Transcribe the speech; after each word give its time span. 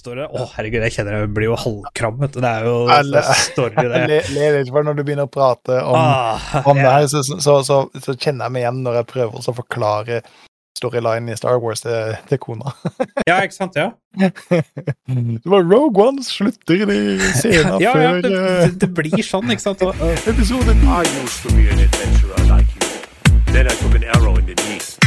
Story. 0.00 0.26
Å, 0.26 0.46
herregud, 0.56 0.82
jeg 0.88 0.96
kjenner 0.96 1.18
jeg 1.20 1.32
blir 1.36 1.50
jo 1.50 1.56
halvkrammet. 1.60 2.36
Det 2.40 2.50
er 2.50 2.68
jo 2.68 2.76
Alle- 2.96 3.24
story, 3.44 3.74
det. 3.76 4.04
Jeg 4.16 4.30
le 4.36 4.50
ikke 4.64 4.74
for 4.76 4.88
når 4.88 5.00
du 5.00 5.02
begynner 5.06 5.28
å 5.28 5.32
prate 5.32 5.80
om, 5.84 5.96
Ah, 6.00 6.60
om 6.64 6.78
det 6.80 6.88
her, 6.88 7.08
så, 7.12 7.20
så, 7.28 7.60
så, 7.66 7.82
så 8.00 8.16
kjenner 8.16 8.48
jeg 8.48 8.56
meg 8.56 8.64
igjen 8.64 8.80
når 8.86 9.02
jeg 9.02 9.10
prøver 9.14 9.50
å 9.52 9.56
forklare 9.60 10.22
storylinen 10.80 11.28
i 11.28 11.36
Star 11.36 11.58
Wars 11.60 11.82
til, 11.84 12.14
til 12.30 12.40
kona. 12.40 12.72
ja, 13.28 13.40
ikke 13.44 13.56
sant? 13.58 13.76
Ja, 13.76 13.90
Det 14.16 15.50
var 15.52 15.66
Rogue 15.68 16.06
One 16.08 16.24
slutter 16.24 16.86
i 16.88 17.18
scenen 17.36 17.76
ja, 17.82 17.90
ja 17.90 17.92
før 17.92 18.22
det, 18.24 18.32
eh, 18.32 18.64
det, 18.64 18.72
det 18.86 18.90
blir 18.96 19.26
sånn, 19.26 19.52
ikke 19.52 19.66
sant? 19.66 19.84
Og, 19.84 19.92
og, 20.00 20.24
episoden. 20.30 20.80
I 20.88 21.04
used 21.20 21.44
to 21.44 21.52
be 21.54 21.68
an 21.68 21.84
adventurer 21.84 22.48
like 22.48 22.72
you. 22.80 22.88
Then 23.52 23.66
I 23.66 23.76
took 23.82 23.94
an 23.98 24.04
arrow 24.16 24.36
in 24.38 24.46
the 24.46 24.56
knee. 24.64 24.99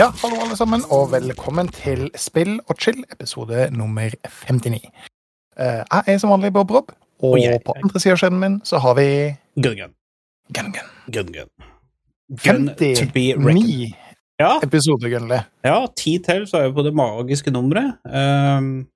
Ja, 0.00 0.06
hallo 0.22 0.36
alle 0.44 0.56
sammen, 0.56 0.82
og 0.94 1.10
velkommen 1.12 1.68
til 1.74 2.06
Spill 2.18 2.54
og 2.70 2.78
chill, 2.80 3.02
episode 3.12 3.66
nummer 3.76 4.12
59. 4.48 4.78
Eh, 5.60 5.82
jeg 5.82 6.02
er 6.14 6.18
som 6.22 6.32
vanlig 6.32 6.52
Bob 6.56 6.70
Rob, 6.70 6.92
og 7.22 7.30
Og 7.34 7.38
jeg- 7.42 7.60
på 7.66 7.72
andre 7.76 8.00
sida 8.00 8.12
av 8.12 8.18
skjermen 8.18 8.40
min 8.40 8.60
så 8.64 8.78
har 8.78 8.94
vi 8.94 9.36
gun, 9.62 9.76
gun. 9.76 9.94
Gun 10.52 10.72
Gun. 10.72 10.88
Gun, 11.12 11.26
gun. 11.32 11.48
To 12.96 13.06
be 13.12 13.34
reckoned. 13.34 13.44
59 13.44 13.94
Ja, 14.40 14.58
episoder, 14.62 15.08
Gunnli. 15.10 15.40
ja, 15.64 15.86
ti 15.96 16.18
til, 16.18 16.46
så 16.46 16.56
er 16.58 16.68
vi 16.68 16.74
på 16.74 16.82
det 16.84 16.94
magiske 16.94 17.50
nummeret. 17.50 17.98
Um, 18.04 18.86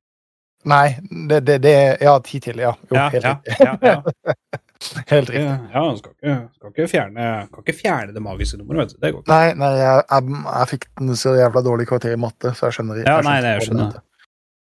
Nei, 0.64 0.96
det, 1.28 1.44
det, 1.46 1.62
det 1.62 1.98
Ja, 2.00 2.18
ti 2.24 2.38
til, 2.40 2.56
ja. 2.56 2.72
Jo, 2.90 2.94
ja, 2.96 3.08
helt 3.10 3.24
riktig. 3.24 3.56
ja, 3.60 3.76
ja. 3.82 4.00
Helt 5.12 5.30
riktig. 5.30 5.44
Ja, 5.44 5.58
ja 5.74 5.84
skal, 5.98 6.14
ikke, 6.16 6.36
skal, 6.56 6.72
ikke 6.74 6.88
fjerne, 6.90 7.28
kan 7.52 7.66
ikke 7.66 7.76
fjerne 7.78 8.14
det 8.16 8.22
magiske 8.24 8.60
nummeret, 8.60 8.84
vet 8.84 8.94
du. 8.94 9.00
Det 9.00 9.12
går 9.14 9.24
ikke. 9.24 9.34
Nei, 9.34 9.54
nei 9.60 9.72
jeg, 9.80 10.06
jeg, 10.10 10.38
jeg 10.48 10.70
fikk 10.74 10.88
den 11.00 11.20
så 11.20 11.34
jævla 11.38 11.64
dårlig 11.64 11.88
karakter 11.90 12.16
i 12.16 12.20
matte, 12.20 12.54
så 12.54 12.68
jeg 12.68 12.78
skjønner 12.78 13.02
Ja, 13.04 13.18
nei, 13.24 13.38
det 13.44 13.56
hva 13.58 13.68
skjønner 13.68 14.00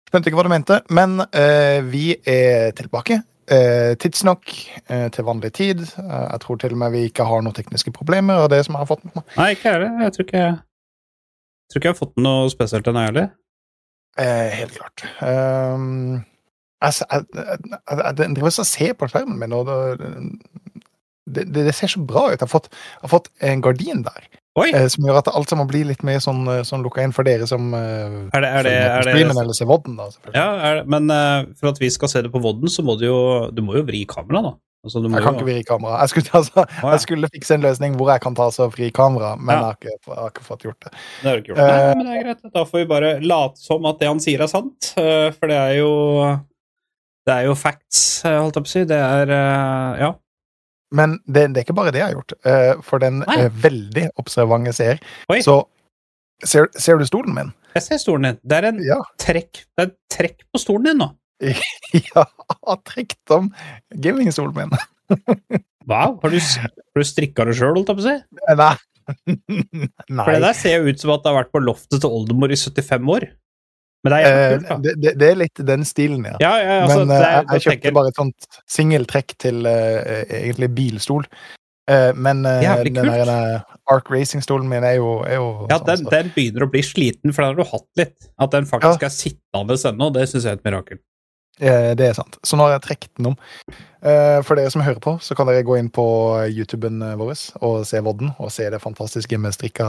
Skjønte 0.05 0.29
ikke 0.29 0.37
hva 0.37 0.45
du 0.45 0.51
mente, 0.53 0.75
men 0.95 1.17
uh, 1.23 1.79
vi 1.89 2.11
er 2.29 2.69
tilbake. 2.77 3.23
eh, 3.51 3.95
tidsnok 4.01 4.51
eh, 4.87 5.07
til 5.11 5.25
vanlig 5.25 5.53
tid. 5.53 5.81
Eh, 5.81 6.27
jeg 6.31 6.41
tror 6.41 6.59
til 6.61 6.75
og 6.75 6.77
med 6.81 6.93
vi 6.95 7.03
ikke 7.09 7.25
har 7.27 7.43
noen 7.45 7.55
tekniske 7.55 7.91
problemer. 7.93 8.43
og 8.43 8.49
det 8.49 8.65
som 8.65 8.75
jeg 8.75 8.83
har 8.83 8.89
fått 8.89 9.03
med 9.05 9.15
meg. 9.15 9.25
Nei, 9.37 9.49
ikke 9.55 9.69
jeg 9.69 9.73
heller. 9.73 10.03
Jeg 10.03 10.13
tror 10.13 10.27
ikke 10.27 10.37
jeg, 10.37 10.55
tror 11.71 11.79
ikke 11.79 11.89
jeg 11.89 11.95
har 11.95 11.99
fått 11.99 12.23
noe 12.27 12.53
spesielt 12.53 12.87
ennå, 12.87 13.03
jeg 13.03 13.13
heller. 13.13 13.29
Eh, 14.17 14.49
helt 14.61 14.77
klart. 14.77 15.05
Um, 15.21 16.23
s- 16.83 17.03
jeg, 17.05 17.25
jeg, 17.35 17.59
jeg, 17.71 17.99
jeg 18.03 18.15
driver 18.35 18.51
og 18.51 18.67
ser 18.67 18.93
på 18.99 19.07
skjermen 19.11 19.39
min, 19.39 19.53
og 19.53 19.69
det, 19.69 20.09
det, 21.25 21.45
det, 21.65 21.73
ser 21.75 21.87
så 21.91 22.01
bra 22.05 22.27
ut. 22.29 22.35
Jeg 22.37 22.43
har 22.45 22.51
fått, 22.51 22.67
har 23.01 23.09
fått 23.11 23.29
en 23.41 23.61
gardin 23.65 24.03
der, 24.05 24.27
eh, 24.67 24.85
som 24.91 25.07
gjør 25.07 25.21
at 25.23 25.31
alt 25.33 25.49
sammen 25.49 25.67
blir 25.71 25.87
litt 25.89 26.03
mer 26.05 26.19
sånn, 26.23 26.43
eh, 26.51 26.61
sånn 26.67 26.83
lukka 26.85 27.01
inn 27.05 27.15
for 27.15 27.25
dere 27.27 27.47
som 27.49 27.73
eh, 27.73 28.19
Er 28.35 28.45
det, 28.45 28.51
er 28.59 28.67
det, 28.67 28.75
er 28.75 29.07
streamen 29.09 29.41
eller 29.41 29.57
ser 29.57 29.69
vodden, 29.71 29.97
da. 29.97 30.09
Ja, 30.35 30.45
er 30.69 30.81
det, 30.81 30.85
men 30.93 31.09
eh, 31.09 31.47
for 31.57 31.71
at 31.73 31.81
vi 31.81 31.89
skal 31.93 32.11
se 32.11 32.21
det 32.27 32.31
på 32.33 32.43
Vodden, 32.43 32.69
så 32.71 32.85
må 32.85 32.97
du 32.99 33.07
jo 33.07 33.17
Du 33.55 33.63
må 33.65 33.75
jo 33.79 33.83
vri 33.87 34.03
kameraet, 34.09 34.51
da. 34.51 34.55
Altså, 34.85 35.01
Jeg 35.01 35.17
kan 35.17 35.33
jo, 35.33 35.39
ikke 35.41 35.45
vri 35.47 35.61
kamera. 35.65 35.95
Jeg 36.03 36.09
skulle, 36.11 36.29
altså, 36.37 36.61
ja. 36.61 36.89
jeg 36.93 37.01
skulle 37.01 37.29
fikse 37.33 37.55
en 37.57 37.63
løsning 37.65 37.95
hvor 37.97 38.11
jeg 38.13 38.21
kan 38.21 38.35
ta 38.37 38.45
så 38.53 38.67
fri 38.69 38.91
kamera, 38.93 39.31
men 39.39 39.49
Ja. 39.49 39.55
jeg, 39.55 39.65
har 39.65 39.79
ikke, 39.79 39.93
jeg 40.11 40.19
har 40.21 40.29
ikke 40.35 40.43
fått 40.45 40.65
gjort 40.67 40.77
det. 40.85 40.91
Det 40.93 41.25
har 41.25 41.39
du 41.39 41.41
ikke 41.41 41.49
gjort. 41.55 41.61
Nei, 41.65 41.95
men 41.97 42.05
det 42.05 42.13
er 42.19 42.27
greit. 42.27 42.43
Da 42.53 42.63
får 42.69 42.83
vi 42.83 42.89
bare 42.91 43.09
late 43.25 43.57
som 43.65 43.87
at 43.89 43.97
det 44.03 44.11
han 44.11 44.21
sier, 44.21 44.43
er 44.45 44.51
sant. 44.51 44.91
Uh, 44.93 45.31
For 45.39 45.49
det 45.49 45.57
er 45.57 45.73
jo 45.79 45.89
Det 47.25 47.33
er 47.33 47.47
jo 47.47 47.55
facts, 47.57 48.03
eh, 48.25 48.35
holdt 48.37 48.55
jeg 48.59 48.65
på 48.65 48.69
å 48.69 48.73
si. 48.75 48.83
Det 48.89 48.99
er 49.01 49.31
eh, 49.33 49.99
Ja. 50.05 50.11
Men 50.95 51.15
det, 51.25 51.47
det 51.51 51.59
er 51.59 51.65
ikke 51.65 51.75
bare 51.75 51.91
det 51.91 51.99
jeg 52.03 52.07
har 52.11 52.13
gjort. 52.19 52.33
Eh, 52.45 52.81
For 52.85 53.01
den 53.01 53.23
Nei. 53.25 53.47
veldig 53.49 54.03
observante 54.21 54.71
seer, 54.77 54.99
så 55.43 55.55
ser, 56.45 56.69
ser 56.77 57.01
du 57.01 57.05
stolen 57.09 57.33
min? 57.35 57.49
Jeg 57.75 57.83
ser 57.87 57.99
stolen 57.99 58.29
din. 58.29 58.37
Det 58.45 58.59
er 58.61 58.67
en 58.69 58.79
Ja. 58.85 58.99
trekk 59.19 59.63
Det 59.75 59.81
er 59.81 59.89
et 59.89 59.97
trekk 60.13 60.45
på 60.53 60.61
stolen 60.61 60.91
din 60.91 61.01
nå. 61.01 61.09
Ja, 62.15 62.23
trekk 62.87 63.17
om 63.35 63.49
gamingstolen 63.91 64.55
min. 64.55 64.75
Wow. 65.85 66.15
Har 66.23 66.31
du, 66.33 66.39
har 66.41 66.97
du 66.97 67.03
strikka 67.05 67.43
det 67.45 67.53
sjøl, 67.59 67.75
holdt 67.75 67.91
jeg 67.91 67.97
på 67.99 68.01
å 68.01 68.07
si? 68.07 68.15
Nei. 70.09 70.23
For 70.25 70.31
det 70.33 70.41
der 70.41 70.55
ser 70.57 70.79
jo 70.79 70.89
ut 70.93 71.01
som 71.01 71.11
at 71.13 71.21
det 71.25 71.29
har 71.29 71.43
vært 71.43 71.51
på 71.53 71.61
loftet 71.61 71.99
til 72.01 72.09
oldemor 72.09 72.49
i 72.53 72.57
75 72.57 73.11
år. 73.13 73.27
Men 74.05 74.13
det 74.13 74.21
er 74.21 74.25
Eh, 74.29 74.37
jævlig 74.37 74.61
kult, 74.61 74.69
da. 74.69 74.95
det, 75.01 75.11
det, 75.17 75.27
er 75.27 75.37
litt 75.41 75.61
den 75.67 75.85
stilen, 75.87 76.25
ja. 76.29 76.37
Ja, 76.43 76.53
ja, 76.61 76.79
altså, 76.85 76.99
Men 77.01 77.09
det 77.09 77.17
eh, 77.17 77.25
er, 77.25 77.35
jeg, 77.35 77.45
jeg 77.51 77.65
kjøpte 77.65 77.93
bare 77.97 78.11
et 78.11 78.19
sånt 78.21 78.49
singeltrekk 78.77 79.37
til 79.41 79.65
uh, 79.65 80.25
egentlig 80.29 80.69
bilstol. 80.77 81.25
Uh, 81.85 82.11
men 82.17 82.45
uh, 82.49 82.61
den 82.81 82.97
der 82.97 83.29
eh, 83.29 83.73
Arc 83.93 84.07
Racing-stolen 84.09 84.69
min 84.69 84.85
er 84.85 84.95
jo, 84.97 85.19
er 85.21 85.37
jo 85.37 85.49
Ja, 85.69 85.77
sånn, 85.77 86.07
den, 86.09 86.31
begynner 86.33 86.65
å 86.65 86.69
bli 86.73 86.81
sliten, 86.85 87.33
for 87.33 87.45
den 87.45 87.51
har 87.53 87.59
du 87.59 87.69
hatt 87.69 88.01
litt. 88.01 88.29
At 88.41 88.55
den 88.55 88.69
faktisk 88.69 89.05
er 89.05 89.13
sittende 89.13 89.77
ennå, 89.89 90.09
det 90.13 90.29
syns 90.29 90.47
jeg 90.47 90.55
er 90.55 90.61
et 90.61 90.65
mirakel. 90.65 91.01
Eh, 91.61 91.91
Det 91.97 92.09
er 92.09 92.17
sant. 92.17 92.37
Så 92.43 92.57
nå 92.57 92.65
har 92.65 92.75
jeg 92.75 92.85
trukket 92.87 93.11
den 93.17 93.29
om. 93.31 93.37
Eh, 94.01 94.39
For 94.45 94.57
dere 94.57 94.73
som 94.73 94.81
hører 94.85 95.01
på, 95.01 95.17
så 95.21 95.37
kan 95.37 95.49
dere 95.49 95.65
gå 95.65 95.77
inn 95.77 95.89
på 95.93 96.05
YouTuben 96.49 97.01
vår 97.21 97.37
og 97.61 97.85
se 97.89 98.01
vodden, 98.05 98.33
og 98.37 98.51
se 98.51 98.69
det 98.69 98.81
fantastiske 98.81 99.37
med 99.41 99.53
strikka 99.55 99.87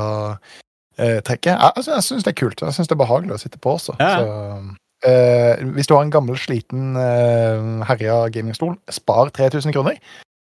eh, 0.98 1.20
trekket. 1.22 1.52
Jeg, 1.52 1.72
altså, 1.76 1.94
jeg 1.94 2.04
syns 2.06 2.26
det 2.26 2.32
er 2.32 2.40
kult. 2.40 2.60
Jeg 2.62 2.76
syns 2.76 2.90
det 2.90 2.96
er 2.96 3.04
behagelig 3.04 3.36
å 3.36 3.40
sitte 3.42 3.60
på 3.62 3.76
også. 3.76 3.96
Ja. 4.00 4.12
Så, 4.20 5.08
eh, 5.10 5.64
hvis 5.76 5.88
du 5.88 5.94
har 5.96 6.04
en 6.04 6.12
gammel, 6.14 6.38
sliten, 6.40 6.96
eh, 7.00 7.86
herja 7.90 8.20
gamingstol, 8.34 8.76
spar 8.90 9.32
3000 9.36 9.74
kroner. 9.76 9.98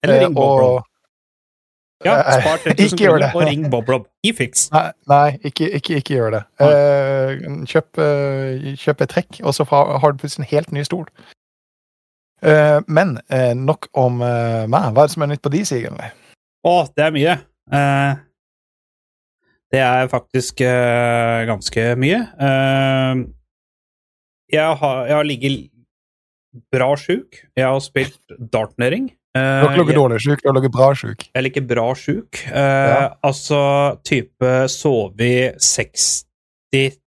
Eller 0.03 0.15
Eh, 0.15 0.23
ring 0.25 0.37
Bob 0.37 0.59
Rob. 0.59 0.83
Ja, 2.05 2.15
eh, 2.21 2.41
spar 2.41 2.57
3000 2.63 2.97
kroner 3.01 3.35
og 3.35 3.43
ring 3.47 3.67
Bob 3.71 3.89
Rob. 3.89 4.07
Gi 4.23 4.31
fiks. 4.33 4.69
Nei, 4.71 4.91
nei 5.11 5.39
ikke, 5.43 5.67
ikke, 5.79 5.99
ikke 5.99 6.15
gjør 6.15 6.37
det. 6.37 6.43
Eh, 6.63 7.43
kjøp, 7.67 7.99
kjøp 8.79 9.01
et 9.03 9.09
trekk, 9.09 9.41
og 9.43 9.53
så 9.53 9.67
har 9.67 10.11
du 10.11 10.21
plutselig 10.21 10.45
en 10.47 10.53
helt 10.55 10.71
ny 10.71 10.85
stol. 10.87 11.05
Men 12.87 13.17
nok 13.59 13.89
om 13.99 14.21
meg. 14.23 14.93
Hva 14.95 15.03
er 15.03 15.09
det 15.09 15.11
som 15.11 15.25
er 15.25 15.33
nytt 15.33 15.43
på 15.43 15.51
de 15.51 15.65
sidene? 15.67 16.13
Å, 16.63 16.87
det 16.95 17.03
er 17.03 17.11
mye. 17.15 17.33
Eh, 17.71 18.13
det 19.73 19.81
er 19.85 20.07
faktisk 20.11 20.61
uh, 20.65 21.45
ganske 21.49 21.83
mye. 22.01 22.19
Uh, 22.41 23.27
jeg, 24.49 24.65
har, 24.81 25.03
jeg 25.05 25.15
har 25.19 25.27
ligget 25.27 25.69
bra 26.73 26.89
sjuk. 26.97 27.43
Jeg 27.57 27.65
har 27.69 27.79
spilt 27.85 28.37
dartnering. 28.53 29.09
Du 29.09 29.15
Eh, 29.37 29.45
har 29.61 29.69
ikke 29.69 29.83
ligget 29.83 29.95
dårlig 29.99 30.17
sjuk, 30.23 30.39
du 30.41 30.47
har 30.49 30.55
ligget 30.57 30.73
bra 30.73 30.87
sjuk. 30.97 31.23
jeg 31.35 31.43
ligger 31.45 31.65
bra 31.69 31.83
sjuk. 31.95 32.39
Uh, 32.49 32.55
Ja. 32.57 33.01
Altså 33.23 33.59
type 34.03 34.53
sove 34.73 35.21
i 35.21 35.51
60 35.61 36.25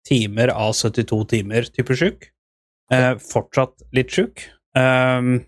timer 0.07 0.53
av 0.55 0.71
72 0.79 1.19
timer 1.35 1.67
type 1.75 1.97
sjuk. 1.99 2.29
Uh, 2.95 3.19
fortsatt 3.19 3.75
litt 3.93 4.15
sjuk. 4.15 4.45
Um, 4.79 5.41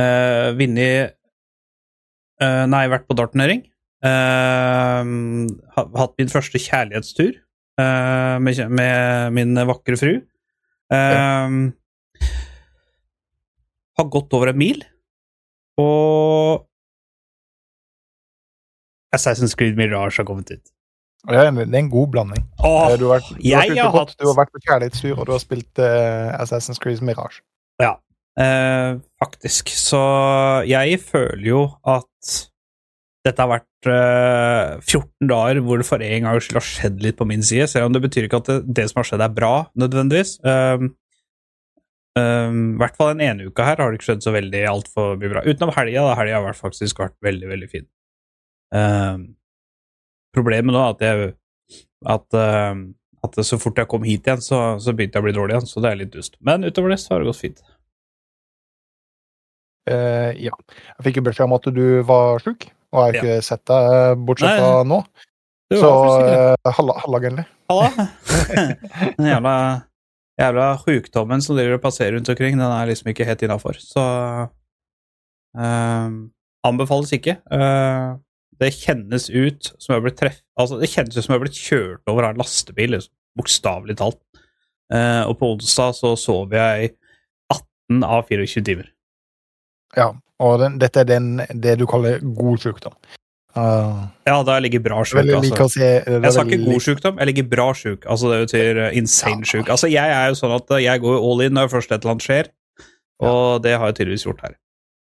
uh, 0.00 0.48
Vunnet 0.56 1.12
eh, 2.42 2.64
Nei, 2.72 2.82
vært 2.90 3.04
på 3.06 3.14
dartnering. 3.18 3.62
Eh, 4.02 5.12
hatt 5.76 6.14
min 6.18 6.30
første 6.32 6.58
kjærlighetstur 6.58 7.32
eh, 7.78 8.36
med, 8.42 8.62
med 8.74 9.32
min 9.38 9.54
vakre 9.68 9.96
fru. 10.00 10.14
Ja. 10.92 11.46
har 13.96 14.08
gått 14.12 14.34
over 14.36 14.50
en 14.50 14.58
mil, 14.60 14.82
og 15.80 16.66
Assassin's 19.16 19.54
Creed 19.56 19.76
Mirage 19.76 20.18
har 20.20 20.26
kommet 20.28 20.50
ut. 20.52 20.72
Det 21.28 21.38
er 21.38 21.48
en, 21.52 21.58
det 21.60 21.68
er 21.76 21.78
en 21.84 21.90
god 21.92 22.08
blanding. 22.12 22.44
Åh, 22.64 22.90
Eh, 22.90 22.96
du, 22.98 23.06
har 23.08 23.20
vært, 23.20 23.28
du, 23.38 23.48
har 23.54 23.66
jeg 23.70 23.78
har 23.84 23.92
hatt- 23.94 24.16
du 24.18 24.26
har 24.26 24.36
vært 24.40 24.52
på 24.56 24.62
kjærlighetstur, 24.66 25.18
og 25.20 25.26
du 25.28 25.32
har 25.36 25.42
spilt 25.42 25.78
uh, 25.78 26.32
Assassin's 26.42 26.80
Creed 26.82 27.00
Mirage. 27.04 27.40
Eh, 28.40 28.96
faktisk. 29.20 29.68
Så 29.76 29.98
jeg 30.64 31.00
føler 31.04 31.44
jo 31.46 31.62
at 31.84 32.30
dette 33.22 33.38
har 33.38 33.50
vært 33.52 33.88
uh, 33.88 34.80
14 34.82 35.28
dager 35.30 35.60
hvor 35.62 35.78
det 35.78 35.86
for 35.86 36.02
en 36.02 36.26
gangs 36.26 36.46
skyld 36.48 36.58
har 36.58 36.66
skjedd 36.66 37.04
litt 37.04 37.18
på 37.20 37.26
min 37.28 37.44
side, 37.46 37.68
selv 37.70 37.88
om 37.88 37.94
det 37.94 38.02
betyr 38.02 38.26
ikke 38.26 38.40
at 38.42 38.50
det, 38.50 38.58
det 38.80 38.88
som 38.90 38.98
har 38.98 39.08
skjedd, 39.08 39.22
er 39.22 39.36
bra, 39.36 39.52
nødvendigvis. 39.78 40.34
Um, 40.42 40.88
um, 42.18 42.64
I 42.74 42.80
hvert 42.82 42.98
fall 42.98 43.12
den 43.12 43.22
ene 43.28 43.46
uka 43.46 43.68
her 43.68 43.82
har 43.82 43.92
det 43.92 44.00
ikke 44.00 44.10
skjedd 44.10 44.26
så 44.26 44.34
veldig 44.34 44.64
altfor 44.72 45.14
mye 45.20 45.34
bra. 45.36 45.44
Utenom 45.46 45.74
helga. 45.76 46.08
da 46.08 46.18
Helga 46.18 46.42
har 46.48 46.58
faktisk 46.58 47.04
vært 47.04 47.16
veldig, 47.22 47.52
veldig 47.54 47.70
fin. 47.70 47.86
Um, 48.74 49.30
problemet 50.34 50.74
nå 50.74 50.82
er 50.82 50.96
at 50.96 51.06
jeg 51.06 51.32
at, 52.08 52.26
um, 52.34 52.84
at 53.22 53.38
så 53.46 53.58
fort 53.62 53.78
jeg 53.78 53.90
kom 53.90 54.02
hit 54.06 54.26
igjen, 54.26 54.42
så, 54.42 54.64
så 54.82 54.94
begynte 54.96 55.20
jeg 55.20 55.22
å 55.22 55.28
bli 55.28 55.36
dårlig 55.36 55.60
igjen, 55.60 55.70
så 55.70 55.84
det 55.84 55.92
er 55.92 56.02
litt 56.02 56.14
dust. 56.14 56.38
Men 56.42 56.66
utover 56.66 56.90
det 56.90 56.98
så 57.04 57.14
har 57.14 57.22
det 57.22 57.30
gått 57.30 57.42
fint. 57.44 57.62
Uh, 59.86 60.30
ja. 60.38 60.54
Jeg 60.96 61.06
fikk 61.06 61.18
jo 61.20 61.28
beskjed 61.30 61.46
om 61.46 61.54
at 61.58 61.74
du 61.74 61.84
var 62.06 62.42
sjuk, 62.42 62.66
og 62.92 62.98
jeg 62.98 63.04
har 63.04 63.14
Ja. 63.16 63.22
ikke 63.22 63.46
sett 63.46 63.64
deg 63.70 63.92
eh, 63.96 64.14
bortsett 64.28 64.58
fra 64.60 64.82
nå. 64.84 64.98
Så 65.72 65.92
eh, 66.28 66.72
halla, 66.76 66.96
halla 67.00 67.20
Gunli. 67.24 67.44
Halla. 67.72 68.08
Den 69.16 69.28
jævla, 69.30 69.54
jævla 70.40 70.66
sjukdommen 70.82 71.44
som 71.44 71.56
driver 71.56 71.78
og 71.78 71.84
passerer 71.86 72.16
rundt 72.16 72.28
omkring, 72.28 72.58
den 72.60 72.68
er 72.68 72.90
liksom 72.90 73.08
ikke 73.12 73.24
helt 73.28 73.42
innafor. 73.46 73.78
Så 73.80 74.02
uh, 75.56 76.08
anbefales 76.68 77.14
ikke. 77.16 77.38
Uh, 77.48 78.20
det 78.60 78.74
kjennes 78.76 79.30
ut 79.32 79.72
som 79.78 79.96
jeg 79.96 80.04
blitt 80.04 80.18
treff... 80.20 80.42
Altså, 80.60 80.78
det 80.82 80.90
kjennes 80.92 81.16
ut 81.16 81.24
som 81.24 81.32
jeg 81.32 81.38
har 81.38 81.44
blitt 81.46 81.62
kjørt 81.62 82.12
over 82.12 82.28
av 82.28 82.34
en 82.34 82.42
lastebil, 82.42 82.92
liksom. 82.96 83.14
bokstavelig 83.40 83.96
talt. 84.02 84.20
Uh, 84.92 85.24
og 85.30 85.38
på 85.40 85.54
onsdag 85.54 85.96
så 85.96 86.12
sov 86.20 86.52
jeg 86.52 86.92
18 87.48 88.04
av 88.04 88.28
24 88.28 88.66
timer. 88.68 88.92
Ja, 89.96 90.12
og 90.42 90.60
den, 90.62 90.78
dette 90.82 91.02
er 91.02 91.08
den, 91.08 91.34
det 91.62 91.78
du 91.80 91.86
kaller 91.90 92.22
god 92.22 92.62
sykdom. 92.62 92.96
Uh, 93.52 94.08
Ja, 94.24 94.38
jeg 94.40 94.62
ligger 94.64 94.80
bra 94.80 95.02
sjuk, 95.04 95.28
altså. 95.28 95.82
er 95.84 96.06
Jeg 96.24 96.32
sa 96.32 96.44
ikke 96.46 96.64
god 96.64 96.80
sjukdom, 96.80 97.18
jeg 97.20 97.28
ligger 97.28 97.48
bra 97.50 97.68
sjuk. 97.76 98.06
Altså, 98.08 98.30
det 98.32 98.38
betyr 98.46 98.80
insane 98.96 99.44
Ja. 99.44 99.50
sjuk. 99.50 99.68
Altså, 99.68 99.90
jeg 99.92 100.08
er 100.08 100.32
jo 100.32 100.38
sånn 100.40 100.54
at 100.56 100.72
uh, 100.72 100.80
jeg 100.80 101.02
går 101.04 101.18
all 101.20 101.44
in 101.44 101.52
når 101.58 101.68
først 101.72 101.92
et 101.92 102.00
eller 102.00 102.14
annet 102.14 102.26
skjer, 102.26 102.52
og 103.20 103.62
det 103.62 103.76
har 103.76 103.92
jeg 103.92 103.98
tydeligvis 104.00 104.24
gjort 104.24 104.44
her. 104.46 104.56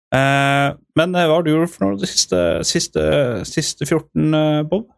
Uh, 0.08 0.78
men 0.96 1.12
uh, 1.12 1.26
hva 1.28 1.36
har 1.36 1.44
du 1.44 1.52
gjort 1.52 1.74
for 1.74 1.84
noe 1.84 2.00
de 2.00 2.08
siste, 2.08 2.40
siste, 2.64 3.04
siste 3.44 3.84
14, 3.84 4.32
uh, 4.32 4.62
Bob? 4.64 4.88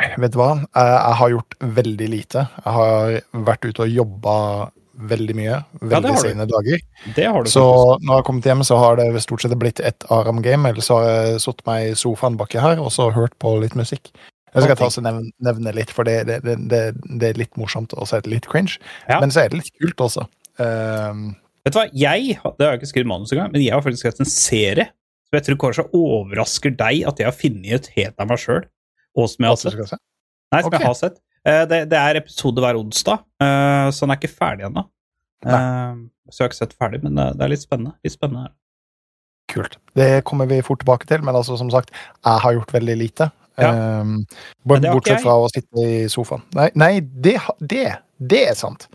Vet 0.00 0.32
du 0.34 0.40
hva? 0.40 0.54
Jeg 0.74 1.16
har 1.20 1.30
gjort 1.30 1.54
veldig 1.60 2.08
lite. 2.08 2.46
Jeg 2.64 2.72
har 2.74 3.18
vært 3.46 3.66
ute 3.68 3.84
og 3.84 3.94
jobba 4.00 4.36
veldig 5.10 5.36
mye. 5.38 5.60
Veldig 5.80 6.14
du. 6.16 6.20
sene 6.22 6.46
dager. 6.50 6.82
Det 7.16 7.26
har 7.26 7.46
du 7.46 7.50
Så 7.52 7.62
når 8.00 8.10
jeg 8.10 8.16
har 8.16 8.26
kommet 8.26 8.48
hjem, 8.50 8.64
så 8.66 8.80
har 8.80 8.98
det 9.00 9.22
stort 9.24 9.44
sett 9.44 9.54
blitt 9.60 9.80
et 9.84 10.06
Aram-game. 10.12 10.68
Eller 10.70 10.84
så 10.84 11.00
har 11.00 11.08
jeg 11.10 11.40
satt 11.46 11.64
meg 11.68 11.90
i 11.90 11.96
sofaen 11.98 12.38
baki 12.40 12.60
her 12.62 12.82
og 12.82 12.92
så 12.94 13.10
hørt 13.14 13.36
på 13.42 13.56
litt 13.62 13.76
musikk. 13.78 14.12
Jeg 14.50 14.66
skal 14.66 14.78
ta 14.80 14.88
og 14.88 15.04
nevne, 15.06 15.28
nevne 15.46 15.72
litt, 15.76 15.92
for 15.94 16.08
det, 16.08 16.24
det, 16.26 16.40
det, 16.42 16.80
det, 17.06 17.28
er 17.28 17.38
litt 17.38 17.54
morsomt, 17.60 17.92
og 17.94 18.08
så 18.10 18.18
er 18.18 18.24
det 18.24 18.32
litt 18.32 18.48
cringe. 18.50 18.80
Ja. 19.06 19.20
Men 19.22 19.30
så 19.30 19.44
er 19.44 19.52
det 19.52 19.60
litt 19.60 19.70
kult 19.78 20.02
også. 20.08 20.26
Um, 20.58 21.36
Vet 21.62 21.76
du 21.76 21.78
hva, 21.78 21.86
jeg 21.94 22.34
det 22.34 22.66
har 22.66 22.74
jeg 22.74 22.80
ikke 22.80 22.90
skrevet 22.90 23.10
manus 23.12 23.30
engang, 23.34 23.52
men 23.52 23.62
jeg 23.62 23.76
har 23.76 23.84
faktisk 23.84 24.02
skrevet 24.02 24.24
en 24.24 24.32
serie 24.32 24.88
som 25.30 25.38
jeg 25.38 25.46
tror 25.46 25.58
kanskje 25.62 25.86
overrasker 25.94 26.74
deg 26.74 27.04
at 27.06 27.20
jeg 27.22 27.28
har 27.28 27.36
funnet 27.36 27.70
ut 27.70 27.90
helt 27.94 28.16
av 28.18 28.30
meg 28.30 28.40
sjøl, 28.42 28.64
og 29.14 29.30
som 29.30 29.46
jeg 29.46 29.52
har 29.52 29.60
sett. 29.60 30.00
Nei, 30.50 30.62
som 30.64 30.72
okay. 30.72 30.80
jeg 30.80 30.88
har 30.88 30.98
sett. 30.98 31.20
Eh, 31.48 31.64
det, 31.68 31.84
det 31.90 31.98
er 31.98 32.20
episode 32.20 32.62
hver 32.62 32.78
onsdag, 32.80 33.22
eh, 33.42 33.88
så 33.94 34.04
den 34.04 34.14
er 34.14 34.20
ikke 34.20 34.32
ferdig 34.32 34.66
ennå. 34.68 34.84
Eh, 35.46 36.00
så 36.30 36.42
jeg 36.42 36.44
har 36.44 36.52
ikke 36.52 36.60
sett 36.60 36.76
ferdig, 36.78 37.02
men 37.04 37.16
det 37.16 37.44
er 37.44 37.52
litt 37.52 37.64
spennende. 37.64 37.96
Litt 38.04 38.16
spennende. 38.16 38.52
Kult. 39.50 39.78
Det 39.98 40.22
kommer 40.28 40.46
vi 40.46 40.60
fort 40.62 40.82
tilbake 40.84 41.08
til, 41.10 41.24
men 41.26 41.34
altså, 41.34 41.56
som 41.58 41.72
sagt, 41.72 41.90
jeg 42.22 42.44
har 42.44 42.54
gjort 42.54 42.74
veldig 42.76 42.96
lite. 43.00 43.30
Ja. 43.60 44.00
Um, 44.00 44.20
bortsett 44.64 45.24
fra 45.24 45.34
å 45.42 45.48
sitte 45.52 45.82
i 45.84 46.04
sofaen. 46.08 46.44
Nei, 46.56 46.70
nei 46.78 46.92
det, 47.02 47.34
det, 47.58 47.86
det 48.16 48.44
er 48.52 48.56
sant. 48.56 48.86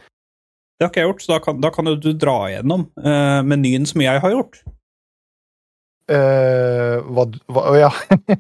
Det 0.76 0.86
har 0.86 0.92
ikke 0.92 1.04
jeg 1.04 1.10
gjort, 1.10 1.26
så 1.26 1.34
da 1.34 1.42
kan, 1.44 1.60
da 1.64 1.72
kan 1.76 1.92
du 1.92 2.10
dra 2.14 2.38
igjennom 2.50 2.88
uh, 3.04 3.42
menyen 3.48 3.86
som 3.90 4.04
jeg 4.04 4.24
har 4.24 4.34
gjort. 4.34 4.62
Uh, 6.06 7.02
hva, 7.10 7.24
hva 7.50 7.62
oh, 7.72 7.78
ja. 7.80 7.90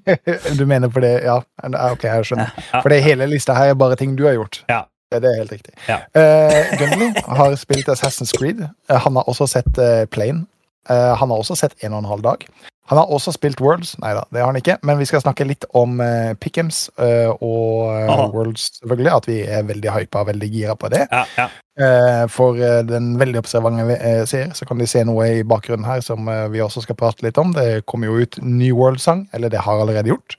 du 0.59 0.67
mener 0.69 0.91
for 0.94 1.01
det 1.01 1.15
Ja, 1.25 1.39
ok, 1.65 2.03
jeg 2.06 2.27
skjønner. 2.29 2.51
For 2.75 2.94
det 2.94 3.00
hele 3.06 3.25
lista 3.31 3.56
her 3.57 3.73
er 3.73 3.79
bare 3.79 3.97
ting 3.97 4.13
du 4.17 4.27
har 4.27 4.38
gjort. 4.38 4.62
Ja. 4.69 4.83
Det, 5.12 5.21
det 5.21 5.31
er 5.31 5.39
helt 5.44 5.53
riktig. 5.53 5.73
Ja. 5.88 6.01
Uh, 6.17 6.75
Gunley 6.81 7.25
har 7.39 7.56
spilt 7.62 7.89
Assassin's 7.94 8.33
Creed. 8.38 8.62
Uh, 8.89 9.00
han 9.01 9.17
har 9.17 9.29
også 9.29 9.47
sett 9.50 9.81
Plane. 10.13 10.45
Eh, 10.89 11.17
han 11.17 11.29
har 11.29 11.41
også 11.41 11.57
sett 11.57 11.83
En 11.83 11.94
og 11.95 12.03
en 12.03 12.12
halv 12.13 12.25
dag. 12.25 12.45
Han 12.89 12.99
har 12.99 13.09
også 13.09 13.31
spilt 13.33 13.61
Worlds. 13.63 13.95
Nei 14.03 14.11
da, 14.13 14.21
det 14.29 14.43
har 14.43 14.51
han 14.51 14.59
ikke. 14.59 14.75
Men 14.85 14.99
vi 14.99 15.07
skal 15.09 15.23
snakke 15.23 15.47
litt 15.49 15.65
om 15.73 15.95
uh, 15.97 16.35
Pick'ems 16.37 16.83
uh, 17.01 17.31
og 17.41 17.89
eh, 17.95 18.09
Aha. 18.13 18.27
Worlds, 18.33 18.67
selvfølgelig. 18.77 19.11
At 19.15 19.29
vi 19.29 19.37
er 19.41 19.65
veldig 19.65 19.93
hypa 19.95 20.21
og 20.21 20.27
veldig 20.29 20.49
gira 20.53 20.75
på 20.77 20.91
det. 20.93 21.05
Ja, 21.09 21.23
ja. 21.39 21.47
Uh, 21.75 22.23
For 22.31 22.59
den 22.87 23.15
veldig 23.19 23.41
observante 23.41 23.97
seer, 24.29 24.53
så 24.53 24.67
kan 24.69 24.77
de 24.79 24.87
se 24.87 25.01
noe 25.07 25.25
i 25.39 25.43
bakgrunnen 25.43 25.87
her 25.89 26.03
som 26.05 26.29
vi 26.53 26.61
også 26.63 26.85
skal 26.85 26.97
prate 26.99 27.25
litt 27.25 27.39
om. 27.41 27.55
Det 27.57 27.81
kommer 27.89 28.11
jo 28.11 28.21
ut 28.21 28.37
New 28.45 28.77
World-sang, 28.77 29.25
eller 29.33 29.49
det 29.51 29.65
har 29.65 29.81
allerede 29.81 30.13
gjort. 30.13 30.38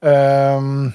Um, 0.00 0.94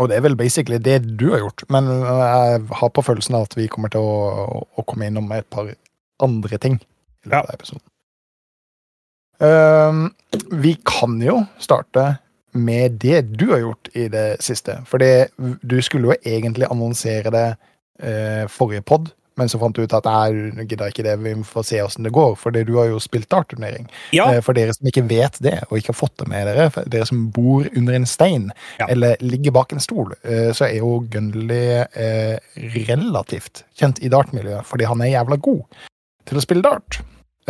og 0.00 0.08
det 0.08 0.16
er 0.18 0.24
vel 0.24 0.36
basically 0.40 0.78
det 0.82 0.98
du 1.20 1.30
har 1.34 1.42
gjort, 1.44 1.64
men 1.72 1.88
jeg 1.92 2.60
har 2.80 2.92
på 2.96 3.02
følelsen 3.04 3.36
av 3.36 3.46
at 3.48 3.56
vi 3.58 3.66
kommer 3.70 3.92
til 3.92 4.00
å, 4.00 4.62
å 4.64 4.84
komme 4.88 5.08
innom 5.10 5.28
et 5.36 5.48
par 5.52 5.68
andre 6.22 6.58
ting 6.62 6.78
i 6.80 7.28
løpet 7.28 7.34
Ja. 7.36 7.42
av 7.44 7.54
episoden. 7.54 7.84
Um, 9.42 10.12
vi 10.62 10.76
kan 10.86 11.16
jo 11.22 11.40
starte 11.58 12.18
med 12.52 12.98
det 13.02 13.22
du 13.40 13.48
har 13.50 13.62
gjort 13.64 13.88
i 13.96 14.06
det 14.12 14.36
siste. 14.44 14.76
For 14.86 15.00
du 15.00 15.78
skulle 15.82 16.12
jo 16.12 16.20
egentlig 16.28 16.68
annonsere 16.70 17.32
det 17.32 17.48
eh, 18.02 18.44
forrige 18.52 18.84
pod, 18.84 19.08
men 19.40 19.48
så 19.48 19.56
fant 19.56 19.72
du 19.74 19.80
ut 19.86 19.94
at 19.96 20.04
nei, 20.04 20.66
gidder 20.68 20.92
ikke 20.92 21.06
det, 21.06 21.14
vi 21.24 21.32
får 21.48 21.64
se 21.64 21.80
åssen 21.80 22.04
det 22.04 22.12
går. 22.12 22.34
For 22.36 22.52
du 22.52 22.74
har 22.76 22.90
jo 22.90 23.00
spilt 23.00 23.30
dartturnering. 23.32 23.88
ja. 24.12 24.26
Eh, 24.34 24.42
for 24.44 24.52
dere 24.52 24.74
som 24.76 24.86
ikke 24.90 25.06
vet 25.08 25.40
det, 25.40 25.56
og 25.70 25.78
ikke 25.80 25.94
har 25.94 26.00
fått 26.02 26.18
det 26.20 26.28
med 26.28 26.44
dere, 26.50 26.68
for 26.74 26.84
dere 26.92 27.08
som 27.08 27.24
bor 27.32 27.64
under 27.72 27.96
en 27.96 28.06
stein 28.06 28.50
Ja. 28.78 28.86
eller 28.92 29.16
ligger 29.24 29.56
bak 29.56 29.72
en 29.72 29.80
stol, 29.80 30.12
eh, 30.22 30.52
så 30.52 30.68
er 30.68 30.76
jo 30.82 31.00
Gunley 31.08 31.86
relativt 32.84 33.64
kjent 33.80 33.98
i 34.04 34.12
dartmiljøet 34.12 34.68
fordi 34.68 34.84
han 34.92 35.00
er 35.00 35.14
jævla 35.16 35.40
god 35.40 35.64
til 36.28 36.38
å 36.38 36.44
spille 36.44 36.62
dart. 36.68 37.00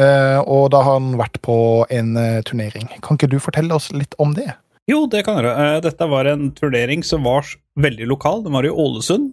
Eh, 0.02 0.40
og 0.50 0.70
da 0.74 0.82
har 0.84 0.98
han 0.98 1.14
vært 1.20 1.38
på 1.44 1.56
en 1.92 2.16
eh, 2.18 2.40
turnering. 2.48 2.88
Kan 3.04 3.18
ikke 3.18 3.30
du 3.30 3.38
fortelle 3.42 3.76
oss 3.76 3.90
litt 3.94 4.16
om 4.22 4.34
det? 4.36 4.50
Jo, 4.90 5.04
det 5.10 5.22
kan 5.26 5.38
jeg 5.38 5.44
gjøre. 5.44 5.66
Eh, 5.76 5.80
Dette 5.84 6.08
var 6.10 6.28
en 6.30 6.48
turnering 6.56 7.04
som 7.06 7.26
var 7.28 7.46
veldig 7.80 8.08
lokal. 8.10 8.42
Den 8.46 8.56
var 8.56 8.66
i 8.66 8.72
Ålesund. 8.72 9.32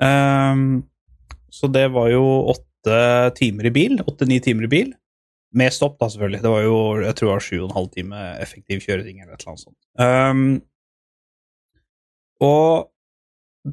Ehm, 0.00 0.82
så 1.52 1.68
det 1.72 1.90
var 1.92 2.08
jo 2.12 2.24
åtte 2.54 2.96
timer 3.36 3.68
i 3.68 3.74
bil. 3.74 3.98
Åtte-ni 4.06 4.40
timer 4.44 4.68
i 4.68 4.72
bil. 4.72 4.94
Med 5.56 5.74
stopp, 5.74 5.98
da, 6.00 6.08
selvfølgelig. 6.08 6.42
Det 6.44 6.54
var 6.54 6.62
jo 6.64 6.78
jeg 7.02 7.16
tror 7.18 7.28
det 7.28 7.34
var 7.34 7.46
sju 7.48 7.56
og 7.58 7.68
en 7.68 7.76
halv 7.76 7.90
time 7.96 8.22
effektiv 8.40 8.84
kjøreting 8.86 9.20
eller 9.20 9.34
et 9.34 9.42
eller 9.42 9.52
annet 9.52 9.64
sånt. 9.66 9.80
Um, 9.98 10.60
og 12.40 12.88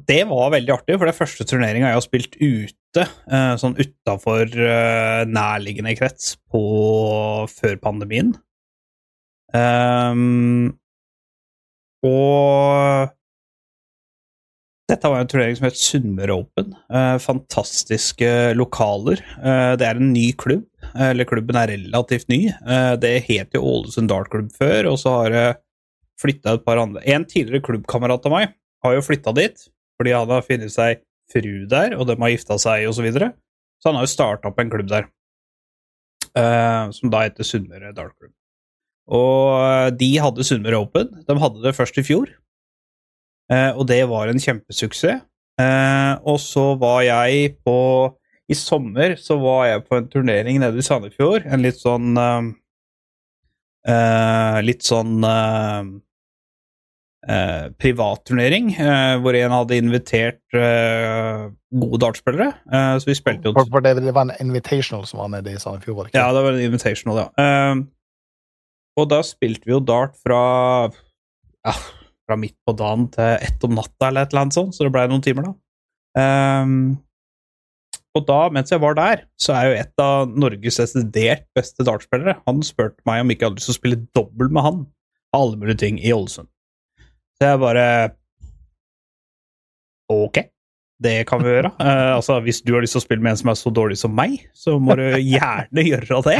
det 0.08 0.24
var 0.28 0.50
veldig 0.52 0.74
artig, 0.74 0.98
for 0.98 1.06
det 1.06 1.14
er 1.14 1.20
første 1.22 1.46
turneringa 1.48 1.88
jeg 1.88 1.96
har 1.96 2.04
spilt 2.04 2.34
eh, 2.44 2.66
sånn 2.96 3.76
utafor 3.78 4.48
nærliggende 5.28 5.92
krets, 5.98 6.32
på 6.50 6.62
før 7.52 7.76
pandemien. 7.82 8.32
Um, 9.52 10.72
og 12.06 13.12
dette 14.88 15.08
var 15.12 15.20
en 15.20 15.28
turnering 15.28 15.56
som 15.58 15.66
het 15.66 15.76
Sunnmøre 15.76 16.32
Open. 16.32 16.70
Eh, 16.88 17.16
fantastiske 17.20 18.28
lokaler. 18.56 19.20
Eh, 19.36 19.72
det 19.76 19.84
er 19.84 19.98
en 20.00 20.14
ny 20.14 20.30
klubb, 20.40 20.64
eller 20.96 21.28
klubben 21.28 21.58
er 21.60 21.74
relativt 21.74 22.30
ny. 22.32 22.46
Eh, 22.48 22.94
det 22.96 23.18
het 23.26 23.52
jo 23.52 23.66
Ålesund 23.68 24.08
Dartklubb 24.08 24.48
før, 24.56 24.88
og 24.94 24.96
så 25.02 25.12
har 25.18 25.34
det 25.34 25.48
flytta 26.18 26.56
et 26.56 26.64
par 26.64 26.80
andre 26.80 27.02
En 27.06 27.26
tidligere 27.28 27.62
klubbkamerat 27.62 28.24
av 28.26 28.32
meg 28.32 28.54
har 28.82 28.94
jo 28.96 29.04
flytta 29.04 29.34
dit, 29.36 29.68
fordi 30.00 30.16
han 30.16 30.32
har 30.32 30.46
funnet 30.46 30.72
seg 30.72 31.04
fru 31.32 31.66
der, 31.70 31.94
og 31.98 32.08
de 32.08 32.16
har 32.18 32.32
gifta 32.32 32.58
seg, 32.60 32.88
osv. 32.88 33.00
Så, 33.00 33.06
videre. 33.06 33.32
så 33.80 33.90
han 33.90 34.00
har 34.00 34.06
jo 34.06 34.12
starta 34.14 34.50
opp 34.50 34.60
en 34.62 34.72
klubb 34.72 34.90
der, 34.90 35.08
uh, 36.34 36.90
som 36.94 37.12
da 37.12 37.24
heter 37.26 37.46
Sunnmøre 37.46 37.94
Dartklubb. 37.96 38.34
Og 39.08 39.54
eh, 39.64 39.90
de 39.96 40.08
hadde 40.20 40.44
Sunnmøre 40.44 40.82
Open. 40.82 41.08
De 41.24 41.34
hadde 41.40 41.62
det 41.62 41.70
først 41.72 41.96
i 41.96 42.02
fjor. 42.04 42.28
uh, 43.48 43.72
og 43.72 43.86
det 43.88 44.02
var 44.10 44.28
en 44.28 44.40
kjempesuksess. 44.42 45.24
Uh, 45.58 46.20
og 46.28 46.36
så 46.38 46.74
var 46.78 47.00
jeg 47.02 47.56
på 47.66 47.78
I 48.46 48.54
sommer 48.54 49.16
så 49.18 49.38
var 49.40 49.64
jeg 49.66 49.86
på 49.88 49.96
en 49.96 50.10
turnering 50.12 50.60
nede 50.60 50.78
i 50.78 50.84
Sandefjord. 50.84 51.48
En 51.48 51.64
litt 51.64 51.80
sånn 51.80 52.14
Litt 54.68 54.84
sånn 54.84 55.24
eh, 57.26 57.34
eh, 57.34 57.68
privatturnering, 57.80 58.72
eh, 58.78 59.14
hvor 59.22 59.36
en 59.36 59.54
hadde 59.54 59.78
invitert 59.80 60.56
eh, 60.56 61.48
gode 61.74 62.00
dartspillere. 62.04 62.52
Eh, 62.72 62.94
så 62.98 63.10
vi 63.10 63.16
spilte 63.18 63.50
jo 63.50 63.54
For, 63.56 63.70
for 63.72 63.84
det, 63.84 63.96
det 64.04 64.14
var 64.14 64.28
en 64.28 64.36
invitational 64.40 65.06
som 65.06 65.22
var 65.22 65.32
nede 65.34 65.54
i 65.54 65.58
Sandefjord, 65.60 66.08
ikke? 66.08 66.18
ja, 66.18 66.28
det 66.34 66.44
var 66.44 66.52
en 66.56 66.66
invitational, 66.68 67.22
ja. 67.24 67.28
Ehm, 67.42 67.86
og 68.98 69.10
da 69.12 69.22
spilte 69.26 69.66
vi 69.66 69.76
jo 69.76 69.82
dart 69.84 70.16
fra 70.18 70.42
ja, 71.66 71.74
fra 72.28 72.36
midt 72.38 72.56
på 72.66 72.74
dagen 72.76 73.08
til 73.14 73.36
ett 73.40 73.64
om 73.64 73.76
natta, 73.78 74.08
eller 74.08 74.26
et 74.26 74.32
eller 74.32 74.46
annet 74.46 74.58
sånt, 74.58 74.76
så 74.76 74.84
det 74.84 74.94
blei 74.94 75.06
noen 75.10 75.24
timer, 75.24 75.48
da. 75.48 75.54
Ehm, 76.18 76.98
og 78.16 78.24
da, 78.26 78.38
mens 78.52 78.72
jeg 78.72 78.82
var 78.82 78.96
der, 78.98 79.24
så 79.40 79.54
er 79.54 79.68
jo 79.68 79.78
et 79.78 80.02
av 80.02 80.30
Norges 80.32 80.80
desidert 80.80 81.44
beste 81.54 81.84
dartspillere 81.86 82.38
Han 82.48 82.64
spurte 82.66 83.04
meg 83.06 83.22
om 83.22 83.30
ikke 83.30 83.44
jeg 83.44 83.50
hadde 83.50 83.60
lyst 83.60 83.68
til 83.68 83.76
å 83.76 83.78
spille 83.78 84.00
dobbel 84.16 84.50
med 84.50 84.64
han 84.64 84.80
på 84.88 85.42
alle 85.42 85.60
mulige 85.60 85.82
ting 85.84 86.00
i 86.00 86.10
Ålesund. 86.14 86.48
Så 87.38 87.46
jeg 87.52 87.60
bare 87.62 87.88
Ok, 90.10 90.38
det 91.04 91.26
kan 91.28 91.42
vi 91.44 91.52
gjøre. 91.52 91.70
Uh, 91.76 92.16
altså, 92.16 92.40
Hvis 92.40 92.62
du 92.64 92.72
har 92.74 92.80
lyst 92.80 92.96
til 92.96 93.02
å 93.02 93.04
spille 93.04 93.22
med 93.22 93.34
en 93.34 93.40
som 93.42 93.50
er 93.52 93.58
så 93.60 93.70
dårlig 93.70 93.98
som 94.00 94.14
meg, 94.16 94.38
så 94.56 94.78
må 94.80 94.96
du 94.98 95.04
gjerne 95.20 95.84
gjøre 95.90 96.22
det. 96.24 96.38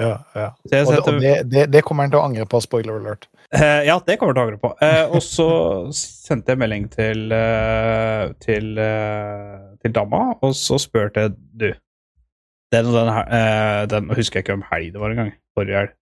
Ja, 0.00 0.16
ja. 0.34 0.48
Og, 0.50 0.72
det, 0.72 0.80
og 0.98 1.20
det, 1.22 1.34
det, 1.52 1.66
det 1.70 1.82
kommer 1.86 2.08
han 2.08 2.12
til 2.12 2.18
å 2.18 2.24
angre 2.26 2.46
på, 2.50 2.58
spoiler 2.64 2.98
alert. 2.98 3.28
Uh, 3.54 3.86
ja, 3.86 3.96
det 4.02 4.18
kommer 4.18 4.34
jeg 4.34 4.40
til 4.40 4.42
å 4.42 4.46
angre 4.48 4.60
på. 4.64 4.72
Uh, 4.82 5.14
og 5.14 5.22
så 5.24 5.48
sendte 5.94 6.52
jeg 6.56 6.60
melding 6.64 6.88
til, 6.90 7.36
til, 8.42 8.82
til 9.84 9.94
dama, 9.94 10.24
og 10.42 10.56
så 10.58 10.80
spurte 10.82 11.28
jeg 11.28 11.36
du 11.62 11.70
den 12.74 12.90
den, 12.92 13.14
den 13.88 14.10
husker 14.12 14.40
jeg 14.40 14.44
ikke 14.44 14.58
om 14.58 14.66
helg 14.72 14.90
det 14.92 15.00
var 15.00 15.14
engang. 15.14 15.30
Forrige 15.56 15.84
helg. 15.84 15.94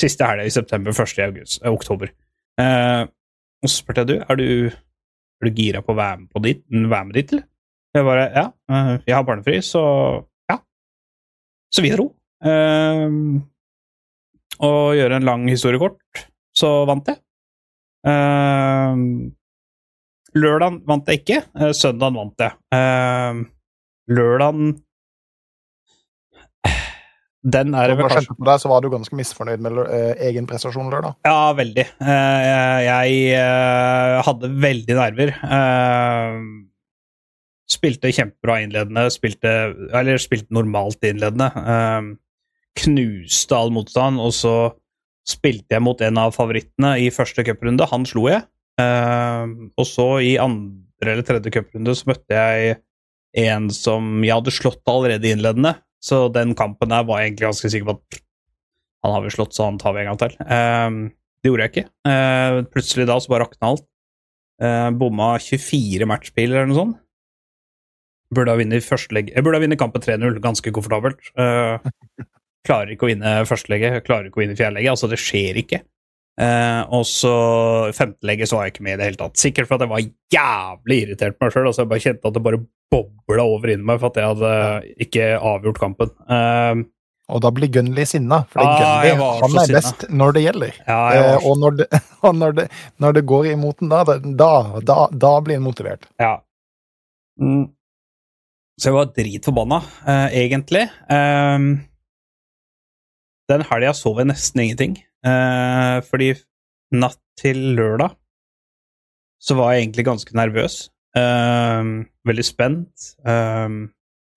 Siste 0.00 0.26
helg 0.26 0.48
i 0.48 0.54
september, 0.54 0.96
første 0.96 1.22
i 1.22 1.28
august, 1.28 1.60
oktober. 1.66 2.10
Eh, 2.58 3.04
og 3.62 3.70
så 3.70 3.74
spurte 3.80 4.04
jeg 4.04 4.10
du, 4.10 4.16
er 4.22 4.38
du, 4.38 4.48
er 4.70 5.48
du 5.48 5.54
gira 5.56 5.82
på 5.84 5.94
å 5.94 5.98
være 5.98 6.20
med, 6.22 6.30
på 6.34 6.42
dit, 6.44 6.64
være 6.70 7.08
med 7.08 7.18
dit, 7.18 7.32
eller? 7.34 7.46
Jeg 7.96 8.04
bare 8.04 8.26
ja, 8.34 8.44
eh, 8.70 8.90
jeg 9.08 9.16
har 9.16 9.24
barnefri, 9.26 9.60
så 9.64 9.82
ja. 10.50 10.58
Så 11.74 11.84
vi 11.84 11.92
dro. 11.94 12.10
Um, 12.44 13.40
og 14.62 14.94
gjøre 14.98 15.18
en 15.18 15.26
lang 15.26 15.46
historie 15.50 15.80
kort, 15.80 16.20
så 16.56 16.84
vant 16.88 17.08
jeg. 17.10 17.18
Um, 18.06 19.32
lørdagen 20.38 20.82
vant 20.86 21.08
jeg 21.10 21.22
ikke. 21.22 21.40
Søndagen 21.74 22.20
vant 22.20 22.44
jeg. 22.44 22.54
Um, 22.76 23.42
lørdagen 24.12 24.76
Den 27.48 27.74
er 27.76 27.92
vel 27.92 28.08
kanskje 28.08 28.26
skjønte 28.26 28.56
så 28.60 28.70
var 28.70 28.82
du 28.82 28.90
ganske 28.92 29.16
misfornøyd 29.16 29.62
med 29.64 29.78
eh, 29.86 30.24
egen 30.28 30.48
prestasjon 30.48 30.90
lørdag. 30.92 31.16
Ja, 31.26 31.52
veldig. 31.56 31.84
Eh, 32.02 32.78
jeg 32.84 33.20
eh, 33.38 34.16
hadde 34.26 34.50
veldig 34.64 34.96
nerver. 34.98 35.32
Spilte 37.68 38.12
kjempebra 38.16 38.58
innledende, 38.64 39.04
spilte 39.12 39.50
Eller 39.96 40.20
spilte 40.20 40.54
normalt 40.56 41.04
innledende. 41.04 41.50
Knuste 42.78 43.56
all 43.56 43.72
motstand, 43.74 44.20
og 44.22 44.34
så 44.36 44.56
spilte 45.28 45.76
jeg 45.76 45.84
mot 45.84 46.00
en 46.04 46.20
av 46.20 46.32
favorittene 46.36 46.94
i 47.04 47.10
første 47.12 47.44
cuprunde. 47.44 47.88
Han 47.90 48.06
slo 48.08 48.28
jeg. 48.32 48.44
Og 48.78 49.88
så 49.88 50.08
i 50.24 50.36
andre 50.40 51.12
eller 51.12 51.26
tredje 51.26 51.52
cuprunde 51.54 51.94
så 51.94 52.08
møtte 52.10 52.38
jeg 52.38 52.78
en 53.38 53.68
som 53.74 54.22
jeg 54.24 54.34
hadde 54.34 54.54
slått 54.54 54.88
allerede 54.88 55.28
innledende. 55.30 55.76
Så 56.04 56.26
den 56.34 56.54
kampen 56.58 56.92
der 56.92 57.06
var 57.06 57.20
jeg 57.20 57.32
egentlig 57.32 57.48
ganske 57.48 57.70
sikker 57.72 57.90
på 57.90 57.96
at 57.98 58.20
han 59.06 59.14
har 59.14 59.22
vi 59.22 59.30
slått, 59.30 59.54
så 59.54 59.68
han 59.68 59.78
tar 59.78 59.94
vi 59.94 60.02
en 60.02 60.10
gang 60.10 60.20
til. 60.20 60.34
Eh, 60.42 60.96
det 61.42 61.50
gjorde 61.50 61.66
jeg 61.66 61.74
ikke. 61.74 61.88
Eh, 62.10 62.60
plutselig 62.72 63.06
da 63.10 63.18
så 63.22 63.30
bare 63.32 63.46
rakna 63.46 63.72
alt. 63.72 63.86
Eh, 64.62 64.88
bomma 64.98 65.36
24 65.42 66.08
matchspill 66.10 66.50
eller 66.50 66.66
noe 66.70 66.78
sånt. 66.80 66.98
Burde 68.34 68.52
ha 68.52 68.60
vunnet 68.60 68.84
førstelegget. 68.84 69.38
Burde 69.40 69.56
ha 69.56 69.62
vunnet 69.62 69.80
kampen 69.80 70.02
3-0 70.04 70.40
ganske 70.44 70.72
komfortabelt. 70.74 71.30
Eh, 71.38 72.26
klarer 72.66 72.92
ikke 72.92 73.06
å 73.06 73.12
vinne 73.12 73.36
førstelegget, 73.48 74.02
klarer 74.08 74.28
ikke 74.28 74.42
å 74.42 74.44
vinne 74.44 74.58
fjerdelegget. 74.58 74.92
Altså, 74.92 75.08
det 75.10 75.20
skjer 75.22 75.62
ikke. 75.62 75.80
Eh, 76.38 76.82
og 76.94 77.02
så 77.10 77.32
femtelegget 77.96 78.46
så 78.50 78.56
var 78.58 78.66
jeg 78.68 78.76
ikke 78.76 78.84
med 78.86 78.92
i 78.94 78.98
det 79.00 79.06
hele 79.08 79.18
tatt. 79.18 79.40
Sikkert 79.42 79.66
for 79.66 79.74
at 79.74 79.82
jeg 79.86 79.90
var 79.90 80.04
jævlig 80.34 80.98
irritert 81.06 81.34
på 81.38 81.46
meg 81.48 81.54
sjøl. 81.56 81.66
Altså, 81.70 81.82
jeg 81.82 81.90
bare 81.90 82.04
kjente 82.04 82.30
at 82.30 82.36
det 82.36 82.42
bare 82.46 82.60
bobla 82.94 83.42
over 83.44 83.72
inni 83.74 83.84
meg 83.88 83.98
for 84.00 84.12
at 84.12 84.20
jeg 84.22 84.30
hadde 84.30 84.52
ikke 85.06 85.26
avgjort 85.50 85.80
kampen. 85.82 86.12
Eh, 86.30 86.84
Og 87.28 87.42
da 87.44 87.50
blir 87.52 87.68
Gunley 87.68 88.06
sinna, 88.08 88.38
for 88.48 88.62
Ah, 88.64 89.02
Gunley, 89.02 89.18
han 89.42 89.56
er 89.58 89.66
sinna. 89.66 89.80
best 89.80 90.06
når 90.08 90.32
det 90.32 90.42
gjelder. 90.46 90.78
ja, 90.86 91.00
Eh, 91.12 91.44
og 91.50 91.58
når 91.60 91.76
det, 91.82 91.88
og 92.24 92.34
når 92.38 92.54
det, 92.56 92.68
når 93.02 93.12
det 93.18 93.24
går 93.26 93.50
imot 93.52 93.82
den, 93.82 93.90
da, 93.90 94.04
da, 94.44 94.52
da, 94.80 94.96
da 95.12 95.32
blir 95.44 95.58
han 95.58 95.66
motivert. 95.66 96.06
Ja. 96.22 96.38
Mm. 97.42 97.66
Så 98.80 98.88
jeg 98.88 98.94
var 98.94 99.10
dritforbanna, 99.12 99.82
egentlig. 100.32 100.86
Den 103.48 103.64
helga 103.70 103.92
sov 103.96 104.18
jeg 104.20 104.28
nesten 104.30 104.60
ingenting. 104.64 104.96
Eh, 105.26 105.98
fordi 106.06 106.32
natt 106.94 107.20
til 107.38 107.58
lørdag 107.78 108.14
så 109.42 109.54
var 109.58 109.72
jeg 109.72 109.86
egentlig 109.86 110.06
ganske 110.08 110.34
nervøs. 110.36 110.88
Eh, 111.16 111.92
veldig 112.28 112.46
spent. 112.46 113.08
Eh, 113.26 113.78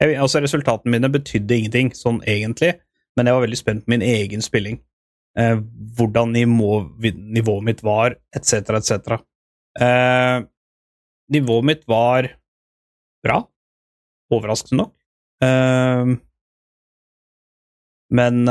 jeg, 0.02 0.16
altså 0.18 0.42
Resultatene 0.42 0.96
mine 0.96 1.12
betydde 1.14 1.58
ingenting, 1.58 1.92
sånn 1.98 2.22
egentlig, 2.26 2.76
men 3.18 3.28
jeg 3.28 3.38
var 3.38 3.46
veldig 3.46 3.60
spent 3.60 3.86
på 3.86 3.94
min 3.94 4.06
egen 4.06 4.46
spilling. 4.46 4.80
Eh, 5.38 5.58
hvordan 5.98 6.34
nivå, 6.36 6.72
nivået 7.38 7.68
mitt 7.70 7.84
var, 7.86 8.18
etc., 8.36 8.76
etc. 8.82 9.22
Eh, 9.80 10.38
nivået 11.32 11.68
mitt 11.70 11.88
var 11.88 12.28
bra, 13.24 13.38
overraskende 14.34 14.84
nok. 14.84 14.94
Eh, 15.46 16.18
men 18.12 18.44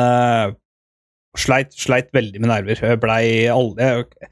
sleit, 1.39 1.75
sleit 1.77 2.11
veldig 2.15 2.43
med 2.43 2.51
nerver. 2.51 2.81
Jeg 2.83 3.01
blei 3.03 3.25
alle 3.53 3.91
jeg, 3.91 4.31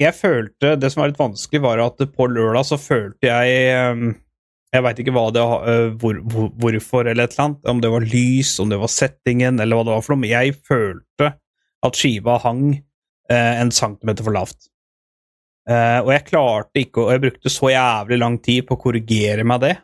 jeg 0.00 0.16
følte 0.16 0.74
Det 0.80 0.90
som 0.90 1.02
var 1.02 1.12
litt 1.12 1.20
vanskelig, 1.20 1.62
var 1.62 1.82
at 1.84 2.02
på 2.16 2.28
lørdag 2.30 2.66
så 2.66 2.78
følte 2.80 3.28
jeg 3.28 3.68
eh, 3.70 4.02
Jeg 4.72 4.86
veit 4.86 5.02
ikke 5.02 5.14
hva 5.14 5.26
det, 5.34 5.44
eh, 5.44 5.86
hvor, 6.00 6.18
hvor, 6.32 6.50
hvorfor, 6.64 7.06
eller 7.06 7.28
et 7.28 7.36
eller 7.36 7.46
annet. 7.46 7.70
Om 7.74 7.84
det 7.84 7.92
var 7.92 8.08
lys, 8.14 8.56
om 8.62 8.72
det 8.72 8.80
var 8.80 8.92
settingen, 8.92 9.60
eller 9.60 9.78
hva 9.78 9.86
det 9.86 9.94
var 9.96 10.04
for 10.06 10.14
noe. 10.14 10.24
Men 10.24 10.34
jeg 10.34 10.58
følte 10.66 11.32
at 11.82 11.98
skiva 11.98 12.38
hang 12.44 12.66
eh, 12.72 13.54
en 13.60 13.72
centimeter 13.74 14.24
for 14.24 14.34
lavt. 14.34 14.70
Eh, 15.70 16.00
og 16.02 16.10
jeg 16.10 16.26
klarte 16.26 16.80
ikke 16.80 17.04
å 17.04 17.10
Jeg 17.12 17.22
brukte 17.22 17.50
så 17.52 17.68
jævlig 17.70 18.16
lang 18.18 18.38
tid 18.42 18.64
på 18.66 18.74
å 18.74 18.82
korrigere 18.82 19.44
meg 19.46 19.62
det. 19.62 19.74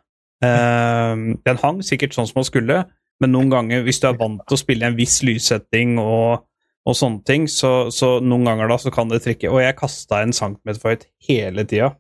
Eh, 0.45 1.15
den 1.47 1.61
hang 1.63 1.83
sikkert 1.87 2.17
sånn 2.17 2.31
som 2.31 2.41
den 2.41 2.49
skulle, 2.49 2.83
men 3.23 3.35
noen 3.35 3.51
ganger, 3.51 3.83
hvis 3.87 4.01
du 4.03 4.09
er 4.09 4.19
vant 4.19 4.43
til 4.47 4.57
å 4.57 4.61
spille 4.61 4.87
en 4.89 4.99
viss 4.99 5.21
lyssetting 5.27 5.99
og, 6.03 6.48
og 6.89 6.97
sånne 6.97 7.21
ting, 7.29 7.45
så, 7.53 7.91
så 7.93 8.17
noen 8.25 8.47
ganger 8.49 8.71
da 8.71 8.79
så 8.81 8.93
kan 8.95 9.11
det 9.13 9.21
trikke. 9.25 9.51
Og 9.53 9.61
jeg 9.61 9.77
kasta 9.77 10.23
en 10.25 10.33
centimeter 10.37 10.81
for 10.81 10.95
høyt 10.95 11.09
hele 11.29 11.65
tida. 11.69 11.93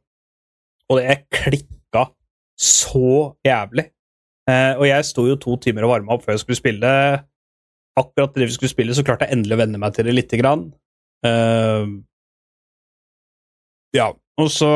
Og 0.88 1.00
det 1.02 1.18
klikka 1.34 2.06
så 2.58 3.34
jævlig. 3.46 3.90
Eh, 4.48 4.74
og 4.78 4.86
jeg 4.88 5.04
sto 5.04 5.26
jo 5.28 5.36
to 5.36 5.58
timer 5.60 5.84
og 5.84 5.92
varma 5.92 6.16
opp 6.16 6.24
før 6.24 6.38
jeg 6.38 6.44
skulle 6.46 6.60
spille. 6.60 6.92
Akkurat 8.00 8.32
det 8.32 8.48
vi 8.48 8.56
skulle 8.56 8.72
spille, 8.72 8.96
så 8.96 9.04
klarte 9.04 9.28
jeg 9.28 9.36
endelig 9.36 9.58
å 9.58 9.60
venne 9.60 9.80
meg 9.82 9.92
til 9.92 10.08
det 10.08 10.16
lite 10.16 10.40
grann. 10.40 10.70
Eh, 11.26 11.84
ja, 13.98 14.08
og 14.40 14.50
så 14.54 14.70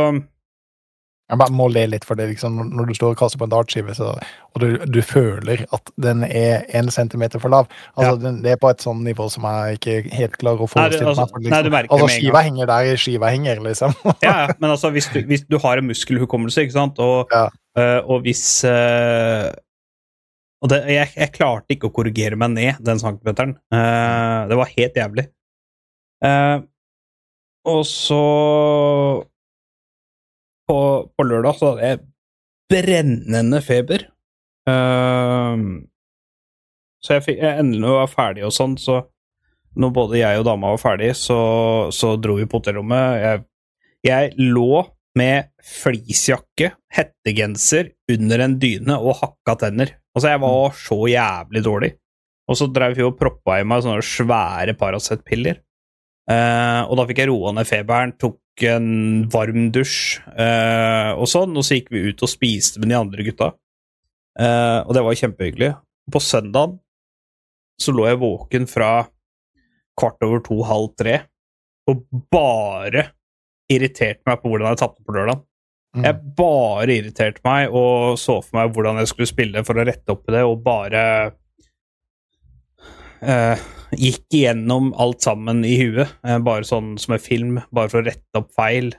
Jeg 1.33 1.41
bare 1.41 1.55
må 1.57 1.65
le 1.73 1.87
litt 1.89 2.05
for 2.05 2.15
det, 2.19 2.27
liksom, 2.29 2.59
når- 2.77 2.87
du 2.91 2.95
står 2.95 3.15
og 3.15 3.17
kaster 3.23 3.41
på 3.41 3.47
en 3.49 3.53
dartskive, 3.55 3.95
og 4.05 4.61
du, 4.61 4.77
du 4.85 4.99
føler 5.01 5.63
at 5.73 5.91
den 6.05 6.25
er 6.29 6.67
en 6.77 6.91
centimeter 6.93 7.41
for 7.41 7.49
lav. 7.49 7.67
Altså, 7.97 8.11
Ja. 8.13 8.17
den, 8.21 8.43
Det 8.43 8.53
er 8.53 8.61
på 8.61 8.69
et 8.71 8.85
sånn 8.85 9.01
nivå 9.03 9.31
som 9.33 9.43
jeg 9.49 9.79
ikke 9.81 10.13
helt 10.13 10.37
klarer 10.37 10.61
å 10.61 10.69
Nei, 10.69 10.73
forestille 10.75 11.09
altså- 11.09 11.25
meg. 11.25 11.31
For, 11.33 11.51
nei, 11.57 11.63
du 11.63 11.71
merker 11.71 11.97
altså, 11.97 12.09
skiva 12.21 12.43
henger 12.45 12.67
der 12.67 12.97
skiva 13.01 13.31
henger, 13.33 13.61
liksom. 13.65 13.95
Ja, 14.23 14.47
ja, 14.47 14.47
men 14.61 14.71
altså, 14.71 14.93
hvis 14.93 15.09
du, 15.13 15.23
hvis 15.23 15.47
du 15.49 15.59
har 15.59 15.79
en 15.79 15.89
muskelhukommelse, 15.89 16.67
ikke 16.69 16.73
sant, 16.77 16.99
og, 16.99 17.29
Ja. 17.33 17.49
øh, 17.79 18.01
og 18.11 18.23
hvis 18.29 18.65
øh, 18.69 19.53
Og 20.63 20.69
det, 20.71 20.85
jeg, 20.87 21.09
jeg 21.17 21.33
klarte 21.33 21.75
ikke 21.75 21.89
å 21.89 21.93
korrigere 21.97 22.37
meg 22.39 22.51
ned 22.55 22.77
den 22.87 22.99
centimeteren. 23.01 23.57
Uh, 23.73 24.47
det 24.47 24.55
var 24.61 24.69
helt 24.77 24.95
jævlig. 24.95 25.25
Uh, 26.23 26.61
og 27.67 27.83
så 27.85 28.21
på, 30.73 30.81
på 31.13 31.29
lørdag 31.29 31.61
så 31.61 31.71
hadde 31.71 31.93
jeg 31.93 32.03
brennende 32.73 33.61
feber. 33.65 34.09
Uh, 34.65 35.85
så 37.05 37.19
jeg, 37.19 37.27
fikk, 37.29 37.41
endelig 37.53 37.97
var 37.99 38.11
ferdig 38.11 38.47
og 38.49 38.57
sånn, 38.57 38.79
så 38.81 39.03
når 39.77 39.95
både 39.97 40.21
jeg 40.21 40.41
og 40.41 40.47
dama 40.49 40.75
var 40.75 40.81
ferdig, 40.81 41.15
så, 41.19 41.39
så 41.93 42.15
dro 42.21 42.37
vi 42.39 42.49
på 42.49 42.61
hotellrommet. 42.61 43.21
Jeg 43.23 43.43
jeg 44.03 44.35
lå 44.39 44.83
med 45.19 45.53
fleecejakke, 45.63 46.73
hettegenser, 46.93 47.93
under 48.11 48.43
en 48.43 48.57
dyne 48.61 48.97
og 48.99 49.21
hakka 49.21 49.55
tenner. 49.61 49.95
Altså, 50.17 50.33
jeg 50.33 50.43
var 50.43 50.79
så 50.79 50.99
jævlig 51.13 51.63
dårlig. 51.65 51.91
Og 52.51 52.59
så 52.59 52.67
drev 52.67 52.97
vi 52.99 53.05
og 53.07 53.15
proppa 53.21 53.61
i 53.61 53.67
meg 53.69 53.85
sånne 53.85 54.03
svære 54.05 54.75
Paracet-piller. 54.81 55.61
Eh, 56.33 56.81
og 56.83 56.99
da 56.99 57.07
fikk 57.07 57.23
jeg 57.23 57.31
roa 57.31 57.53
ned 57.55 57.69
feberen, 57.69 58.17
tok 58.19 58.41
en 58.61 58.89
varm 59.33 59.71
dusj 59.73 60.21
eh, 60.37 61.11
og 61.17 61.29
sånn, 61.31 61.57
og 61.57 61.65
så 61.65 61.79
gikk 61.79 61.91
vi 61.95 62.05
ut 62.11 62.23
og 62.23 62.31
spiste 62.31 62.83
med 62.83 62.93
de 62.93 62.99
andre 62.99 63.27
gutta. 63.27 63.53
Eh, 64.39 64.81
og 64.85 64.93
det 64.97 65.05
var 65.07 65.19
kjempehyggelig. 65.19 65.73
På 66.13 66.21
søndagen 66.23 66.79
så 67.81 67.95
lå 67.95 68.07
jeg 68.07 68.21
våken 68.21 68.69
fra 68.71 68.93
kvart 69.99 70.25
over 70.25 70.43
to, 70.45 70.61
halv 70.67 70.93
tre, 70.99 71.19
og 71.91 72.05
bare 72.33 73.09
irriterte 73.73 74.23
meg 74.29 74.41
på 74.41 74.53
hvordan 74.53 74.73
jeg 74.73 74.83
tapte 74.83 75.05
på 75.05 75.17
lørdag. 75.17 75.43
Mm. 75.97 76.05
Jeg 76.07 76.35
bare 76.39 76.95
irriterte 76.95 77.43
meg 77.45 77.75
og 77.77 78.17
så 78.21 78.39
for 78.41 78.57
meg 78.57 78.73
hvordan 78.73 79.01
jeg 79.03 79.11
skulle 79.11 79.29
spille 79.29 79.65
for 79.67 79.77
å 79.77 79.85
rette 79.85 80.15
opp 80.15 80.29
i 80.29 80.37
det, 80.37 80.45
og 80.49 80.63
bare 80.65 81.03
eh, 83.23 83.63
gikk 83.93 84.27
igjennom 84.35 84.93
alt 85.01 85.23
sammen 85.25 85.65
i 85.69 85.75
huet, 85.81 86.13
eh, 86.27 86.39
bare 86.45 86.67
sånn 86.69 86.95
som 87.01 87.15
en 87.17 87.23
film, 87.23 87.61
bare 87.71 87.93
for 87.93 88.03
å 88.03 88.07
rette 88.09 88.41
opp 88.41 88.53
feil. 88.57 88.93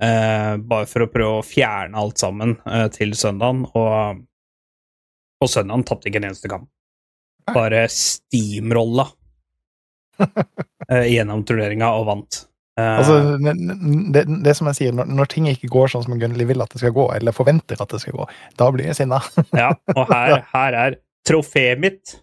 Eh, 0.00 0.56
bare 0.56 0.88
for 0.88 1.04
å 1.04 1.10
prøve 1.12 1.40
å 1.40 1.44
fjerne 1.46 1.98
alt 2.00 2.20
sammen 2.22 2.54
eh, 2.66 2.86
til 2.94 3.12
søndagen, 3.18 3.66
og 3.76 4.22
på 5.40 5.48
søndagen 5.48 5.84
tapte 5.88 6.08
ikke 6.10 6.22
en 6.22 6.30
eneste 6.30 6.48
kamp. 6.52 6.68
bare 7.50 7.86
steamrolla 7.90 9.06
eh, 10.92 11.06
gjennom 11.10 11.42
turneringa 11.48 11.88
og 11.98 12.06
vant. 12.06 12.40
Eh, 12.78 12.96
Altså, 13.00 13.36
det, 13.42 13.54
det, 14.14 14.24
det 14.44 14.54
som 14.56 14.68
jeg 14.70 14.78
sier, 14.78 14.96
når, 14.96 15.08
når 15.18 15.30
ting 15.32 15.48
ikke 15.50 15.70
går 15.72 15.92
sånn 15.92 16.04
som 16.06 16.18
Gunnli 16.20 16.46
vil 16.48 16.62
at 16.62 16.72
det 16.72 16.82
skal 16.82 16.94
gå, 16.96 17.06
eller 17.16 17.36
forventer 17.36 17.80
at 17.80 17.92
det 17.92 18.00
skal 18.04 18.20
gå, 18.20 18.28
da 18.60 18.70
blir 18.72 18.88
jeg 18.90 19.00
sinna. 19.02 19.20
ja, 19.56 19.72
og 19.96 20.04
her, 20.12 20.40
her 20.54 20.78
er 20.84 20.98
trofeet 21.28 21.80
mitt. 21.82 22.16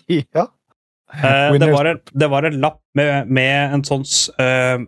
ja. 0.38 0.46
Uh, 1.12 1.58
det, 1.60 1.68
var 1.72 1.84
en, 1.90 1.98
det 2.16 2.28
var 2.32 2.46
en 2.48 2.60
lapp 2.62 2.80
med, 2.96 3.28
med 3.28 3.74
en 3.76 3.82
sånn 3.84 4.04
uh, 4.40 4.80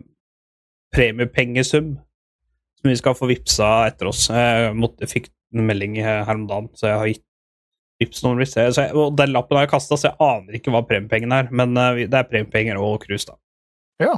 premiepengesum 0.95 1.91
som 2.81 2.89
vi 2.89 2.95
skal 2.97 3.15
få 3.17 3.29
vippsa 3.29 3.69
etter 3.91 4.09
oss. 4.09 4.27
Jeg 4.33 4.73
måtte, 4.77 5.09
fikk 5.09 5.29
en 5.55 5.67
melding 5.69 5.99
her 6.01 6.25
om 6.33 6.47
dagen, 6.49 6.69
så 6.77 6.89
jeg 6.89 6.97
har 7.01 7.11
gitt 7.13 7.23
vips 8.01 8.23
noen 8.25 8.41
Så 8.45 8.59
jeg- 8.65 8.73
så 8.75 8.81
jeg- 8.87 8.95
Og 8.95 9.15
den 9.15 9.31
lappen 9.31 9.55
har 9.57 9.63
jeg 9.65 9.71
kasta, 9.71 9.95
så 9.95 10.09
jeg 10.09 10.17
aner 10.19 10.57
ikke 10.57 10.71
hva 10.73 10.81
premiepengene 10.87 11.43
er. 11.45 11.51
Men 11.51 11.77
uh, 11.77 11.93
det 11.95 12.13
er 12.13 12.23
premiepenger 12.23 12.77
og 12.81 13.01
cruise, 13.05 13.25
da. 13.25 13.37
Ja. 13.99 14.17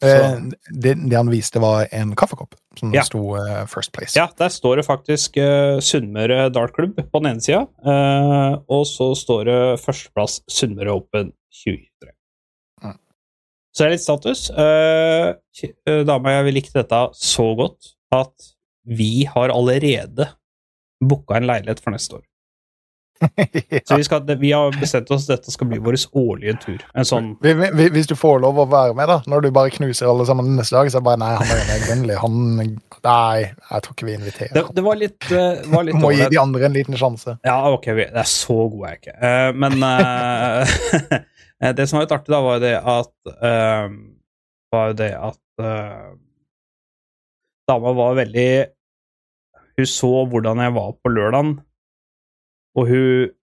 det, 0.00 0.94
det 1.10 1.16
han 1.16 1.28
viste, 1.28 1.58
var 1.60 1.88
en 1.92 2.14
kaffekopp 2.14 2.54
som 2.78 2.94
Ja. 2.94 3.02
sto 3.06 3.20
uh, 3.36 3.64
First 3.70 3.92
Place. 3.94 4.14
Ja, 4.18 4.28
der 4.38 4.52
står 4.54 4.80
det 4.80 4.86
faktisk 4.86 5.36
uh, 5.42 5.78
Sunnmøre 5.84 6.48
Dartklubb 6.54 6.96
på 6.98 7.20
den 7.22 7.32
ene 7.34 7.44
sida, 7.44 7.64
uh, 7.84 8.58
og 8.70 8.86
så 8.88 9.10
står 9.18 9.44
det 9.50 9.58
førsteplass 9.82 10.40
Sunnmøre 10.50 10.94
Open 10.98 11.32
2023. 11.62 12.12
Mm. 12.84 12.96
Så 13.74 13.82
det 13.82 13.88
er 13.88 13.94
litt 13.96 14.06
status. 14.06 14.46
Uh, 14.54 16.04
dama 16.08 16.36
og 16.38 16.48
jeg 16.48 16.56
likte 16.60 16.78
dette 16.80 17.02
så 17.18 17.50
godt 17.58 17.92
at 18.14 18.52
vi 18.88 19.26
har 19.28 19.52
allerede 19.52 20.30
booka 21.04 21.36
en 21.36 21.46
leilighet 21.50 21.82
for 21.84 21.92
neste 21.94 22.16
år. 22.20 22.24
Så 23.88 23.96
vi, 23.96 24.04
skal, 24.06 24.22
vi 24.38 24.50
har 24.52 24.74
bestemt 24.80 25.10
oss 25.10 25.26
dette 25.26 25.50
skal 25.50 25.68
bli 25.70 25.78
vår 25.82 25.96
årlige 26.18 26.54
tur. 26.62 26.82
En 26.94 27.06
sånn 27.08 27.32
Hvis- 27.42 28.08
du 28.08 28.14
får 28.16 28.40
lov 28.44 28.60
å 28.62 28.66
være 28.70 28.94
med, 28.96 29.08
da, 29.10 29.18
når 29.26 29.46
du 29.46 29.50
bare 29.54 29.72
knuser 29.74 30.08
alle 30.08 30.26
sammen 30.28 30.54
neste 30.56 30.76
dag, 30.76 30.90
så 30.90 30.98
er 30.98 31.02
det 31.02 31.08
bare 31.08 31.20
Nei, 31.22 31.32
han 31.40 31.50
er 31.56 31.72
en 31.74 31.86
Gunnli. 31.88 32.18
Han 32.22 32.78
Nei, 33.04 33.48
jeg 33.70 33.84
tror 33.84 33.94
ikke 33.94 34.08
vi 34.08 34.14
inviterer. 34.18 34.52
Det, 34.54 34.64
det 34.74 34.84
var 34.84 34.98
litt, 34.98 35.26
eh, 35.30 35.66
var 35.70 35.86
litt 35.86 35.98
Må 35.98 36.12
gi 36.14 36.28
de 36.30 36.40
andre 36.40 36.68
en 36.68 36.76
liten 36.76 36.98
sjanse. 36.98 37.36
Ja, 37.46 37.58
ok, 37.70 37.90
vi, 37.94 38.06
det 38.14 38.22
er 38.22 38.30
så 38.30 38.56
god 38.72 38.86
jeg 38.88 39.00
ikke. 39.02 39.16
Eh, 39.28 39.50
men 39.54 39.82
uh, 39.82 40.78
det 41.78 41.86
som 41.88 41.98
var 41.98 42.06
litt 42.06 42.16
artig, 42.16 42.32
da, 42.34 42.40
var 42.44 42.58
jo 42.58 42.64
det 42.66 42.74
at 42.78 43.34
uh, 43.34 43.92
Var 44.74 44.90
jo 44.90 44.98
det 44.98 45.12
at 45.16 45.38
dama 47.68 47.92
var 47.96 48.18
veldig 48.18 48.50
Hun 49.78 49.88
så 49.88 50.10
hvordan 50.28 50.60
jeg 50.60 50.74
var 50.76 50.90
på 50.98 51.12
lørdagen, 51.12 51.54
og 52.76 52.88
hun 52.90 53.34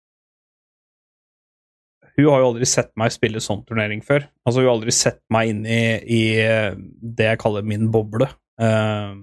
Hun 2.15 2.29
har 2.32 2.39
jo 2.39 2.48
aldri 2.53 2.67
sett 2.70 2.94
meg 2.96 3.12
spille 3.12 3.41
sånn 3.44 3.65
turnering 3.67 4.00
før. 4.00 4.24
Altså, 4.48 4.62
hun 4.62 4.70
har 4.70 4.77
aldri 4.77 4.94
sett 4.96 5.17
meg 5.36 5.50
inn 5.51 5.65
i, 5.67 5.79
i 6.00 6.20
eh, 6.39 6.77
det 7.03 7.25
jeg 7.27 7.39
kaller 7.41 7.65
min 7.67 7.89
boble. 7.91 8.29
Uh, 8.55 9.20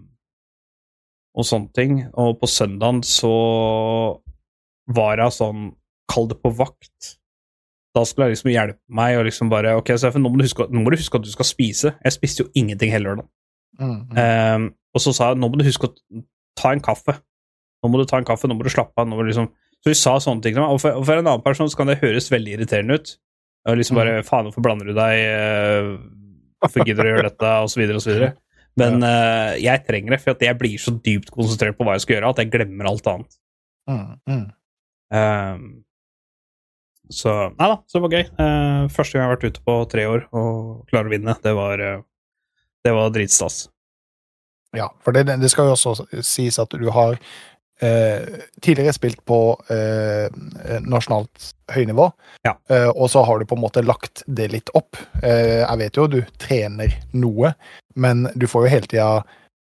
og 1.33 1.47
sånne 1.49 1.73
ting. 1.73 2.03
Og 2.21 2.37
på 2.37 2.51
søndagen 2.53 3.01
så 3.07 3.33
var 4.93 5.23
hun 5.25 5.33
sånn 5.33 5.71
Kall 6.13 6.29
det 6.29 6.37
på 6.43 6.51
vakt. 6.53 7.15
Da 7.97 8.03
skulle 8.05 8.27
hun 8.27 8.35
liksom 8.35 8.51
hjelpe 8.53 8.81
meg 8.93 9.17
og 9.17 9.27
liksom 9.29 9.49
bare 9.49 9.77
Ok, 9.79 9.95
Steffen, 9.97 10.21
nå 10.21 10.29
nå 10.29 10.83
må 10.83 10.93
du 10.93 10.99
huske 10.99 11.17
at 11.17 11.25
du 11.25 11.33
skal 11.33 11.49
spise. 11.49 11.95
Jeg 12.05 12.13
spiste 12.13 12.45
jo 12.45 12.51
ingenting 12.53 12.93
hele 12.93 13.09
lørdagen. 13.09 13.31
Mm, 13.81 13.99
mm. 14.13 14.19
um, 14.21 14.67
og 14.93 15.01
så 15.01 15.15
sa 15.17 15.31
jeg 15.31 15.41
nå 15.41 15.49
må 15.49 15.57
du 15.57 15.65
huske 15.65 15.89
å 15.89 16.23
ta 16.59 16.73
en 16.75 16.85
kaffe. 16.85 17.17
Nå 17.83 17.91
må 17.91 18.01
du 18.01 18.05
ta 18.09 18.21
en 18.21 18.29
kaffe, 18.29 18.49
nå 18.49 18.57
må 18.59 18.67
du 18.67 18.73
slappe 18.73 18.93
av. 19.01 19.09
Nå 19.09 19.17
må 19.17 19.25
du 19.25 19.31
liksom 19.33 19.49
Så 19.83 19.91
vi 19.91 19.99
sa 19.99 20.15
sånne 20.23 20.45
ting 20.45 20.55
til 20.55 20.62
meg. 20.62 20.73
Og 20.77 20.81
for, 20.83 20.95
og 20.99 21.07
for 21.09 21.19
en 21.19 21.27
annen 21.27 21.45
person 21.45 21.71
så 21.71 21.79
kan 21.81 21.91
det 21.91 22.01
høres 22.03 22.31
veldig 22.31 22.57
irriterende 22.57 23.01
ut. 23.01 23.15
Og 23.69 23.79
liksom 23.79 23.99
bare 23.99 24.23
Faen, 24.27 24.47
hvorfor 24.49 24.65
blander 24.65 24.91
du 24.91 24.95
deg? 24.97 25.19
eh, 25.27 25.93
Hvorfor 26.62 26.87
gidder 26.87 27.03
du 27.03 27.11
å 27.11 27.15
gjøre 27.17 27.29
dette? 27.31 27.53
Og 27.65 27.71
så 27.73 27.81
videre 27.81 27.99
og 27.99 28.05
så 28.05 28.12
videre. 28.12 28.33
Men 28.79 29.03
eh, 29.05 29.59
jeg 29.61 29.83
trenger 29.85 30.14
det, 30.14 30.21
for 30.23 30.37
at 30.37 30.45
jeg 30.47 30.59
blir 30.61 30.79
så 30.81 30.95
dypt 31.05 31.33
konsentrert 31.35 31.77
på 31.79 31.87
hva 31.87 31.97
jeg 31.99 32.07
skal 32.07 32.16
gjøre, 32.16 32.31
at 32.33 32.42
jeg 32.42 32.53
glemmer 32.55 32.88
alt 32.88 33.11
annet. 33.11 33.38
Mm, 33.90 34.05
mm. 34.31 34.45
Um, 35.12 35.64
så 37.12 37.33
Nei 37.59 37.66
da, 37.68 37.75
så 37.85 37.99
det 37.99 38.03
var 38.07 38.14
gøy. 38.14 38.25
Uh, 38.38 38.87
første 38.95 39.18
gang 39.18 39.25
jeg 39.25 39.27
har 39.27 39.35
vært 39.35 39.51
ute 39.51 39.64
på 39.66 39.75
tre 39.92 40.07
år 40.09 40.23
og 40.31 40.87
klarer 40.88 41.11
å 41.11 41.12
vinne, 41.12 41.35
det 41.45 41.53
var, 41.59 41.83
uh, 41.83 42.05
det 42.87 42.95
var 42.97 43.12
dritstas. 43.12 43.59
Ja, 44.73 44.87
for 45.05 45.12
det, 45.12 45.27
det 45.42 45.51
skal 45.53 45.68
jo 45.68 45.75
også 45.77 46.23
sies 46.25 46.57
at 46.62 46.73
du 46.73 46.88
har 46.95 47.18
eh, 47.83 48.23
tidligere 48.62 48.95
spilt 48.97 49.21
på 49.29 49.38
eh, 49.71 50.29
nasjonalt 50.87 51.53
høynivå, 51.73 52.09
Ja. 52.47 52.55
eh, 52.71 52.88
og 52.88 53.11
så 53.11 53.25
har 53.27 53.38
du 53.38 53.45
på 53.49 53.57
en 53.59 53.62
måte 53.64 53.83
lagt 53.85 54.23
det 54.27 54.51
litt 54.53 54.71
opp. 54.79 54.97
Eh, 55.23 55.61
jeg 55.66 55.79
vet 55.79 55.97
jo 56.01 56.07
du 56.07 56.21
trener 56.38 56.92
noe, 57.12 57.55
men 57.97 58.29
du 58.35 58.47
får 58.47 58.66
jo 58.66 58.73
hele 58.77 58.87
tida 58.90 59.25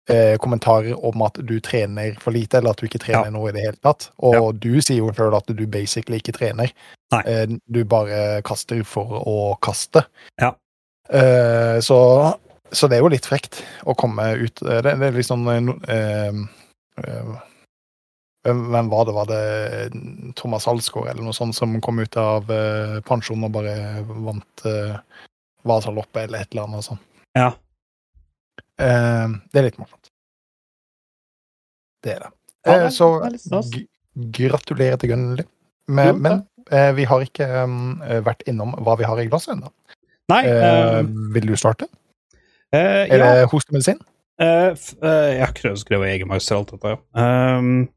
eh, 0.09 0.35
kommentarer 0.37 0.97
om 1.05 1.21
at 1.23 1.37
du 1.47 1.59
trener 1.63 2.17
for 2.19 2.35
lite, 2.35 2.57
eller 2.59 2.71
at 2.71 2.81
du 2.81 2.87
ikke 2.89 2.99
trener 2.99 3.29
Ja. 3.29 3.31
noe 3.31 3.49
i 3.49 3.53
det 3.55 3.61
hele 3.63 3.77
tatt. 3.81 4.09
Og 4.19 4.59
du 4.59 4.81
sier 4.81 4.97
jo 4.99 5.11
sjøl 5.15 5.35
at 5.37 5.47
du 5.47 5.65
basically 5.65 6.17
ikke 6.19 6.33
trener. 6.35 6.73
Nei. 7.13 7.21
Eh, 7.25 7.45
du 7.71 7.83
bare 7.85 8.41
kaster 8.43 8.83
for 8.83 9.21
å 9.23 9.55
kaste. 9.63 10.03
Ja. 10.41 10.53
Eh, 11.09 11.79
så 11.79 12.35
så 12.73 12.87
det 12.89 12.97
er 12.97 13.01
jo 13.03 13.09
litt 13.13 13.25
frekt 13.29 13.59
å 13.85 13.93
komme 13.95 14.23
ut 14.33 14.55
Det, 14.55 14.81
det 14.81 14.93
er 15.07 15.11
litt 15.13 15.27
sånn 15.27 15.43
eh, 15.87 16.31
eh, 16.97 17.33
Hvem 18.43 18.89
var 18.91 19.05
det? 19.07 19.13
Var 19.15 19.27
det 19.29 20.33
Thomas 20.35 20.67
Alsgaard 20.67 21.07
eller 21.13 21.23
noe 21.23 21.33
sånt 21.35 21.55
som 21.55 21.77
kom 21.81 21.99
ut 22.03 22.17
av 22.19 22.49
uh, 22.51 22.97
pensjon 23.07 23.43
og 23.47 23.53
bare 23.55 23.75
vant 24.03 24.63
uh, 24.67 24.97
Vasaloppet 25.63 26.25
eller 26.25 26.43
et 26.43 26.51
eller 26.51 26.67
annet 26.67 26.83
sånt? 26.89 26.99
Ja. 27.39 27.53
Uh, 28.81 29.37
det 29.53 29.61
er 29.61 29.67
litt 29.69 29.79
morsomt. 29.79 30.09
Det 32.03 32.17
er 32.17 32.25
det. 32.25 32.31
Ja, 32.65 32.71
det 32.73 32.79
Eh, 32.79 32.85
er- 32.85 32.95
så 32.95 33.07
er 33.23 33.87
gratulerer 34.31 34.97
til 34.99 35.09
Gunnli. 35.13 35.43
Men, 35.87 36.19
men 36.21 36.41
eh, 36.71 36.91
vi 36.95 37.03
har 37.03 37.23
ikke 37.25 37.47
um, 37.63 37.99
vært 38.23 38.43
innom 38.47 38.71
hva 38.83 38.95
vi 38.99 39.03
har 39.07 39.19
i 39.19 39.25
glasset 39.27 39.55
ennå. 39.57 39.71
Eh, 40.31 40.47
eh, 40.47 41.03
vil 41.35 41.47
du 41.47 41.55
starte? 41.59 41.87
eh, 42.73 43.07
Er 43.11 43.17
Ja. 43.17 43.33
det 43.35 43.49
hostemedisin? 43.51 43.99
eh, 44.39 44.71
eh, 44.71 45.31
jeg 45.33 45.39
har 45.45 45.51
ikke 45.53 45.75
skrevet 45.77 46.07
Egermeister 46.13 46.55
og 46.55 46.61
alt 46.63 46.71
dette. 46.71 46.97
Ja. 47.15 47.57
Um, 47.57 47.89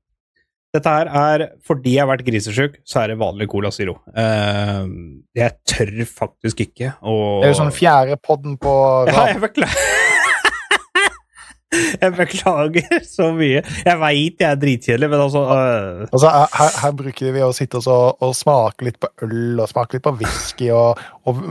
dette 0.77 0.93
her 0.93 1.11
er 1.11 1.45
Fordi 1.67 1.97
jeg 1.97 2.05
har 2.05 2.11
vært 2.13 2.27
grisesjuk, 2.27 2.79
så 2.87 3.03
er 3.03 3.13
det 3.13 3.21
vanlig 3.21 3.49
Cola 3.53 3.73
Zero. 3.75 3.99
Uh, 4.13 4.87
jeg 5.37 5.57
tør 5.69 5.93
faktisk 6.09 6.65
ikke 6.69 6.95
å 7.03 7.17
Det 7.43 7.51
er 7.51 7.55
jo 7.55 7.61
sånn 7.65 7.75
fjerde 7.75 8.19
podden 8.23 8.59
på 8.61 8.75
Ja, 9.11 9.27
jeg 9.33 9.43
beklager. 9.43 9.95
jeg 12.03 12.13
beklager 12.17 13.01
så 13.07 13.31
mye. 13.37 13.63
Jeg 13.85 14.01
veit 14.01 14.45
jeg 14.45 14.49
er 14.49 14.61
dritkjedelig, 14.61 15.09
men 15.13 15.25
altså 15.25 15.43
uh... 15.49 16.05
Altså, 16.07 16.31
her, 16.31 16.79
her- 16.83 16.95
bruker 17.01 17.35
vi 17.35 17.43
å 17.45 17.51
sitte 17.57 17.81
og, 17.81 17.87
så, 17.87 17.97
og 18.23 18.37
smake 18.39 18.87
litt 18.87 19.01
på 19.03 19.11
øl 19.27 19.61
og 19.65 19.69
smake 19.71 19.99
litt 19.99 20.07
på 20.07 20.15
whisky 20.21 20.71
og, 20.75 21.01
og 21.27 21.43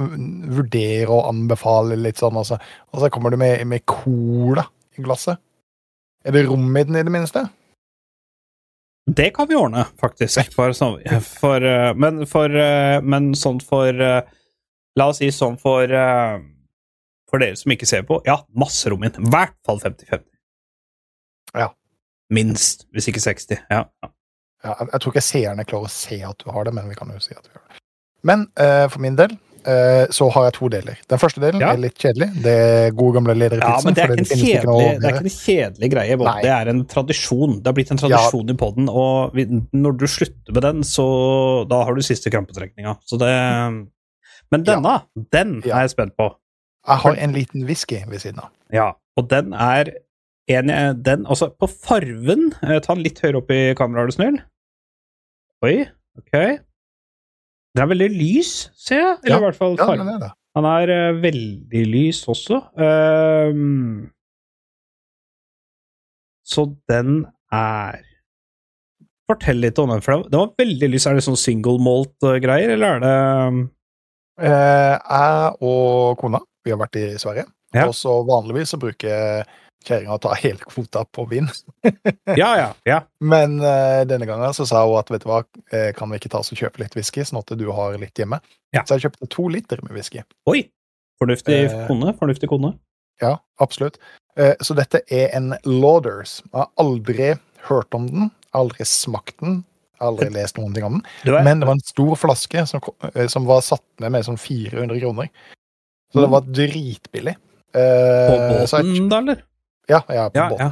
vurdere 0.55 1.09
og 1.11 1.27
anbefale 1.33 1.97
litt 1.99 2.21
sånn, 2.21 2.39
og 2.39 2.47
så, 2.47 2.59
og 2.93 3.03
så 3.03 3.11
kommer 3.13 3.35
du 3.35 3.39
med, 3.41 3.61
med 3.69 3.85
cola 3.89 4.65
i 4.95 5.03
glasset. 5.05 5.41
Er 6.25 6.33
det 6.33 6.47
rom 6.47 6.71
i 6.73 6.85
den, 6.87 6.97
i 6.97 7.05
det 7.05 7.13
minste? 7.13 7.45
Det 9.05 9.29
kan 9.35 9.47
vi 9.47 9.55
ordne, 9.55 9.85
faktisk. 10.01 10.53
For, 10.55 10.73
sånn, 10.73 10.97
for, 11.21 11.61
øh, 11.61 11.91
men, 11.97 12.23
for, 12.29 12.49
øh, 12.49 12.97
men 13.05 13.33
sånn 13.37 13.61
for 13.61 13.93
øh, 13.93 14.21
La 14.95 15.09
oss 15.11 15.19
si 15.19 15.27
sånn 15.35 15.57
for 15.59 15.91
For 17.27 17.41
dere 17.43 17.57
som 17.59 17.73
ikke 17.73 17.87
ser 17.89 18.05
på, 18.07 18.21
ja, 18.23 18.37
masse 18.55 18.87
rom 18.89 19.03
inn. 19.03 19.17
I 19.19 19.31
hvert 19.33 19.57
fall 19.67 19.81
50-50. 19.83 20.23
Ja. 21.59 21.67
Minst, 22.31 22.85
hvis 22.95 23.09
ikke 23.11 23.23
60. 23.25 23.59
Ja. 23.69 23.81
ja. 23.91 24.11
Ja, 24.65 24.73
jeg, 24.79 25.01
tror 25.01 25.13
ikke 25.13 25.21
seerne 25.25 25.65
klarer 25.67 25.89
å 25.89 25.93
se 25.93 26.17
at 26.25 26.39
du 26.41 26.47
har 26.53 26.65
det, 26.65 26.73
men 26.73 26.87
vi 26.89 26.95
kan 26.97 27.11
jo 27.13 27.19
si 27.21 27.35
at 27.35 27.43
du 27.45 27.51
gjør 27.51 27.61
det. 27.61 27.81
Men 28.25 28.47
uh, 28.57 28.85
for 28.89 29.03
min 29.03 29.17
del 29.19 29.35
eh, 29.35 29.54
så 30.13 30.27
har 30.31 30.43
jeg 30.45 30.53
to 30.59 30.67
deler. 30.69 30.97
Den 31.09 31.17
første 31.21 31.41
delen 31.41 31.61
Ja. 31.63 31.71
er 31.73 31.77
litt 31.81 31.97
kjedelig. 31.97 32.27
Det 32.43 32.51
er 32.53 32.91
gode 32.91 33.15
gamle 33.17 33.33
Ja, 33.33 33.39
lederpizzaen. 33.43 33.85
men 33.85 33.93
det 33.97 34.03
er, 34.03 34.11
ikke 34.13 34.19
en 34.19 34.25
kjedelig, 34.45 35.01
det 35.01 35.05
er 35.09 35.15
ikke 35.15 35.25
en 35.25 35.35
kjedelig 35.35 35.89
greie. 35.95 36.17
Det 36.45 36.51
er 36.53 36.69
en 36.69 36.85
tradisjon. 36.85 37.55
Det 37.61 37.65
har 37.71 37.73
blitt 37.73 37.91
en 37.91 37.97
tradisjon 38.03 38.49
i 38.49 38.57
poden, 38.61 38.89
og 38.89 39.33
vi, 39.33 39.45
når 39.73 39.97
du 39.97 40.05
slutter 40.07 40.53
med 40.53 40.61
den, 40.67 40.83
så 40.83 41.05
da 41.67 41.83
har 41.83 41.95
du 41.95 42.01
siste 42.05 42.29
krampetrekninga. 42.29 42.97
Så 43.05 43.17
det 43.17 43.31
Men 44.51 44.63
denne, 44.63 45.01
den 45.33 45.57
er 45.65 45.81
jeg 45.87 45.89
spent 45.95 46.13
på. 46.17 46.29
Jeg 46.87 46.97
har 47.01 47.15
en 47.17 47.33
liten 47.33 47.65
whisky 47.65 48.03
ved 48.07 48.19
siden 48.21 48.39
av. 48.39 48.49
Ja, 48.71 48.91
og 49.17 49.27
den 49.29 49.53
er 49.53 49.89
en 50.47 50.67
den, 51.01 51.25
Altså, 51.25 51.49
på 51.57 51.65
farven 51.67 52.53
eh, 52.61 52.77
Ta 52.79 52.93
den 52.93 53.01
litt 53.01 53.17
høyere 53.19 53.37
opp 53.41 53.49
i 53.49 53.73
kameraet, 53.73 54.03
er 54.03 54.05
du 54.05 54.11
snill. 54.13 54.37
Oi, 55.65 55.87
ok. 56.19 56.59
Den 57.75 57.83
er 57.83 57.91
veldig 57.91 58.09
lys, 58.15 58.51
ser 58.79 59.01
jeg. 59.01 59.17
Eller 59.25 59.35
Ja, 59.35 59.37
i 59.41 59.45
hvert 59.49 59.57
fall 59.59 59.75
Ja, 59.77 59.85
fargen. 59.85 60.05
den 60.05 60.15
er 60.15 60.19
det. 60.25 60.31
Han 60.55 60.65
er 60.69 60.91
uh, 61.11 61.21
veldig 61.21 61.81
lys 61.91 62.21
også. 62.31 62.61
Um, 62.79 64.11
så 66.45 66.65
den 66.89 67.25
er 67.51 68.01
Fortell 69.25 69.57
litt 69.57 69.79
om 69.81 69.89
den, 69.89 70.01
for 70.05 70.21
det- 70.21 70.29
det 70.31 70.37
var 70.37 70.51
veldig 70.59 70.87
lys. 70.93 71.07
Er 71.09 71.15
det 71.15 71.23
sånn 71.25 71.35
single 71.37 71.79
malt-greier, 71.81 72.69
eller 72.75 72.95
er 72.95 72.99
det 72.99 73.69
Eh, 74.37 74.99
jeg 74.99 75.55
og 75.61 76.17
kona 76.19 76.39
vi 76.65 76.71
har 76.71 76.77
vært 76.77 76.95
i 76.97 77.15
Sverige. 77.17 77.45
Ja. 77.73 77.85
Og 77.87 77.93
så 77.95 78.11
vanligvis 78.27 78.67
så 78.73 78.77
bruker 78.77 79.45
kjerringa 79.85 80.17
ta 80.21 80.33
hele 80.39 80.57
kvota 80.65 81.05
på 81.13 81.25
vin. 81.29 81.47
Ja, 82.35 82.49
ja. 82.57 82.69
ja. 82.89 82.99
Men 83.21 83.59
uh, 83.61 84.01
denne 84.09 84.25
gangen 84.27 84.53
så 84.57 84.65
sa 84.67 84.81
hun 84.85 84.97
at 84.99 85.11
vet 85.13 85.23
du 85.23 85.29
hva, 85.29 85.43
eh, 85.71 85.91
kan 85.95 86.09
vi 86.11 86.17
ikke 86.19 86.31
ta 86.33 86.39
oss 86.41 86.49
og 86.51 86.57
kjøpe 86.59 86.81
litt 86.81 86.95
whisky, 86.97 87.21
sånn 87.23 87.39
at 87.43 87.53
du 87.57 87.65
har 87.71 87.95
litt 88.01 88.17
hjemme. 88.19 88.39
Ja. 88.75 88.81
Så 88.83 88.97
jeg 88.97 89.05
kjøpte 89.05 89.29
to 89.31 89.45
liter 89.53 89.79
med 89.85 89.93
whisky. 89.95 90.23
Oi! 90.49 90.65
Fornuftig 91.21 91.59
Eh. 91.69 91.85
kone. 91.87 92.11
Fornuftig 92.19 92.49
kone. 92.51 92.73
Ja, 93.21 93.37
absolutt. 93.63 93.95
Så 94.35 94.75
dette 94.75 94.99
er 95.15 95.29
en 95.37 95.53
Lauders. 95.63 96.41
Jeg 96.51 96.57
har 96.59 96.67
aldri 96.81 97.29
hørt 97.69 97.95
om 97.95 98.09
den, 98.11 98.31
aldri 98.51 98.83
smakt 98.83 99.37
den, 99.39 99.61
aldri 100.03 100.27
lest 100.35 100.57
noen 100.59 100.73
ting 100.75 100.83
om 100.83 100.97
den. 100.99 101.37
Men 101.45 101.61
det 101.63 101.69
var 101.69 101.77
en 101.77 101.85
stor 101.87 102.17
flaske 102.19 102.65
som, 102.67 102.83
som 103.31 103.47
var 103.47 103.61
satt 103.63 103.85
ned 104.03 104.11
med 104.11 104.27
sånn 104.27 104.35
400 104.41 104.99
kroner. 104.99 105.29
Så 106.11 106.19
det 106.19 106.27
Mm. 106.27 106.31
var 106.35 106.41
dritbillig. 106.51 107.35
på 107.75 108.35
båten, 108.51 109.09
da, 109.09 109.17
eller? 109.23 109.41
Ja, 109.89 110.01
ja, 110.09 110.27
på 110.29 110.37
Ja, 110.39 110.49
båten. 110.49 110.65
ja. 110.65 110.71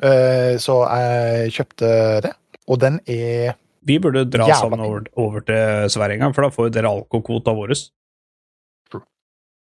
Uh, 0.00 0.54
så 0.58 0.74
jeg 0.88 1.50
kjøpte 1.52 1.88
det, 2.24 2.30
og 2.68 2.78
den 2.80 3.00
er 3.06 3.54
Vi 3.84 3.98
burde 4.00 4.22
dra 4.32 4.46
jævlig. 4.48 4.56
sammen 4.60 4.80
over, 4.80 5.02
over 5.16 5.40
til 5.44 5.90
Sverige 5.92 6.14
en 6.16 6.20
gang, 6.24 6.34
for 6.34 6.42
da 6.46 6.48
får 6.54 6.70
dere 6.72 6.88
alkokvota 6.88 7.52
vår. 7.56 7.74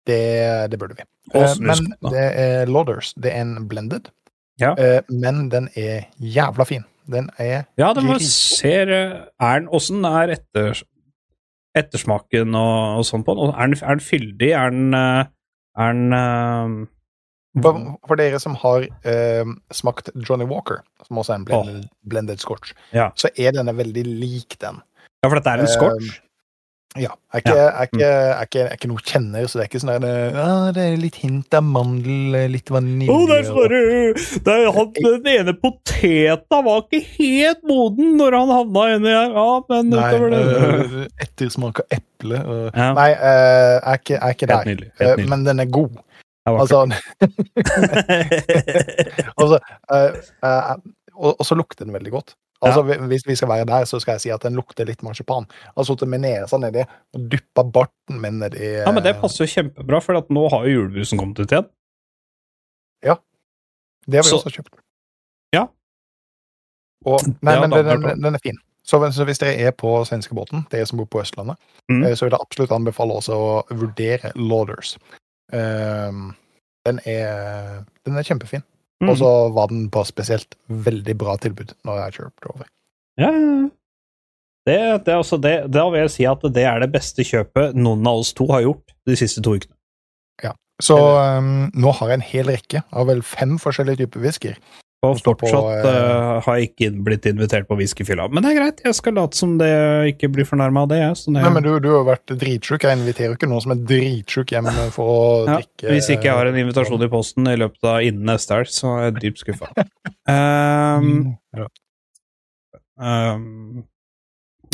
Det, 0.07 0.71
det 0.71 0.79
burde 0.79 0.95
vi. 0.99 1.03
Eh, 1.35 1.55
men 1.59 1.89
det 2.13 2.27
er 2.39 2.67
Lauders. 2.71 3.15
Det 3.19 3.33
er 3.33 3.41
en 3.43 3.69
blended. 3.69 4.11
Ja. 4.61 4.71
uh, 4.73 5.01
men 5.13 5.49
den 5.53 5.69
er 5.77 6.07
jævla 6.23 6.65
fin. 6.65 6.85
Den 7.11 7.29
er 7.39 7.65
Ja, 7.79 7.93
den 7.95 8.09
var, 8.09 8.19
ser 8.19 8.89
Er 8.91 9.59
den 9.61 9.69
Åssen 9.69 10.05
er 10.05 10.33
etter, 10.37 10.81
ettersmaken 11.77 12.55
og, 12.57 12.99
og 13.01 13.05
sånn 13.07 13.23
på 13.27 13.35
den? 13.39 13.53
Er 13.55 13.67
den, 13.71 13.77
er 13.83 13.99
den 13.99 14.05
fyldig? 14.05 14.51
Er 14.53 14.71
den 14.75 14.95
Er 14.97 15.93
den 15.93 16.89
For, 17.63 17.79
for 18.07 18.17
dere 18.21 18.39
som 18.43 18.55
har 18.61 18.85
eh, 19.05 19.45
smakt 19.73 20.11
Johnny 20.29 20.45
Walker, 20.45 20.83
som 21.07 21.17
også 21.23 21.33
er 21.33 21.41
en 21.41 21.45
blended, 21.49 21.89
blended 22.05 22.39
scotch, 22.45 22.75
Ja. 22.93 23.11
så 23.17 23.31
er 23.37 23.53
denne 23.57 23.73
veldig 23.79 24.05
lik 24.05 24.59
den. 24.61 24.83
Ja, 25.25 25.29
for 25.31 25.37
dette 25.41 25.51
er 25.55 25.63
en 25.65 25.69
Eh, 25.71 25.73
scotch? 25.73 26.21
Ja. 26.97 27.11
Jeg 27.35 27.43
er 27.53 27.57
jeg 27.57 28.01
er 28.01 28.39
er 28.41 28.69
er 28.71 28.77
ikke 28.79 28.89
noe 28.89 29.03
kjenner, 29.05 29.45
så 29.45 29.59
det 29.59 29.65
er 29.67 29.69
ikke 29.69 29.81
sånn 29.83 30.01
der 30.01 30.31
ja, 30.33 30.73
Det 30.73 30.85
er 30.85 30.95
litt 30.97 31.17
hint 31.21 31.53
av 31.59 31.63
mandel, 31.69 32.37
litt 32.49 32.71
vanilje 32.73 33.13
Å, 33.13 33.27
der 33.29 33.43
står 33.45 33.69
du! 33.69 33.81
Den 34.47 35.27
ene 35.29 35.53
poteta 35.61 36.63
var 36.65 36.87
ikke 36.87 37.03
helt 37.19 37.61
moden 37.69 38.17
når 38.17 38.39
han 38.39 38.49
havna 38.55 38.87
inni 38.95 39.13
her. 39.13 39.35
Ja, 39.37 39.61
men 39.69 39.91
Nei, 39.93 40.07
utover 40.09 40.33
det 40.33 41.11
ettersmak 41.27 41.83
av 41.85 41.99
eple 41.99 42.41
og 42.47 42.65
Ja. 42.73 42.89
Nei, 42.97 43.11
jeg 43.11 43.83
er 43.83 44.01
ikke, 44.01 44.15
jeg 44.17 44.23
er 44.23 44.37
ikke 44.39 44.49
Helt 44.49 44.57
der. 44.57 44.71
nydelig. 44.73 44.89
Eh, 44.89 45.05
Helt 45.05 45.17
nydelig. 45.19 45.29
Men 45.35 45.45
den 45.51 45.61
er 45.61 45.71
god. 45.77 46.01
Altså, 46.47 46.87
altså 49.41 49.59
øh, 49.93 50.13
øh, 50.45 50.77
og, 51.17 51.41
og 51.41 51.47
så 51.47 51.55
lukter 51.59 51.85
den 51.85 51.95
veldig 51.95 52.13
godt. 52.13 52.35
Altså, 52.63 52.83
Hvis 52.83 53.27
vi 53.27 53.35
skal 53.37 53.49
være 53.49 53.65
der, 53.69 53.85
så 53.85 53.99
skal 54.01 54.13
jeg 54.17 54.21
si 54.21 54.31
at 54.33 54.43
den 54.43 54.55
lukter 54.57 54.85
litt 54.89 55.03
marsipan. 55.05 55.45
Jeg 55.65 55.73
har 55.77 55.85
sittet 55.89 56.09
med 56.09 56.19
nesa 56.25 56.57
nedi 56.61 56.85
og 57.15 57.27
dyppa 57.33 57.63
barten 57.73 58.21
min 58.23 58.39
nedi 58.41 58.63
ja, 58.79 58.93
men 58.97 59.05
det 59.05 59.17
passer 59.21 59.45
jo 59.45 59.51
kjempebra, 59.53 60.01
for 60.01 60.17
at 60.19 60.31
nå 60.33 60.47
har 60.55 60.65
jo 60.65 60.73
julebrusen 60.81 61.19
kommet 61.21 61.39
ut 61.43 61.53
igjen. 61.53 61.67
Ja. 63.05 63.17
Det 64.07 64.17
har 64.21 64.25
vi 64.25 64.29
Så- 64.31 64.37
også 64.41 64.51
kjøpt. 64.57 64.75
Ja. 65.55 65.67
Og, 67.07 67.21
nei, 67.43 67.55
Ja, 67.55 67.61
men 67.67 67.71
den, 67.77 68.03
den, 68.03 68.23
den 68.25 68.35
er 68.35 68.39
fin. 68.43 68.59
Så, 68.87 69.01
så 69.13 69.25
hvis 69.27 69.39
dere 69.43 69.55
er 69.67 69.71
på 69.75 70.05
svenskebåten, 70.07 70.65
dere 70.71 70.87
som 70.87 70.99
bor 70.99 71.07
på 71.11 71.21
Østlandet, 71.21 71.57
Mm. 71.91 72.03
eh, 72.05 72.15
så 72.15 72.25
vil 72.25 72.31
jeg 72.33 72.41
absolutt 72.41 72.71
anbefale 72.73 73.13
også 73.15 73.33
å 73.35 73.63
vurdere 73.71 74.33
Lauders. 74.35 74.97
Um, 75.53 76.33
den, 76.87 77.01
er, 77.07 77.85
den 78.07 78.19
er 78.19 78.27
kjempefin. 78.27 78.65
Mm. 79.03 79.11
Og 79.13 79.19
så 79.21 79.31
var 79.53 79.71
den 79.71 79.89
på 79.93 80.03
spesielt 80.09 80.57
veldig 80.67 81.15
bra 81.21 81.37
tilbud 81.41 81.75
når 81.85 82.01
jeg 82.05 82.19
kjøpte 82.21 82.53
over. 82.55 82.69
Ja, 83.21 83.31
ja, 83.31 83.41
ja. 83.41 83.69
det, 84.67 84.77
det, 85.07 85.13
er 85.13 85.21
altså 85.21 85.39
det, 85.41 85.57
da 85.73 85.87
vil 85.93 86.05
jeg 86.05 86.15
si 86.15 86.29
at 86.29 86.45
det 86.57 86.65
er 86.69 86.81
det 86.83 86.93
beste 86.95 87.25
kjøpet 87.25 87.77
noen 87.77 88.07
av 88.09 88.23
oss 88.23 88.33
to 88.37 88.49
har 88.53 88.65
gjort 88.65 88.97
de 89.09 89.17
siste 89.19 89.45
to 89.45 89.57
ukene. 89.57 89.77
Så 90.83 90.97
um, 90.97 91.71
nå 91.73 91.93
har 91.99 92.11
jeg 92.11 92.19
en 92.19 92.27
hel 92.31 92.51
rekke 92.53 92.83
av 92.93 93.09
vel 93.09 93.23
fem 93.25 93.57
forskjellige 93.61 94.05
typer 94.05 94.25
whiskyer. 94.27 94.59
Og 95.07 95.19
fortsatt 95.19 95.41
på, 95.41 95.51
fortsatt 95.51 95.89
eh, 95.89 95.97
eh, 95.97 96.41
har 96.47 96.59
jeg 96.59 96.71
ikke 96.71 96.91
blitt 97.07 97.29
invitert 97.31 97.69
på 97.69 97.79
whiskyfylla. 97.79 98.29
Men 98.33 98.45
det 98.45 98.53
er 98.53 98.59
greit, 98.61 98.83
jeg 98.87 98.99
skal 98.99 99.17
late 99.19 99.39
som 99.39 99.57
det 99.61 99.71
ikke 100.13 100.31
blir 100.35 100.49
fornærma 100.49 100.85
av 100.87 100.93
det. 100.93 101.01
jeg. 101.03 101.17
Så 101.21 101.33
det 101.33 101.41
Nei, 101.41 101.53
men 101.57 101.67
du, 101.67 101.73
du 101.83 101.91
har 101.95 102.07
vært 102.09 102.35
dritsjuk. 102.45 102.87
Jeg 102.87 103.01
inviterer 103.01 103.33
jo 103.33 103.39
ikke 103.39 103.51
noen 103.51 103.65
som 103.65 103.75
er 103.77 103.83
dritsjuk 103.93 104.55
hjem 104.57 104.71
for 104.95 105.13
å 105.15 105.19
ja, 105.47 105.59
drikke 105.61 105.97
hvis 105.97 106.11
ikke 106.13 106.31
jeg 106.31 106.39
har 106.39 106.51
en 106.51 106.61
invitasjon 106.61 107.07
i 107.07 107.11
posten 107.13 107.51
i 107.51 107.57
løpet 107.59 107.91
av 107.91 108.05
innen 108.05 108.31
neste 108.31 108.59
helg, 108.59 108.73
så 108.73 108.95
er 108.97 109.09
jeg 109.09 109.19
dypt 109.25 109.45
skuffa. 109.45 109.71
Um, 110.27 111.37
um, 112.99 113.85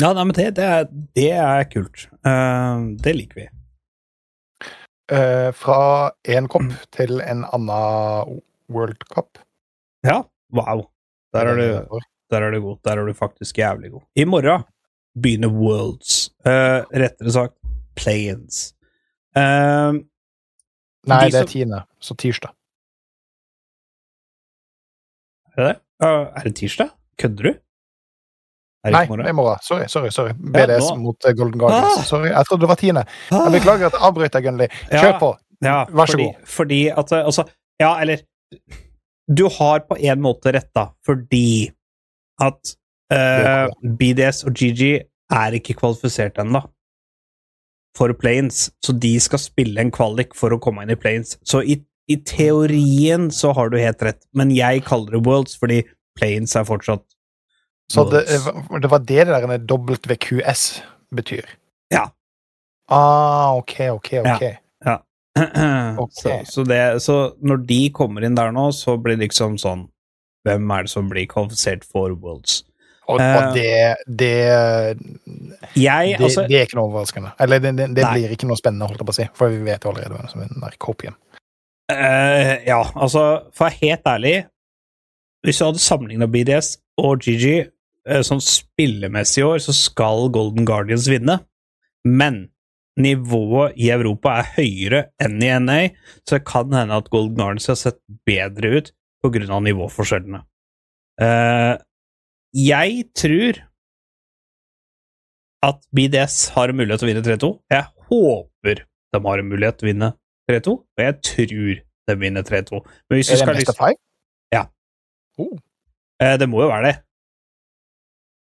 ja, 0.01 0.09
nei, 0.09 0.23
men 0.23 0.33
det, 0.37 0.47
det, 0.57 0.65
er, 0.65 0.87
det 1.17 1.29
er 1.37 1.67
kult. 1.69 2.07
Um, 2.25 2.93
det 3.03 3.13
liker 3.17 3.43
vi. 3.43 3.49
Uh, 5.11 5.51
fra 5.53 6.11
én 6.31 6.47
kopp 6.49 6.71
til 6.95 7.19
en 7.21 7.43
annen 7.53 8.39
World 8.73 9.03
Cup. 9.13 9.37
Ja, 10.03 10.21
wow. 10.53 10.83
Der 11.33 11.39
er 11.47 11.55
du 11.55 11.99
Der 12.29 12.41
er 12.41 12.51
du 12.51 12.59
god. 12.61 12.77
Der 12.83 12.91
er 12.97 13.05
du 13.05 13.13
faktisk 13.13 13.57
jævlig 13.57 13.91
god. 13.91 14.01
I 14.15 14.23
morgen 14.25 14.63
begynner 15.21 15.49
Worlds. 15.49 16.29
Uh, 16.45 16.83
rettere 16.93 17.31
sagt 17.31 17.53
Play-ins. 17.95 18.73
Eh, 19.35 19.93
Nei, 21.07 21.19
de 21.25 21.31
det 21.31 21.39
er 21.41 21.45
tiende, 21.49 21.79
så 22.01 22.15
tirsdag. 22.15 22.49
er 25.57 25.61
det 25.61 25.67
det? 25.69 25.79
Uh, 26.05 26.27
er 26.37 26.43
det 26.47 26.55
tirsdag? 26.55 26.89
Kødder 27.21 27.43
du? 27.43 27.53
Nei, 28.83 28.91
det 29.05 29.19
er 29.25 29.29
i 29.29 29.31
morgen. 29.31 29.59
Sorry, 29.63 29.85
sorry. 29.87 30.09
sorry. 30.09 30.33
BDS 30.33 30.89
ja, 30.91 30.95
mot 30.99 31.23
Golden 31.37 31.59
Guardians. 31.59 31.97
Ah! 31.97 32.03
Sorry, 32.03 32.27
jeg 32.33 32.45
trodde 32.49 32.61
det 32.65 32.69
var 32.69 32.75
tiende. 32.81 33.03
Jeg 33.31 33.39
Ah, 33.39 33.51
beklager 33.51 33.85
at 33.87 33.93
jeg 33.95 34.01
avbrøt 34.09 34.33
deg, 34.33 34.43
Gunnli. 34.43 34.67
Kjør 34.91 35.19
på. 35.19 35.29
ja, 35.63 35.77
Vær 35.89 36.05
så 36.05 36.11
fordi, 36.17 36.23
god. 36.25 36.47
Fordi 36.57 36.81
at 36.87 37.11
Altså, 37.21 37.45
ja, 37.79 37.91
eller 38.01 38.17
Du 39.27 39.45
har 39.59 39.85
på 39.87 39.97
en 39.97 40.21
måte 40.23 40.51
retta, 40.55 40.89
fordi 41.05 41.71
at 42.43 42.73
uh, 43.13 43.71
BDS 43.83 44.43
og 44.49 44.57
GG 44.57 44.83
er 45.33 45.57
ikke 45.57 45.77
kvalifisert 45.79 46.39
ennå 46.41 46.63
for 47.97 48.13
Planes, 48.17 48.71
så 48.83 48.93
de 48.97 49.13
skal 49.21 49.41
spille 49.41 49.81
en 49.81 49.91
kvalik 49.93 50.33
for 50.37 50.53
å 50.53 50.59
komme 50.61 50.83
inn 50.83 50.93
i 50.93 50.99
Planes. 50.99 51.37
Så 51.45 51.61
i, 51.61 51.77
i 52.09 52.17
teorien 52.25 53.29
så 53.31 53.53
har 53.53 53.69
du 53.69 53.77
helt 53.77 54.01
rett, 54.03 54.21
men 54.33 54.51
jeg 54.53 54.81
kaller 54.87 55.17
det 55.17 55.25
Worlds 55.27 55.59
fordi 55.61 55.83
Planes 56.17 56.55
er 56.57 56.65
fortsatt 56.67 57.03
worlds. 57.03 57.13
Så 57.93 58.03
det, 58.09 58.81
det 58.81 58.89
var 58.89 59.03
det 59.05 59.25
der 59.27 59.57
WQS 60.09 60.83
betyr? 61.15 61.45
Ja. 61.93 62.07
Ah, 62.89 63.57
OK, 63.57 63.79
OK, 63.79 64.13
OK. 64.25 64.43
Ok. 66.03 66.13
så, 66.13 66.35
så, 66.45 66.63
det, 66.67 66.81
så 67.01 67.15
når 67.41 67.63
de 67.69 67.79
kommer 67.95 68.25
inn 68.25 68.35
der 68.37 68.53
nå, 68.53 68.67
så 68.75 68.97
blir 69.01 69.17
det 69.17 69.29
liksom 69.29 69.57
sånn 69.61 69.87
Hvem 70.43 70.71
er 70.75 70.85
det 70.85 70.91
som 70.91 71.07
blir 71.07 71.25
kvalifisert 71.31 71.85
for 71.87 72.11
Worlds? 72.19 72.61
Og, 73.07 73.19
Eh, 73.19 73.35
og 73.35 73.55
det, 73.55 73.95
det, 74.07 74.31
Jeg, 75.75 76.15
det, 76.17 76.23
altså 76.23 76.45
det 76.47 76.57
er 76.57 76.67
ikke 76.67 76.77
noe 76.79 76.87
overraskende. 76.87 77.33
Eller 77.43 77.59
det, 77.63 77.73
det, 77.79 77.89
det 77.97 78.07
blir 78.13 78.31
ikke 78.35 78.47
noe 78.47 78.59
spennende, 78.59 78.87
holdt 78.87 79.01
jeg 79.01 79.09
på 79.09 79.15
å 79.15 79.17
si, 79.17 79.27
for 79.35 79.51
vi 79.51 79.59
vet 79.65 79.83
jo 79.83 79.91
allerede 79.91 80.15
hvem 80.15 80.29
som 80.31 80.43
vinner 80.43 80.77
Copium. 80.79 81.17
Uh, 81.91 82.63
Ja, 82.63 82.79
altså, 82.95 83.23
for 83.51 83.67
å 83.67 83.67
være 83.67 83.79
helt 83.81 84.05
ærlig 84.07 84.35
Hvis 85.43 85.59
du 85.59 85.65
hadde 85.65 85.81
sammenligna 85.83 86.29
BDS 86.31 86.77
og 87.03 87.25
GG 87.25 87.47
eh, 87.59 88.21
sånn 88.23 88.39
spillemessig 88.43 89.41
i 89.41 89.47
år, 89.49 89.59
så 89.59 89.75
skal 89.75 90.29
Golden 90.31 90.63
Guardians 90.67 91.09
vinne. 91.11 91.41
Men 92.07 92.45
nivået 92.99 93.77
i 93.79 93.89
Europa 93.93 94.37
er 94.39 94.49
høyere 94.57 95.01
enn 95.23 95.41
i 95.41 95.51
NA, 95.59 95.79
så 96.27 96.37
det 96.37 96.45
kan 96.49 96.73
hende 96.75 96.99
at 97.01 97.09
Golden 97.13 97.39
Garnets 97.39 97.69
har 97.71 97.79
sett 97.79 97.99
bedre 98.27 98.77
ut 98.77 98.91
pga. 99.23 99.59
nivåforskjellene. 99.59 100.43
Uh, 101.21 101.77
jeg 102.53 103.05
tror 103.17 103.61
at 105.63 105.79
BDS 105.95 106.49
har 106.57 106.73
mulighet 106.75 107.01
til 107.01 107.07
å 107.07 107.11
vinne 107.13 107.25
3-2. 107.25 107.51
Jeg 107.71 108.09
håper 108.09 108.83
de 109.13 109.21
har 109.23 109.43
mulighet 109.45 109.79
til 109.79 109.87
å 109.87 109.91
vinne 109.91 110.09
3-2, 110.51 110.73
og 110.75 111.01
jeg 111.05 111.19
tror 111.23 111.73
de 112.09 112.15
vinner 112.19 112.43
3-2. 112.43 112.81
Men 113.07 113.19
hvis 113.19 113.29
du 113.29 113.35
Er 113.35 113.39
det 113.39 113.47
best 113.47 113.61
liksom 113.61 113.85
of? 113.87 113.99
Ja. 114.53 114.63
Oh. 115.39 115.55
Uh, 116.21 116.35
Det 116.39 116.49
må 116.49 116.61
jo 116.65 116.69
være 116.73 116.91
det. 116.91 116.95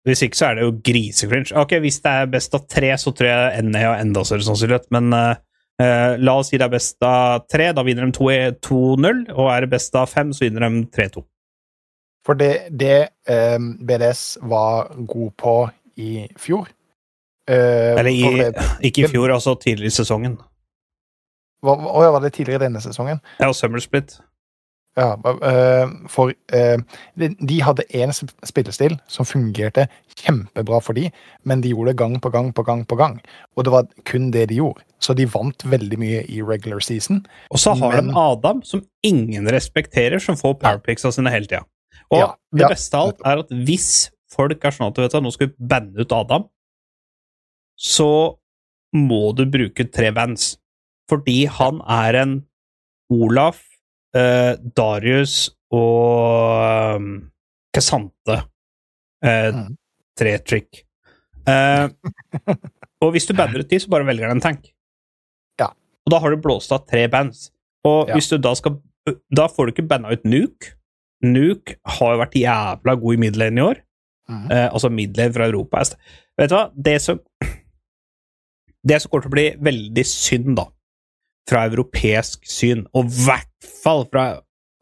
Hvis 0.09 0.23
ikke 0.25 0.38
så 0.38 0.47
er 0.49 0.57
det 0.57 0.64
jo 0.64 0.77
grisecringe. 0.85 1.53
Ok, 1.61 1.75
Hvis 1.85 2.01
det 2.05 2.14
er 2.23 2.31
best 2.33 2.55
av 2.57 2.64
tre, 2.71 2.94
så 2.97 3.12
tror 3.12 3.29
jeg 3.29 3.64
NA 3.68 3.85
har 3.85 4.01
enda 4.01 4.25
større 4.25 4.47
sannsynlighet, 4.47 4.87
men 4.94 5.12
uh, 5.12 5.35
eh, 5.83 6.14
la 6.16 6.37
oss 6.40 6.49
si 6.49 6.57
det 6.61 6.64
er 6.64 6.73
best 6.73 7.05
av 7.05 7.44
tre, 7.51 7.71
da 7.77 7.85
vinner 7.85 8.09
de 8.09 8.14
2 8.16 8.31
2-0, 8.64 9.27
og 9.35 9.51
er 9.53 9.66
det 9.66 9.73
best 9.75 9.99
av 9.99 10.09
fem, 10.09 10.33
så 10.33 10.47
vinner 10.47 10.64
de 10.64 10.87
3-2. 10.97 11.25
For 12.29 12.37
det, 12.40 12.53
det 12.77 13.09
um, 13.57 13.71
BDS 13.88 14.23
var 14.49 14.90
god 15.09 15.31
på 15.40 15.55
i 15.99 16.27
fjor 16.38 16.66
uh, 16.68 17.55
Eller 17.55 18.11
i, 18.11 18.23
det- 18.42 18.66
ikke 18.90 19.07
i 19.07 19.12
fjor, 19.12 19.33
altså 19.33 19.55
tidligere 19.61 19.92
i 19.92 19.97
sesongen. 19.97 20.38
Hva, 21.64 21.75
å 21.75 22.03
ja, 22.05 22.11
var 22.14 22.23
det 22.23 22.35
tidligere 22.37 22.66
denne 22.66 22.81
sesongen? 22.85 23.21
Ja, 23.40 23.49
Summer 23.57 23.83
Split. 23.83 24.18
Ja, 24.98 25.12
eh, 25.46 25.90
for 26.11 26.32
eh, 26.52 26.80
de, 27.20 27.28
de 27.38 27.58
hadde 27.62 27.84
én 27.94 28.11
spillestil 28.11 28.96
som 29.06 29.28
fungerte 29.28 29.84
kjempebra 30.18 30.80
for 30.82 30.98
de, 30.98 31.04
men 31.46 31.62
de 31.62 31.70
gjorde 31.70 31.92
det 31.92 32.00
gang 32.00 32.16
på 32.18 32.32
gang 32.34 32.48
på 32.56 32.64
gang 32.66 32.82
på 32.90 32.98
gang. 32.98 33.20
Og 33.54 33.64
det 33.68 33.72
var 33.76 33.87
kun 34.11 34.32
det 34.34 34.48
de 34.50 34.58
gjorde. 34.58 34.82
Så 34.98 35.14
de 35.14 35.28
vant 35.30 35.62
veldig 35.70 36.00
mye 36.02 36.24
i 36.26 36.40
regular 36.42 36.82
season. 36.82 37.20
Og 37.54 37.62
så 37.62 37.76
har 37.78 37.94
Men- 38.00 38.11
de 38.11 38.18
Adam, 38.18 38.62
som 38.66 38.82
ingen 39.06 39.46
respekterer, 39.46 40.18
som 40.18 40.34
får 40.34 40.58
powerpicks 40.58 41.04
av 41.06 41.12
sine 41.14 41.30
hele 41.30 41.46
tida. 41.46 41.62
Og 42.11 42.18
Ja, 42.18 42.34
det 42.52 42.61
ja. 42.66 42.68
beste 42.74 42.94
av 42.98 43.06
alt 43.12 43.22
er 43.24 43.38
at 43.44 43.48
hvis 43.50 44.11
folk 44.34 44.64
er 44.64 44.70
sånn 44.74 44.88
at 44.88 44.94
du 44.94 45.02
vet 45.02 45.14
at 45.14 45.22
nå 45.22 45.30
skal 45.32 45.46
vi 45.48 45.54
banne 45.61 45.94
ut 46.00 46.12
Adam, 46.12 46.48
så 47.78 48.37
må 48.96 49.34
du 49.37 49.46
bruke 49.46 49.87
tre 49.92 50.11
bands. 50.11 50.56
Fordi 51.08 51.46
han 51.46 51.80
er 51.87 52.14
en 52.24 52.46
Olaf, 53.11 53.62
eh, 54.16 54.55
Darius 54.77 55.49
og 55.75 56.97
um, 56.99 57.11
Cassante 57.75 58.44
Uh, 59.18 59.51
Mm. 59.51 59.73
tre-trick. 60.14 60.85
Uh, 61.42 61.88
og 63.03 63.09
hvis 63.11 63.27
du 63.27 63.33
banner 63.35 63.59
ut 63.64 63.66
de, 63.73 63.81
så 63.83 63.90
bare 63.90 64.07
velger 64.07 64.29
den 64.31 64.37
en 64.37 64.40
tank. 64.44 64.68
Ja. 65.59 65.73
Og 66.07 66.12
da 66.14 66.21
har 66.23 66.31
du 66.31 66.38
blåst 66.44 66.71
av 66.71 66.85
tre 66.87 67.09
bands. 67.11 67.49
Og 67.83 68.07
Ja. 68.07 68.14
hvis 68.14 68.29
du 68.31 68.37
da 68.38 68.53
skal 68.55 68.77
Da 69.35 69.49
får 69.51 69.66
du 69.66 69.73
ikke 69.73 69.88
banna 69.90 70.12
ut 70.14 70.23
Nuke. 70.23 70.75
Nuke 71.27 71.75
har 71.99 72.14
jo 72.14 72.21
vært 72.23 72.38
jævla 72.38 72.94
god 73.01 73.14
i 73.16 73.21
midlane 73.25 73.59
i 73.59 73.64
år. 73.66 73.81
Eh, 74.31 74.68
altså 74.71 74.90
midlane 74.92 75.33
fra 75.35 75.47
Europa. 75.51 75.83
Vet 76.38 76.51
du 76.51 76.55
hva? 76.55 76.71
Det 76.77 77.01
som 77.03 77.18
Det 78.87 79.01
som 79.03 79.11
kommer 79.11 79.27
til 79.27 79.33
å 79.33 79.35
bli 79.35 79.47
veldig 79.73 80.05
synd, 80.07 80.55
da, 80.61 80.68
fra 81.48 81.64
europeisk 81.68 82.44
syn, 82.48 82.84
og 82.92 83.08
i 83.08 83.24
hvert 83.24 83.70
fall 83.82 84.04
fra 84.12 84.26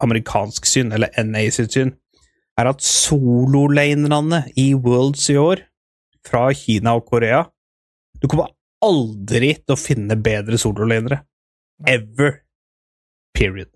amerikansk 0.03 0.67
syn, 0.67 0.91
eller 0.93 1.13
NA 1.23 1.47
sitt 1.53 1.73
syn, 1.73 1.93
er 2.57 2.69
at 2.71 2.83
sololanerne 2.83 4.43
i 4.59 4.71
Worlds 4.75 5.29
i 5.33 5.37
år, 5.39 5.63
fra 6.27 6.49
Kina 6.51 6.97
og 6.97 7.05
Korea 7.07 7.45
Du 8.19 8.25
kommer 8.27 8.49
aldri 8.83 9.53
til 9.61 9.75
å 9.75 9.79
finne 9.79 10.17
bedre 10.19 10.57
sololanere. 10.59 11.21
Ever. 11.87 12.41
Period. 13.37 13.69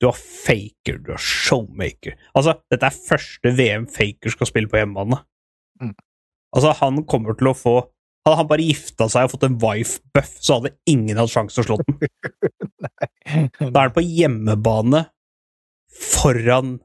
Du 0.00 0.08
har 0.08 0.16
faker, 0.18 0.96
du 0.98 1.12
har 1.12 1.20
showmaker. 1.20 2.16
Altså, 2.34 2.56
dette 2.72 2.88
er 2.88 2.96
første 2.96 3.52
VM 3.54 3.84
faker 3.86 4.32
skal 4.34 4.48
spille 4.48 4.72
på 4.72 4.80
hjemmebane. 4.80 5.20
Mm. 5.78 5.92
Altså, 6.56 6.72
han 6.80 7.04
kommer 7.08 7.36
til 7.38 7.52
å 7.52 7.56
få 7.56 7.76
Hadde 8.22 8.38
han 8.38 8.48
bare 8.50 8.66
gifta 8.68 9.08
seg 9.10 9.26
og 9.26 9.32
fått 9.32 9.48
en 9.48 9.58
wife-buff, 9.62 10.36
så 10.38 10.58
hadde 10.58 10.76
ingen 10.90 11.18
hatt 11.18 11.32
sjanse 11.32 11.58
til 11.58 11.64
å 11.64 11.68
slå 11.70 11.78
den. 11.82 11.98
Da 13.58 13.66
er 13.70 13.88
han 13.88 13.94
på 13.94 14.02
hjemmebane 14.04 15.04
foran 15.92 16.76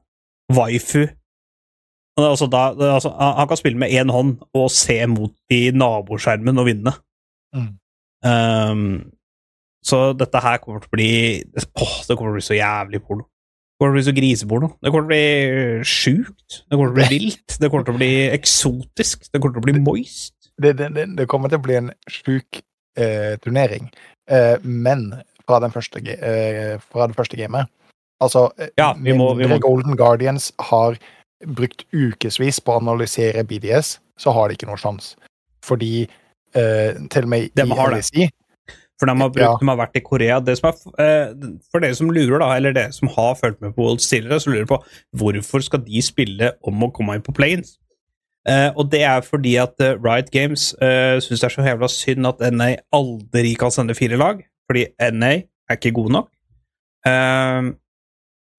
waifu. 0.54 1.06
Altså 2.18 2.48
da, 2.50 2.62
altså, 2.94 3.12
han 3.14 3.36
han 3.38 3.48
kan 3.50 3.60
spille 3.60 3.78
med 3.78 3.94
én 3.94 4.10
hånd 4.10 4.40
og 4.56 4.70
se 4.74 4.98
mot 5.06 5.34
i 5.54 5.68
naboskjermen 5.74 6.58
og 6.58 6.66
vinne. 6.66 6.94
Mm. 7.54 7.68
Um, 8.26 8.88
så 9.84 10.12
dette 10.18 10.42
her 10.42 10.58
kommer 10.58 10.82
til 10.82 10.90
å 10.90 10.96
bli 10.96 11.12
Åh, 11.54 11.92
det 12.08 12.16
kommer 12.18 12.32
til 12.32 12.34
å 12.34 12.38
bli 12.40 12.46
så 12.48 12.58
jævlig 12.58 13.02
porno. 13.04 13.28
Det 13.78 13.84
kommer 13.84 13.92
til 13.92 13.94
å 13.94 13.98
bli 14.00 14.08
så 14.08 14.16
griseporno. 14.16 14.72
Det 14.82 14.90
kommer 14.90 15.04
til 15.04 15.06
å 15.06 15.12
bli 15.12 15.86
sjukt. 15.86 16.58
Det 16.66 16.74
kommer 16.74 16.90
til 16.90 16.96
å 16.96 16.98
bli 16.98 17.08
vilt. 17.14 17.58
Det 17.60 17.70
kommer 17.70 17.86
til 17.86 17.94
å 17.94 18.00
bli 18.00 18.12
eksotisk. 18.34 19.28
Det 19.30 19.38
kommer 19.38 19.54
til 19.54 19.62
å 19.62 19.68
bli 19.68 19.76
moist. 19.78 20.34
Det, 20.60 20.72
det, 20.78 21.06
det, 21.16 21.26
kommer 21.28 21.48
til 21.48 21.58
å 21.60 21.64
bli 21.64 21.76
en 21.78 21.90
sjuk 22.10 22.60
eh, 22.98 23.36
turnering. 23.44 23.90
Eh, 24.28 24.56
men 24.62 25.10
fra, 25.46 25.60
den 25.64 25.70
første, 25.72 26.02
eh, 26.18 26.78
fra 26.90 27.06
det 27.08 27.16
første 27.16 27.38
gamet 27.38 27.68
Altså, 28.20 28.48
eh, 28.58 28.68
Ja, 28.76 28.92
vi 28.94 29.12
må- 29.12 29.36
vi 29.38 29.46
må- 29.46 29.60
Golden 29.62 29.94
Guardians 29.96 30.52
har 30.58 30.96
brukt 31.46 31.84
ukevis 31.94 32.58
på 32.58 32.74
å 32.74 32.80
analysere 32.82 33.44
BDS, 33.46 33.98
så 34.18 34.32
har 34.34 34.48
de 34.48 34.56
ikke 34.56 34.66
noe 34.66 34.76
sjanse. 34.76 35.14
Fordi 35.62 36.08
eh, 36.54 36.94
til 37.10 37.22
og 37.22 37.28
med 37.28 37.50
de 37.54 37.62
i. 37.62 37.66
LSI 37.70 38.28
For 38.98 39.06
de 39.06 39.14
har, 39.14 39.28
brukt, 39.30 39.38
Ja. 39.38 39.56
de 39.60 39.66
har 39.66 39.76
vært 39.76 39.94
i 39.96 40.00
Korea. 40.00 40.40
Det 40.40 40.58
som 40.58 40.72
er, 40.72 40.74
eh, 40.98 41.34
for 41.70 41.78
dere 41.78 41.94
som 41.94 42.10
lurer, 42.10 42.40
da, 42.40 42.56
eller 42.56 42.72
dere 42.72 42.92
som 42.92 43.06
har 43.06 43.36
fulgt 43.36 43.60
med 43.60 43.76
på 43.76 43.84
Worlds 43.84 44.08
tidligere, 44.10 44.40
så 44.40 44.50
lurer 44.50 44.66
på 44.66 44.82
hvorfor 45.14 45.62
skal 45.62 45.78
de 45.78 46.00
spille 46.02 46.52
om 46.64 46.80
å 46.82 46.92
komme 46.92 47.14
inn 47.14 47.22
på 47.22 47.32
planes? 47.32 47.78
Eh, 48.48 48.70
og 48.76 48.92
det 48.92 49.02
er 49.02 49.24
fordi 49.26 49.56
at 49.60 49.74
uh, 49.82 49.96
Riot 49.98 50.30
Games 50.30 50.70
uh, 50.78 51.18
syns 51.20 51.42
det 51.42 51.48
er 51.48 51.54
så 51.56 51.64
jævla 51.66 51.88
synd 51.92 52.28
at 52.30 52.44
NA 52.54 52.68
aldri 52.94 53.56
kan 53.58 53.74
sende 53.74 53.96
fire 53.98 54.16
lag, 54.16 54.44
fordi 54.68 54.86
NA 55.12 55.32
er 55.68 55.76
ikke 55.76 55.92
gode 55.96 56.12
nok. 56.12 56.30
Uh, 57.06 57.74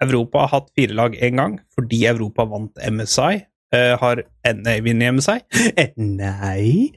Europa 0.04 0.46
har 0.46 0.52
hatt 0.54 0.70
fire 0.78 0.96
lag 0.96 1.15
én 1.15 1.39
gang 1.39 1.60
fordi 1.76 2.06
Europa 2.08 2.46
vant 2.48 2.78
MSI. 2.92 3.44
Eh, 3.74 3.96
har 4.02 4.24
NA 4.56 4.80
vunnet 4.82 5.13
MSI? 5.13 5.39
Eh, 5.78 5.89
nei. 6.22 6.92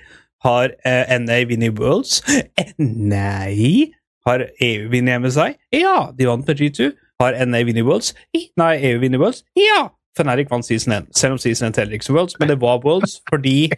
Har 0.44 0.72
eh, 0.84 1.18
NA 1.18 1.42
vunnet 1.50 1.78
Worlds? 1.78 2.22
Eh, 2.58 2.72
nei. 2.78 3.92
Har 4.26 4.46
EU 4.60 4.88
vunnet 4.90 5.20
MSI? 5.20 5.50
Ja, 5.74 6.12
de 6.18 6.28
vant 6.28 6.46
med 6.48 6.60
G2. 6.60 6.92
Har 7.20 7.36
NA 7.46 7.64
vunnet 7.68 7.84
Worlds? 7.84 8.14
Nei, 8.56 8.76
EU 8.88 9.02
vunnet 9.02 9.20
Worlds? 9.20 9.44
Ja! 9.58 9.90
Fnatic 10.18 10.50
vant 10.52 10.66
season 10.66 10.92
1, 10.98 11.06
selv 11.16 11.36
om 11.36 11.40
season 11.40 11.70
1 11.70 11.76
teller 11.78 11.96
ikke 11.96 12.04
som 12.10 12.16
Worlds, 12.18 12.36
men 12.40 12.50
det 12.52 12.58
var 12.60 12.82
Worlds 12.84 13.18
fordi 13.30 13.70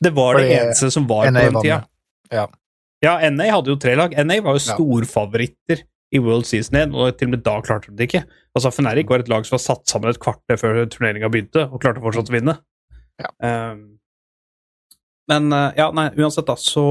det 0.00 0.12
var 0.14 0.38
det 0.38 0.50
eneste 0.54 0.90
som 0.94 1.08
var 1.10 1.30
NA 1.34 1.46
på 1.48 1.52
den 1.56 1.62
tida. 1.64 1.80
Ja. 2.30 2.46
Ja, 3.02 3.16
NA 3.32 3.48
hadde 3.50 3.72
jo 3.72 3.78
tre 3.80 3.94
lag. 3.96 4.12
NA 4.12 4.36
var 4.44 4.58
jo 4.58 4.60
Ja. 4.62 4.74
storfavoritter 4.76 5.82
i 6.12 6.18
World 6.22 6.46
Season 6.46 6.76
1, 6.76 6.94
og 6.94 7.16
til 7.18 7.30
og 7.30 7.36
med 7.36 7.42
da 7.46 7.56
klarte 7.64 7.90
de 7.90 7.96
det 7.96 8.08
ikke. 8.10 8.24
Altså, 8.54 8.70
Fnatic 8.74 9.08
var 9.10 9.22
et 9.22 9.28
lag 9.30 9.46
som 9.46 9.56
var 9.56 9.62
satt 9.64 9.86
sammen 9.88 10.10
et 10.10 10.18
kvarter 10.20 10.58
før 10.58 10.82
turneringa 10.90 11.30
begynte, 11.30 11.64
og 11.70 11.80
klarte 11.82 12.02
fortsatt 12.02 12.30
å 12.30 12.34
vinne. 12.34 12.56
Ja. 13.20 13.30
Um, 13.72 13.86
men 15.30 15.52
eh, 15.54 15.76
ja, 15.78 15.90
nei, 15.94 16.08
uansett, 16.18 16.48
da, 16.48 16.56
så 16.58 16.82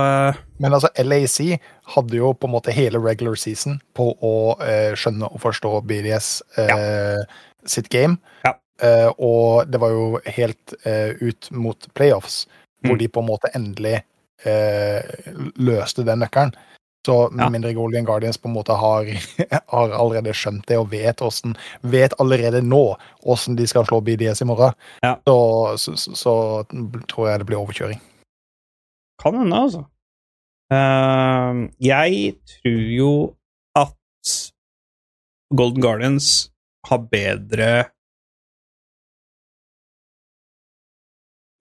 eh, 0.00 0.38
Men 0.62 0.72
altså, 0.72 0.88
LAC 1.04 1.58
hadde 1.92 2.16
jo 2.16 2.30
på 2.32 2.48
en 2.48 2.54
måte 2.54 2.72
hele 2.72 3.00
regular 3.02 3.36
season 3.36 3.80
på 3.92 4.06
å 4.16 4.30
eh, 4.64 4.94
skjønne 4.96 5.28
og 5.28 5.42
forstå 5.42 5.74
BDS 5.90 6.28
eh, 6.62 7.20
sitt 7.66 7.88
game. 7.88 8.16
Ja. 8.44 8.54
Uh, 8.82 9.10
og 9.22 9.70
det 9.70 9.78
var 9.80 9.90
jo 9.94 10.18
helt 10.26 10.74
uh, 10.86 11.12
ut 11.22 11.50
mot 11.52 11.88
playoffs, 11.94 12.46
hvor 12.82 12.96
Mm. 12.96 12.98
de 12.98 13.08
på 13.08 13.20
en 13.20 13.28
måte 13.28 13.50
endelig 13.54 14.00
uh, 14.46 15.00
løste 15.56 16.02
den 16.04 16.18
nøkkelen. 16.24 16.54
Så 17.06 17.30
med 17.32 17.44
Ja. 17.44 17.48
mindre 17.50 17.74
Golden 17.74 18.04
Guardians 18.06 18.38
på 18.38 18.48
en 18.48 18.54
måte 18.54 18.74
har, 18.78 19.04
har 19.74 19.90
allerede 19.90 20.32
skjønt 20.34 20.66
det 20.66 20.78
og 20.78 20.90
vet, 20.90 21.18
hvordan, 21.18 21.56
vet 21.82 22.14
allerede 22.20 22.62
nå 22.62 22.96
åssen 23.26 23.56
de 23.58 23.66
skal 23.66 23.84
slå 23.86 24.00
BDS 24.00 24.42
i 24.42 24.44
morgen, 24.46 24.74
Ja. 25.02 25.16
så, 25.26 25.76
så, 25.78 25.96
så, 25.96 26.14
så 26.14 26.34
tror 27.08 27.28
jeg 27.28 27.38
det 27.38 27.46
blir 27.46 27.58
overkjøring. 27.58 28.00
kan 29.22 29.34
hende, 29.38 29.56
altså. 29.56 29.84
Jeg 31.80 32.34
tror 32.62 32.82
jo 32.96 33.34
at 33.76 33.94
Golden 35.56 35.82
Guardians 35.82 36.51
har 36.88 37.04
bedre 37.12 37.72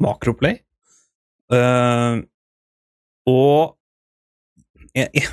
makroplay. 0.01 0.59
Uh, 1.51 2.23
og 3.29 3.75
jeg, 4.95 5.27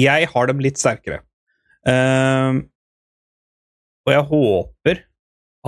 jeg 0.00 0.30
har 0.32 0.50
dem 0.50 0.64
litt 0.64 0.80
sterkere. 0.80 1.22
Uh, 1.86 2.64
og 4.08 4.14
jeg 4.14 4.26
håper 4.32 5.04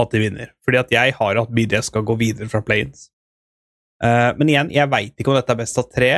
at 0.01 0.13
de 0.15 0.21
vinner, 0.23 0.53
fordi 0.65 0.81
at 0.81 0.93
jeg 0.95 1.15
har 1.19 1.41
at 1.43 1.55
BDS 1.55 1.91
skal 1.91 2.07
gå 2.09 2.17
videre 2.21 2.49
fra 2.51 2.63
planes. 2.65 3.09
Uh, 4.01 4.33
men 4.39 4.49
igjen, 4.49 4.71
jeg 4.73 4.89
veit 4.93 5.13
ikke 5.13 5.33
om 5.33 5.37
dette 5.37 5.53
er 5.53 5.63
best 5.63 5.81
av 5.81 5.91
tre. 5.93 6.13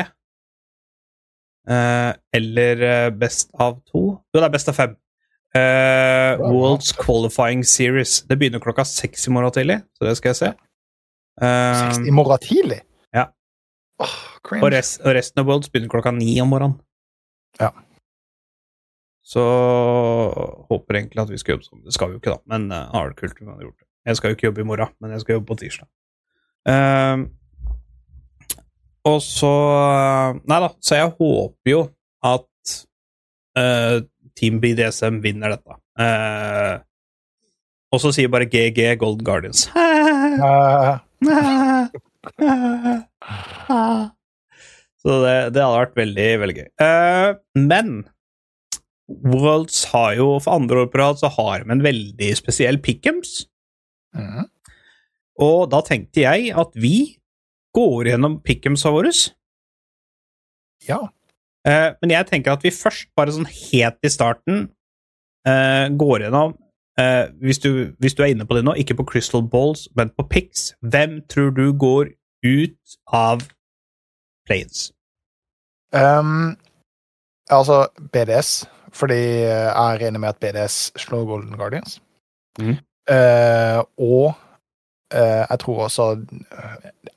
eller 2.34 3.10
best 3.14 3.52
av 3.54 3.76
to. 3.86 4.00
Jo, 4.18 4.38
det 4.40 4.46
er 4.48 4.54
best 4.54 4.70
av 4.70 4.74
fem. 4.74 4.96
Uh, 5.52 6.40
World's 6.48 6.92
Qualifying 6.96 7.64
Series. 7.68 8.22
Det 8.24 8.38
begynner 8.40 8.62
klokka 8.62 8.86
seks 8.88 9.26
i 9.28 9.32
morgen 9.34 9.52
tidlig, 9.52 9.82
så 9.98 10.08
det 10.08 10.16
skal 10.16 10.32
jeg 10.32 10.40
se. 10.40 10.52
Seks 11.42 11.98
Um, 12.02 12.06
I 12.08 12.12
morgen 12.12 12.38
tidlig? 12.44 12.82
ja. 13.16 13.22
Oh, 14.02 14.16
og, 14.58 14.66
rest, 14.72 15.00
og 15.00 15.14
resten 15.16 15.40
av 15.40 15.46
Worlds 15.48 15.70
begynner 15.72 15.88
klokka 15.92 16.12
ni 16.12 16.34
om 16.42 16.50
morgenen. 16.52 16.76
Ja. 17.60 17.70
Så 19.24 19.42
håper 20.68 20.98
egentlig 20.98 21.22
at 21.22 21.32
vi 21.32 21.38
skal 21.40 21.56
jobbe 21.56 21.68
sånn. 21.68 21.84
Det 21.86 21.94
skal 21.96 22.10
vi 22.10 22.18
jo 22.18 22.20
ikke, 22.20 22.34
da, 22.34 22.42
men 22.52 22.68
uh, 22.72 22.90
har 22.92 23.12
det 23.12 23.16
kult 23.20 23.38
om 23.40 23.46
vi 23.46 23.52
hadde 23.54 23.68
gjort 23.68 23.78
det. 23.78 23.88
Jeg 24.10 24.18
skal 24.18 24.32
jo 24.32 24.36
ikke 24.36 24.48
jobbe 24.48 24.64
i 24.64 24.68
morgen, 24.72 24.94
men 25.00 25.14
jeg 25.14 25.22
skal 25.22 25.38
jobbe 25.38 25.48
på 25.52 25.58
tirsdag. 25.62 25.88
Um, 26.68 27.26
og 29.08 29.18
så 29.24 29.52
Nei 30.46 30.58
da, 30.62 30.68
så 30.78 31.00
jeg 31.00 31.14
håper 31.18 31.72
jo 31.72 31.80
at 32.22 32.74
uh, 33.58 33.96
Team 34.38 34.60
BDSM 34.62 35.20
vinner 35.24 35.54
dette. 35.54 35.76
Eh, 36.00 36.74
og 37.92 38.00
så 38.00 38.12
sier 38.14 38.30
bare 38.32 38.48
GG 38.48 38.96
Golden 39.00 39.24
Guardians. 39.26 39.68
Så 45.02 45.16
det, 45.24 45.36
det 45.56 45.62
hadde 45.64 45.78
vært 45.80 45.96
veldig, 45.98 46.26
veldig 46.44 46.56
gøy. 46.60 46.68
Eh, 46.86 47.30
men 47.58 47.88
Worlds 49.26 49.80
har 49.90 50.14
jo 50.14 50.28
for 50.40 50.54
andre 50.54 50.84
år 50.84 50.92
på 50.92 51.00
rad 51.00 51.18
så 51.20 51.30
har 51.34 51.64
de 51.64 51.74
en 51.74 51.82
veldig 51.84 52.30
spesiell 52.38 52.78
pickums. 52.82 53.42
mhm. 54.16 54.48
Og 55.42 55.70
da 55.72 55.80
tenkte 55.82 56.22
jeg 56.22 56.52
at 56.60 56.74
vi 56.78 57.16
går 57.74 58.10
gjennom 58.12 58.36
pickums 58.44 58.84
av 58.86 58.94
våre. 58.94 59.10
Ja. 60.86 61.00
Eh, 61.68 61.90
men 62.02 62.10
jeg 62.10 62.26
tenker 62.26 62.52
at 62.52 62.64
vi 62.64 62.74
først, 62.74 63.08
bare 63.16 63.34
sånn 63.34 63.48
helt 63.48 63.98
i 64.02 64.10
starten, 64.10 64.66
eh, 65.46 65.86
går 65.98 66.26
gjennom 66.26 66.56
eh, 66.98 67.30
hvis, 67.42 67.58
du, 67.62 67.94
hvis 68.02 68.14
du 68.14 68.22
er 68.22 68.32
inne 68.32 68.46
på 68.46 68.56
det 68.56 68.64
nå, 68.66 68.74
ikke 68.74 68.98
på 69.00 69.06
Crystal 69.12 69.44
Balls, 69.48 69.88
men 69.96 70.10
på 70.10 70.26
Pix, 70.30 70.72
hvem 70.80 71.20
tror 71.30 71.50
du 71.54 71.72
går 71.72 72.12
ut 72.46 72.96
av 73.06 73.46
Planes? 74.46 74.90
Um, 75.92 76.56
altså 77.50 77.86
BDS, 78.12 78.64
fordi 78.92 79.20
jeg 79.44 79.94
er 79.94 80.06
enig 80.08 80.20
med 80.20 80.28
at 80.28 80.40
BDS 80.40 80.92
slår 80.96 81.24
Golden 81.28 81.56
Guardians. 81.56 82.00
Mm. 82.58 82.76
Eh, 83.10 83.78
og 83.98 84.34
eh, 85.14 85.44
jeg 85.50 85.58
tror 85.58 85.82
også 85.82 86.24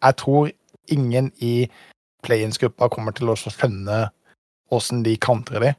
Jeg 0.04 0.16
tror 0.18 0.50
ingen 0.88 1.32
i 1.38 1.68
play-ins-gruppa 2.24 2.88
kommer 2.88 3.14
til 3.14 3.30
å 3.30 3.36
skjønne 3.38 4.08
åssen 4.76 5.04
de 5.04 5.16
de 5.16 5.74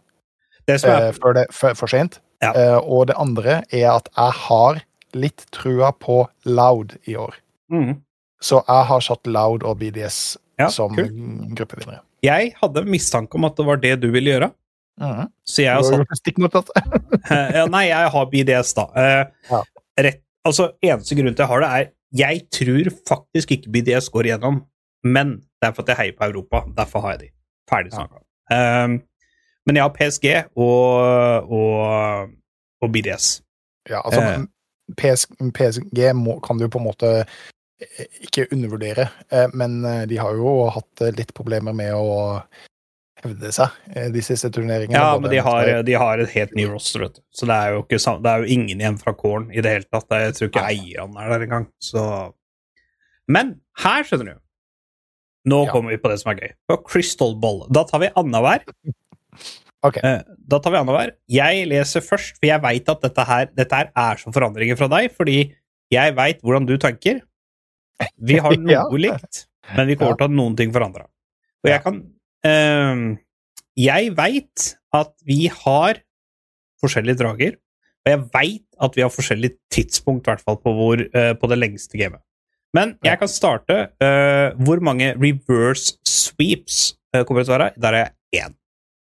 Det 0.67 0.81
som 0.81 0.91
eh, 0.91 1.09
er, 1.09 1.13
før 1.13 1.35
det 1.35 1.47
er 1.49 1.75
for 1.79 1.87
sent. 1.89 2.21
Ja. 2.43 2.53
Eh, 2.53 2.79
og 2.83 3.07
det 3.09 3.17
andre 3.17 3.63
er 3.73 3.91
at 3.95 4.09
jeg 4.17 4.33
har 4.49 4.83
litt 5.15 5.47
trua 5.53 5.93
på 5.93 6.27
Loud 6.45 6.97
i 7.07 7.15
år. 7.17 7.35
Mm. 7.73 8.03
Så 8.43 8.61
jeg 8.67 8.85
har 8.91 9.01
satt 9.01 9.27
Loud 9.27 9.63
og 9.65 9.79
BDS 9.79 10.37
Ja, 10.59 10.69
som 10.69 10.95
cool. 10.97 11.09
gruppevinnere. 11.57 12.01
Jeg 12.25 12.55
hadde 12.61 12.83
mistanke 12.89 13.37
om 13.37 13.45
at 13.45 13.57
det 13.57 13.67
var 13.67 13.77
det 13.77 14.01
du 14.01 14.11
ville 14.11 14.31
gjøre, 14.31 14.53
Mm. 14.97 15.27
så 15.45 15.61
jeg 15.61 15.75
har 15.75 15.83
satt 15.85 15.99
gjort 16.01 16.17
stikk 16.19 16.39
motsatt. 16.41 16.71
ja, 17.57 17.67
Nei, 17.69 17.83
jeg 17.91 18.09
har 18.15 18.27
BDS, 18.33 18.71
da. 18.79 18.85
Eh, 18.97 19.27
Ja. 19.51 19.63
rett, 20.01 20.23
altså, 20.45 20.71
eneste 20.83 21.15
grunn 21.19 21.35
til 21.35 21.43
jeg 21.45 21.51
har 21.51 21.61
det, 21.61 21.69
er 21.69 21.91
jeg 22.17 22.47
tror 22.51 22.89
faktisk 23.11 23.51
ikke 23.59 23.73
BDS 23.75 24.09
går 24.09 24.25
igjennom, 24.31 24.63
men 25.05 25.35
det 25.61 25.69
er 25.69 25.73
for 25.77 25.83
at 25.85 25.89
jeg 25.93 25.97
heier 26.01 26.17
på 26.17 26.25
Europa. 26.31 26.63
Derfor 26.77 27.01
har 27.05 27.11
jeg 27.17 27.21
de. 27.21 27.29
Ferdig 27.69 27.93
snakka. 27.93 28.23
Um, 28.53 29.01
men 29.67 29.79
jeg 29.79 29.83
har 29.83 29.95
PSG 29.97 30.27
og, 30.63 31.51
og, 31.51 32.31
og 32.83 32.93
BDS. 32.95 33.41
Ja, 33.91 34.03
altså 34.05 34.23
Eh. 34.23 34.45
PS, 34.95 35.27
PSG 35.55 36.13
må, 36.15 36.39
kan 36.41 36.59
du 36.59 36.69
på 36.71 36.79
en 36.79 36.87
måte 36.87 37.09
eh, 37.25 38.05
ikke 38.23 38.47
undervurdere, 38.55 39.09
eh, 39.35 39.49
men 39.55 39.81
eh, 39.85 40.05
de 40.07 40.21
har 40.23 40.39
jo 40.39 40.69
hatt 40.71 41.03
litt 41.17 41.33
problemer 41.35 41.75
med 41.75 41.91
å 41.91 42.39
hevde 43.25 43.51
seg 43.51 43.75
de 44.15 44.23
siste 44.23 44.53
turneringene. 44.55 44.95
Ja, 44.95 45.19
men 45.19 45.33
de 45.33 45.41
har, 45.43 45.73
de 45.83 45.99
har 45.99 46.23
et 46.23 46.31
helt 46.37 46.55
ny 46.55 46.69
roster, 46.71 47.03
vet 47.03 47.19
du. 47.19 47.23
Så 47.35 47.49
det 47.51 47.57
er 47.57 47.75
jo, 47.75 47.83
ikke, 47.83 47.99
det 48.23 48.31
er 48.31 48.45
jo 48.45 48.59
ingen 48.59 48.83
igjen 48.83 48.99
fra 49.01 49.17
Corn 49.17 49.49
i 49.51 49.65
det 49.65 49.73
hele 49.73 49.89
tatt. 49.89 50.19
Jeg 50.21 50.37
tror 50.37 50.51
ikke 50.53 50.67
eierne 50.69 51.25
er 51.25 51.33
der 51.33 51.47
engang. 51.49 51.67
Så 51.83 52.03
Men 53.27 53.57
her, 53.83 54.07
skjønner 54.07 54.37
du 54.37 54.46
Nå 55.47 55.65
Ja. 55.67 55.73
kommer 55.73 55.91
vi 55.95 55.99
på 56.03 56.09
det 56.11 56.19
som 56.21 56.33
er 56.33 56.41
gøy. 56.41 56.53
På 56.69 56.77
Crystal 56.85 57.35
Ball. 57.39 57.67
Da 57.71 57.85
tar 57.85 58.01
vi 58.03 58.09
annenhver. 58.19 58.65
Ok. 59.87 59.99
Eh, 60.03 60.23
Da 60.49 60.59
tar 60.59 60.73
vi 60.75 60.79
annenhver. 60.81 61.13
Jeg 61.29 61.67
leser 61.69 62.01
først, 62.03 62.39
for 62.41 62.47
jeg 62.49 62.61
veit 62.63 62.89
at 62.89 63.01
dette 63.03 63.25
her, 63.29 63.47
dette 63.55 63.73
her 63.77 63.91
er 63.95 64.17
som 64.19 64.33
forandringer 64.35 64.77
fra 64.79 64.89
deg, 64.89 65.13
fordi 65.15 65.53
jeg 65.93 66.15
veit 66.17 66.41
hvordan 66.43 66.67
du 66.67 66.77
tenker. 66.79 67.21
Vi 68.19 68.39
har 68.43 68.57
noe 68.57 68.73
Ja. 68.73 68.83
likt, 68.91 69.47
men 69.77 69.87
vi 69.87 69.97
kommer 69.97 70.17
til 70.19 70.27
å 70.27 70.31
ha 70.31 70.35
noen 70.35 70.57
ting 70.57 70.73
forandra. 70.73 71.07
Og 71.65 71.71
jeg 71.71 71.83
kan 71.83 72.03
ehm, 72.45 73.19
Jeg 73.77 74.15
veit 74.17 74.75
at 74.93 75.13
vi 75.27 75.47
har 75.53 75.99
forskjellige 76.83 77.19
drager, 77.21 77.57
og 78.07 78.11
jeg 78.11 78.21
veit 78.33 78.65
at 78.81 78.95
vi 78.97 79.03
har 79.03 79.11
forskjellig 79.11 79.51
tidspunkt, 79.71 80.27
i 80.27 80.31
hvert 80.31 80.41
fall 80.45 80.57
på, 80.57 80.73
hvor, 80.73 81.01
eh, 81.15 81.35
på 81.35 81.49
det 81.49 81.59
lengste 81.59 81.99
gamet. 81.99 82.21
Men 82.77 82.97
jeg 83.07 83.21
kan 83.21 83.31
starte. 83.31 83.79
Uh, 84.03 84.57
hvor 84.67 84.83
mange 84.85 85.13
reverse 85.17 85.97
sweeps 86.09 86.97
uh, 87.15 87.23
kommer 87.25 87.43
det 87.43 87.49
til 87.49 87.55
å 87.55 87.59
være? 87.59 87.71
Der 87.81 88.01
er 88.01 88.11
jeg 88.35 88.47
én. 88.47 88.59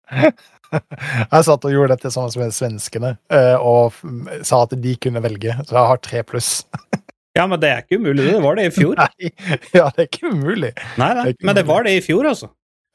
Jeg 0.68 1.46
satt 1.48 1.64
og 1.64 1.72
gjorde 1.72 1.96
dette 1.96 2.10
sammen 2.12 2.42
med 2.42 2.52
svenskene, 2.52 3.14
uh, 3.32 3.56
og 3.64 4.00
sa 4.44 4.66
at 4.66 4.74
de 4.84 4.96
kunne 5.00 5.22
velge, 5.24 5.54
så 5.64 5.78
jeg 5.78 5.92
har 5.94 6.02
tre 6.04 6.24
pluss. 6.28 6.50
Ja, 7.38 7.44
men 7.46 7.60
det 7.62 7.70
er 7.70 7.84
ikke 7.84 8.00
umulig, 8.02 8.24
det 8.26 8.40
var 8.42 8.58
det 8.58 8.64
i 8.66 8.72
fjor. 8.74 8.98
Nei, 8.98 9.30
ja, 9.78 9.92
det 9.94 10.02
er 10.02 10.08
ikke 10.08 10.32
umulig. 10.32 10.72
Nei, 10.98 11.10
nei, 11.14 11.26
Det 11.28 11.34
ikke 11.36 11.46
men 11.46 11.58
det 11.60 11.64
var 11.70 11.84
det 11.86 11.92
i 11.94 12.00
fjor, 12.02 12.26
altså. 12.26 12.48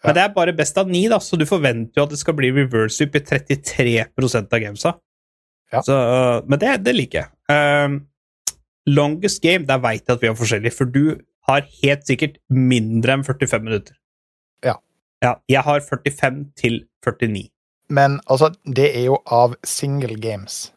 Ja. 0.03 0.09
Men 0.09 0.17
det 0.17 0.23
er 0.25 0.33
bare 0.35 0.55
best 0.59 0.81
av 0.83 0.91
ni, 0.91 1.05
da, 1.13 1.21
så 1.23 1.39
du 1.39 1.45
forventer 1.47 2.01
jo 2.01 2.07
at 2.09 2.11
det 2.11 2.19
skal 2.19 2.35
bli 2.41 2.51
reverse 2.57 2.97
sweep 2.97 3.21
i 3.21 3.23
33 3.23 3.93
av 4.03 4.57
gamesa. 4.65 4.97
Ja. 5.71 5.85
Så, 5.87 5.95
men 6.51 6.59
det, 6.59 6.73
det 6.83 6.97
liker 6.97 7.21
jeg. 7.23 7.31
Um, 7.55 8.01
longest 8.87 9.43
game, 9.43 9.67
der 9.67 9.79
veit 9.83 10.07
jeg 10.07 10.17
at 10.17 10.23
vi 10.23 10.31
har 10.31 10.39
forskjellig, 10.39 10.73
for 10.75 10.85
du 10.91 11.17
har 11.49 11.67
helt 11.83 12.07
sikkert 12.07 12.39
mindre 12.51 13.17
enn 13.19 13.25
45 13.27 13.63
minutter. 13.65 13.97
Ja. 14.65 14.77
ja 15.23 15.35
jeg 15.51 15.65
har 15.67 15.81
45 15.81 16.45
til 16.59 16.85
49. 17.05 17.49
Men 17.93 18.21
altså, 18.31 18.53
det 18.65 18.89
er 18.97 19.09
jo 19.11 19.19
av 19.27 19.57
single 19.67 20.17
games. 20.23 20.73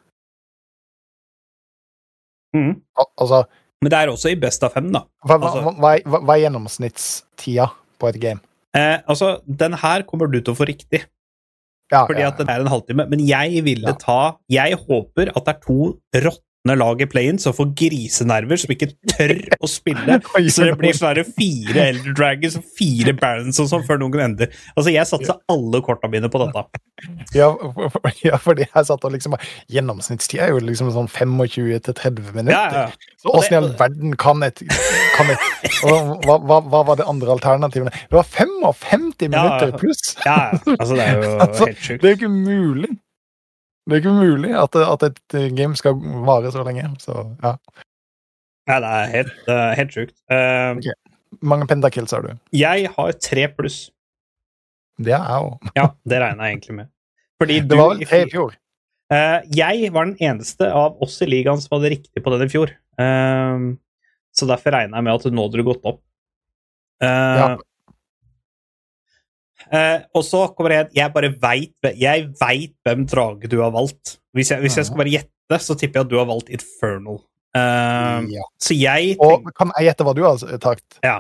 Mm. 2.56 2.82
Al 2.98 3.08
altså, 3.20 3.44
Men 3.84 3.92
det 3.92 3.98
er 4.00 4.10
også 4.10 4.32
i 4.32 4.40
best 4.40 4.64
av 4.64 4.72
fem, 4.74 4.88
da. 4.94 5.04
hva, 5.26 5.38
hva, 5.38 5.50
Altså- 5.50 5.74
hva, 5.76 6.22
hva, 6.24 6.36
er 6.36 6.46
gjennomsnittstida 6.46 7.68
på 8.00 8.10
et 8.10 8.20
game? 8.22 8.40
Eh, 8.76 9.02
altså, 9.08 9.42
den 9.46 9.74
her 9.74 10.04
kommer 10.04 10.28
du 10.32 10.40
til 10.42 10.54
å 10.54 10.58
få 10.58 10.68
riktig. 10.68 11.06
Ja, 11.92 12.06
fordi 12.08 12.24
ja, 12.24 12.32
at 12.32 12.38
den 12.38 12.50
er 12.50 12.64
en 12.64 12.72
halvtime. 12.72 13.08
Men 13.08 13.20
jeg 13.20 13.64
ville 13.64 13.88
Ja. 13.88 13.94
ta 13.94 14.38
Jeg 14.50 14.74
håper 14.74 15.30
at 15.36 15.46
det 15.46 15.56
er 15.56 15.60
to 15.62 16.00
råtne 16.16 16.42
lag 16.74 16.96
laget 16.96 17.12
play-in 17.12 17.40
så 17.40 17.54
får 17.54 17.74
grisenerver, 17.78 18.58
som 18.58 18.74
ikke 18.74 18.90
tør 19.12 19.34
å 19.60 19.70
spille. 19.70 20.20
Så 20.56 20.66
det 20.66 20.76
blir 20.80 20.96
svære 20.96 21.26
fire 21.28 21.88
Elder 21.92 22.16
Dragons 22.18 22.58
og 22.60 22.66
fire 22.78 23.14
Barons 23.18 23.60
og 23.62 23.70
sånn 23.72 23.86
før 23.88 24.00
noen 24.02 24.24
ender. 24.30 24.52
Altså, 24.76 24.94
jeg 24.94 25.10
satsa 25.10 25.38
alle 25.52 25.82
korta 25.86 26.10
mine 26.12 26.32
på 26.32 26.42
dette. 26.46 26.66
Ja, 27.36 27.50
for, 27.92 28.06
ja, 28.24 28.38
fordi 28.40 28.64
jeg 28.64 28.88
satt 28.88 29.04
og 29.04 29.12
liksom 29.12 29.34
Gjennomsnittstid 29.68 30.40
er 30.40 30.54
jo 30.54 30.62
liksom 30.64 30.94
sånn 30.96 31.10
25 31.12 31.82
til 31.84 31.98
30 31.98 32.30
minutter. 32.38 32.56
Ja, 32.56 32.86
ja. 32.88 33.10
Så 33.20 33.34
åssen 33.36 33.58
i 33.58 33.60
all 33.60 33.68
verden 33.76 34.16
kan 34.22 34.46
et, 34.48 34.64
kan 35.18 35.34
et 35.34 35.44
hva, 35.84 36.38
hva, 36.40 36.62
hva 36.64 36.82
var 36.88 37.02
det 37.02 37.10
andre 37.12 37.36
alternativene? 37.36 37.92
Det 37.92 38.16
var 38.16 38.30
55 38.32 39.10
minutter 39.26 39.76
pluss! 39.76 40.14
ja, 40.24 40.54
ja. 40.54 40.78
Altså, 40.78 40.96
det 40.96 41.10
er 41.10 41.20
jo 41.20 41.34
Altså, 41.50 41.68
helt 41.68 41.84
sjukt. 41.84 42.00
Det 42.00 42.08
er 42.08 42.16
jo 42.16 42.22
ikke 42.22 42.32
mulig! 42.32 42.94
Det 43.86 43.98
er 43.98 44.02
ikke 44.02 44.16
mulig 44.18 44.54
at, 44.58 44.76
at 44.82 45.04
et 45.06 45.36
game 45.56 45.78
skal 45.78 45.94
vare 46.26 46.50
så 46.54 46.64
lenge. 46.66 46.88
Så 47.04 47.14
ja. 47.44 47.56
Nei, 48.66 48.78
det 48.82 48.92
er 48.98 49.12
helt, 49.14 49.36
uh, 49.46 49.72
helt 49.78 49.94
sjukt. 49.94 50.16
Uh, 50.32 50.72
okay. 50.80 50.96
Mange 51.46 51.68
pentakills 51.70 52.16
har 52.16 52.24
du. 52.26 52.32
jeg 52.56 52.90
har 52.96 53.12
tre 53.22 53.48
pluss. 53.54 53.92
Det 54.98 55.12
er 55.14 55.22
jeg 55.22 55.50
òg. 55.50 55.72
Ja, 55.76 55.90
det 56.08 56.22
regna 56.24 56.48
jeg 56.48 56.56
egentlig 56.58 56.76
med. 56.80 56.90
Fordi 57.42 57.60
du 57.62 57.68
Det 57.74 57.78
var 57.78 57.92
vel 57.92 58.06
tre 58.08 58.22
i 58.24 58.30
fjor-. 58.32 58.56
Eh, 59.14 59.42
jeg 59.54 59.90
var 59.94 60.08
den 60.08 60.16
eneste 60.24 60.70
av 60.74 60.96
oss 61.04 61.20
i 61.22 61.28
ligaen 61.30 61.60
som 61.62 61.76
hadde 61.76 61.92
riktig 61.94 62.24
på 62.26 62.32
den 62.34 62.48
i 62.48 62.50
fjor. 62.50 62.72
Eh, 62.98 63.66
så 64.34 64.48
derfor 64.50 64.74
regner 64.74 64.98
jeg 64.98 65.06
med 65.06 65.14
at 65.14 65.28
nå 65.36 65.46
hadde 65.46 65.60
du 65.62 65.66
gått 65.68 65.86
opp. 65.92 66.00
Eh, 67.04 67.38
Ja. 67.44 67.50
Eh, 69.72 70.02
og 70.14 70.24
så 70.24 70.48
kommer 70.56 70.70
det 70.70 70.96
Jeg 70.96 71.14
bare 71.14 71.30
veit 71.42 71.74
Jeg 72.00 72.28
vet 72.42 72.74
hvem 72.86 73.06
drage 73.08 73.48
du 73.50 73.62
har 73.62 73.72
valgt. 73.72 74.18
Hvis 74.34 74.52
jeg, 74.52 74.60
hvis 74.62 74.76
jeg 74.78 74.86
skal 74.86 74.98
bare 74.98 75.14
gjette, 75.16 75.60
så 75.62 75.76
tipper 75.78 76.00
jeg 76.02 76.06
at 76.06 76.10
du 76.12 76.18
har 76.18 76.26
valgt 76.26 76.50
Infernal. 76.50 77.22
Eh, 77.56 78.26
Ja. 78.36 78.44
Så 78.60 78.76
jeg 78.78 79.16
Og 79.20 79.50
kan 79.56 79.72
jeg 79.80 79.88
gjette 79.92 80.04
hva 80.04 80.14
du 80.16 80.24
har 80.24 80.38
tatt? 80.60 81.00
Ja. 81.04 81.20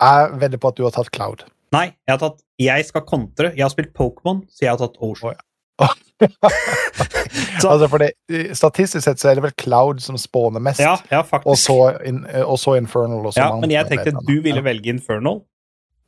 Jeg 0.00 0.40
vedder 0.40 0.58
på 0.58 0.68
at 0.68 0.76
du 0.76 0.84
har 0.84 0.90
tatt 0.94 1.10
Cloud. 1.10 1.42
Nei, 1.72 1.86
jeg 2.06 2.12
har 2.14 2.18
tatt 2.22 2.40
Jeg 2.58 2.84
skal 2.86 3.02
kontre. 3.02 3.52
Jeg 3.56 3.62
har 3.66 3.70
spilt 3.70 3.92
Pokémon, 3.94 4.44
så 4.48 4.64
jeg 4.64 4.70
har 4.70 4.78
tatt 4.78 4.96
Ocean. 5.00 5.34
Så- 7.60 7.68
altså 7.70 7.88
for 7.88 7.98
det, 8.02 8.10
Statistisk 8.56 9.04
sett 9.04 9.20
så 9.20 9.28
er 9.30 9.34
det 9.38 9.42
vel 9.44 9.54
Cloud 9.58 10.00
som 10.02 10.16
spåner 10.18 10.60
mest, 10.62 10.80
Ja, 10.80 10.96
ja, 11.10 11.20
og, 11.44 11.56
så 11.58 11.76
in, 12.06 12.24
og 12.44 12.58
så 12.58 12.76
Infernal. 12.78 13.26
Og 13.26 13.34
så 13.34 13.40
Ja, 13.44 13.56
men 13.60 13.70
jeg 13.70 13.86
tenkte 13.90 14.14
du 14.26 14.40
ville 14.42 14.62
velge 14.64 14.88
Infernal, 14.94 15.42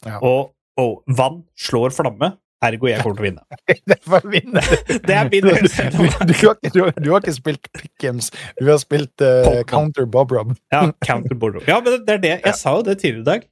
Ja. 0.06 0.18
og, 0.22 0.52
og 0.78 1.02
vann 1.18 1.42
slår 1.58 1.90
flamme, 1.94 2.32
ergo 2.62 2.90
jeg 2.90 3.00
kommer 3.02 3.16
til 3.16 3.24
å 3.24 3.28
vinne. 3.28 3.44
Det 5.08 5.16
er 5.16 5.30
min 5.32 5.46
du, 5.46 5.50
du, 5.56 5.98
du, 5.98 6.34
har 6.42 6.56
ikke, 6.56 6.72
du, 6.74 6.80
har- 6.84 6.96
du 7.00 7.10
har 7.10 7.22
ikke 7.24 7.36
spilt 7.36 7.70
Pick'ems, 7.76 8.30
du 8.60 8.66
har 8.68 8.80
spilt 8.82 9.24
uh, 9.24 9.62
Counter 9.70 10.06
Bob 10.06 10.32
Rob. 10.36 10.52
Ja, 10.72 10.90
counter 11.06 11.34
border. 11.40 11.64
Ja, 11.68 11.80
men 11.84 12.04
det 12.06 12.18
er 12.18 12.24
det. 12.24 12.34
Jeg 12.44 12.58
sa 12.60 12.76
jo 12.78 12.84
det 12.86 12.98
tidligere 13.02 13.22
i 13.22 13.28
dag, 13.30 13.46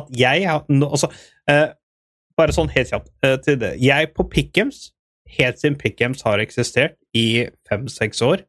at 0.00 0.12
jeg 0.18 0.46
har 0.48 0.64
no, 0.72 0.92
altså, 0.96 1.10
uh, 1.50 1.66
Bare 2.36 2.52
sånn 2.52 2.68
helt 2.68 2.90
kjapt 2.92 3.06
uh, 3.24 3.38
til 3.40 3.54
det. 3.62 3.70
Jeg 3.80 4.10
på 4.12 4.26
Pick'ems, 4.28 4.90
helt 5.38 5.60
siden 5.60 5.78
Pick'ems 5.80 6.20
har 6.26 6.42
eksistert 6.42 6.98
i 7.16 7.46
fem-seks 7.68 8.20
år, 8.26 8.42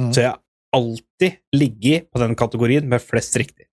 mm. 0.00 0.08
så 0.10 0.24
jeg 0.24 0.32
har 0.32 0.40
alltid 0.74 1.36
ligget 1.54 2.08
på 2.10 2.18
den 2.22 2.34
kategorien 2.38 2.88
med 2.90 3.02
flest 3.02 3.38
riktig. 3.38 3.68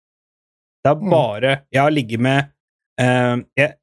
Det 0.85 0.93
er 0.93 1.01
Mm. 1.01 1.65
Jeg 1.73 1.81
har 1.81 1.89
ligget 1.91 2.21
med 2.21 2.53
eh, 3.01 3.35
jeg, 3.59 3.73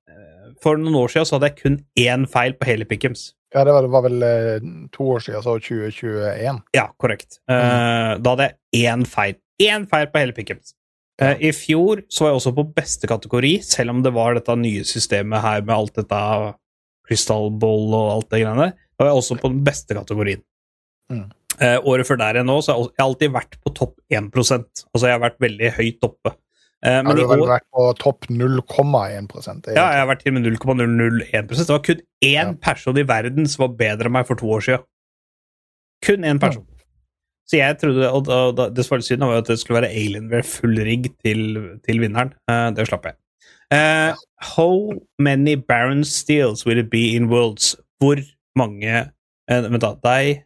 For 0.62 0.80
noen 0.80 0.96
år 1.02 1.12
siden 1.12 1.28
så 1.28 1.36
hadde 1.36 1.50
jeg 1.52 1.60
kun 1.62 1.80
én 2.00 2.28
feil 2.30 2.54
på 2.58 2.68
hele 2.68 2.86
Pickums. 2.88 3.32
Ja, 3.54 3.62
det 3.66 3.74
var, 3.74 3.86
det 3.86 3.92
var 3.94 4.02
vel 4.02 4.24
eh, 4.26 4.70
to 4.94 5.06
år 5.14 5.22
siden, 5.22 5.42
så 5.44 5.58
2021. 5.62 6.62
Ja, 6.74 6.88
korrekt. 6.98 7.38
Eh, 7.46 8.14
Da 8.18 8.32
hadde 8.34 8.48
jeg 8.48 8.88
én 8.88 9.04
feil. 9.06 9.36
Én 9.62 9.86
feil 9.90 10.08
på 10.10 10.22
hele 10.22 10.34
Pickums. 10.34 10.74
Uh, 11.22 11.36
I 11.38 11.52
fjor 11.54 12.00
så 12.10 12.24
var 12.24 12.32
jeg 12.32 12.40
også 12.40 12.52
på 12.56 12.64
beste 12.74 13.06
kategori, 13.06 13.52
selv 13.62 13.92
om 13.92 14.00
det 14.02 14.10
var 14.16 14.34
dette 14.34 14.56
nye 14.58 14.82
systemet 14.82 15.44
her 15.44 15.60
med 15.62 15.70
alt 15.76 16.00
dette 16.00 16.22
krystallboll 17.06 17.94
og 17.94 18.08
alt 18.16 18.32
det 18.34 18.40
greiene. 18.42 18.72
Da 18.74 19.04
var 19.04 19.12
jeg 19.12 19.20
også 19.20 19.36
på 19.38 19.50
den 19.52 19.60
beste 19.66 19.94
kategorien. 19.94 20.42
Mm. 21.12 21.28
Året 21.86 22.08
før 22.08 22.18
der 22.18 22.40
igjen 22.40 22.48
nå, 22.50 22.56
så 22.66 22.74
har 22.74 22.88
jeg 22.88 23.04
alltid 23.04 23.34
vært 23.36 23.54
på 23.62 23.70
topp 23.78 23.94
1 24.10 24.32
Altså 24.34 25.04
jeg 25.06 25.14
har 25.14 25.22
vært 25.22 25.38
veldig 25.44 25.70
høyt 25.76 26.06
oppe. 26.08 26.32
Eh, 26.85 26.99
Men 27.01 27.07
har 27.07 27.16
du 27.16 27.26
vel 27.30 27.43
vært 27.49 27.64
på 27.72 27.85
topp 27.97 28.26
0,1 28.28 29.28
det 29.64 29.72
er 29.72 29.78
ja, 29.78 29.85
jeg 29.95 30.01
har 30.03 30.09
vært 30.11 30.20
til 30.24 30.35
med 30.37 30.45
0,001 30.45 31.49
Det 31.49 31.68
var 31.70 31.80
kun 31.87 32.03
én 32.20 32.35
Ja. 32.35 32.53
person 32.61 32.99
i 33.01 33.05
verden 33.09 33.47
som 33.49 33.62
var 33.64 33.76
bedre 33.78 34.11
enn 34.11 34.12
meg 34.12 34.26
for 34.28 34.37
to 34.37 34.47
år 34.53 34.61
siden. 34.66 34.85
Kun 36.05 36.24
én 36.28 36.41
person. 36.41 36.66
Så 37.49 37.57
jeg 37.57 37.78
trodde, 37.80 38.11
og, 38.11 38.28
og, 38.28 38.59
og 38.59 38.74
Det 38.76 38.85
som 38.85 38.95
var 38.95 39.01
litt 39.01 39.09
synd, 39.09 39.24
var 39.24 39.32
jo 39.39 39.43
at 39.45 39.49
det 39.53 39.59
skulle 39.61 39.80
være 39.82 39.93
Alienware 39.93 40.45
full 40.49 40.76
rigg 40.85 41.09
til, 41.24 41.41
til 41.85 42.01
vinneren. 42.01 42.32
Uh, 42.49 42.68
det 42.76 42.87
slapp 42.89 43.09
jeg. 43.09 43.16
Uh, 43.72 44.12
how 44.41 44.93
many 45.18 45.55
Baron 45.57 46.05
Steels 46.05 46.64
will 46.66 46.78
it 46.78 46.91
be 46.91 47.14
in 47.16 47.28
Worlds? 47.32 47.76
Hvor 48.01 48.20
mange 48.57 49.11
Vent, 49.49 49.80
da. 49.80 49.95
Deg 50.05 50.45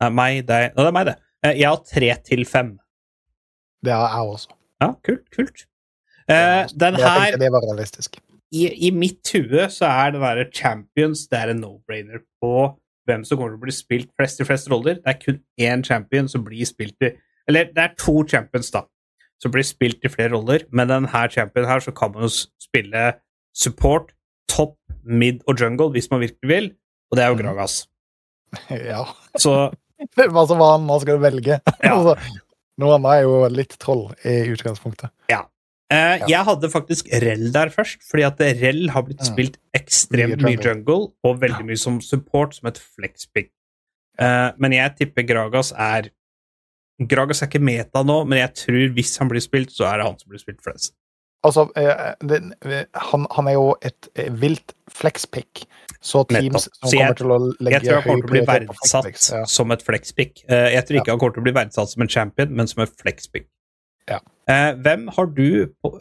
Nei, 0.00 0.08
meg, 0.16 0.46
deg 0.48 0.70
no, 0.74 0.82
det 0.82 0.88
er 0.88 0.94
meg, 0.96 1.06
det. 1.10 1.16
Jeg 1.60 1.68
har 1.68 1.82
tre 1.84 2.14
til 2.24 2.46
fem. 2.48 2.70
Det 3.84 3.92
har 3.92 4.08
jeg 4.14 4.32
også. 4.32 4.54
Ja, 4.80 4.94
kult. 5.04 5.26
kult. 5.34 5.66
Eh, 6.30 6.66
den 6.78 6.94
Jeg 7.00 7.08
her 7.10 7.36
det 7.40 7.48
var 7.52 7.64
realistisk. 7.66 8.18
i, 8.52 8.68
i 8.88 8.90
mitt 8.90 9.26
hue 9.34 9.66
så 9.70 9.86
er 9.90 10.12
det 10.14 10.20
derre 10.22 10.46
Champions 10.54 11.26
det 11.30 11.38
er 11.38 11.50
en 11.54 11.60
no-brainer 11.64 12.22
på 12.42 12.52
hvem 13.08 13.24
som 13.26 13.38
kommer 13.38 13.54
til 13.56 13.58
å 13.60 13.64
bli 13.64 13.74
spilt 13.74 14.10
flest 14.18 14.40
i 14.40 14.46
flest 14.46 14.70
roller. 14.70 14.94
Det 15.00 15.10
er 15.10 15.18
kun 15.18 15.40
én 15.58 15.82
champion 15.86 16.28
som 16.30 16.44
blir 16.46 16.66
spilt 16.68 16.94
i 17.02 17.12
Eller 17.48 17.64
det 17.74 17.82
er 17.82 17.94
to 17.98 18.22
champions, 18.28 18.70
da, 18.70 18.82
som 19.42 19.50
blir 19.50 19.64
spilt 19.66 20.04
i 20.04 20.08
flere 20.12 20.30
roller. 20.36 20.62
Med 20.70 20.88
denne 20.92 21.08
champion 21.32 21.66
her 21.66 21.80
så 21.80 21.90
kan 21.96 22.12
man 22.14 22.22
jo 22.28 22.28
spille 22.62 23.12
support, 23.56 24.12
top, 24.48 24.76
mid 25.04 25.40
og 25.48 25.58
jungle 25.58 25.90
hvis 25.90 26.10
man 26.10 26.20
virkelig 26.20 26.48
vil, 26.50 26.70
og 27.10 27.16
det 27.16 27.24
er 27.24 27.28
jo 27.32 27.34
Mhm. 27.34 27.42
Gragas. 27.46 27.86
Ja. 28.70 29.04
Så 29.38 29.70
Hva 30.16 30.46
som 30.48 30.58
var 30.58 30.78
hva 30.78 31.00
skal 31.00 31.18
du 31.18 31.22
velge? 31.24 31.60
Ja. 31.82 31.94
Altså, 31.96 32.16
Noe 32.80 32.94
annet 32.96 33.10
er 33.18 33.22
jo 33.26 33.48
litt 33.52 33.74
troll 33.78 34.06
i 34.24 34.38
utgangspunktet. 34.54 35.10
Eh, 35.90 36.22
Jeg 36.30 36.44
hadde 36.46 36.70
faktisk 36.70 37.08
Rell 37.22 37.48
der 37.52 37.70
først, 37.74 37.98
fordi 38.08 38.22
at 38.22 38.38
Rell 38.62 38.90
har 38.94 39.02
blitt 39.02 39.24
spilt 39.26 39.56
ekstremt 39.74 40.36
Mye 40.38 40.52
mye 40.52 40.62
jungle, 40.62 41.08
og 41.26 41.40
veldig 41.42 41.64
mye 41.66 41.78
som 41.80 41.98
support, 42.00 42.54
som 42.54 42.68
et 42.70 42.78
flexpick. 42.78 43.50
Uh, 44.20 44.52
men 44.60 44.72
jeg 44.76 44.92
tipper 44.98 45.24
Gragas 45.26 45.72
er 45.72 46.10
Gragas 47.08 47.40
er 47.42 47.48
ikke 47.48 47.62
meta 47.64 48.02
nå, 48.04 48.24
men 48.28 48.38
jeg 48.42 48.52
tror 48.60 48.90
hvis 48.92 49.14
han 49.18 49.30
blir 49.32 49.40
spilt, 49.40 49.70
så 49.72 49.86
er 49.88 49.98
det 50.02 50.06
han 50.10 50.18
som 50.20 50.28
blir 50.28 50.42
spilt 50.42 50.60
flest. 50.62 50.92
Altså, 51.42 51.64
eh, 51.80 52.10
det, 52.28 52.40
han, 52.92 53.22
han 53.32 53.48
er 53.48 53.54
jo 53.56 53.70
et 53.80 54.10
vilt 54.36 54.74
flexpick, 54.92 55.62
så 56.04 56.26
teams 56.28 56.52
Nettopp. 56.52 56.74
som 56.76 56.90
Så 56.90 56.92
jeg- 56.92 57.00
kommer 57.00 57.16
til 57.16 57.32
å 57.32 57.38
legge 57.64 57.72
Jeg 57.72 57.82
tror 57.86 57.94
han 57.94 58.02
kommer 58.04 58.20
til 58.20 58.28
å 58.28 58.34
bli 58.34 58.42
verdsatt 58.50 59.30
ja. 59.32 59.44
som 59.48 59.70
et 59.72 59.82
flexpick. 59.82 60.44
Jeg 60.46 60.84
tror 60.86 61.00
ikke 61.00 61.14
han 61.14 61.18
kommer 61.18 61.32
til 61.38 61.40
å 61.40 61.48
bli 61.48 61.56
verdsatt 61.56 61.88
som 61.88 62.02
en 62.04 62.08
champion, 62.12 62.54
men 62.54 62.66
som 62.68 62.82
et 62.84 62.92
flexpick. 63.00 63.48
Ja. 64.10 64.18
Eh, 64.50 64.72
Hvem 64.82 65.08
har 65.16 65.26
du 65.36 65.46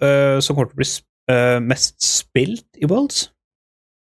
eh, 0.02 0.40
som 0.42 0.56
kommer 0.58 0.72
til 0.72 0.78
å 0.78 0.82
bli 0.82 0.90
eh, 1.36 1.60
mest 1.62 2.00
spilt 2.06 2.66
i 2.82 2.90
Worlds? 2.90 3.28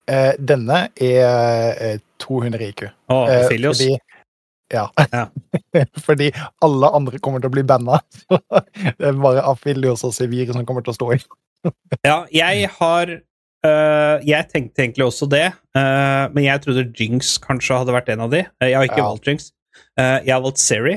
Eh, 0.10 0.34
denne 0.41 0.88
er 0.99 1.78
eh, 1.78 1.99
200 2.24 2.66
IQ. 2.72 2.88
Å, 3.14 3.20
Eh, 3.30 3.45
Filios. 3.52 3.78
Fordi, 3.80 3.99
ja. 4.74 4.88
Ja. 5.14 5.26
fordi 6.08 6.32
alle 6.66 6.89
andre 6.97 7.20
kommer 7.22 7.43
til 7.43 7.52
å 7.52 7.56
bli 7.56 7.64
banna. 7.68 7.99
Det 8.97 9.12
er 9.12 9.20
bare 9.22 9.43
Afilios 9.52 10.04
og 10.08 10.14
Sevir 10.18 10.49
som 10.56 10.66
kommer 10.66 10.82
til 10.86 10.95
å 10.95 10.97
stå 10.99 11.12
i. 11.18 11.22
Ja, 12.08 12.24
jeg 12.34 12.70
har 12.80 13.20
Uh, 13.62 14.18
Jeg 14.26 14.47
tenkte 14.49 14.82
egentlig 14.82 15.06
også 15.06 15.28
det, 15.30 15.52
uh, 15.78 16.26
men 16.34 16.47
jeg 16.47 16.64
trodde 16.64 16.82
Jinx 16.97 17.36
kanskje 17.43 17.76
hadde 17.78 17.93
vært 17.93 18.08
en 18.10 18.24
av 18.26 18.32
de. 18.34 18.39
Eh, 18.58 18.72
Jeg 18.72 18.74
har 18.80 18.88
ikke 18.88 18.97
Ja. 18.97 19.10
valgt 19.12 19.28
Jinx. 19.30 19.52
Eh, 20.02 20.16
jeg 20.26 20.34
har 20.34 20.41
valgt 20.41 20.58
Seri, 20.58 20.95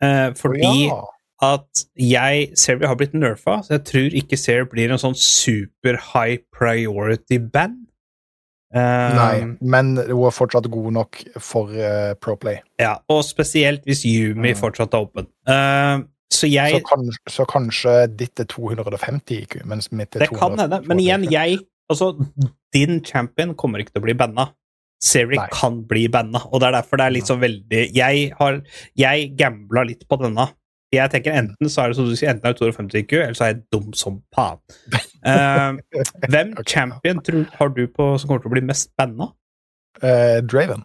eh, 0.00 0.30
fordi 0.32 0.62
ja. 0.86 0.96
At 1.44 1.82
jeg 2.00 2.52
Seri 2.56 2.86
har 2.88 2.96
blitt 2.96 3.14
nerfa, 3.14 3.58
så 3.64 3.76
jeg 3.76 3.84
tror 3.90 4.14
ikke 4.22 4.38
Seri 4.40 4.64
blir 4.70 4.92
en 4.94 5.00
sånn 5.02 5.16
super 5.18 5.98
high 6.12 6.38
priority 6.54 7.38
band. 7.38 7.82
Eh, 8.74 9.14
Nei, 9.16 9.44
men 9.60 9.94
hun 9.96 10.24
er 10.26 10.34
fortsatt 10.34 10.66
god 10.72 10.92
nok 10.96 11.20
for 11.38 11.70
pro 11.70 12.16
Proplay. 12.36 12.60
Ja, 12.80 12.96
og 13.08 13.22
spesielt 13.24 13.84
hvis 13.86 14.04
Yumi 14.08 14.52
Mm. 14.52 14.58
fortsatt 14.58 14.94
er 14.94 15.04
åpen. 15.06 15.28
Uh, 15.46 16.04
så 16.32 16.50
jeg 16.50 16.72
Så, 16.74 16.82
kanskje, 16.88 17.30
så 17.30 17.46
kanskje 17.46 18.16
ditt 18.16 18.40
er 18.40 18.44
250 18.50 19.42
IQ, 19.42 19.64
mens 19.64 19.92
mitt 19.92 20.16
er 20.16 20.20
Det 20.20 20.28
kan 20.28 20.56
200 20.56 20.62
hende, 20.62 20.88
men 20.88 20.98
igjen, 20.98 21.30
jeg 21.30 21.58
Altså, 21.88 22.16
din 22.74 23.00
champion 23.04 23.54
kommer 23.54 23.78
ikke 23.78 23.92
til 23.94 24.02
å 24.02 24.06
bli 24.08 24.14
banna. 24.18 24.48
Seri 25.00 25.36
kan 25.52 25.84
bli 25.86 26.08
banna, 26.08 26.40
og 26.50 26.60
det 26.60 26.66
er 26.66 26.72
derfor 26.80 26.96
det 26.98 27.06
er 27.06 27.14
litt 27.14 27.28
sånn 27.28 27.38
veldig 27.38 27.82
Jeg 27.94 28.32
har 28.38 28.62
Jeg 28.96 29.36
gambla 29.36 29.84
litt 29.86 30.08
på 30.08 30.18
denne. 30.18 30.48
Jeg 30.94 31.10
tenker 31.10 31.34
Enten 31.34 31.70
så 31.70 31.82
er 31.82 31.90
det 31.90 31.96
som 31.98 32.06
du 32.06 32.14
sier, 32.14 32.30
enten 32.30 32.46
er 32.46 32.54
det 32.54 32.60
250 32.60 33.00
IQ, 33.02 33.14
eller 33.18 33.34
så 33.34 33.46
er 33.46 33.52
jeg 33.52 33.62
dum 33.74 33.88
som 33.98 34.20
faen. 34.34 34.60
Uh, 35.26 35.80
hvem 36.32 36.52
champion 36.62 37.22
tror, 37.26 37.46
har 37.58 37.72
du 37.74 37.82
på 37.90 38.12
som 38.20 38.30
kommer 38.30 38.44
til 38.44 38.52
å 38.52 38.54
bli 38.54 38.62
mest 38.68 38.92
banna? 38.98 39.32
Uh, 39.98 40.38
Draven. 40.46 40.84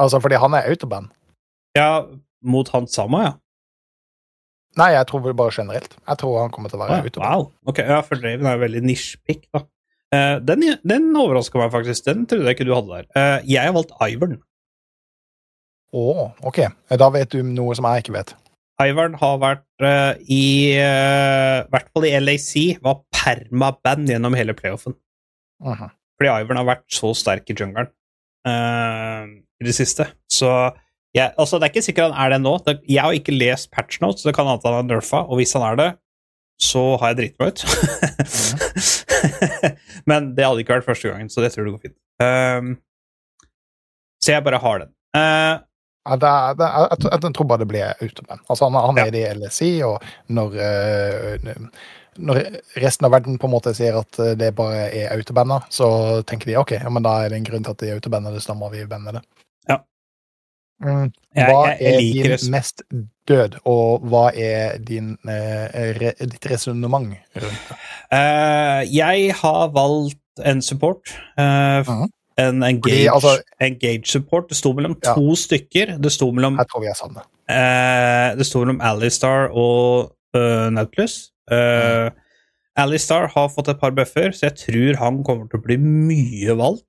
Altså, 0.00 0.20
fordi 0.24 0.40
han 0.40 0.56
er 0.56 0.70
autoband. 0.70 1.12
Ja, 1.76 2.06
mot 2.44 2.72
han 2.72 2.88
samme, 2.88 3.22
ja. 3.26 3.34
Nei, 4.76 4.90
jeg 4.92 5.08
tror 5.08 5.24
bare 5.24 5.52
generelt. 5.56 5.96
Jeg 6.08 6.20
tror 6.20 6.40
han 6.42 6.52
kommer 6.52 6.72
til 6.72 6.80
å 6.80 6.84
være 6.84 6.98
Å, 6.98 7.04
autoband. 7.04 7.28
wow. 7.28 7.46
Ok, 7.72 7.80
ja, 7.84 8.00
for 8.04 8.20
Draven 8.20 8.48
er 8.48 8.58
jo 8.58 8.64
veldig 8.64 8.84
nisjepick, 8.88 9.46
da. 9.52 9.64
Uh, 10.14 10.36
den 10.38 10.62
den 10.86 11.08
overraska 11.18 11.58
meg 11.58 11.72
faktisk. 11.74 12.04
Den 12.06 12.26
trodde 12.30 12.48
jeg 12.48 12.56
ikke 12.56 12.68
du 12.68 12.74
hadde 12.76 12.92
der. 12.92 13.06
Eh, 13.18 13.48
jeg 13.56 13.66
har 13.66 13.74
valgt 13.74 13.96
Ivern. 14.06 14.38
Å, 15.96 16.04
ok. 16.46 16.60
Da 17.00 17.08
vet 17.14 17.32
du 17.32 17.40
noe 17.42 17.74
som 17.76 17.88
jeg 17.90 18.04
ikke 18.04 18.14
vet. 18.18 18.34
Ivern 18.82 19.14
har 19.16 19.38
vært 19.40 19.84
i 20.28 20.36
i 20.36 20.78
eh, 20.80 21.64
hvert 21.72 21.88
fall 21.92 22.06
i 22.08 22.14
LAC, 22.20 22.50
var 22.84 23.02
permaband 23.14 24.10
gjennom 24.10 24.36
hele 24.36 24.54
playoffen. 24.56 24.96
Aha. 25.64 25.90
Fordi 26.16 26.32
Ivern 26.32 26.60
har 26.60 26.68
vært 26.68 26.84
så 26.92 27.12
sterk 27.16 27.48
i 27.52 27.56
jungelen 27.56 27.88
uh, 28.48 29.24
i 29.60 29.66
det 29.66 29.74
siste. 29.76 30.08
Så 30.32 30.48
jeg, 31.16 31.32
altså, 31.36 31.56
det 31.56 31.68
er 31.68 31.74
ikke 31.74 31.84
sikkert 31.84 32.12
han 32.12 32.18
er 32.24 32.34
det 32.34 32.40
nå. 32.44 32.56
Det, 32.64 32.78
jeg 32.88 33.04
har 33.04 33.16
ikke 33.16 33.36
lest 33.36 33.70
patch 33.72 34.00
notes, 34.04 34.22
så 34.22 34.30
det 34.30 34.36
kan 34.36 34.48
hende 34.48 34.64
han 34.64 34.80
er 34.82 34.90
nerfa, 34.94 35.24
og 35.24 35.40
hvis 35.40 35.54
han 35.56 35.64
er 35.64 35.78
det, 35.80 35.90
så 36.60 36.82
har 37.00 37.12
jeg 37.12 37.18
driti 37.20 37.36
meg 37.40 37.52
ut. 37.52 37.64
Men 40.08 40.32
det 40.36 40.44
hadde 40.46 40.64
ikke 40.64 40.78
vært 40.78 40.88
første 40.88 41.12
gangen, 41.12 41.32
så 41.32 41.44
det 41.44 41.52
tror 41.52 41.66
jeg 41.66 41.76
går 41.76 41.84
fint. 41.88 41.98
Um, 42.20 42.76
så 44.24 44.36
jeg 44.36 44.44
bare 44.44 44.60
har 44.60 44.84
den. 44.84 44.92
Eh, 45.16 45.54
Ja, 46.06 46.16
det, 46.22 46.32
det, 46.58 46.66
jeg, 46.90 46.98
tror- 47.02 47.12
jeg 47.16 47.34
tror 47.34 47.46
bare 47.50 47.58
det 47.64 47.68
blir 47.68 47.92
autoband. 48.02 48.40
Altså, 48.48 48.68
han, 48.68 48.74
han 48.86 48.98
er 49.02 49.16
ja. 49.16 49.32
i 49.32 49.34
LSI, 49.40 49.70
og 49.82 50.02
når, 50.28 50.54
eh, 50.62 51.56
når 52.18 52.40
resten 52.80 53.08
av 53.08 53.12
verden 53.16 53.38
på 53.42 53.48
en 53.48 53.54
måte 53.56 53.72
sier 53.76 53.98
at 53.98 54.18
eh, 54.22 54.34
det 54.38 54.52
bare 54.56 54.86
er 54.94 55.10
autobander, 55.16 55.66
så 55.70 56.22
tenker 56.28 56.46
de 56.52 56.56
ok, 56.62 56.76
ja, 56.78 56.88
men 56.92 57.02
da 57.02 57.16
er 57.24 57.28
det 57.34 57.40
en 57.42 57.48
grunn 57.50 57.66
til 57.66 57.74
at 57.74 57.82
de 57.82 57.90
er 57.90 57.98
autobander, 57.98 58.38
så 58.40 58.52
da 58.54 58.58
må 58.60 58.70
vi 58.72 58.84
banne 58.88 59.16
det. 59.18 59.24
Ja. 59.68 59.80
Mm. 60.84 61.10
Hva 61.34 61.60
jeg- 61.72 61.80
jeg 61.80 61.94
er 61.94 62.00
din 62.00 62.30
det. 62.36 62.50
mest 62.52 62.82
død, 63.26 63.58
og 63.66 64.04
hva 64.12 64.26
er 64.36 64.78
din, 64.78 65.16
eh, 65.26 65.92
re, 65.98 66.12
ditt 66.20 66.46
resonnement 66.52 67.16
rundt 67.34 67.70
det? 67.70 67.78
Uh, 68.12 68.82
jeg 68.94 69.32
har 69.40 69.68
valgt 69.74 70.20
en 70.44 70.60
support. 70.62 71.00
eh, 71.38 71.80
Mhm. 71.82 72.10
En 72.38 72.62
engage, 72.62 72.82
Fordi, 72.82 73.06
altså- 73.08 73.42
engage 73.60 74.06
support. 74.06 74.48
Det 74.48 74.56
sto 74.56 74.72
mellom 74.72 74.96
Ja. 75.04 75.14
to 75.14 75.34
stykker. 75.34 75.96
Det 76.02 76.12
sto 76.12 76.30
mellom, 76.30 76.58
Jeg 76.58 76.66
tror 76.68 76.80
vi 76.80 76.86
er 76.86 76.94
samme. 76.94 77.20
eh, 77.48 78.36
det 78.36 78.46
sto 78.46 78.58
mellom 78.58 78.80
Alistar 78.80 79.48
og 79.52 80.12
uh, 80.34 80.68
Nautilus. 80.70 81.30
Uh, 81.50 82.10
Alistar 82.76 83.28
har 83.28 83.48
fått 83.48 83.68
et 83.68 83.80
par 83.80 83.90
buffer, 83.90 84.32
så 84.32 84.50
jeg 84.50 84.56
tror 84.56 84.96
han 84.96 85.24
kommer 85.24 85.48
til 85.48 85.58
å 85.58 85.62
bli 85.62 85.76
mye 85.76 86.56
valgt. 86.56 86.84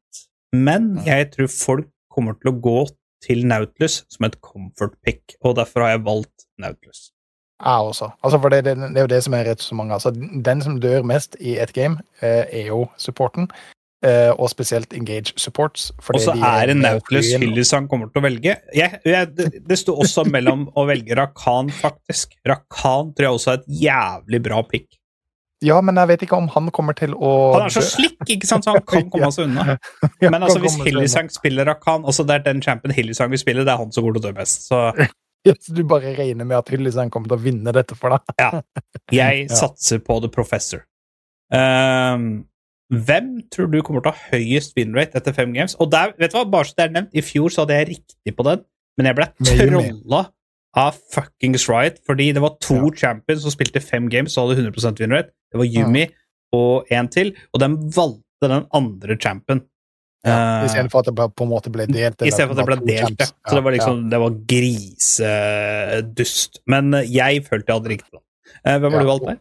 Men 0.54 0.98
mm. 0.98 1.06
jeg 1.06 1.32
tror 1.32 1.48
folk 1.48 1.88
kommer 2.12 2.34
til 2.42 2.52
å 2.52 2.60
gå 2.62 2.88
til 3.24 3.46
Nautilus 3.48 4.04
som 4.10 4.26
et 4.26 4.42
comfort 4.42 4.98
pick, 5.06 5.36
og 5.44 5.56
derfor 5.56 5.86
har 5.86 5.96
jeg 5.96 6.06
valgt 6.06 6.48
Nautilus. 6.60 7.12
Jeg 7.64 7.88
også. 7.90 8.12
Altså, 8.24 8.38
for 8.42 8.50
det, 8.50 8.66
det, 8.66 8.78
det 8.78 8.98
er 8.98 9.08
jo 9.08 9.14
det 9.16 9.24
som 9.24 9.34
er 9.34 9.48
rett 9.48 9.62
så 9.62 9.76
mange. 9.76 9.94
Altså, 9.94 10.12
den 10.46 10.62
som 10.62 10.78
dør 10.82 11.02
mest 11.08 11.36
i 11.40 11.56
et 11.58 11.74
game, 11.74 11.98
eh, 12.22 12.46
er 12.52 12.68
jo 12.68 12.84
supporten. 12.98 13.50
Eh, 14.06 14.30
og 14.36 14.50
spesielt 14.52 14.94
Engage 14.98 15.34
Supports. 15.40 15.90
Og 16.14 16.20
så 16.22 16.36
de 16.38 16.44
er 16.46 16.68
det 16.72 16.78
Nautilus 16.78 17.32
flyen- 17.34 17.74
han 17.78 17.88
kommer 17.88 18.12
til 18.12 18.22
å 18.22 18.26
velge. 18.28 18.58
Jeg, 18.76 19.00
jeg, 19.06 19.32
det, 19.38 19.50
det 19.68 19.80
sto 19.80 19.96
også 19.98 20.28
mellom 20.30 20.68
å 20.76 20.86
velge 20.90 21.18
Rakan, 21.18 21.70
faktisk. 21.74 22.38
Rakan 22.48 23.14
tror 23.18 23.28
jeg 23.30 23.40
også 23.40 23.52
er 23.54 23.62
et 23.62 23.68
jævlig 23.88 24.44
bra 24.46 24.62
pick. 24.68 24.88
Ja, 25.66 25.80
men 25.82 25.98
jeg 25.98 26.08
vet 26.12 26.24
ikke 26.28 26.38
om 26.38 26.48
han 26.54 26.68
kommer 26.70 26.94
til 26.94 27.16
å 27.18 27.30
Han 27.56 27.64
er 27.66 27.74
så 27.74 27.82
slikk, 27.82 28.20
ikke 28.30 28.46
sant, 28.46 28.66
så 28.68 28.76
han 28.76 28.84
kan 28.86 29.08
komme 29.14 29.32
seg 29.34 29.48
unna. 29.48 29.78
Men 30.22 30.44
altså, 30.46 30.60
hvis 30.62 30.76
Hillisang 30.86 31.32
spiller 31.34 31.66
Rakan 31.66 32.06
altså 32.06 32.22
Det 32.30 32.36
er 32.36 32.44
den 32.46 32.62
champion 32.62 32.94
Hillisang 32.94 33.32
vil 33.34 33.42
spille, 33.42 33.66
det 33.66 33.74
er 33.74 33.82
han 33.82 33.90
som 33.96 34.06
går 34.06 34.20
til 34.20 34.22
å 34.22 34.26
dø 34.28 34.36
mest. 34.38 34.68
Så. 34.70 34.84
Så 35.64 35.72
Du 35.74 35.82
bare 35.88 36.12
regner 36.18 36.44
med 36.46 36.58
at 36.60 36.70
Hyllisang 36.70 37.10
kommer 37.10 37.32
til 37.32 37.38
å 37.38 37.42
vinne 37.42 37.72
dette 37.74 37.96
for 37.98 38.12
deg? 38.14 38.62
jeg 39.16 39.46
satser 39.50 40.02
på 40.04 40.18
The 40.22 40.30
Professor. 40.34 40.82
Ehm, 41.56 42.44
hvem 42.94 43.42
tror 43.52 43.68
du 43.72 43.82
kommer 43.84 44.02
til 44.06 44.12
å 44.12 44.16
ha 44.16 44.32
høyest 44.32 44.76
winrate 44.78 45.16
etter 45.20 45.34
fem 45.36 45.52
games? 45.54 45.76
Og 45.84 45.90
der, 45.92 46.14
vet 46.18 46.32
du 46.32 46.38
hva, 46.38 46.46
bare 46.50 46.66
så 46.70 46.74
det 46.78 46.86
er 46.88 46.94
nevnt, 46.96 47.12
I 47.14 47.22
fjor 47.26 47.50
så 47.52 47.66
hadde 47.66 47.76
jeg 47.82 47.88
riktig 47.94 48.36
på 48.38 48.44
den, 48.48 48.62
men 48.98 49.06
jeg 49.10 49.16
ble 49.20 49.28
trolla 49.44 50.22
av 50.78 50.94
fuckings 51.14 51.68
Riot, 51.70 51.98
fordi 52.06 52.32
det 52.34 52.42
var 52.44 52.56
to 52.62 52.92
champions 52.96 53.42
som 53.44 53.52
spilte 53.52 53.82
fem 53.82 54.08
games 54.14 54.38
og 54.38 54.52
hadde 54.52 54.62
100% 54.72 55.00
winrate. 55.04 55.32
Det 55.52 55.58
var 55.60 55.66
Yumi 55.66 56.06
og 56.56 56.86
en 56.94 57.08
til, 57.12 57.34
og 57.54 57.60
de 57.64 57.68
valgte 57.98 58.48
den 58.54 58.66
andre 58.74 59.18
champion. 59.20 59.62
Ja, 59.62 59.68
Eh, 60.28 60.66
Istedenfor 60.66 61.00
at 61.00 61.06
det 61.08 61.14
på 61.38 61.44
en 61.46 61.50
måte 61.52 61.70
ble 61.72 61.86
delt. 61.88 62.22
I 62.26 62.32
stedet 62.34 62.50
for 62.50 62.58
at 62.58 62.60
det 62.60 62.66
ble 62.68 62.78
delt, 62.90 63.20
ja. 63.22 63.26
Så 63.48 63.56
det 63.56 63.64
var 63.64 63.72
Ja, 63.72 63.78
liksom, 63.78 64.10
det 64.12 64.20
var 64.20 64.32
grisedust. 65.38 66.60
Men 66.68 66.94
eh, 66.98 67.06
jeg 67.14 67.44
følte 67.48 67.70
jeg 67.72 67.78
hadde 67.80 67.92
riktig. 67.94 68.20
Eh, 68.66 68.78
Hvem 68.82 68.92
har 68.92 69.00
Ja. 69.00 69.04
du 69.06 69.08
valgt 69.12 69.26
der? 69.28 69.38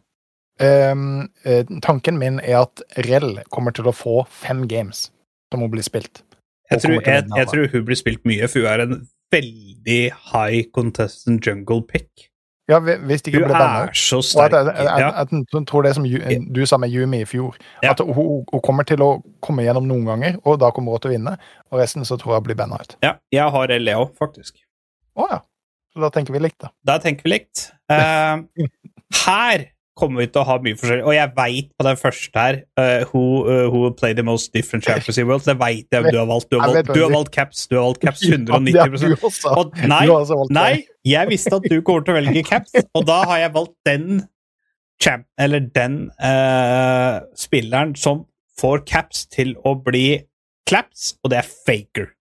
Ehm, 0.63 1.27
eh, 1.45 1.65
tanken 1.85 2.17
min 2.17 2.39
er 2.39 2.63
at 2.63 2.81
Rell 3.07 3.41
kommer 3.53 3.75
til 3.75 3.89
å 3.89 3.93
få 3.95 4.21
fem 4.29 4.65
games 4.67 5.07
som 5.51 5.61
hun 5.61 5.71
blir 5.71 5.85
spilt. 5.85 6.23
Jeg 6.71 6.81
tror, 6.83 6.97
jeg, 7.05 7.27
jeg 7.37 7.47
tror 7.47 7.69
hun 7.71 7.85
blir 7.87 7.95
spilt 7.99 8.25
mye, 8.27 8.47
for 8.51 8.59
hun 8.65 8.71
er 8.71 8.83
en 8.83 8.97
veldig 9.31 10.01
high 10.33 10.65
contestant 10.75 11.45
jungle 11.47 11.83
pick. 11.87 12.27
Ja, 12.67 12.81
hvis 12.83 13.21
de 13.23 13.31
ikke 13.31 13.45
Hun 13.45 13.47
ble 13.47 13.55
banna 13.55 13.83
er 13.87 13.93
så 13.95 14.17
Og 14.19 14.25
sterk. 14.27 14.51
at, 14.51 14.67
jeg, 14.67 14.83
jeg, 14.83 15.03
jeg, 15.31 15.43
jeg 15.53 15.61
tror 15.69 15.85
det 15.85 15.93
som 15.95 16.07
du 16.51 16.65
sa 16.67 16.79
med 16.83 16.91
Yumi 16.91 17.21
i 17.23 17.27
fjor, 17.29 17.55
Ja. 17.83 17.93
at 17.93 18.01
hun, 18.03 18.43
hun 18.51 18.61
kommer 18.65 18.83
til 18.83 18.99
å 19.05 19.21
komme 19.39 19.63
gjennom 19.63 19.87
noen 19.87 20.03
ganger, 20.09 20.35
og 20.43 20.59
da 20.59 20.73
kommer 20.75 20.97
hun 20.97 20.99
til 21.05 21.13
å 21.13 21.15
vinne. 21.15 21.37
Og 21.71 21.79
resten 21.79 22.03
så 22.03 22.17
tror 22.19 22.35
jeg 22.35 22.43
blir 22.49 22.59
banna 22.59 22.81
ut. 22.81 22.97
ja, 23.05 23.13
jeg 23.31 23.47
har 23.55 23.71
Leo, 23.79 24.09
faktisk. 24.19 24.59
Å 25.15 25.29
ja. 25.31 25.39
Så 25.93 26.03
da 26.03 26.11
tenker 26.11 26.35
vi 26.35 26.43
likt, 26.43 26.59
da. 26.59 26.73
Da 26.83 26.97
tenker 26.99 27.23
vi 27.23 27.37
likt. 27.37 27.69
Uh, 27.87 28.43
her 29.23 29.69
kommer 29.97 30.21
vi 30.23 30.27
til 30.29 30.41
å 30.41 30.45
ha 30.47 30.57
mye 30.63 30.77
forskjellig, 30.77 31.05
og 31.07 31.15
jeg 31.15 31.31
veit 31.37 31.69
på 31.73 31.85
den 31.87 31.99
første 31.99 32.43
her 32.43 32.59
uh, 32.79 33.03
who, 33.09 33.23
uh, 33.47 33.65
who 33.71 33.81
will 33.83 33.95
play 33.97 34.15
the 34.17 34.25
most 34.25 34.53
different 34.53 34.85
champions 34.85 35.17
in 35.17 35.27
world. 35.29 35.45
Det 35.47 35.57
veit 35.59 35.93
jeg 35.93 36.13
du 36.13 36.19
har 36.19 36.29
valgt. 36.29 36.49
Du 36.51 36.59
har 36.61 36.73
valgt, 36.73 36.93
du 36.93 37.01
har 37.03 37.13
valgt 37.13 37.33
caps. 37.35 37.65
Du 37.67 37.77
har 37.79 37.87
valgt 37.89 38.05
caps 38.05 38.23
190 38.27 38.71
det 38.71 38.79
har 38.79 38.93
du 38.93 39.27
også. 39.29 39.53
Og 39.57 39.77
nei. 39.89 40.03
Nei, 40.57 40.71
jeg 41.07 41.31
visste 41.31 41.57
at 41.57 41.67
du 41.67 41.77
kommer 41.81 42.05
til 42.05 42.15
å 42.15 42.19
velge 42.19 42.43
caps, 42.47 42.75
og 42.93 43.07
da 43.09 43.21
har 43.31 43.43
jeg 43.45 43.53
valgt 43.57 43.77
den 43.87 44.21
champ, 45.03 45.27
eller 45.37 45.65
den 45.75 46.07
uh, 46.21 47.23
spilleren 47.37 47.95
som 47.97 48.25
får 48.57 48.85
caps 48.89 49.25
til 49.33 49.53
å 49.65 49.75
bli 49.81 50.07
claps, 50.67 51.13
og 51.23 51.33
det 51.33 51.41
er 51.43 51.51
faker. 51.67 52.13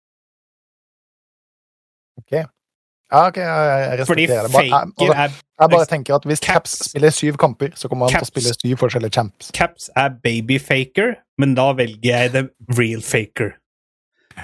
Ja, 3.15 3.27
ok, 3.29 3.37
jeg, 3.37 3.99
respekterer 3.99 4.47
det. 4.47 4.51
Fordi 4.51 4.69
faker 4.69 5.11
altså, 5.13 5.21
er, 5.23 5.35
jeg 5.59 5.71
bare 5.71 5.85
tenker 5.87 6.15
at 6.15 6.25
hvis 6.27 6.41
Caps. 6.43 6.55
Caps 6.55 6.89
spiller 6.89 7.13
syv 7.15 7.37
kamper, 7.39 7.75
så 7.79 7.87
kommer 7.87 8.09
han 8.09 8.19
til 8.19 8.27
å 8.27 8.31
spille 8.31 8.55
syv 8.57 8.81
forskjellige 8.81 9.15
champs. 9.15 9.51
caps 9.55 9.89
er 9.95 10.09
baby 10.23 10.57
faker, 10.59 11.15
men 11.39 11.55
da 11.55 11.69
velger 11.77 12.09
jeg 12.09 12.33
the 12.33 12.43
real 12.79 13.01
faker. 13.01 13.55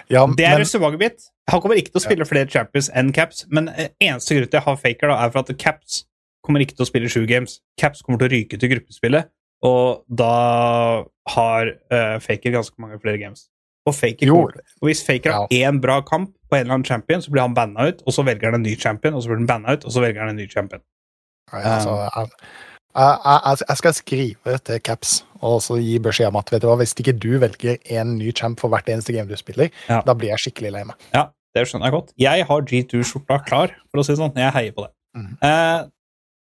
Ja, 0.09 0.26
Det 0.26 0.45
er 0.45 0.55
men, 0.55 0.62
resonnementet 0.64 0.99
mitt. 0.99 1.28
Han 1.51 1.62
kommer 1.62 1.76
ikke 1.76 1.91
til 1.91 1.99
å 1.99 2.05
spille 2.05 2.28
flere 2.28 2.47
champions 2.47 2.88
enn 2.95 3.12
caps, 3.12 3.45
men 3.51 3.68
eh, 3.76 3.91
eneste 3.99 4.38
grunn 4.38 4.47
til 4.47 4.59
jeg 4.62 4.68
har 4.68 4.80
faker, 4.80 5.12
da, 5.12 5.18
er 5.20 5.34
for 5.34 5.43
at 5.43 5.57
caps 5.59 6.05
kommer 6.45 6.64
ikke 6.64 6.78
til 6.78 6.86
å 6.86 6.89
spille 6.89 7.12
sju 7.12 7.26
games. 7.28 7.59
Caps 7.80 8.01
kommer 8.05 8.22
til 8.22 8.30
å 8.30 8.34
ryke 8.38 8.59
til 8.62 8.72
gruppespillet, 8.72 9.28
og 9.68 10.05
da 10.07 10.36
har 11.36 11.74
uh, 11.91 12.18
faker 12.24 12.55
ganske 12.55 12.82
mange 12.82 12.99
flere 13.03 13.20
games. 13.22 13.49
Og, 13.86 13.95
faker 13.97 14.30
Jo. 14.30 14.36
kommer, 14.38 14.64
og 14.80 14.88
hvis 14.88 15.03
faker 15.05 15.34
har 15.34 15.51
én 15.51 15.82
bra 15.82 15.99
kamp 16.05 16.32
på 16.49 16.55
en 16.55 16.64
eller 16.64 16.78
annen 16.78 16.86
champion, 16.86 17.22
så 17.22 17.34
blir 17.34 17.41
han 17.41 17.55
banna 17.57 17.89
ut, 17.89 18.03
og 18.05 18.14
så 18.14 18.24
velger 18.24 18.51
han 18.51 18.62
en 18.62 18.66
ny 18.66 18.76
champion, 18.80 19.16
og 19.18 19.24
så 19.24 19.32
blir 19.32 19.41
han 19.41 19.49
banna 19.49 19.76
ut, 19.76 19.86
og 19.86 19.91
så 19.91 20.03
velger 20.03 20.22
han 20.22 20.34
en 20.34 20.39
ny 20.39 20.47
champion. 20.49 20.84
Nei, 21.52 21.62
altså, 21.68 21.95
jeg, 22.91 23.58
jeg, 23.68 23.78
skal 23.80 23.95
skrive 23.95 24.58
til 24.68 24.82
Caps 24.84 25.18
og 25.41 25.60
så 25.64 25.78
gi 25.82 25.97
beskjed 26.04 26.30
om 26.30 26.39
at 26.41 26.52
vet 26.54 26.64
du 26.64 26.70
hva, 26.70 26.78
hvis 26.80 26.93
ikke 26.99 27.16
du 27.18 27.32
velger 27.41 27.80
en 27.97 28.16
ny 28.20 28.32
champ 28.38 28.60
for 28.62 28.72
hvert 28.72 28.89
eneste 28.91 29.16
game 29.16 29.30
du 29.30 29.38
spiller, 29.39 29.72
Ja. 29.89 30.02
da 30.06 30.14
blir 30.14 30.32
jeg 30.34 30.45
skikkelig 30.45 30.74
lei 30.76 30.84
meg. 30.86 31.08
Ja, 31.16 31.30
det 31.56 31.66
skjønner 31.68 31.89
jeg 31.89 31.95
godt. 31.97 32.14
Jeg 32.22 32.45
har 32.47 32.66
G2-skjorta 32.70 33.39
klar, 33.47 33.76
for 33.89 34.02
å 34.02 34.06
si 34.06 34.14
det 34.14 34.22
sånn. 34.22 34.36
Jeg 34.38 34.54
heier 34.58 34.76
på 34.76 34.86
det. 34.86 34.93
Mm. 35.18 35.32
Eh, 35.43 35.80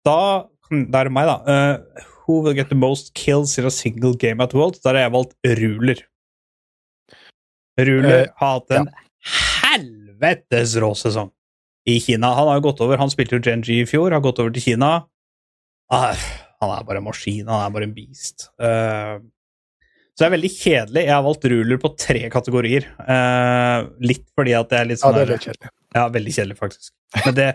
da 0.07 0.19
Da 0.65 1.03
er 1.03 1.05
det 1.05 1.13
meg, 1.13 1.27
da. 1.29 1.35
Uh, 1.45 2.05
who 2.25 2.39
will 2.41 2.55
get 2.57 2.69
the 2.69 2.75
most 2.75 3.13
kills 3.13 3.57
in 3.59 3.65
a 3.65 3.69
single 3.69 4.15
game 4.15 4.41
at 4.41 4.53
World? 4.53 4.79
Der 4.81 4.95
har 4.95 5.03
jeg 5.03 5.11
valgt 5.13 5.35
Ruler. 5.45 5.99
Ruler 7.77 8.23
uh, 8.23 8.33
har 8.39 8.55
hatt 8.55 8.73
en 8.79 8.89
helvetes 9.61 10.73
rå 10.81 10.89
sesong 10.97 11.29
i 11.85 11.99
Kina. 12.01 12.33
Han 12.35 12.47
har 12.49 12.57
jo 12.59 12.65
gått 12.71 12.81
over, 12.81 12.97
han 12.97 13.11
spilte 13.13 13.37
jo 13.37 13.43
Genji 13.45 13.81
i 13.83 13.85
fjor, 13.89 14.11
har 14.15 14.23
gått 14.25 14.39
over 14.41 14.51
til 14.55 14.63
Kina. 14.71 15.05
Ah, 15.93 16.15
han 16.61 16.71
er 16.73 16.83
bare 16.87 16.97
en 17.01 17.05
maskin, 17.05 17.45
han 17.47 17.61
er 17.67 17.73
bare 17.75 17.83
en 17.89 17.93
beast. 17.93 18.47
Uh, 18.57 19.19
så 20.15 20.23
det 20.23 20.27
er 20.29 20.33
veldig 20.37 20.49
kjedelig. 20.55 21.03
Jeg 21.05 21.13
har 21.13 21.23
valgt 21.25 21.45
ruler 21.51 21.77
på 21.83 21.91
tre 21.99 22.21
kategorier. 22.33 22.87
Uh, 23.03 23.89
litt 24.01 24.23
fordi 24.33 24.53
at 24.57 24.69
det 24.71 24.79
er 24.79 24.89
litt 24.93 25.01
sånn 25.03 25.13
Ja, 25.13 25.19
det 25.19 25.25
er 25.27 25.33
litt 25.35 25.45
kjedelig. 25.49 25.71
ja, 25.99 26.05
veldig 26.15 26.33
kjedelig, 26.39 26.57
faktisk. 26.61 26.91
Men 27.25 27.35
det 27.35 27.49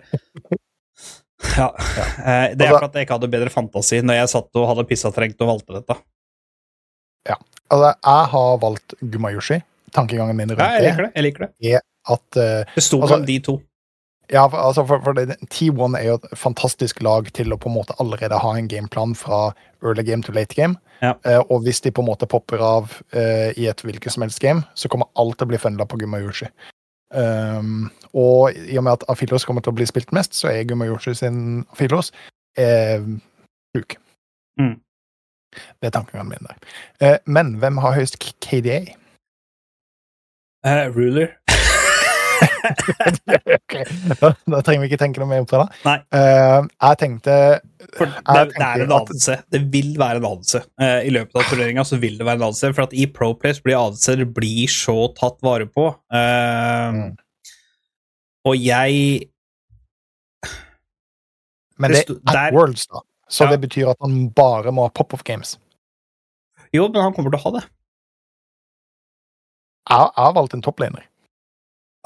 Ja. 1.57 1.71
eh, 1.75 2.55
Det 2.55 2.61
er 2.67 2.69
Altså- 2.69 2.79
for 2.79 2.85
at 2.85 2.93
jeg 2.95 3.07
ikke 3.07 3.17
hadde 3.19 3.31
bedre 3.33 3.51
fantasi 3.51 4.03
når 4.05 4.15
jeg 4.21 4.29
satt 4.29 4.51
og 4.61 4.69
hadde 4.69 4.85
pissa 4.89 5.11
trengt 5.11 5.41
og 5.41 5.49
valgte 5.49 5.73
dette. 5.81 5.97
Ja. 7.29 7.37
Altså, 7.71 7.95
jeg 8.05 8.27
har 8.35 8.59
valgt 8.59 8.95
Gumayushi. 9.01 9.63
Tankegangen 9.91 10.37
min 10.37 10.49
rundt 10.51 10.61
Ja, 10.61 10.79
jeg 10.79 10.85
liker 10.93 11.03
det. 11.07 11.13
jeg 11.17 11.25
liker 11.25 11.49
det 11.49 11.81
at 12.11 12.37
uh, 12.37 12.65
Det 12.75 12.83
sto 12.85 13.01
Altså- 13.01 13.17
mellom 13.17 13.27
de 13.27 13.39
to. 13.41 13.63
Ja, 14.31 14.45
for, 14.47 14.59
altså 14.63 14.85
for, 14.87 15.03
for 15.03 15.17
det, 15.19 15.37
T1 15.51 15.97
er 15.99 16.05
jo 16.07 16.19
et 16.21 16.39
fantastisk 16.39 17.03
lag 17.03 17.27
til 17.35 17.51
å 17.51 17.59
på 17.59 17.71
en 17.71 17.77
måte 17.81 17.97
allerede 18.03 18.39
ha 18.39 18.53
en 18.57 18.69
gameplan 18.71 19.17
fra 19.19 19.51
early 19.83 20.05
game 20.07 20.23
to 20.23 20.33
late 20.33 20.55
game. 20.55 20.79
Ja. 21.03 21.15
Eh, 21.27 21.41
og 21.51 21.65
hvis 21.65 21.81
de 21.83 21.91
på 21.91 22.05
en 22.05 22.11
måte 22.11 22.29
popper 22.31 22.63
av 22.63 22.93
eh, 23.17 23.51
i 23.59 23.67
et 23.71 23.83
hvilket 23.83 24.15
som 24.15 24.23
helst 24.23 24.43
game, 24.43 24.63
så 24.75 24.91
kommer 24.93 25.11
alt 25.19 25.41
til 25.41 25.49
å 25.49 25.51
bli 25.51 25.59
funda 25.59 25.87
på 25.89 25.99
Gumayushi. 25.99 26.51
Um, 27.11 27.89
og 28.15 28.55
i 28.55 28.77
og 28.79 28.85
med 28.87 29.01
at 29.01 29.09
Afilos 29.11 29.45
kommer 29.45 29.65
til 29.67 29.73
å 29.73 29.79
bli 29.81 29.89
spilt 29.89 30.13
mest, 30.15 30.37
så 30.39 30.53
er 30.53 30.69
Gumayushi 30.69 31.17
sin 31.19 31.65
Afilos 31.75 32.13
eh, 32.59 33.03
sjuk. 33.75 33.99
Mm. 34.61 34.77
Det 35.83 35.91
er 35.91 35.97
tankegangen 35.97 36.31
min 36.31 36.47
der. 36.47 36.71
Eh, 37.03 37.19
men 37.27 37.57
hvem 37.59 37.83
har 37.83 37.99
høyest 37.99 38.21
KDA? 38.23 38.85
Uh, 40.63 40.87
ruler. 40.95 41.35
Ok, 43.57 43.75
da, 44.21 44.61
trenger 44.63 44.83
vi 44.83 44.89
ikke 44.91 44.99
tenke 45.01 45.21
noe 45.23 45.31
mer 45.31 45.45
på 45.49 45.61
det. 45.61 45.67
Nei. 45.87 45.97
Uh, 46.15 46.67
jeg 46.67 46.99
tenkte 47.01 47.35
For 47.97 48.07
det, 48.11 48.21
Jeg 48.27 48.51
det 48.57 48.67
er 48.67 48.85
en 48.85 48.95
adelse. 48.97 49.37
Det 49.55 49.61
vil 49.73 49.91
være 50.01 50.21
en 50.21 50.27
adelse. 50.31 50.63
Uh, 50.81 51.01
I 51.07 51.13
løpet 51.15 51.41
av 51.41 51.49
turneringa 51.51 51.85
så 51.89 51.99
vil 52.03 52.19
det 52.21 52.27
være 52.29 52.41
en 52.43 52.47
adelse, 52.51 52.73
for 52.77 52.87
at 52.89 52.95
i 52.97 53.07
Pro 53.11 53.33
Place 53.39 53.63
blir 53.65 53.79
adelser 53.79 54.25
blir 54.29 54.71
så 54.73 54.97
tatt 55.19 55.39
vare 55.47 55.67
på. 55.71 55.91
Uh, 56.13 56.91
Mm. 56.91 57.17
Og 58.49 58.57
jeg 58.57 59.29
Men 61.81 61.93
Det 61.93 62.07
det 62.09 62.35
er 62.35 62.47
at 62.49 62.55
Worlds, 62.57 62.87
da. 62.89 63.01
Så 63.29 63.45
Ja. 63.45 63.51
det 63.53 63.61
betyr 63.69 63.91
at 63.93 63.97
han 64.01 64.29
bare 64.35 64.73
må 64.73 64.83
ha 64.89 64.89
pop-off 64.91 65.23
games. 65.25 65.59
Jo, 66.73 66.89
men 66.89 67.03
han 67.03 67.13
kommer 67.15 67.31
til 67.31 67.39
å 67.41 67.43
ha 67.45 67.51
det. 67.61 67.63
Jeg, 69.91 69.99
jeg 70.17 70.25
har 70.25 70.35
valgt 70.37 70.55
en 70.55 70.63
topplaner. 70.63 71.05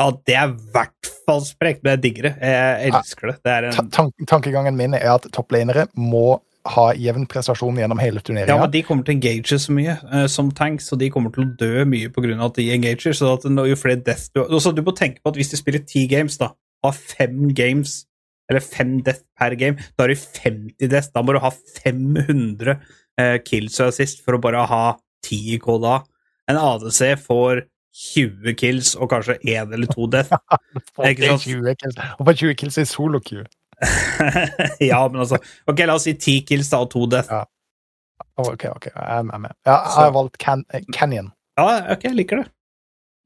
Ja, 0.00 0.08
det 0.26 0.34
er 0.34 0.50
i 0.50 0.70
hvert 0.74 1.10
fall 1.26 1.44
sprekt, 1.46 1.84
men 1.84 1.94
jeg 1.94 2.02
digger 2.08 2.26
det. 2.28 2.34
Jeg 2.42 2.90
elsker 2.90 3.30
det. 3.30 3.36
Det 3.46 3.58
en 3.70 3.92
tank 3.94 4.26
tankegangen 4.30 4.76
min 4.78 4.96
er 4.98 5.12
at 5.12 5.28
topplanere 5.34 5.86
må 5.94 6.40
ha 6.72 6.86
jevn 6.96 7.26
prestasjon 7.28 7.76
gjennom 7.76 8.00
hele 8.00 8.22
Ja, 8.22 8.24
turneringa. 8.24 8.56
men 8.62 8.72
de 8.72 8.82
kommer 8.86 9.04
til 9.04 9.14
å 9.14 9.18
engage 9.18 9.58
så 9.60 9.74
mye 9.76 9.98
uh, 10.08 10.24
som 10.32 10.48
tanks, 10.56 10.88
og 10.94 11.00
de 11.02 11.10
kommer 11.12 11.32
til 11.34 11.44
å 11.44 11.52
dø 11.60 11.84
mye 11.88 12.08
pga. 12.12 12.38
at 12.40 12.56
de 12.56 12.70
engager. 12.72 13.12
Så 13.12 13.34
at 13.34 13.44
jo 13.44 13.76
flere 13.76 14.00
death 14.00 14.30
du 14.34 14.40
Også, 14.42 14.74
Du 14.74 14.82
må 14.82 14.96
tenke 14.96 15.20
på 15.22 15.30
at 15.30 15.36
hvis 15.36 15.52
de 15.52 15.60
spiller 15.60 15.84
ti 15.84 16.06
games, 16.06 16.38
da, 16.38 16.54
har 16.84 16.92
fem 16.92 17.52
games, 17.54 18.06
eller 18.50 18.60
fem 18.60 19.02
death 19.02 19.22
per 19.38 19.54
game, 19.54 19.76
da 19.96 20.04
har 20.04 20.08
de 20.08 20.16
50 20.16 20.88
death. 20.88 21.12
Da 21.14 21.22
må 21.22 21.32
du 21.32 21.38
ha 21.38 21.50
500 21.52 22.80
uh, 23.20 23.38
kills 23.44 23.78
og 23.80 23.92
assist 23.92 24.24
for 24.24 24.34
å 24.34 24.40
bare 24.42 24.64
ha 24.66 24.96
10 25.24 25.54
i 25.54 25.60
KDA. 25.60 26.00
En 26.48 26.60
ADC 26.60 27.14
får 27.24 27.64
20 27.94 28.54
kills 28.58 28.94
og 28.98 29.10
kanskje 29.12 29.36
én 29.46 29.72
eller 29.74 29.86
to 29.92 30.06
death. 30.10 30.34
Ikke 31.08 31.28
sant? 31.30 31.44
20 31.46 31.76
kills. 31.80 31.98
Og 32.18 32.26
på 32.26 32.34
20 32.40 32.56
kills 32.58 32.78
i 32.82 32.86
solo 32.90 33.20
queue. 33.22 33.44
ja, 34.90 35.00
men 35.10 35.20
altså 35.24 35.38
Ok, 35.70 35.80
la 35.84 35.96
oss 35.98 36.04
si 36.06 36.14
10 36.14 36.44
kills 36.48 36.70
da, 36.72 36.80
og 36.84 36.90
to 36.94 37.06
death. 37.10 37.30
Ja. 37.30 37.44
Ok, 38.38 38.64
ok, 38.70 38.88
jeg 38.90 39.18
er 39.20 39.26
med. 39.30 39.50
Ja, 39.66 39.76
jeg 39.78 39.94
har 39.98 40.12
valgt 40.14 40.38
Can 40.42 40.64
eh, 40.74 40.82
Canyon. 40.94 41.30
Ja, 41.58 41.66
ok, 41.94 42.04
jeg 42.08 42.18
liker 42.18 42.42
det. 42.42 42.48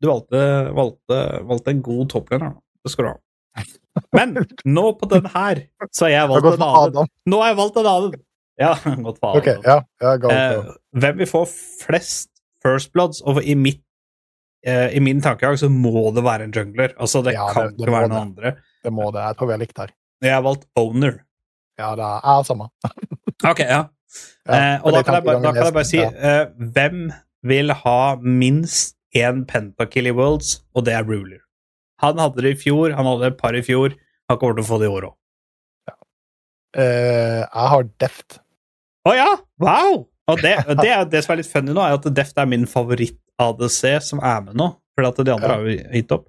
Du 0.03 0.09
valgte, 0.11 0.41
valgte, 0.77 1.19
valgte 1.49 1.73
en 1.75 1.83
god 1.83 2.09
topplønner. 2.13 2.53
Det 2.85 2.93
skal 2.93 3.09
du 3.09 3.11
ha. 3.15 3.19
Men 4.15 4.37
nå 4.69 4.85
på 5.01 5.09
den 5.11 5.27
her, 5.33 5.65
så 5.91 6.07
har 6.07 6.13
jeg 6.13 6.29
valgt 6.33 6.49
en 6.53 6.65
annen. 6.67 6.83
Adam. 6.93 7.09
Nå 7.27 7.41
har 7.43 7.53
jeg 7.55 7.59
valgt 7.63 7.81
en 7.81 7.89
annen. 7.93 8.19
Ja, 8.59 8.73
godt 9.07 9.21
for 9.23 9.39
Ok, 9.41 9.49
Adam. 9.55 9.65
ja, 10.03 10.13
ja, 10.23 10.35
Eh, 10.35 10.71
hvem 10.99 11.19
vil 11.23 11.31
få 11.31 11.45
flest 11.49 12.31
First 12.65 12.93
Bloods? 12.93 13.21
Og 13.23 13.41
i, 13.43 13.55
mitt, 13.55 13.81
eh, 14.69 14.89
i 14.97 15.01
min 15.05 15.21
tankegang 15.25 15.57
så 15.61 15.69
må 15.73 16.09
det 16.17 16.23
være 16.27 16.47
en 16.49 16.53
jungler. 16.55 16.93
Altså, 17.01 17.23
det 17.25 17.35
Ja, 17.37 17.47
kan 17.55 17.69
det- 17.71 17.77
det 17.79 17.87
ikke 17.87 17.95
være 17.97 18.09
det. 18.13 18.21
andre. 18.21 18.53
det 18.85 18.93
må 18.93 19.09
det. 19.15 19.23
Jeg 19.27 19.37
tror 19.39 19.49
vi 19.51 19.55
er 19.57 19.63
likt 19.65 19.79
her. 19.83 19.95
Jeg 20.23 20.35
har 20.35 20.43
valgt 20.47 20.67
Owner. 20.77 21.17
Ja, 21.79 21.95
det 21.97 22.05
er, 22.05 22.21
er 22.27 22.43
samme. 22.45 22.69
Ok, 23.53 23.61
ja. 23.61 23.85
Ja, 24.49 24.55
eh, 24.57 24.81
og 24.83 24.93
da 24.97 25.03
kan, 25.05 25.15
jeg 25.19 25.25
bare, 25.25 25.43
da 25.45 25.53
kan 25.53 25.65
jeg 25.69 25.75
bare 25.77 25.85
si 25.87 25.99
ja. 26.01 26.09
eh, 26.11 26.47
Hvem 26.75 27.11
vil 27.47 27.71
ha 27.85 27.99
minst 28.19 28.97
én 29.15 29.45
pentakill 29.47 30.09
i 30.11 30.15
Worlds, 30.17 30.57
og 30.75 30.85
det 30.89 30.95
er 30.97 31.05
Ruler. 31.07 31.39
Han 32.03 32.19
hadde 32.19 32.43
det 32.43 32.55
i 32.57 32.59
fjor, 32.59 32.95
han 32.97 33.07
hadde 33.07 33.27
et 33.33 33.37
par 33.39 33.55
i 33.55 33.63
fjor. 33.63 33.95
Han 34.29 34.39
kommer 34.41 34.59
til 34.59 34.65
å 34.65 34.69
få 34.69 34.79
det 34.83 34.89
i 34.89 34.93
år 34.97 35.07
òg. 35.11 35.15
Eh, 36.77 37.41
jeg 37.45 37.69
har 37.73 37.87
Deft. 38.03 38.39
Å 39.09 39.15
ja! 39.17 39.29
Wow! 39.63 40.03
Og 40.29 40.43
det, 40.45 40.57
det, 40.83 40.91
det 41.13 41.23
som 41.25 41.33
er 41.33 41.41
litt 41.41 41.49
funny 41.51 41.73
nå, 41.73 41.81
er 41.81 41.97
at 41.97 42.09
Deft 42.15 42.37
er 42.39 42.49
min 42.51 42.67
favoritt-ADC 43.39 44.03
som 44.03 44.19
er 44.23 44.41
med 44.49 44.59
nå. 44.59 44.73
For 44.99 45.07
at 45.07 45.17
de 45.25 45.31
andre 45.33 45.49
har 45.49 45.63
jo 45.63 45.79
gitt 45.95 46.13
opp. 46.13 46.27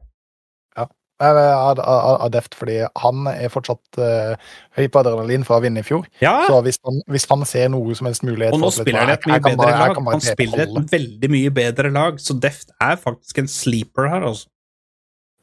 Deft 2.31 2.55
fordi 2.55 2.77
han 3.01 3.25
er 3.27 3.49
fortsatt 3.51 3.97
uh, 3.99 4.35
høy 4.77 4.85
på 4.87 5.01
adrenalin 5.01 5.43
fra 5.43 5.57
å 5.59 5.63
vinne 5.63 5.81
i 5.81 5.83
fjor. 5.83 6.05
Ja! 6.23 6.45
Så 6.47 6.61
hvis 6.63 6.79
han, 6.85 7.01
hvis 7.11 7.25
han 7.27 7.43
ser 7.49 7.67
noe 7.73 7.95
som 7.97 8.07
helst 8.07 8.23
mulighet 8.23 8.55
Og 8.55 8.61
nå 8.61 8.69
for- 8.69 8.85
spiller 8.85 9.03
han 9.03 9.15
et 9.17 9.27
mye 9.27 9.41
bedre 9.43 9.57
bare- 9.57 9.89
lag. 9.89 9.99
Han 10.13 10.21
spiller 10.23 10.63
et 10.63 10.93
veldig 10.93 11.31
mye 11.33 11.51
bedre 11.51 11.91
lag, 11.91 12.21
så 12.23 12.37
Deft 12.39 12.71
er 12.79 12.95
faktisk 13.01 13.37
en 13.43 13.47
sleeper 13.51 14.07
her, 14.13 14.23
altså. 14.31 14.47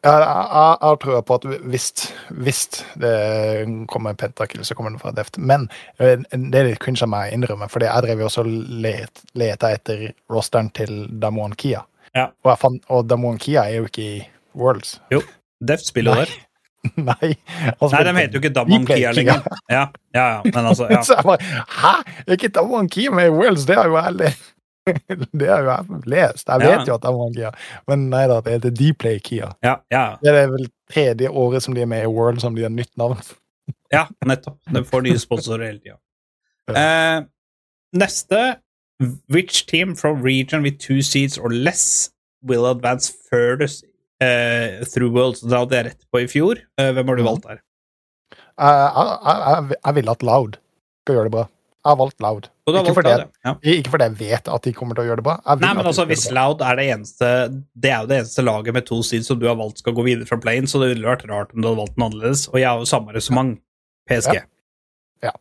Jeg, 0.07 0.79
har 0.83 0.97
trua 1.03 1.21
på 1.27 1.37
at 1.41 1.47
hvis, 1.67 1.89
hvis 2.39 2.61
det 3.03 3.13
kommer 3.91 4.15
en 4.15 4.21
pentakill, 4.21 4.65
så 4.67 4.77
kommer 4.79 4.95
den 4.95 5.01
fra 5.03 5.13
Deft. 5.17 5.39
Men 5.39 5.69
eh, 5.99 6.17
det 6.31 6.61
er 6.61 6.71
litt 6.71 6.81
cringe 6.83 7.03
av 7.05 7.11
meg 7.13 7.33
å 7.33 7.37
innrømme, 7.39 7.69
for 7.73 7.85
jeg 7.85 8.07
drev 8.07 8.23
jo 8.23 8.29
også 8.31 8.45
og 8.45 8.51
let, 8.87 9.23
leta 9.39 9.73
etter 9.75 10.09
rosteren 10.33 10.71
til 10.77 11.07
Damon 11.23 11.57
Kia. 11.59 11.83
Ja. 12.17 12.31
Og, 12.47 12.53
fant, 12.61 12.83
og 12.93 13.07
Damon 13.11 13.39
Kia 13.43 13.67
er 13.69 13.81
jo 13.83 13.91
ikke 13.91 14.05
i 14.07 14.19
Worlds. 14.57 14.99
Jo, 15.13 15.23
Deft 15.61 15.89
spiller 15.91 16.17
Nei. 16.17 16.25
der. 16.25 16.43
Nei. 17.11 17.33
Nei, 17.35 18.03
de 18.07 18.13
heter 18.21 18.37
jo 18.39 18.43
ikke 18.45 18.55
Damon 18.55 18.85
Kia 18.89 19.11
lenger. 19.17 19.43
Ja, 19.73 19.89
ja, 20.15 20.27
ja, 20.37 20.43
men 20.47 20.69
altså 20.71 20.87
ja. 20.93 21.01
Så 21.07 21.17
jeg 21.19 21.27
bare 21.27 21.65
Hæ? 21.81 21.95
Er 22.27 22.37
ikke 22.39 22.53
Damon 22.55 22.89
Kia 22.93 23.11
med 23.11 23.33
i 23.33 23.35
Worlds? 23.35 23.67
Det 23.67 23.75
har 23.79 23.91
jo 23.91 23.99
le- 24.15 24.37
Det 25.39 25.49
har 25.51 25.63
jo 25.65 25.71
jeg 25.73 26.03
lest. 26.07 26.47
Jeg 26.49 26.61
vet 26.63 26.71
Ja. 26.71 26.85
jo 26.87 26.95
at 26.95 27.03
det 27.03 27.11
er 27.11 27.17
Kia 27.35 27.51
Men 27.89 28.09
nei 28.11 28.27
da, 28.31 28.41
det 28.41 28.53
heter 28.57 28.71
Dplay 28.79 29.19
Kia. 29.21 29.49
ja, 29.65 29.77
ja, 29.91 30.05
Det 30.23 30.35
er 30.35 30.47
vel 30.53 30.69
tredje 30.93 31.29
året 31.31 31.63
som 31.63 31.75
de 31.75 31.83
er 31.83 31.87
med 31.91 32.05
i 32.05 32.11
World 32.11 32.41
som 32.41 32.55
de 32.55 32.63
har 32.63 32.71
nytt 32.71 32.93
navn. 32.97 33.19
ja, 33.97 34.07
nettopp. 34.25 34.59
De 34.73 34.85
får 34.87 35.03
nye 35.03 35.19
sponsorer 35.19 35.67
hele 35.73 35.81
tida. 35.83 35.99
Eh, 36.75 37.25
neste 37.97 38.45
Which 39.29 39.67
team 39.67 39.95
from 39.95 40.23
region 40.23 40.63
with 40.63 40.79
two 40.81 41.03
seeds 41.03 41.37
or 41.37 41.51
less 41.53 42.09
will 42.43 42.65
advance 42.65 43.11
furthest 43.29 43.85
eh, 44.25 44.81
through 44.89 45.13
worlds? 45.13 45.43
Da 45.45 45.59
hadde 45.65 45.77
jeg 45.77 45.85
rett 45.91 46.07
på 46.11 46.23
i 46.23 46.27
fjor. 46.31 46.63
Eh, 46.81 46.93
hvem 46.97 47.07
har 47.11 47.17
du 47.17 47.23
Mhm. 47.23 47.29
valgt 47.29 47.45
der? 47.51 47.59
Jeg, 48.57 48.73
jeg, 48.97 49.69
jeg, 49.69 49.77
jeg 49.85 49.95
at 50.15 50.23
Loud 50.23 50.57
skal 51.05 51.15
gjøre 51.19 51.25
det 51.29 51.33
bra. 51.37 51.45
Jeg 51.87 51.93
har 51.93 51.99
valgt 52.01 52.23
Loud. 52.25 52.47
Ikke 52.67 52.81
valgt 52.81 52.97
fordi, 52.97 53.11
det, 53.21 53.27
ja. 53.47 53.53
ikke 53.77 53.91
fordi 53.93 54.07
jeg 54.09 54.17
vet 54.19 54.49
at 54.51 54.65
de 54.67 54.73
kommer 54.75 54.99
til 54.99 55.05
å 55.05 55.07
gjøre 55.07 55.21
det 55.21 55.25
bra. 55.29 55.37
Jeg 55.45 55.61
Nei, 55.63 55.69
men 55.79 55.87
altså, 55.87 56.07
hvis 56.11 56.25
det. 56.27 56.33
Loud 56.35 56.65
er 56.67 56.81
det 56.81 56.87
eneste 56.97 57.29
Det 57.79 57.93
er 57.93 58.01
jo 58.03 58.09
det 58.11 58.17
eneste 58.25 58.43
laget 58.43 58.75
med 58.75 58.89
to 58.89 58.99
seeds 59.07 59.31
som 59.31 59.39
du 59.39 59.47
har 59.47 59.55
valgt 59.61 59.85
skal 59.85 59.95
gå 59.95 60.07
videre 60.09 60.27
fra 60.27 60.41
plane, 60.43 60.67
så 60.67 60.83
det 60.83 60.91
ville 60.97 61.07
vært 61.07 61.23
rart 61.31 61.55
om 61.55 61.63
du 61.63 61.69
hadde 61.69 61.79
valgt 61.85 61.95
den 61.95 62.07
annerledes. 62.09 62.49
Og 62.51 62.59
jeg 62.59 62.67
har 62.67 62.83
jo 62.83 62.89
samme 62.91 63.15
resonnement. 63.15 63.61
PSG. 64.11 64.35
Ja. 64.35 64.43
Ja. 65.23 65.33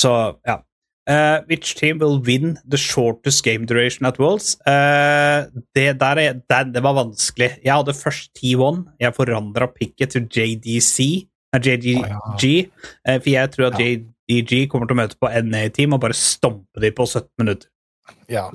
Så, 0.00 0.14
ja. 0.48 0.62
Uh, 1.04 1.44
which 1.48 1.74
team 1.76 1.98
will 2.00 2.18
win 2.18 2.56
the 2.64 2.78
shortest 2.78 3.44
game 3.44 3.66
duration 3.66 4.06
at 4.06 4.18
Worlds? 4.18 4.56
Uh, 4.66 5.52
det 5.76 6.00
der 6.00 6.16
er, 6.16 6.40
der, 6.48 6.64
det 6.72 6.82
var 6.82 6.96
vanskelig. 6.96 7.50
Jeg 7.64 7.74
hadde 7.74 7.94
først 7.94 8.30
T1. 8.40 8.84
Jeg 9.00 9.14
forandra 9.14 9.68
picket 9.68 10.16
til 10.16 10.28
JDC. 10.32 11.28
JDG. 11.54 12.70
eh, 13.08 13.20
for 13.20 13.30
jeg 13.30 13.50
tror 13.50 13.66
at 13.66 13.80
Ja. 13.80 13.98
JDG 14.30 14.68
kommer 14.72 14.88
til 14.88 14.96
å 14.96 15.02
møte 15.02 15.18
på 15.20 15.30
NA-team 15.44 15.94
og 15.96 16.00
bare 16.06 16.16
stompe 16.16 16.80
dem 16.80 16.96
på 16.96 17.06
17 17.06 17.28
minutter. 17.42 17.68
Ja. 18.32 18.48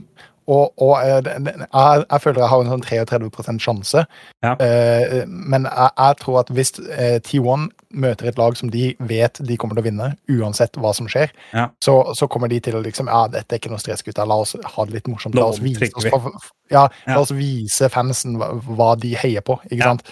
Og, 0.49 0.71
og 0.81 0.95
eh, 1.05 1.19
jeg, 1.21 2.05
jeg 2.09 2.21
føler 2.23 2.41
jeg 2.41 2.49
har 2.49 2.63
en 2.63 2.71
sånn 2.71 2.81
33 2.81 3.59
sjanse. 3.61 4.01
Ja. 4.41 4.55
Eh, 4.65 5.27
men 5.29 5.67
jeg, 5.69 5.91
jeg 5.99 6.17
tror 6.23 6.39
at 6.41 6.49
hvis 6.57 6.71
eh, 6.89 7.19
T1 7.21 7.67
møter 8.01 8.31
et 8.31 8.37
lag 8.41 8.57
som 8.57 8.71
de 8.73 8.95
vet 9.11 9.37
de 9.45 9.57
kommer 9.61 9.77
til 9.77 9.83
å 9.83 9.85
vinne, 9.85 10.07
uansett 10.39 10.77
hva 10.81 10.89
som 10.97 11.05
skjer, 11.09 11.29
Ja. 11.53 11.67
så, 11.85 11.99
så 12.17 12.25
kommer 12.29 12.49
de 12.49 12.57
til 12.65 12.79
å 12.79 12.81
liksom 12.85 13.09
Ja, 13.13 13.27
dette 13.29 13.53
er 13.55 13.61
ikke 13.61 13.69
noe 13.73 13.81
stress, 13.81 14.01
gutta. 14.05 14.25
La 14.29 14.39
oss 14.41 14.55
ha 14.57 14.85
det 14.89 14.97
litt 14.97 15.09
morsomt. 15.11 15.37
La 15.37 15.45
oss 15.53 15.61
vise, 15.61 15.91
oss, 15.93 16.09
ja, 16.09 16.87
Ja. 17.05 17.13
la 17.13 17.21
oss 17.21 17.33
vise 17.37 17.89
fansen 17.93 18.41
hva, 18.41 18.49
hva 18.65 18.95
de 18.97 19.13
heier 19.21 19.45
på. 19.45 19.59
Ikke 19.69 19.85
sant? 19.85 20.09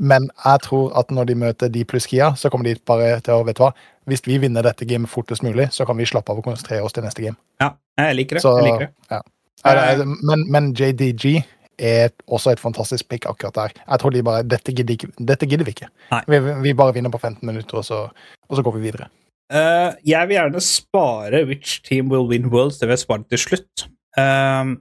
Men 0.00 0.30
jeg 0.44 0.62
tror 0.64 0.94
at 0.98 1.10
når 1.12 1.26
de 1.28 1.34
møter 1.36 1.68
de 1.72 1.84
pluss 1.84 2.06
Kia, 2.08 2.30
så 2.40 2.48
kommer 2.50 2.64
de 2.70 2.74
bare 2.88 3.18
til 3.20 3.34
å 3.36 3.44
Vet 3.44 3.58
du 3.58 3.62
hva? 3.66 3.72
Hvis 4.08 4.22
vi 4.26 4.38
vinner 4.40 4.64
dette 4.64 4.86
gamet 4.88 5.10
fortest 5.12 5.44
mulig, 5.44 5.68
så 5.76 5.84
kan 5.86 5.98
vi 6.00 6.06
slappe 6.08 6.32
av 6.32 6.40
og 6.40 6.46
konsentrere 6.48 6.82
oss 6.86 6.92
til 6.96 7.04
neste 7.04 7.22
game. 7.22 7.36
ja, 7.60 7.70
jeg 8.00 8.16
liker 8.16 8.36
det. 8.38 8.42
Så, 8.42 8.54
jeg 8.58 8.72
liker 8.72 8.86
det. 8.86 8.94
ja. 9.10 9.20
Det- 9.60 10.06
Men, 10.24 10.46
men 10.50 10.72
JDG 10.74 11.44
er 11.78 12.08
også 12.28 12.52
et 12.52 12.60
fantastisk 12.60 13.08
pick 13.08 13.26
akkurat 13.28 13.54
der. 13.54 13.68
Jeg 13.88 13.98
tror 14.00 14.10
de 14.10 14.22
bare 14.22 14.42
Dette 14.42 14.72
gidder, 14.72 14.96
dette 15.20 15.46
gidder 15.46 15.64
vi 15.64 15.70
ikke. 15.76 15.88
Vi, 16.28 16.38
vi 16.62 16.72
bare 16.74 16.94
vinner 16.94 17.10
på 17.12 17.20
15 17.20 17.44
minutter, 17.46 17.76
og 17.78 17.84
så, 17.84 18.08
og 18.48 18.56
så 18.56 18.62
går 18.62 18.72
vi 18.78 18.80
videre. 18.90 19.08
Uh, 19.52 19.92
jeg 20.06 20.28
vil 20.28 20.36
gjerne 20.36 20.60
spare 20.62 21.44
which 21.46 21.82
team 21.82 22.08
will 22.10 22.26
win 22.28 22.46
worlds. 22.52 22.78
Det 22.78 22.88
vil 22.88 22.92
jeg 22.96 23.04
spare 23.04 23.24
til 23.28 23.38
slutt. 23.38 23.86
Um, 24.16 24.80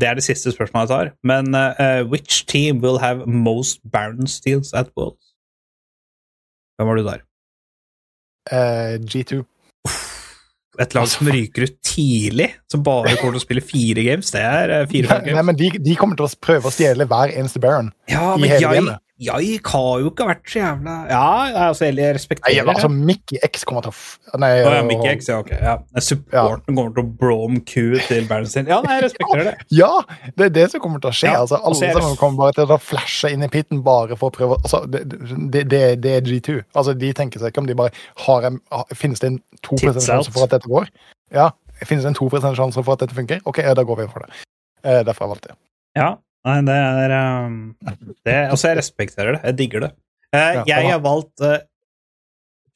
det 0.00 0.08
er 0.08 0.18
det 0.18 0.26
siste 0.26 0.52
spørsmålet 0.54 0.88
jeg 0.88 0.94
tar. 0.94 1.12
Men 1.26 1.54
uh, 1.54 2.02
which 2.08 2.44
team 2.50 2.82
will 2.84 3.00
have 3.02 3.26
most 3.26 3.80
Baron 3.92 4.26
steals 4.26 4.72
at 4.72 4.90
worlds? 4.96 5.34
Hvem 6.78 6.88
var 6.88 7.00
du 7.00 7.06
der? 7.06 7.24
Uh, 8.48 8.98
G2. 9.04 9.42
Et 10.78 10.94
lag 10.94 11.08
som 11.10 11.26
ryker 11.26 11.66
ut 11.66 11.78
tidlig, 11.82 12.52
som 12.70 12.84
bare 12.86 13.16
kommer 13.18 13.34
til 13.34 13.40
å 13.40 13.42
spille 13.42 13.62
fire 13.66 14.04
games. 14.06 14.30
Det 14.30 14.42
er 14.44 14.70
fire, 14.70 14.86
fire-fem 14.92 15.34
Nei, 15.34 15.42
men 15.50 15.58
de, 15.58 15.72
de 15.82 15.96
kommer 15.98 16.18
til 16.18 16.28
å 16.28 16.30
prøve 16.38 16.70
å 16.70 16.74
stjele 16.74 17.06
hver 17.10 17.32
eneste 17.34 17.58
Baron. 17.62 17.90
Ja, 18.10 18.36
i 18.38 18.46
hele 18.46 18.60
jeg, 18.62 18.84
gamet. 18.84 19.02
Jeg 19.18 19.60
har 19.66 19.94
jo 19.98 20.10
ikke 20.12 20.26
vært 20.28 20.44
så 20.46 20.60
jævla 20.60 20.92
Ja, 21.10 21.22
altså, 21.66 21.88
jeg 21.88 21.96
Nei, 21.96 22.10
respekterer 22.14 22.68
altså, 22.70 22.86
det. 22.86 23.06
Mickey 23.08 23.40
X 23.48 23.64
kommer 23.66 23.82
til 23.82 23.90
å 23.90 23.96
f... 23.96 24.04
Nei, 24.38 24.50
oh, 24.62 24.74
ja, 24.76 24.84
Mickey 24.86 25.10
X, 25.10 25.30
ja, 25.30 25.38
ok. 25.42 25.50
Ja. 25.58 25.72
Supporten 25.98 26.78
kommer 26.78 26.92
til 26.94 27.02
å 27.02 27.10
brom 27.22 27.56
Q 27.66 27.98
til 28.06 28.28
Baron 28.30 28.46
sin. 28.46 28.70
Ja, 28.70 28.78
nei, 28.84 29.00
jeg 29.00 29.08
respekterer 29.08 29.50
det. 29.50 29.54
Ja, 29.80 29.90
det 30.38 30.48
er 30.48 30.54
det 30.60 30.68
som 30.70 30.84
kommer 30.84 31.02
til 31.02 31.10
å 31.10 31.16
skje. 31.18 31.32
Ja, 31.32 31.42
altså, 31.42 31.58
alle 31.58 31.90
sammen 31.96 32.14
kommer 32.20 32.44
bare 32.44 32.56
til 32.60 32.74
å 32.76 32.78
flashe 32.82 33.32
inn 33.34 33.42
i 33.42 33.50
pitten 33.50 33.82
bare 33.86 34.18
for 34.20 34.30
å 34.30 34.36
prøve 34.38 34.60
altså, 34.60 34.84
det, 34.86 35.02
det, 35.10 35.64
det, 35.72 35.82
det 36.04 36.14
er 36.20 36.30
G2. 36.30 36.60
Altså, 36.78 36.94
de 36.98 37.10
tenker 37.18 37.42
seg 37.42 37.50
ikke 37.50 37.64
om 37.64 37.70
de 37.70 37.78
bare 37.78 37.94
har 38.26 38.46
en 38.46 38.62
Finnes 38.94 39.18
det 39.22 39.32
en 39.32 39.42
2 39.66 39.80
Tits 39.82 40.06
sjanse 40.06 40.30
for 40.30 40.46
at 40.46 40.54
dette 40.54 40.70
går? 40.70 40.86
Ja. 41.34 41.50
Finnes 41.82 42.06
det 42.06 42.14
en 42.14 42.18
2 42.18 42.30
sjanse 42.46 42.78
for 42.78 42.94
at 42.94 43.02
dette 43.02 43.18
funker? 43.18 43.42
OK, 43.50 43.64
ja, 43.66 43.74
da 43.74 43.82
går 43.86 44.04
vi 44.04 44.08
for 44.14 44.22
det. 44.22 44.44
Eh, 44.84 45.02
derfor 45.02 45.24
har 45.24 45.28
jeg 45.28 45.34
valgt 45.34 45.50
det. 45.50 45.58
Ja, 45.98 46.10
nei, 46.48 46.58
det 46.66 46.76
er 46.76 47.14
um, 47.46 47.58
det, 48.24 48.34
Altså, 48.34 48.70
jeg 48.70 48.78
respekterer 48.78 49.36
det. 49.36 49.40
Jeg 49.44 49.58
digger 49.58 49.86
det. 49.86 49.90
Uh, 50.34 50.38
Ja, 50.40 50.62
jeg 50.66 50.90
har 50.92 51.02
valgt 51.04 51.44
uh, 51.44 51.58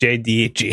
JDG. 0.02 0.72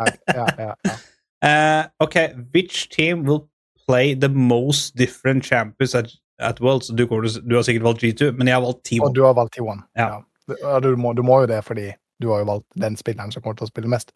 Nei, 0.00 0.10
ja, 0.34 0.46
ja, 0.58 0.74
ja. 0.86 0.98
Uh, 1.42 1.84
ok, 2.04 2.16
which 2.54 2.88
team 2.90 3.24
will 3.28 3.46
play 3.86 4.14
the 4.14 4.28
most 4.28 4.96
different 4.96 5.44
champions 5.44 5.94
at, 5.94 6.12
at 6.38 6.60
Worlds? 6.60 6.88
Du, 6.88 7.06
du 7.06 7.56
har 7.56 7.62
sikkert 7.66 7.88
valgt 7.88 8.04
G2, 8.04 8.32
men 8.38 8.48
jeg 8.48 8.56
har 8.56 8.64
valgt 8.64 8.86
T1. 8.88 9.02
Og 9.02 9.14
du 9.14 9.24
har 9.26 9.34
valgt 9.38 9.58
T1. 9.58 9.82
Ja. 9.98 10.20
Ja, 10.62 10.78
Du, 10.82 10.96
må, 10.96 11.12
du 11.12 11.22
må 11.22 11.40
jo 11.40 11.46
det 11.46 11.60
fordi 11.64 11.92
du 12.22 12.30
har 12.32 12.42
jo 12.42 12.48
valgt 12.48 12.66
den 12.78 12.96
spilleren 12.98 13.30
som 13.32 13.42
kommer 13.42 13.58
til 13.58 13.68
å 13.68 13.70
spille 13.70 13.90
mest. 13.90 14.10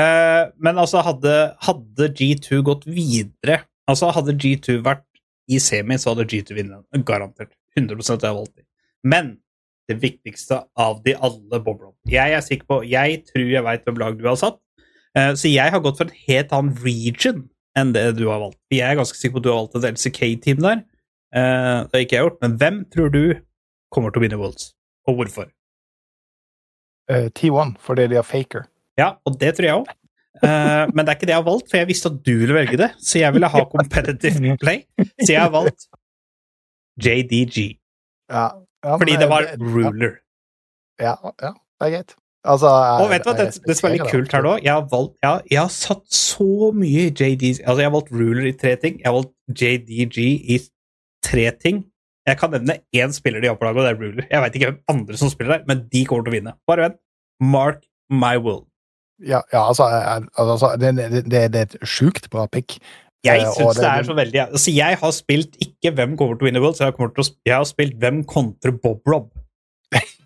Eh, 0.00 0.44
men 0.56 0.78
altså, 0.80 1.02
hadde, 1.04 1.52
hadde 1.60 2.06
G2 2.16 2.62
gått 2.64 2.86
videre 2.88 3.58
Altså, 3.90 4.08
hadde 4.14 4.32
G2 4.40 4.78
vært 4.86 5.02
i 5.50 5.58
semi, 5.62 5.98
så 5.98 6.12
hadde 6.12 6.28
G2 6.30 6.56
vunnet. 6.58 7.04
Garantert. 7.06 7.54
100 7.76 7.96
jeg 8.04 8.28
har 8.28 8.36
valgt 8.36 8.56
dem. 8.56 8.66
Men 9.02 9.30
det 9.90 9.98
viktigste 10.02 10.60
av 10.78 11.00
de 11.02 11.14
alle 11.16 11.58
boblene 11.64 11.96
Jeg 12.06 12.36
er 12.36 12.44
sikker 12.44 12.68
på 12.68 12.76
Jeg 12.86 13.22
tror 13.26 13.48
jeg 13.50 13.64
veit 13.66 13.86
hvem 13.86 13.98
lag 13.98 14.18
du 14.18 14.28
har 14.28 14.38
satt. 14.38 14.60
Eh, 15.18 15.32
så 15.34 15.50
jeg 15.50 15.72
har 15.72 15.82
gått 15.82 15.98
for 15.98 16.08
en 16.08 16.20
helt 16.28 16.52
annen 16.54 16.76
region 16.84 17.42
enn 17.78 17.94
det 17.96 18.04
du 18.18 18.26
har 18.28 18.40
valgt. 18.42 18.60
Jeg 18.72 18.84
er 18.86 19.00
ganske 19.00 19.18
sikker 19.18 19.38
på 19.38 19.42
at 19.42 19.46
du 19.46 19.50
har 19.52 19.60
valgt 19.62 19.78
et 19.80 19.88
LCK-team 19.96 20.62
der. 20.64 20.84
Eh, 21.32 21.78
det 21.88 21.96
har 21.96 22.04
ikke 22.04 22.18
jeg 22.18 22.26
gjort. 22.26 22.38
Men 22.44 22.58
hvem 22.60 22.84
tror 22.92 23.12
du 23.12 23.24
kommer 23.92 24.12
til 24.12 24.22
å 24.22 24.24
vinne 24.26 24.40
Worlds, 24.40 24.70
og 25.08 25.18
hvorfor? 25.18 25.50
Uh, 27.10 27.28
T1 27.34 27.74
fordi 27.82 28.06
de 28.12 28.16
har 28.20 28.24
Faker. 28.24 28.68
Ja, 28.96 29.16
og 29.26 29.36
det 29.40 29.56
tror 29.56 29.66
jeg 29.66 29.80
òg. 29.80 29.90
Eh, 30.42 30.84
men 30.94 31.04
det 31.04 31.12
er 31.12 31.16
ikke 31.18 31.26
det 31.28 31.34
jeg 31.34 31.42
har 31.42 31.48
valgt, 31.50 31.68
for 31.70 31.76
jeg 31.76 31.88
visste 31.90 32.08
at 32.08 32.22
du 32.24 32.32
ville 32.40 32.54
velge 32.56 32.78
det. 32.80 32.90
Så 33.04 33.18
jeg 33.20 33.34
ville 33.36 33.48
ha 33.52 33.64
competitive 33.74 34.56
play. 34.64 34.84
Så 35.20 35.28
jeg 35.34 35.40
har 35.44 35.50
valgt 35.52 35.86
JDG. 37.02 37.78
Ja, 38.32 38.46
ja, 38.84 38.96
Fordi 38.98 39.16
det 39.20 39.28
var 39.30 39.46
ruler. 39.60 40.16
Ja, 41.00 41.14
ja, 41.42 41.52
det 41.52 41.86
er 41.88 41.90
greit. 41.96 42.14
Altså, 42.44 42.66
jeg- 42.66 43.02
Og 43.04 43.10
vet 43.10 43.22
du 43.24 43.30
hva, 43.30 43.36
det, 43.38 43.60
det 43.68 43.76
som 43.78 43.86
er 43.88 43.92
litt 43.94 44.08
kult 44.10 44.32
her 44.34 44.42
nå 44.42 44.52
Jeg 44.64 44.72
har 44.74 44.88
valgt 44.90 45.14
Jeg 45.22 45.42
jeg 45.52 45.58
har 45.60 45.68
satt 45.70 46.08
så 46.10 46.72
mye 46.74 47.04
JDG 47.14 47.60
Altså, 47.62 47.76
jeg 47.78 47.86
har 47.86 47.94
valgt 47.94 48.10
ruler 48.10 48.48
i 48.48 48.52
tre 48.58 48.72
ting. 48.82 48.96
Jeg 48.98 49.06
har 49.06 49.14
valgt 49.14 49.60
JDG 49.62 50.18
i 50.50 50.58
tre 51.22 51.44
ting. 51.62 51.84
Jeg 52.26 52.38
kan 52.40 52.50
nevne 52.50 52.80
én 52.94 53.12
spiller 53.14 53.40
de 53.40 53.46
har 53.46 53.54
på 53.56 53.64
laget, 53.68 53.78
og 53.78 53.86
det 53.86 53.92
er 53.94 54.00
ruler. 54.02 54.26
Jeg 54.30 54.42
veit 54.42 54.54
ikke 54.58 54.70
hvem 54.72 54.80
andre 54.90 55.16
som 55.16 55.30
spiller 55.30 55.58
der, 55.58 55.64
men 55.70 55.86
de 55.92 56.04
kommer 56.04 56.24
til 56.26 56.32
å 56.32 56.36
vinne. 56.40 56.52
Bare 56.66 56.88
vent. 56.88 56.98
Mark 57.40 57.82
my 58.10 58.36
will. 58.42 58.66
Ja, 59.22 59.40
ja 59.52 59.62
altså, 59.68 59.86
altså 60.36 60.72
det, 60.80 60.96
det, 60.98 61.24
det, 61.30 61.42
er 61.60 61.66
et 61.68 61.76
sjukt 61.86 62.30
bra 62.32 62.46
pick. 62.50 62.78
Jeg 63.22 63.38
Eh, 63.38 63.52
syns 63.54 63.78
det, 63.78 63.86
er 63.86 64.02
så 64.02 64.14
veldig 64.18 64.40
Altså, 64.48 64.70
jeg 64.74 64.98
har 64.98 65.12
spilt 65.14 65.54
ikke 65.62 65.92
hvem 65.94 66.16
kommer 66.18 66.34
til 66.34 66.48
å 66.48 66.50
vinne 66.50 66.62
World, 66.62 66.78
så 66.78 66.88
jeg, 66.88 66.96
har, 66.98 67.12
til 67.14 67.22
å, 67.22 67.28
jeg 67.46 67.54
har 67.54 67.68
spilt 67.68 67.98
hvem 68.02 68.24
kontrer 68.26 68.74
Bob 68.82 69.06
Rob. 69.06 69.30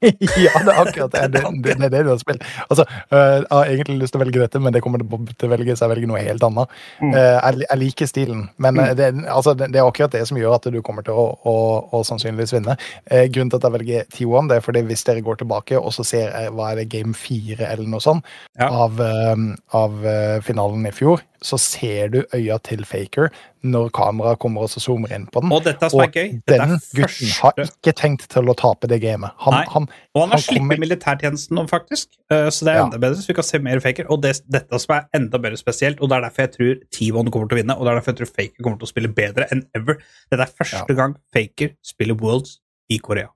ja, 0.47 0.53
det 0.63 0.73
er 0.73 0.81
akkurat 0.83 1.13
det. 1.15 1.25
Det, 1.35 1.43
det, 1.65 1.77
det 1.81 1.89
er 1.89 1.95
det 1.95 2.03
du 2.07 2.11
har 2.13 2.21
spilt. 2.21 2.45
Altså, 2.69 2.87
øh, 2.87 3.37
jeg 3.41 3.47
har 3.51 3.73
egentlig 3.73 3.99
lyst 4.03 4.15
til 4.15 4.21
å 4.21 4.25
velge 4.25 4.43
dette, 4.43 4.63
men 4.63 4.75
det 4.75 4.83
kommer 4.85 5.03
til 5.03 5.49
å 5.49 5.53
velge, 5.53 5.77
så 5.77 5.87
jeg 5.87 5.95
velger 5.95 6.11
noe 6.11 6.23
helt 6.23 6.47
annet. 6.47 6.75
Mm. 7.01 7.15
Eh, 7.15 7.51
jeg, 7.63 7.81
liker 7.83 8.11
stilen, 8.11 8.47
men 8.63 8.81
eh, 8.83 8.93
det, 8.99 9.11
altså, 9.33 9.57
det, 9.59 9.71
er 9.75 9.85
akkurat 9.85 10.15
det 10.15 10.25
som 10.29 10.41
gjør 10.41 10.59
at 10.59 10.69
du 10.73 10.81
kommer 10.87 11.07
til 11.07 11.17
å, 11.17 11.27
å, 11.47 11.57
å 11.97 12.03
sannsynligvis 12.07 12.57
vinne. 12.57 12.77
Eh, 13.11 13.27
grunnen 13.33 13.53
til 13.53 13.61
at 13.61 13.69
jeg 13.69 13.77
velger 13.79 14.11
T1, 14.17 14.51
det 14.51 14.61
er 14.61 14.67
fordi 14.67 14.85
hvis 14.91 15.07
dere 15.09 15.25
går 15.27 15.41
tilbake 15.43 15.81
og 15.81 15.95
så 15.97 16.07
ser 16.07 16.29
jeg, 16.29 16.53
hva 16.57 16.73
er 16.73 16.83
det, 16.83 16.89
game 16.93 17.15
4 17.17 17.63
eller 17.67 17.89
noe 17.91 18.03
sånt 18.05 18.27
Ja. 18.59 18.69
av, 18.71 19.01
eh, 19.01 19.35
av 19.77 20.07
eh, 20.07 20.39
finalen 20.45 20.87
i 20.89 20.95
fjor, 20.95 21.23
så 21.43 21.59
ser 21.61 22.09
du 22.15 22.23
øya 22.35 22.59
til 22.65 22.85
Faker 22.89 23.31
når 23.67 23.91
kameraet 23.97 24.41
kommer 24.43 24.67
og 24.67 24.71
så 24.71 24.81
zoomer 24.83 25.13
inn 25.15 25.27
på 25.31 25.43
den. 25.43 25.53
Og 25.55 25.65
dette 25.67 25.89
som 25.91 26.03
er 26.05 26.13
gøy 26.15 26.29
Dette 26.47 26.59
Den 26.63 26.81
gutten 26.97 27.33
har 27.41 27.63
ikke 27.67 27.95
tenkt 27.99 28.29
til 28.33 28.51
å 28.51 28.55
tape 28.59 28.89
det 28.91 29.01
gamet. 29.03 29.35
Han, 29.45 29.57
Nei. 29.57 29.65
Han, 29.87 29.95
Og 30.15 30.21
han 30.23 30.31
har 30.35 30.43
sluppet 30.43 30.79
militærtjenesten 30.83 31.57
nå, 31.59 31.65
faktisk. 31.71 32.09
Eh, 32.31 32.49
Så 32.51 32.65
det 32.67 32.75
er 32.75 32.79
Ja. 32.81 32.85
enda 32.87 32.99
bedre, 32.99 33.17
så 33.23 33.27
vi 33.29 33.35
kan 33.35 33.45
se 33.45 33.59
mer 33.59 33.81
Faker. 33.81 34.07
Og 34.11 34.21
det, 34.23 34.41
dette 34.49 34.79
som 34.81 34.95
er 34.97 35.07
enda 35.15 35.39
bedre 35.39 35.57
spesielt, 35.57 36.01
og 36.01 36.09
det 36.11 36.17
er 36.19 36.27
derfor 36.29 36.43
jeg 36.47 36.53
tror 36.57 36.75
T1 36.91 37.31
kommer 37.31 37.49
til 37.49 37.57
å 37.59 37.61
vinne, 37.63 37.77
og 37.79 37.85
det 37.85 37.91
er 37.93 38.01
derfor 38.01 38.13
jeg 38.13 38.21
tror 38.21 38.35
Faker 38.37 38.63
kommer 38.63 38.79
til 38.79 38.87
å 38.87 38.93
spille 38.95 39.15
bedre 39.15 39.49
enn 39.53 39.65
ever. 39.75 39.99
Dette 40.31 40.41
er 40.43 40.55
første 40.65 40.97
gang 40.97 41.17
Faker 41.33 41.75
spiller 41.83 42.15
Worlds 42.21 42.59
i 42.91 42.99
Korea. 42.99 43.29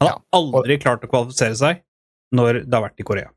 Han 0.00 0.08
har 0.10 0.18
Ja, 0.18 0.38
aldri 0.38 0.78
klart 0.78 1.02
å 1.02 1.08
kvalifisere 1.10 1.56
seg 1.56 1.82
når 2.34 2.64
det 2.68 2.74
har 2.74 2.82
vært 2.88 3.00
i 3.00 3.04
Korea. 3.04 3.30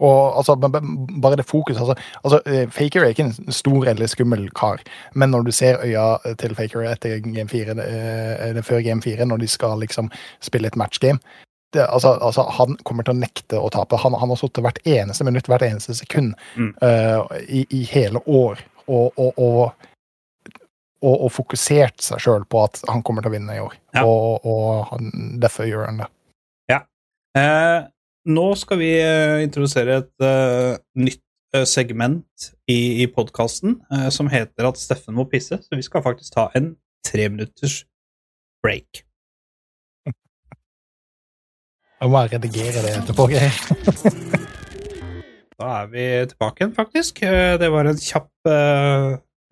Og 0.00 0.38
altså, 0.40 0.56
bare 0.56 1.36
det 1.36 1.46
fokus 1.48 1.76
altså, 1.76 1.94
altså, 2.24 2.40
eh, 2.46 2.68
Faker 2.72 3.04
er 3.04 3.12
ikke 3.12 3.28
en 3.28 3.52
stor 3.52 3.88
eller 3.92 4.08
skummel 4.10 4.48
kar, 4.56 4.80
men 5.14 5.30
når 5.30 5.44
du 5.46 5.52
ser 5.52 5.82
øya 5.84 6.34
til 6.40 6.54
Faker 6.56 6.86
etter 6.88 7.20
game 7.24 7.48
4, 7.48 7.76
eh, 7.84 8.48
eller 8.48 8.66
før 8.66 8.80
game 8.86 9.02
4, 9.02 9.28
når 9.28 9.42
de 9.44 9.48
skal 9.48 9.78
liksom 9.80 10.10
spille 10.40 10.68
et 10.68 10.76
matchgame 10.80 11.20
det, 11.72 11.84
altså, 11.86 12.16
altså, 12.18 12.42
Han 12.42 12.76
kommer 12.84 13.06
til 13.06 13.14
å 13.14 13.20
nekte 13.20 13.58
å 13.60 13.68
tape. 13.70 13.94
Han, 14.02 14.16
han 14.18 14.32
har 14.32 14.38
sittet 14.40 14.64
hvert 14.64 14.80
eneste 14.90 15.22
minutt, 15.24 15.46
hvert 15.46 15.62
eneste 15.62 15.94
sekund 15.94 16.34
Mm. 16.56 16.74
uh, 16.82 17.22
i, 17.46 17.62
i 17.70 17.84
hele 17.84 18.18
år 18.26 18.58
og, 18.86 19.12
og, 19.18 19.38
og, 19.38 19.86
og, 21.02 21.28
fokusert 21.32 22.02
seg 22.02 22.20
sjøl 22.20 22.44
på 22.50 22.64
at 22.64 22.80
han 22.90 23.04
kommer 23.06 23.22
til 23.22 23.30
å 23.30 23.34
vinne 23.36 23.54
i 23.54 23.62
år. 23.62 23.76
Ja. 23.94 24.02
Og, 24.04 24.90
derfor 25.40 25.68
gjør 25.68 25.86
han 25.86 26.02
det. 26.02 26.10
Eh, 27.38 27.82
nå 28.28 28.46
skal 28.58 28.80
vi 28.80 28.90
eh, 29.00 29.42
introdusere 29.44 30.00
et 30.02 30.24
uh, 30.24 30.76
nytt 31.00 31.22
eh, 31.56 31.64
segment 31.68 32.50
i, 32.68 33.02
i 33.02 33.06
podkasten 33.10 33.78
som 34.12 34.28
heter 34.30 34.68
at 34.68 34.78
Steffen 34.78 35.16
må 35.16 35.24
pisse, 35.30 35.58
så 35.62 35.78
vi 35.78 35.82
skal 35.86 36.04
faktisk 36.04 36.34
ta 36.36 36.48
en 36.58 36.74
treminutters 37.06 37.84
break. 38.62 39.02
Jeg 42.00 42.08
må 42.08 42.14
bare 42.14 42.36
redigere 42.36 42.84
det 42.84 42.94
etterpå. 43.02 43.28
Geir. 43.32 43.52
Da 45.60 45.82
er 45.82 45.88
vi 45.92 46.04
tilbake 46.30 46.62
igjen, 46.62 46.70
faktisk. 46.72 47.18
Det 47.60 47.66
var 47.68 47.84
en 47.90 47.98
kjapp, 48.00 48.48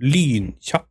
lynkjapp 0.00 0.86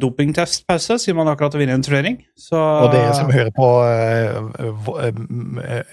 dopingtestpause, 0.00 0.98
siden 1.02 1.16
man 1.20 1.28
akkurat 1.32 1.54
har 1.54 1.62
vunnet 1.62 1.74
en 1.74 1.84
turnering. 1.86 2.18
Så 2.38 2.56
Og 2.56 2.92
dere 2.94 3.14
som 3.16 3.30
hører 3.32 3.52
på 3.56 3.68
uh, 3.82 4.96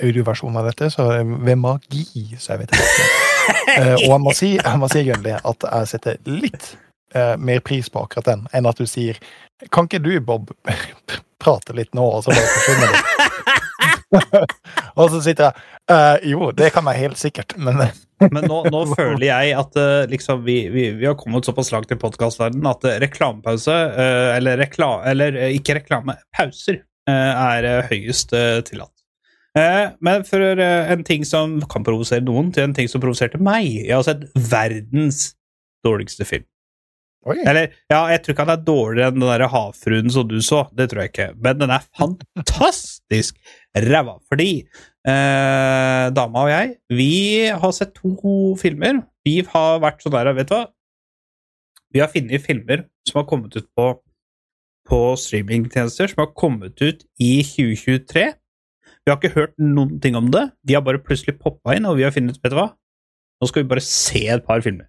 audioversjonen 0.04 0.60
av 0.62 0.72
dette, 0.72 0.90
så 0.94 1.10
er 1.20 1.24
ved 1.28 1.60
magi 1.62 2.26
så 2.40 2.56
er 2.56 2.64
vi 2.64 2.72
tilbake. 2.72 3.12
Eh, 3.74 3.94
og 3.94 4.08
jeg 4.08 4.22
må 4.24 4.32
si, 4.38 4.50
jeg 4.56 4.80
må 4.80 4.88
si 4.92 5.02
Gunnli, 5.04 5.34
at 5.36 5.66
jeg 5.68 5.88
setter 5.90 6.20
litt 6.30 6.68
uh, 7.16 7.34
mer 7.36 7.60
pris 7.66 7.90
på 7.92 8.04
akkurat 8.06 8.30
den, 8.30 8.46
enn 8.56 8.70
at 8.70 8.80
du 8.80 8.88
sier 8.88 9.20
Kan 9.74 9.90
ikke 9.90 10.00
du, 10.04 10.14
Bob, 10.24 10.52
prate 11.44 11.76
litt 11.76 11.92
nå, 11.98 12.06
og 12.06 12.24
så 12.24 12.32
bare 12.32 12.54
forsvinner 12.54 12.94
du? 12.94 12.98
og 15.02 15.12
så 15.12 15.22
sitter 15.26 15.50
jeg 15.50 15.54
uh, 15.92 16.16
Jo, 16.32 16.52
det 16.56 16.72
kan 16.76 16.88
jeg 16.92 17.04
helt 17.04 17.20
sikkert, 17.20 17.58
men 17.58 17.82
Men 18.32 18.48
nå, 18.50 18.62
nå 18.72 18.84
føler 18.98 19.28
jeg 19.28 19.54
at 19.60 19.78
uh, 19.80 20.06
liksom, 20.12 20.44
vi, 20.48 20.58
vi, 20.74 20.88
vi 21.00 21.10
har 21.10 21.18
kommet 21.20 21.48
såpass 21.48 21.74
langt 21.74 21.92
i 21.92 22.00
podkastverdenen 22.00 22.70
at 22.72 22.88
uh, 22.88 22.96
reklamepause, 23.04 23.76
uh, 23.98 24.32
eller, 24.38 24.60
rekla, 24.62 24.96
eller 25.12 25.38
ikke 25.52 25.80
reklame, 25.82 26.18
pauser, 26.36 26.84
er 27.04 27.66
høyest 27.90 28.30
tillatt. 28.64 28.94
Men 30.08 30.24
for 30.24 30.40
en 30.40 31.02
ting 31.04 31.26
som 31.28 31.58
kan 31.68 31.84
provosere 31.84 32.24
noen, 32.24 32.54
til 32.56 32.64
en 32.64 32.76
ting 32.78 32.88
som 32.88 33.04
provoserte 33.04 33.42
meg 33.44 33.68
Jeg 33.68 33.92
har 33.92 34.06
sett 34.08 34.24
verdens 34.40 35.34
dårligste 35.84 36.24
film. 36.24 36.48
Oi. 37.24 37.38
Eller, 37.48 37.72
ja, 37.92 38.02
jeg 38.12 38.24
tror 38.24 38.36
ikke 38.36 38.46
han 38.48 38.54
er 38.54 38.64
dårligere 38.68 39.12
enn 39.12 39.20
den 39.22 39.30
der 39.30 39.46
havfruen 39.52 40.12
som 40.12 40.28
du 40.28 40.40
så, 40.44 40.66
det 40.76 40.90
tror 40.92 41.04
jeg 41.04 41.14
ikke, 41.14 41.30
men 41.44 41.62
den 41.62 41.72
er 41.72 41.86
fantastisk 42.00 43.38
ræva, 43.76 44.18
fordi 44.32 44.50
eh, 45.08 46.06
dama 46.16 46.46
og 46.46 46.52
jeg, 46.52 46.76
vi 46.94 47.14
har 47.50 47.76
sett 47.76 47.94
to 47.98 48.54
filmer. 48.60 49.04
Vi 49.28 49.42
har 49.48 49.82
vært 49.84 50.04
sånn 50.04 50.16
der, 50.16 50.32
vet 50.36 50.50
du 50.50 50.56
hva? 50.56 50.66
Vi 51.94 52.02
har 52.02 52.10
funnet 52.12 52.44
filmer 52.44 52.88
som 53.08 53.22
har 53.22 53.28
kommet 53.30 53.56
ut 53.56 53.68
på, 53.78 53.90
på 54.90 55.02
streamingtjenester, 55.20 56.10
som 56.10 56.24
har 56.26 56.32
kommet 56.38 56.82
ut 56.82 57.04
i 57.22 57.36
2023. 57.46 58.32
Vi 59.04 59.12
har 59.12 59.20
ikke 59.20 59.36
hørt 59.36 59.54
noen 59.60 60.00
ting 60.02 60.18
om 60.18 60.32
det. 60.34 60.48
De 60.64 60.78
har 60.78 60.86
bare 60.86 61.02
plutselig 61.04 61.38
poppa 61.42 61.76
inn, 61.78 61.86
og 61.86 62.00
vi 62.00 62.08
har 62.08 62.16
funnet 62.16 62.40
vet 62.40 62.56
du 62.56 62.58
hva? 62.58 62.72
Nå 63.40 63.50
skal 63.52 63.66
vi 63.66 63.72
bare 63.74 63.84
se 63.84 64.24
et 64.32 64.44
par 64.48 64.64
filmer 64.64 64.88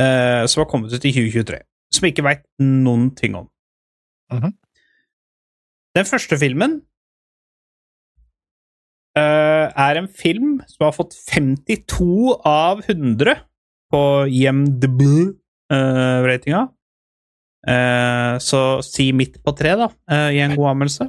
eh, 0.00 0.44
som 0.50 0.62
har 0.62 0.68
kommet 0.70 0.92
ut 0.92 1.04
i 1.04 1.12
2023, 1.14 1.60
som 1.94 2.04
vi 2.04 2.12
ikke 2.12 2.26
veit 2.26 2.44
noen 2.62 3.10
ting 3.16 3.36
om. 3.38 3.48
Mhm. 4.32 4.52
Den 5.96 6.04
første 6.04 6.36
filmen 6.36 6.80
er 9.20 9.96
en 10.00 10.08
film 10.08 10.60
som 10.68 10.84
har 10.86 10.92
fått 10.96 11.14
52 11.32 12.36
av 12.46 12.82
100 12.84 13.36
på 13.92 14.00
IMDb-ratinga. 15.70 16.68
Eh, 17.66 18.38
så 18.38 18.60
si 18.86 19.08
midt 19.16 19.40
på 19.42 19.52
tre, 19.58 19.72
da, 19.78 19.88
eh, 20.10 20.30
i 20.36 20.40
en 20.44 20.54
god 20.54 20.68
anmeldelse. 20.74 21.04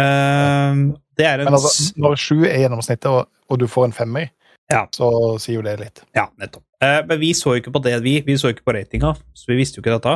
Eh, 0.00 0.74
det 1.18 1.26
er 1.28 1.38
en 1.42 1.44
Men 1.50 1.54
altså, 1.58 1.92
når 2.00 2.16
sju 2.16 2.38
er 2.48 2.58
gjennomsnittet, 2.64 3.06
og, 3.10 3.28
og 3.50 3.58
du 3.60 3.66
får 3.68 3.84
en 3.90 3.92
femmer, 3.96 4.30
Ja. 4.70 4.86
så 4.94 5.36
sier 5.42 5.56
jo 5.58 5.62
det 5.66 5.78
litt. 5.80 6.02
Ja, 6.16 6.28
nettopp. 6.40 6.62
Eh, 6.80 7.02
men 7.06 7.18
vi 7.20 7.32
så 7.36 7.52
jo 7.56 7.60
ikke 7.60 7.72
på 7.74 7.82
det, 7.84 8.02
vi. 8.02 8.20
Vi 8.24 8.36
så 8.40 8.48
ikke 8.54 8.64
på 8.64 8.72
ratinga, 8.78 9.14
så 9.34 9.44
vi 9.50 9.56
visste 9.58 9.76
jo 9.80 9.82
ikke 9.84 9.98
dette. 9.98 10.14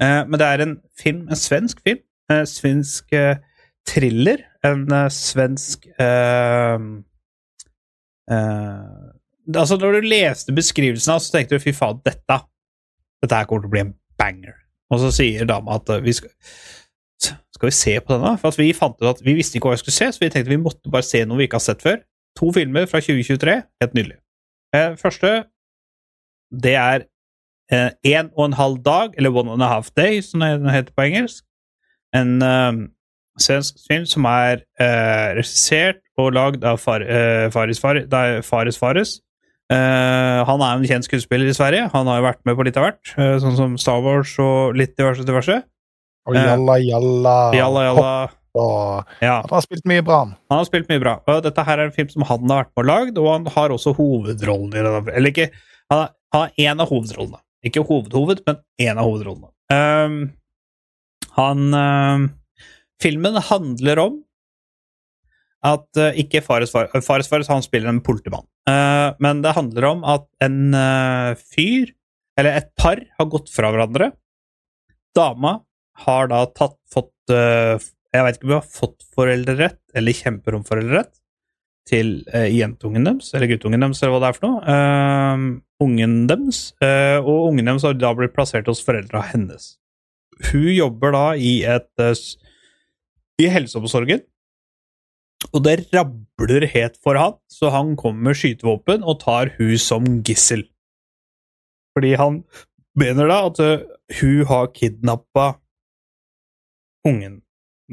Eh, 0.00 0.24
men 0.26 0.38
det 0.40 0.46
er 0.48 0.60
en 0.64 0.80
film, 0.98 1.28
en 1.28 1.36
svensk 1.38 1.80
film. 1.84 2.00
En 2.32 2.46
svensk 2.48 3.12
eh, 3.12 3.36
thriller. 3.88 4.42
En 4.64 4.86
uh, 4.92 5.08
svensk 5.12 5.86
uh, 6.00 6.78
eh, 8.30 9.10
Altså, 9.44 9.76
når 9.76 9.98
du 9.98 10.06
leste 10.08 10.54
beskrivelsen 10.56 11.12
av, 11.12 11.20
så 11.20 11.34
tenkte 11.34 11.58
du 11.58 11.60
fy 11.60 11.74
faen, 11.76 12.00
dette 12.06 12.38
Dette 13.20 13.36
her 13.36 13.48
kommer 13.48 13.64
til 13.64 13.68
å 13.68 13.74
bli 13.74 13.82
en 13.82 13.94
banger. 14.20 14.56
Og 14.92 15.02
så 15.02 15.10
sier 15.12 15.48
dama 15.48 15.78
at 15.78 15.90
eh, 15.92 16.02
vi 16.04 16.14
skal 16.16 16.32
Skal 17.54 17.68
vi 17.68 17.76
se 17.76 17.94
på 18.00 18.12
denne? 18.12 18.34
For 18.40 18.56
vi 18.58 18.72
fant 18.76 18.96
ut 19.00 19.08
at 19.08 19.22
vi 19.24 19.36
visste 19.36 19.58
ikke 19.58 19.70
hva 19.70 19.76
vi 19.76 19.84
skulle 19.84 19.96
se, 19.96 20.10
så 20.12 20.20
vi 20.20 20.28
tenkte 20.32 20.52
vi 20.52 20.60
måtte 20.60 20.92
bare 20.92 21.06
se 21.06 21.22
noe 21.24 21.38
vi 21.38 21.48
ikke 21.48 21.60
har 21.60 21.68
sett 21.68 21.84
før. 21.84 22.00
To 22.40 22.50
filmer 22.52 22.88
fra 22.90 23.00
2023. 23.04 23.54
Helt 23.80 23.94
nydelig. 23.94 24.16
Eh, 24.74 24.96
første, 24.98 25.30
det 26.50 26.74
er 26.74 27.06
eh, 27.72 27.90
en 28.16 28.30
og 28.34 28.48
en 28.48 28.58
halv 28.58 28.82
dag, 28.84 29.14
eller 29.16 29.30
one 29.30 29.52
and 29.52 29.62
a 29.62 29.70
half 29.70 29.92
day, 29.96 30.20
som 30.20 30.42
det 30.42 30.74
heter 30.74 30.92
på 30.96 31.06
engelsk. 31.06 31.44
En 32.14 32.42
eh, 32.42 32.72
svensk 33.40 33.80
film 33.88 34.04
som 34.06 34.26
er 34.30 34.62
eh, 34.80 35.34
regissert 35.38 36.00
og 36.20 36.32
lagd 36.36 36.64
av 36.64 36.78
far, 36.78 37.02
eh, 37.02 37.48
Faris 37.50 37.80
Far, 37.82 37.98
nei, 38.10 38.40
Fares 38.46 38.78
Fares. 38.78 39.16
Eh, 39.72 40.40
han 40.46 40.60
er 40.62 40.76
en 40.76 40.84
kjent 40.86 41.06
skuespiller 41.08 41.48
i 41.50 41.56
Sverige. 41.56 41.88
Han 41.94 42.06
har 42.06 42.20
jo 42.20 42.26
vært 42.28 42.42
med 42.46 42.56
på 42.58 42.66
litt 42.68 42.76
av 42.78 42.84
hvert, 42.90 43.14
eh, 43.18 43.36
sånn 43.42 43.56
som 43.58 43.76
Star 43.80 44.00
Wars 44.04 44.36
og 44.38 44.76
litt 44.78 44.94
diverse 44.96 45.24
diverse. 45.26 45.62
Og 46.28 46.36
jalla, 46.38 46.78
jalla. 46.80 47.36
Jalla, 47.56 47.84
jalla. 47.90 48.30
og 48.54 49.04
Ja. 49.20 49.40
han 49.42 49.50
har 49.50 49.60
spilt 49.64 49.84
mye 49.84 50.04
bra. 50.06 50.18
han. 50.24 50.36
Har 50.50 50.64
spilt 50.64 50.88
mye 50.88 51.00
bra. 51.02 51.16
Og 51.26 51.42
dette 51.42 51.64
her 51.66 51.78
er 51.80 51.86
en 51.88 51.92
film 51.96 52.08
som 52.08 52.22
han 52.22 52.48
har 52.48 52.64
vært 52.64 52.70
med 52.76 52.84
og 52.84 52.86
lagd, 52.86 53.18
og 53.18 53.26
han 53.32 53.46
har 53.56 53.70
også 53.74 53.96
hovedrollen 53.96 54.70
i 54.78 54.82
den. 54.84 55.08
Eller 55.14 55.30
ikke 55.30 55.50
Han 55.90 56.08
har- 56.32 56.50
én 56.58 56.80
av 56.80 56.88
hovedrollene. 56.88 57.40
Ikke 57.64 57.84
hovedhoved, 57.86 58.40
men 58.46 58.56
én 58.80 58.96
av 58.96 59.04
hovedrollene. 59.04 59.50
Um, 59.70 60.32
han 61.36 61.58
ehm, 61.74 62.30
Filmen 63.02 63.38
handler 63.50 64.00
om 64.02 64.20
at 65.64 65.86
uh, 65.96 66.10
Ikke 66.20 66.42
Fares 66.44 66.74
Fares, 66.74 67.28
Fares 67.28 67.48
han 67.48 67.64
spiller 67.64 67.88
en 67.88 68.02
politimann. 68.04 68.44
Uh, 68.68 69.16
men 69.24 69.40
det 69.44 69.54
handler 69.56 69.86
om 69.94 70.04
at 70.04 70.26
en 70.44 70.76
uh, 70.76 71.32
fyr, 71.40 71.94
eller 72.36 72.60
et 72.60 72.70
par, 72.76 73.00
har 73.18 73.30
gått 73.32 73.48
fra 73.52 73.70
hverandre. 73.72 74.10
Dama 75.16 75.58
har 76.04 76.28
da 76.28 76.40
tatt, 76.50 76.74
fått 76.90 77.30
eh, 77.30 77.78
Jeg 78.10 78.24
vet 78.26 78.36
ikke 78.36 78.48
om 78.48 78.50
hun 78.50 78.56
har 78.58 78.72
fått 78.80 79.04
foreldrerett 79.14 79.78
eller 79.94 80.16
kjemper 80.18 80.56
om 80.58 80.64
foreldrerett 80.66 81.12
til 81.86 82.16
jentungen 82.50 83.04
deres, 83.06 83.28
eller 83.36 83.50
guttungen 83.52 83.84
deres, 83.84 84.00
eller 84.02 84.16
hva 84.16 84.20
det 84.24 84.28
er 84.32 84.36
for 84.40 84.46
noe. 84.48 84.74
Eh, 84.74 85.44
ungen 85.84 86.14
deres. 86.26 86.60
eh, 86.82 87.18
og 87.20 87.50
ungen 87.50 87.68
deres 87.68 87.84
har 87.86 87.94
da 87.98 88.10
blitt 88.16 88.34
plassert 88.34 88.66
hos 88.70 88.82
foreldra 88.84 89.22
hennes. 89.30 89.76
Hun 90.50 90.70
jobber 90.72 91.14
da 91.14 91.24
i 91.38 91.54
et 91.68 92.02
eh, 92.02 92.16
i 93.42 93.48
helseomsorgen, 93.50 94.22
og 95.52 95.64
det 95.66 95.88
rabler 95.92 96.66
helt 96.72 96.96
for 97.02 97.18
han, 97.18 97.36
så 97.50 97.70
han 97.74 97.94
kommer 98.00 98.30
med 98.30 98.38
skytevåpen 98.38 99.04
og 99.04 99.20
tar 99.24 99.52
hun 99.58 99.76
som 99.80 100.06
gissel. 100.26 100.64
Fordi 101.94 102.14
han 102.18 102.40
mener 102.98 103.28
da 103.30 103.40
at 103.48 103.60
eh, 103.62 103.84
hun 104.20 104.46
har 104.48 104.70
kidnappa 104.74 105.46
ungen 107.06 107.42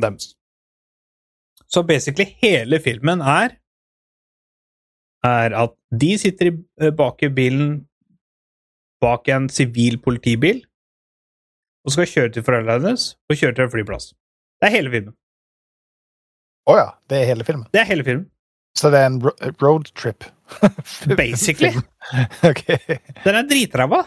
deres. 0.02 0.36
Så 1.68 1.84
basically 1.84 2.26
hele 2.42 2.80
filmen 2.80 3.22
er 3.22 3.58
er 5.24 5.54
at 5.54 5.76
de 6.02 6.18
sitter 6.18 6.50
eh, 6.82 6.94
bak 6.98 7.22
i 7.24 7.30
bilen 7.30 7.86
bak 9.02 9.28
en 9.30 9.50
sivil 9.50 10.00
politibil 10.02 10.64
og 11.86 11.94
skal 11.94 12.10
kjøre 12.10 12.34
til 12.34 12.46
foreldrene 12.46 12.88
hennes 12.88 13.06
og 13.30 13.38
kjøre 13.38 13.58
til 13.58 13.66
en 13.66 13.74
flyplass. 13.74 14.14
Det 14.62 14.70
er 14.70 14.78
hele 14.78 14.94
filmen. 14.94 15.16
Å 16.70 16.78
ja, 16.78 16.88
det 17.10 17.22
er 17.22 17.30
hele 17.32 17.46
filmen. 17.48 17.66
Det 17.74 17.82
er 17.82 17.90
hele 17.90 18.06
filmen. 18.06 18.28
Så 18.78 18.92
det 18.94 19.02
er 19.02 19.10
en 19.10 19.20
ro 19.24 19.34
roadtrip. 19.62 20.28
Basically. 21.20 21.74
ok. 22.50 22.66
Den 23.26 23.40
er 23.40 23.48
dritræva. 23.50 24.06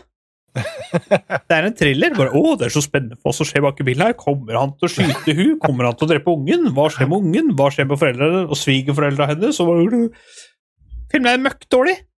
Det 0.55 1.51
er 1.57 1.67
en 1.67 1.75
thriller. 1.77 2.15
Bare, 2.15 2.31
å, 2.39 2.55
det 2.59 2.69
er 2.69 2.75
så 2.75 2.83
spennende 2.85 3.19
hva 3.21 3.35
som 3.35 3.49
skjer 3.49 3.65
bak 3.65 3.81
i 3.83 3.87
bilen 3.89 4.07
her. 4.07 4.17
Kommer 4.19 4.57
han 4.61 4.75
til 4.79 4.89
å 4.89 4.93
skyte 4.93 5.35
hun? 5.35 5.57
Kommer 5.63 5.89
han 5.89 5.99
til 5.99 6.07
å 6.07 6.13
drepe 6.15 6.35
ungen? 6.35 6.71
Hva 6.77 6.89
skjer 6.95 7.11
med 7.11 7.27
ungen? 7.27 7.53
Hva 7.59 7.71
skjer 7.75 7.89
med 7.91 8.01
foreldrene 8.01 8.45
og 8.47 8.59
svigerforeldrene 8.61 9.35
hennes? 9.35 9.61
Filmen 11.13 11.33
er 11.33 11.43
møkkdårlig. 11.43 11.97
Det 11.99 12.14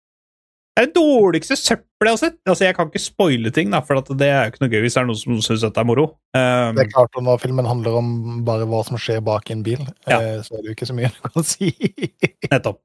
er 0.78 0.88
det 0.90 0.96
dårligste 0.98 1.56
søppelet 1.56 2.10
jeg 2.10 2.12
har 2.16 2.18
sett. 2.22 2.38
Altså, 2.46 2.66
Jeg 2.66 2.76
kan 2.76 2.90
ikke 2.90 3.00
spoile 3.04 3.52
ting, 3.56 3.70
da, 3.72 3.80
for 3.86 4.02
det 4.02 4.28
er 4.28 4.50
ikke 4.52 4.62
noe 4.66 4.72
gøy 4.74 4.82
hvis 4.86 4.98
det 4.98 5.02
er 5.02 5.08
noen 5.10 5.20
som 5.22 5.38
syns 5.46 5.64
dette 5.64 5.80
er 5.82 5.88
moro. 5.88 6.06
Um, 6.36 6.76
Det 6.76 6.84
er 6.86 6.92
klart, 6.92 7.16
og 7.16 7.24
Når 7.24 7.40
filmen 7.42 7.66
handler 7.70 7.96
om 8.02 8.10
bare 8.48 8.68
hva 8.68 8.82
som 8.86 8.98
skjer 9.00 9.24
bak 9.24 9.50
en 9.52 9.64
bil, 9.64 9.86
Ja. 10.08 10.20
eh, 10.20 10.42
så 10.44 10.58
er 10.58 10.62
det 10.62 10.72
jo 10.72 10.76
ikke 10.76 10.90
så 10.92 10.98
mye 10.98 11.12
du 11.16 11.30
kan 11.30 11.44
si. 11.48 11.72
nettopp. 12.52 12.82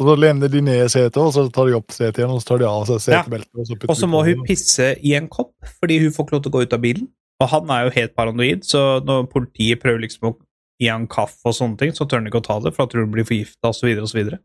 Og 0.00 0.06
så 0.08 0.14
lener 0.16 0.48
de 0.48 0.60
ned 0.64 0.88
setet, 0.88 1.16
og 1.20 1.32
så 1.34 1.42
tar 1.52 1.66
de 1.68 1.74
opp 1.76 1.92
setet 1.92 2.22
igjen, 2.22 2.30
og 2.32 2.40
så 2.40 2.46
tar 2.54 2.58
de 2.62 2.64
av 2.64 2.86
seg 2.88 3.00
setebeltet. 3.04 3.50
Og 3.52 3.66
så 3.68 3.74
putter 3.76 3.90
Og 3.92 3.96
så 4.00 4.06
må 4.08 4.22
hun 4.24 4.44
pisse 4.46 4.86
i 5.04 5.12
en 5.18 5.26
kopp, 5.28 5.52
fordi 5.82 5.98
hun 6.00 6.14
får 6.14 6.24
ikke 6.24 6.32
lov 6.38 6.42
til 6.46 6.50
å 6.50 6.54
gå 6.54 6.62
ut 6.64 6.72
av 6.72 6.80
bilen. 6.80 7.08
Og 7.40 7.48
han 7.52 7.68
er 7.74 7.82
jo 7.84 7.90
helt 7.98 8.14
paranoid, 8.16 8.64
så 8.64 8.80
når 9.04 9.26
politiet 9.28 9.82
prøver 9.82 10.00
liksom 10.06 10.30
å 10.30 10.36
gi 10.80 10.88
han 10.88 11.04
kaffe 11.06 11.44
og 11.44 11.52
sånne 11.58 11.76
ting, 11.82 11.92
så 11.92 12.06
tør 12.08 12.22
han 12.22 12.30
ikke 12.30 12.40
å 12.40 12.46
ta 12.48 12.56
det, 12.64 12.72
for 12.72 12.86
han 12.86 12.92
tror 12.94 13.04
han 13.04 13.12
blir 13.12 13.28
forgifta 13.28 13.68
osv. 13.68 13.82
Så, 13.82 13.86
videre, 13.90 14.06
og 14.06 14.08
så, 14.08 14.18
videre. 14.22 14.40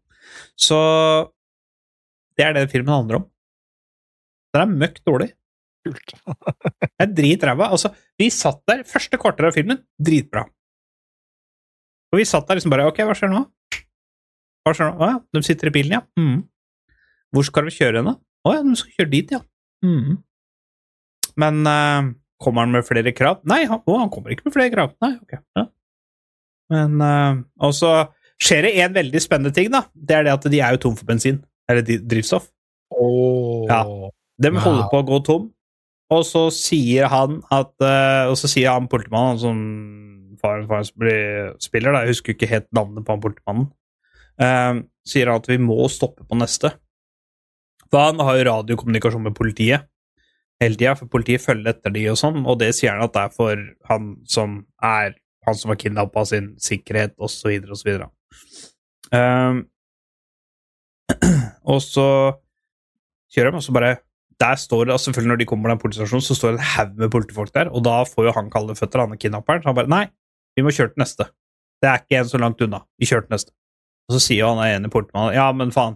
så 0.59 0.79
det 2.35 2.45
er 2.45 2.55
det 2.57 2.69
filmen 2.71 2.93
handler 2.93 3.21
om. 3.21 3.25
Den 4.55 4.63
er 4.63 4.77
møkk 4.83 5.01
dårlig. 5.07 5.31
Kult. 5.85 6.15
Det 6.15 7.03
er 7.03 7.11
dritræva. 7.13 7.69
Altså, 7.75 7.91
vi 8.19 8.29
satt 8.33 8.61
der, 8.69 8.83
første 8.87 9.19
kvarter 9.21 9.49
av 9.49 9.55
filmen, 9.57 9.83
dritbra. 10.01 10.45
Og 12.13 12.21
vi 12.21 12.25
satt 12.27 12.47
der 12.47 12.59
liksom 12.59 12.71
bare 12.73 12.87
Ok, 12.87 13.01
hva 13.05 13.15
skjer 13.17 13.31
nå? 13.31 13.41
Hva 14.65 14.73
skjer 14.73 14.89
nå? 14.89 14.95
Å 14.97 15.09
ja, 15.11 15.17
de 15.35 15.43
sitter 15.45 15.69
i 15.69 15.75
bilen, 15.75 15.97
ja. 15.97 16.03
Mm. 16.17 16.43
Hvor 17.35 17.45
skal 17.45 17.67
de 17.67 17.75
kjøre 17.75 17.99
hen, 17.99 18.09
da? 18.09 18.15
Å 18.45 18.53
ja, 18.55 18.63
de 18.65 18.77
skal 18.79 18.99
kjøre 18.99 19.11
dit, 19.11 19.33
ja. 19.35 19.41
Mm. 19.85 20.17
Men 21.43 21.67
uh, 21.67 22.11
kommer 22.41 22.65
han 22.65 22.73
med 22.73 22.87
flere 22.87 23.13
krav? 23.15 23.41
Nei, 23.49 23.65
han, 23.69 23.83
å, 23.83 23.97
han 23.99 24.11
kommer 24.13 24.33
ikke 24.33 24.47
med 24.47 24.55
flere 24.55 24.73
krav. 24.73 24.95
Nei, 25.03 25.11
ok. 25.19 25.35
Ja. 25.59 25.65
Men 26.73 27.03
uh, 27.03 27.43
Og 27.67 27.75
så 27.77 27.91
skjer 28.41 28.65
det 28.65 28.77
en 28.83 28.95
veldig 28.95 29.21
spennende 29.21 29.53
ting, 29.55 29.69
da. 29.73 29.85
Det 29.93 30.17
er 30.17 30.25
det 30.27 30.33
at 30.33 30.47
de 30.51 30.63
er 30.63 30.77
jo 30.77 30.81
tom 30.87 30.97
for 30.97 31.07
bensin. 31.09 31.43
Eller 31.71 31.81
drivstoff. 32.05 32.49
Oh, 32.91 33.65
Ja. 33.69 33.83
De 34.41 34.51
Wow. 34.51 34.59
holder 34.59 34.89
på 34.91 34.99
å 34.99 35.05
gå 35.07 35.19
tom, 35.25 35.43
og 36.11 36.25
så 36.27 36.49
sier 36.51 37.07
han 37.07 37.37
at 37.55 37.71
eh, 37.81 38.27
Og 38.27 38.35
så 38.37 38.49
sier 38.51 38.69
han 38.73 38.89
politimannen, 38.91 39.29
han 39.29 39.39
som 39.39 40.37
faren 40.41 40.67
som 40.67 41.07
spiller, 41.63 41.93
da, 41.93 42.03
jeg 42.03 42.11
husker 42.13 42.35
ikke 42.35 42.49
helt 42.51 42.67
navnet 42.75 43.05
på 43.05 43.15
han 43.15 43.23
politimannen, 43.23 43.69
uh, 44.41 44.83
sier 45.07 45.31
han 45.31 45.39
at 45.39 45.47
vi 45.49 45.57
må 45.57 45.87
stoppe 45.89 46.27
på 46.27 46.37
neste. 46.37 46.73
For 47.89 48.03
han 48.11 48.19
har 48.19 48.37
jo 48.37 48.47
radiokommunikasjon 48.49 49.23
med 49.23 49.37
politiet 49.37 49.87
hele 50.61 50.75
tida, 50.75 50.93
for 50.99 51.07
politiet 51.11 51.43
følger 51.43 51.73
etter 51.73 51.93
de 51.95 52.03
og 52.11 52.19
sånn, 52.19 52.43
og 52.45 52.59
det 52.59 52.73
sier 52.75 52.93
han 52.93 53.07
at 53.07 53.15
det 53.15 53.23
er 53.25 53.33
for 53.35 53.63
han 53.89 54.11
som 54.27 54.59
er 54.83 55.15
han 55.45 55.57
som 55.57 55.69
har 55.69 55.77
kidnappa 55.77 56.23
sin 56.25 56.53
sikkerhet, 56.61 57.13
osv., 57.21 57.51
osv. 57.69 57.89
Um, 59.13 59.65
og 61.71 61.79
så 61.83 62.07
kjører 63.33 63.53
de, 63.53 63.61
og 63.61 63.65
så 63.65 63.75
bare 63.75 63.95
der 64.39 64.57
står 64.59 64.89
altså 64.91 65.05
selvfølgelig 65.05 65.31
Når 65.31 65.39
de 65.39 65.45
kommer 65.47 65.69
til 65.69 65.75
den 65.75 65.81
politistasjonen, 65.81 66.21
så 66.21 66.35
står 66.35 66.51
det 66.51 66.59
en 66.59 66.71
haug 66.73 66.95
med 66.99 67.11
politifolk 67.11 67.53
der, 67.55 67.69
og 67.71 67.83
da 67.85 68.03
får 68.03 68.27
jo 68.27 68.33
han 68.35 68.51
kalde 68.51 68.75
føtter, 68.75 68.99
han 68.99 69.15
er 69.15 69.21
kidnapperen. 69.21 69.63
Så 69.63 69.71
han 69.71 69.77
bare 69.77 69.91
Nei, 69.91 70.05
vi 70.55 70.63
må 70.65 70.73
kjøre 70.75 70.91
til 70.91 71.03
neste. 71.03 71.29
Det 71.81 71.89
er 71.89 72.01
ikke 72.03 72.19
en 72.19 72.31
så 72.31 72.41
langt 72.41 72.61
unna. 72.61 72.81
Vi 72.99 73.07
kjører 73.07 73.27
til 73.27 73.35
neste. 73.35 73.53
Og 74.09 74.17
så 74.17 74.21
sier 74.27 74.47
han 74.49 74.61
ene 74.67 74.91
politimannen 74.91 75.37
Ja, 75.37 75.49
men 75.55 75.71
faen, 75.75 75.95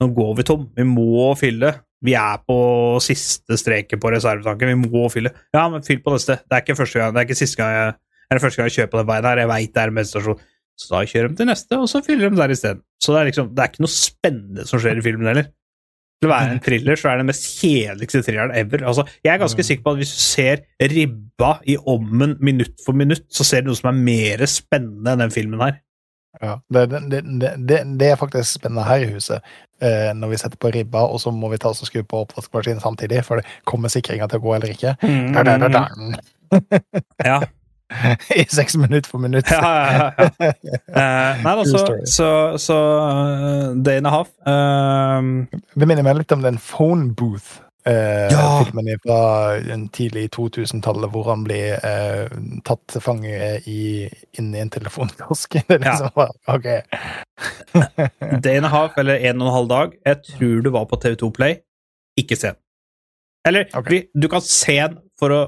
nå 0.00 0.10
går 0.16 0.36
vi 0.38 0.46
tom. 0.48 0.68
Vi 0.76 0.86
må 0.86 1.32
fylle. 1.38 1.74
Vi 2.00 2.14
er 2.16 2.38
på 2.48 2.56
siste 3.04 3.58
streket 3.60 4.00
på 4.00 4.12
reservetanken. 4.14 4.70
Vi 4.72 4.88
må 4.88 5.08
fylle. 5.12 5.34
Ja, 5.52 5.66
men 5.68 5.84
fyll 5.84 6.00
på 6.04 6.14
neste. 6.14 6.38
Det 6.46 6.56
er 6.56 6.64
ikke 6.64 6.78
første 6.78 7.02
gang, 7.02 7.12
det 7.14 7.20
er 7.20 7.28
ikke 7.28 7.42
siste 7.42 7.60
gang 7.60 7.74
jeg, 7.74 7.98
eller 8.30 8.42
første 8.44 8.60
gang 8.60 8.70
jeg 8.70 8.78
kjører 8.78 8.92
på 8.94 9.00
den 9.02 9.10
veien 9.10 9.28
her. 9.28 9.42
Jeg 9.42 9.50
veit 9.50 9.74
det 9.74 9.82
er 9.82 9.92
en 9.92 10.00
bensinstasjon. 10.00 10.46
Så 10.80 10.94
da 10.94 11.04
kjører 11.04 11.32
de 11.32 11.36
til 11.36 11.48
neste, 11.50 11.76
og 11.76 11.88
så 11.92 12.00
fyller 12.04 12.32
de 12.32 12.40
der 12.40 12.52
isteden. 12.54 12.84
Så 13.02 13.12
det 13.12 13.20
er 13.20 13.30
liksom, 13.30 13.50
det 13.52 13.62
er 13.62 13.72
ikke 13.72 13.84
noe 13.84 13.92
spennende 13.92 14.64
som 14.68 14.80
skjer 14.80 15.00
i 15.00 15.04
filmen 15.04 15.28
heller. 15.28 15.50
Til 16.20 16.28
å 16.28 16.32
være 16.32 16.54
en 16.54 16.62
thriller, 16.64 16.98
så 17.00 17.08
er 17.08 17.16
det 17.16 17.22
den 17.22 17.30
mest 17.30 17.46
kjedeligste 17.60 18.20
thrilleren 18.26 18.56
ever. 18.56 18.82
Altså, 18.88 19.06
jeg 19.24 19.32
er 19.32 19.40
ganske 19.40 19.64
sikker 19.64 19.84
på 19.84 19.94
at 19.94 20.00
hvis 20.00 20.14
du 20.16 20.22
ser 20.24 20.64
ribba 20.92 21.52
i 21.68 21.76
ommen 21.88 22.34
minutt 22.44 22.74
for 22.84 22.96
minutt, 22.96 23.24
så 23.32 23.46
ser 23.48 23.64
du 23.64 23.70
noe 23.70 23.78
som 23.78 23.88
er 23.92 24.02
mer 24.08 24.44
spennende 24.48 25.14
enn 25.14 25.24
den 25.24 25.32
filmen 25.32 25.64
her. 25.64 25.78
Ja, 26.40 26.58
det, 26.72 26.84
det, 27.10 27.22
det, 27.40 27.78
det, 27.98 28.06
er 28.06 28.20
faktisk 28.20 28.60
spennende 28.60 28.84
her 28.86 29.02
i 29.04 29.08
huset, 29.12 29.48
eh, 29.82 30.10
når 30.16 30.32
vi 30.32 30.40
setter 30.40 30.60
på 30.62 30.70
ribba, 30.76 31.02
og 31.08 31.20
så 31.20 31.32
må 31.34 31.50
vi 31.52 31.58
ta 31.60 31.72
oss 31.72 31.82
og 31.84 31.90
skru 31.90 32.04
på 32.06 32.20
oppvaskmaskinen 32.24 32.84
samtidig, 32.84 33.24
for 33.26 33.40
det 33.40 33.48
kommer 33.68 33.92
sikringa 33.92 34.28
til 34.30 34.40
å 34.40 34.44
gå 34.44 34.54
eller 34.56 34.76
ikke. 34.76 34.94
Da, 35.00 35.44
da, 35.44 35.56
da, 35.60 35.72
da. 35.74 36.60
Ja, 37.26 37.40
I 38.36 38.44
seks 38.48 38.76
minutter 38.76 39.10
for 39.10 39.18
minutt. 39.18 39.50
ja, 39.50 39.60
ja, 39.60 40.30
ja. 40.38 40.52
Eh, 41.00 41.42
nei, 41.42 41.52
altså, 41.54 41.80
så, 42.04 42.28
så 42.58 42.76
uh, 42.76 43.76
Day 43.82 43.98
and 44.00 44.06
a 44.06 44.12
half 44.14 44.30
Uh, 44.46 45.46
Det 45.74 45.86
minner 45.88 46.04
meg 46.06 46.20
litt 46.20 46.32
om 46.34 46.42
den 46.44 46.58
Phone 46.62 47.12
Booth. 47.14 47.60
Uh, 47.88 48.28
Ja. 48.30 48.64
Filmen 48.64 48.90
fra 49.02 49.20
en 49.72 49.86
tidlig 49.88 50.26
2000-tallet 50.36 51.10
hvor 51.14 51.30
han 51.30 51.44
blir 51.46 51.78
uh, 51.80 52.28
tatt 52.66 52.82
til 52.92 53.04
fange 53.04 53.32
i, 53.70 54.08
inni 54.38 54.60
en 54.60 54.72
telefonkiosk. 54.72 55.56
Liksom 55.70 56.10
Ja. 56.16 56.28
ok. 56.52 56.68
Day 58.44 58.58
and 58.58 58.68
a 58.68 58.72
half 58.72 58.98
eller 59.00 59.16
en 59.30 59.40
og 59.40 59.48
en 59.48 59.54
halv 59.54 59.70
dag. 59.72 59.96
Jeg 60.06 60.22
tror 60.34 60.60
du 60.66 60.70
var 60.76 60.84
på 60.90 61.00
TV2 61.00 61.32
Play. 61.38 61.60
Ikke 62.20 62.36
se 62.36 62.52
den. 62.52 62.60
Eller 63.48 63.70
okay. 63.72 63.90
vi, 63.90 64.02
du 64.20 64.28
kan 64.28 64.44
se 64.44 64.76
den 64.76 64.98
for 65.18 65.32
å 65.32 65.40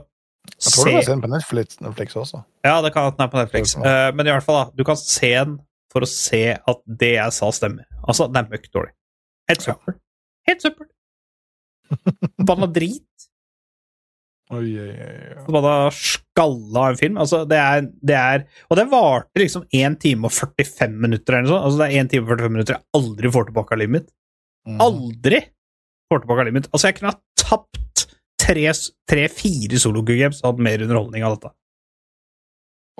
Jeg 0.58 0.72
tror 0.74 0.88
du 0.88 0.92
kan 0.92 1.04
se 1.06 1.12
den 1.12 1.22
på 1.24 1.30
Netflix, 1.32 1.78
Netflix 1.82 2.16
også. 2.18 2.42
Ja, 2.66 2.76
det 2.84 2.92
kan 2.94 3.10
den 3.10 3.24
er 3.24 3.30
på 3.32 3.40
Netflix. 3.40 3.76
Eh, 3.76 4.08
men 4.14 4.28
i 4.28 4.34
hvert 4.34 4.46
fall, 4.46 4.60
da. 4.60 4.76
Du 4.78 4.84
kan 4.86 4.98
se 5.00 5.32
den 5.32 5.56
for 5.92 6.06
å 6.06 6.08
se 6.08 6.44
at 6.56 6.82
det 6.86 7.14
jeg 7.16 7.36
sa, 7.36 7.50
stemmer. 7.54 7.86
Altså, 8.02 8.28
den 8.30 8.42
er 8.44 8.52
møkk 8.52 8.68
dårlig. 8.72 8.94
Helt 9.50 9.64
søppel. 9.64 9.96
Helt 10.48 10.64
søppel. 10.64 10.88
Banna 12.48 12.68
drit. 12.72 13.28
Oi, 14.52 14.68
oi, 14.76 14.88
oi. 14.92 15.44
Banna 15.48 15.74
skalla 15.96 16.88
en 16.92 17.00
film. 17.00 17.20
Altså, 17.20 17.42
det 17.48 17.58
er, 17.60 17.86
det 18.04 18.16
er 18.18 18.46
Og 18.68 18.78
det 18.78 18.86
varte 18.92 19.40
liksom 19.40 19.64
1 19.72 19.98
time 20.02 20.28
og 20.28 20.34
45 20.34 20.96
minutter 21.04 21.38
eller 21.38 21.48
noe 21.48 21.54
sånt. 21.54 21.66
Altså, 21.68 21.82
det 21.82 21.88
er 21.88 22.04
1 22.06 22.12
time 22.12 22.26
og 22.26 22.34
45 22.34 22.56
minutter 22.56 22.76
jeg 22.78 23.00
aldri 23.00 23.32
får 23.36 23.48
tilbake 23.50 23.76
av 23.76 23.82
livet 23.82 23.96
mitt. 23.98 24.10
Mhm. 24.68 24.82
Aldri 24.86 25.40
får 26.12 26.24
tilbake 26.24 26.44
av 26.44 26.48
livet 26.48 26.60
mitt. 26.60 26.70
Altså, 26.72 26.88
jeg 26.88 26.98
kunne 26.98 27.14
ha 27.14 27.20
tapt 27.42 27.81
tre-fire 28.42 29.78
solo 29.80 30.02
games 30.06 30.40
og 30.42 30.52
hatt 30.52 30.62
mer 30.66 30.82
underholdning 30.84 31.24
av 31.26 31.36
dette. 31.36 31.52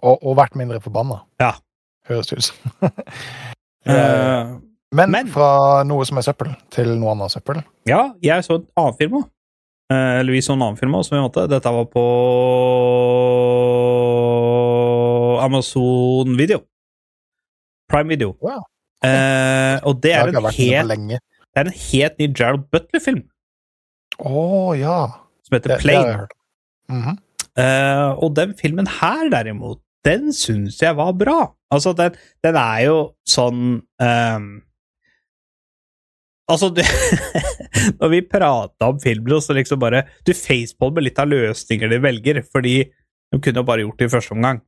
Og, 0.02 0.18
og 0.22 0.36
vært 0.38 0.56
mindre 0.58 0.80
forbanna. 0.82 1.20
Ja. 1.42 1.52
Høres 2.08 2.30
det 2.32 2.40
ut 2.40 2.48
som. 2.50 2.56
Eh, 3.82 3.96
Eh, 3.98 4.50
men, 4.94 5.10
men- 5.10 5.26
fra 5.34 5.82
noe 5.82 6.04
som 6.06 6.18
er 6.20 6.22
søppel, 6.22 6.52
til 6.70 6.92
noe 7.00 7.16
annet 7.16 7.32
søppel. 7.34 7.64
ja, 7.90 8.12
jeg 8.22 8.44
så 8.46 8.60
en 8.60 8.66
annen 8.78 8.94
film 9.00 9.16
òg. 9.18 9.24
eller 9.90 10.30
vi 10.32 10.38
så 10.46 10.52
en 10.54 10.62
annen 10.62 10.76
film 10.78 10.94
òg, 10.94 11.02
som 11.04 11.16
vi 11.16 11.22
måtte. 11.24 11.48
Dette 11.50 11.72
var 11.74 11.88
på 11.90 12.04
Amazon 15.42 16.36
Video. 16.38 16.62
Prime 17.90 18.08
Video. 18.08 18.36
Wow. 18.40 18.62
Eh, 19.04 19.80
og 19.82 19.98
det 20.02 20.12
er, 20.14 20.30
på 20.30 20.52
helt, 20.54 20.94
det 21.10 21.58
er 21.58 21.66
en 21.66 21.74
helt 21.74 22.18
ny 22.22 22.28
Gerald 22.38 22.68
Butler-film 22.70 23.24
Å 24.22 24.76
ja. 24.78 24.98
Som 25.52 25.60
heter 25.60 25.78
Plane. 25.84 26.18
hørt. 26.22 26.36
Mhm. 26.90 27.18
Eh, 27.60 28.10
og 28.24 28.34
den 28.36 28.54
filmen 28.56 28.88
her, 28.88 29.28
derimot, 29.30 29.82
den 30.04 30.32
syns 30.32 30.80
jeg 30.82 30.96
var 30.96 31.12
bra. 31.12 31.52
Altså, 31.70 31.92
den, 31.92 32.16
den 32.44 32.56
er 32.56 32.80
jo 32.88 32.98
sånn 33.28 33.82
um, 33.84 34.52
Altså, 36.50 36.68
du, 36.74 36.82
når 38.00 38.10
vi 38.12 38.18
prata 38.26 38.90
om 38.90 38.98
filmen, 39.00 39.38
så 39.40 39.54
liksom 39.56 39.80
bare 39.80 40.02
Du 40.26 40.34
facepalmer 40.36 41.06
litt 41.06 41.20
av 41.22 41.30
løsninger 41.30 41.88
de 41.88 42.00
velger, 42.02 42.42
fordi 42.52 42.76
de 43.32 43.40
kunne 43.40 43.62
jo 43.62 43.68
bare 43.68 43.86
gjort 43.86 44.02
det 44.02 44.08
i 44.08 44.12
første 44.12 44.34
omgang. 44.34 44.58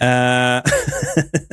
Uh, 0.00 0.64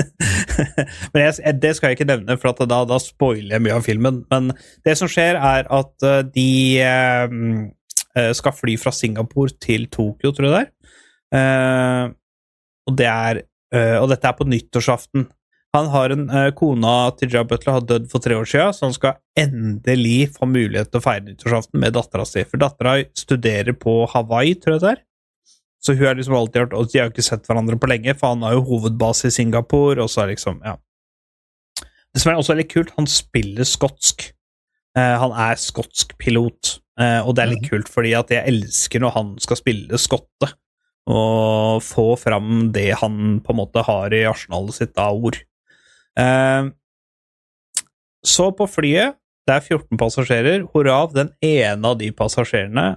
men 1.13 1.23
jeg, 1.25 1.53
det 1.61 1.73
skal 1.75 1.91
jeg 1.91 1.99
ikke 1.99 2.07
nevne, 2.09 2.37
for 2.41 2.65
da, 2.65 2.79
da 2.89 2.97
spoiler 3.01 3.57
jeg 3.57 3.65
mye 3.65 3.75
av 3.77 3.85
filmen. 3.85 4.23
Men 4.31 4.49
det 4.87 4.95
som 4.97 5.11
skjer, 5.11 5.37
er 5.37 5.69
at 5.69 6.07
eh, 6.07 6.23
de 6.33 6.49
eh, 6.81 7.35
skal 8.37 8.55
fly 8.55 8.77
fra 8.81 8.93
Singapore 8.95 9.53
til 9.61 9.87
Tokyo, 9.93 10.31
tror 10.33 10.47
jeg 10.47 10.53
det 10.53 10.61
er. 10.63 10.69
Eh, 11.37 12.03
og, 12.87 12.95
det 12.97 13.09
er 13.11 13.41
eh, 13.75 13.97
og 13.99 14.09
dette 14.11 14.29
er 14.29 14.37
på 14.37 14.47
nyttårsaften. 14.47 15.27
Han 15.75 15.89
har 15.91 16.13
en 16.13 16.29
eh, 16.29 16.51
Kona 16.57 16.95
til 17.19 17.33
Jab 17.33 17.49
Butler 17.51 17.77
har 17.77 17.85
dødd 17.85 18.07
for 18.11 18.23
tre 18.23 18.37
år 18.39 18.47
siden, 18.47 18.73
så 18.73 18.87
han 18.87 18.95
skal 18.95 19.19
endelig 19.37 20.31
få 20.37 20.47
mulighet 20.49 20.89
til 20.91 21.01
å 21.01 21.03
feire 21.03 21.25
nyttårsaften 21.27 21.81
med 21.83 21.97
dattera 21.97 22.25
si. 22.27 22.45
For 22.47 22.61
dattera 22.61 22.95
studerer 23.17 23.75
på 23.77 23.99
Hawaii, 24.13 24.55
tror 24.61 24.77
jeg 24.77 24.85
det 24.85 24.93
er. 24.95 25.03
Så 25.83 25.93
hun 25.93 26.07
har 26.07 26.17
liksom 26.17 26.33
alltid 26.33 26.63
hørt 26.63 26.73
Og 26.73 26.87
de 26.89 26.97
har 26.97 27.05
jo 27.05 27.13
ikke 27.13 27.23
sett 27.23 27.45
hverandre 27.45 27.77
på 27.79 27.89
lenge, 27.91 28.15
for 28.17 28.33
han 28.33 28.41
har 28.47 28.55
jo 28.57 28.65
hovedbase 28.65 29.29
i 29.29 29.35
Singapore, 29.35 30.01
og 30.01 30.09
så 30.09 30.23
er 30.23 30.33
liksom 30.33 30.63
Ja. 30.65 30.77
Det 32.13 32.23
som 32.23 32.31
er 32.31 32.39
også 32.39 32.55
veldig 32.55 32.69
kult, 32.71 32.91
han 32.97 33.05
spiller 33.05 33.67
skotsk. 33.67 34.31
Eh, 34.97 35.15
han 35.21 35.31
er 35.37 35.59
skotsk 35.61 36.15
pilot, 36.17 36.79
eh, 36.79 36.86
og 36.97 37.35
det 37.37 37.43
er 37.43 37.51
litt 37.51 37.67
kult 37.69 37.89
fordi 37.93 38.15
at 38.17 38.31
jeg 38.33 38.49
elsker 38.49 39.03
når 39.03 39.11
han 39.13 39.27
skal 39.43 39.59
spille 39.59 39.99
skotte, 40.01 40.49
og 41.07 41.83
få 41.85 42.09
fram 42.19 42.71
det 42.75 42.89
han 42.99 43.37
på 43.43 43.53
en 43.53 43.59
måte 43.61 43.83
har 43.87 44.13
i 44.15 44.25
arsenalet 44.27 44.75
sitt 44.75 44.99
av 44.99 45.15
ord. 45.15 45.39
Eh, 46.19 46.67
så 48.27 48.49
på 48.51 48.67
flyet, 48.67 49.15
det 49.47 49.55
er 49.55 49.63
14 49.63 49.99
passasjerer, 49.99 50.65
hvorav 50.67 51.13
den 51.15 51.31
ene 51.45 51.93
av 51.93 51.99
de 52.01 52.09
passasjerene 52.11 52.89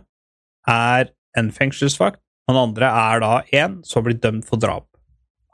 er 0.71 1.13
en 1.39 1.53
fengselsvakt, 1.55 2.19
den 2.51 2.59
andre 2.59 2.89
er 2.91 3.23
da 3.23 3.35
en 3.61 3.79
som 3.87 4.03
blir 4.03 4.19
dømt 4.19 4.49
for 4.49 4.59
drap. 4.59 4.89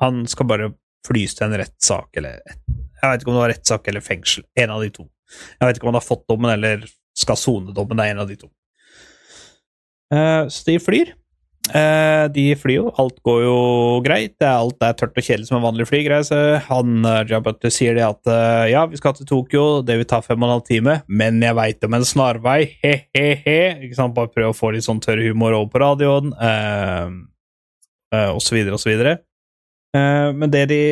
Han 0.01 0.24
skal 0.30 0.49
bare 0.49 0.70
flys 1.07 1.36
til 1.36 1.51
en 1.51 1.59
rettssak, 1.61 2.09
eller 2.16 2.40
jeg 2.40 3.11
vet 3.11 3.20
ikke 3.20 3.30
om 3.30 3.36
det 3.36 3.42
var 3.42 3.53
rettssak 3.53 3.90
eller 3.90 4.05
fengsel. 4.05 4.47
En 4.57 4.72
av 4.72 4.80
de 4.80 4.88
to. 4.94 5.05
Jeg 5.61 5.68
vet 5.68 5.76
ikke 5.76 5.86
om 5.86 5.92
han 5.92 6.01
har 6.01 6.07
fått 6.07 6.24
dommen 6.30 6.53
eller 6.55 6.86
skal 7.16 7.38
sone 7.40 7.74
dommen. 7.74 7.96
Det 7.98 8.06
er 8.06 8.16
en 8.16 8.24
av 8.24 8.30
de 8.30 8.38
to. 8.40 8.50
Eh, 10.14 10.48
så 10.52 10.66
de 10.68 10.76
flyr. 10.82 11.12
Eh, 11.66 12.24
de 12.30 12.44
flyr 12.54 12.76
jo. 12.76 12.90
Alt 13.00 13.18
går 13.26 13.40
jo 13.42 13.56
greit. 14.04 14.36
Alt 14.46 14.82
er 14.84 14.94
tørt 14.98 15.16
og 15.16 15.24
kjedelig 15.24 15.48
som 15.48 15.58
en 15.58 15.64
vanlig 15.64 15.88
flygreise. 15.90 16.38
Han 16.68 17.06
uh, 17.06 17.70
sier 17.72 17.96
det 17.98 18.04
at 18.06 18.32
ja, 18.70 18.84
vi 18.86 19.00
skal 19.00 19.16
til 19.16 19.26
Tokyo, 19.26 19.64
det 19.82 19.98
vil 19.98 20.08
ta 20.08 20.20
fem 20.22 20.38
og 20.38 20.46
en 20.46 20.54
halv 20.58 20.66
time, 20.68 21.00
men 21.08 21.40
jeg 21.42 21.58
veit 21.58 21.86
om 21.88 21.96
en 21.98 22.06
snarvei, 22.06 22.60
he-he-he. 22.84 23.58
Ikke 23.86 23.98
sant? 23.98 24.14
Bare 24.16 24.30
prøve 24.32 24.52
å 24.52 24.56
få 24.56 24.74
litt 24.74 24.86
sånn 24.86 25.02
tørr 25.02 25.24
humor 25.26 25.56
over 25.56 25.72
på 25.72 25.82
radioen, 25.82 26.32
og 28.16 28.40
så 28.44 28.54
videre 28.54 28.78
og 28.78 28.82
så 28.82 28.92
videre. 28.92 29.18
Men 29.96 30.52
det 30.52 30.66
de 30.70 30.82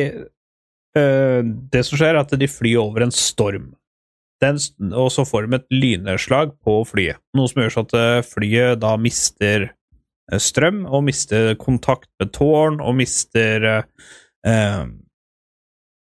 Det 0.95 1.81
som 1.83 1.97
skjer, 1.99 2.13
er 2.15 2.21
at 2.21 2.31
de 2.39 2.47
flyr 2.47 2.79
over 2.79 3.03
en 3.03 3.11
storm. 3.11 3.73
Den, 4.43 4.59
og 4.91 5.07
så 5.15 5.23
får 5.27 5.45
de 5.45 5.57
et 5.57 5.71
lynnedslag 5.71 6.51
på 6.65 6.81
flyet, 6.89 7.21
noe 7.37 7.47
som 7.47 7.61
gjør 7.61 7.71
så 7.71 7.83
at 7.85 7.95
eh, 7.95 8.25
flyet 8.27 8.81
da 8.83 8.91
mister 8.99 9.69
eh, 9.69 10.41
strøm, 10.43 10.83
og 10.85 11.05
mister 11.07 11.53
kontakt 11.61 12.09
med 12.19 12.33
tårn, 12.35 12.81
og 12.83 12.97
mister 12.99 13.67
eh, 13.69 14.11
eh, 14.51 14.83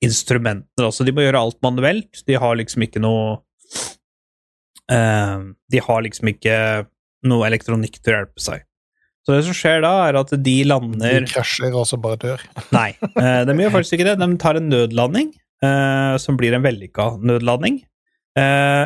instrumenter. 0.04 0.88
Altså, 0.90 1.06
de 1.06 1.14
må 1.16 1.26
gjøre 1.26 1.44
alt 1.46 1.60
manuelt. 1.66 2.24
De 2.28 2.38
har 2.42 2.58
liksom 2.60 2.88
ikke 2.88 3.04
noe 3.04 3.38
eh, 4.92 5.48
De 5.72 5.86
har 5.86 6.04
liksom 6.08 6.34
ikke 6.34 6.58
noe 7.30 7.48
elektronikk 7.48 8.02
til 8.02 8.16
å 8.16 8.22
hjelpe 8.22 8.44
seg. 8.44 8.66
Så 9.24 9.38
det 9.38 9.46
som 9.48 9.56
skjer 9.56 9.80
da, 9.86 9.94
er 10.10 10.18
at 10.20 10.34
de 10.44 10.58
lander 10.68 11.24
De 11.24 11.32
krasjer 11.32 11.72
og 11.72 11.88
så 11.88 12.00
bare 12.02 12.20
dør. 12.20 12.44
Nei, 12.76 12.90
eh, 13.00 13.42
de 13.48 13.56
gjør 13.56 13.78
faktisk 13.78 13.98
ikke 13.98 14.10
det. 14.10 14.20
De 14.20 14.30
tar 14.42 14.60
en 14.60 14.70
nødlanding, 14.72 15.32
eh, 15.64 16.16
som 16.20 16.40
blir 16.40 16.58
en 16.58 16.66
vellykka 16.66 17.14
nødlanding. 17.24 17.80
Eh, 18.40 18.86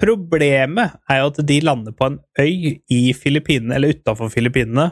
problemet 0.00 0.96
er 1.10 1.20
jo 1.20 1.30
at 1.32 1.40
de 1.46 1.58
lander 1.64 1.92
på 1.96 2.08
en 2.08 2.18
øy 2.40 2.78
i 2.88 3.00
Filippinene, 3.16 3.76
eller 3.76 3.94
utafor 3.96 4.30
Filippinene, 4.32 4.90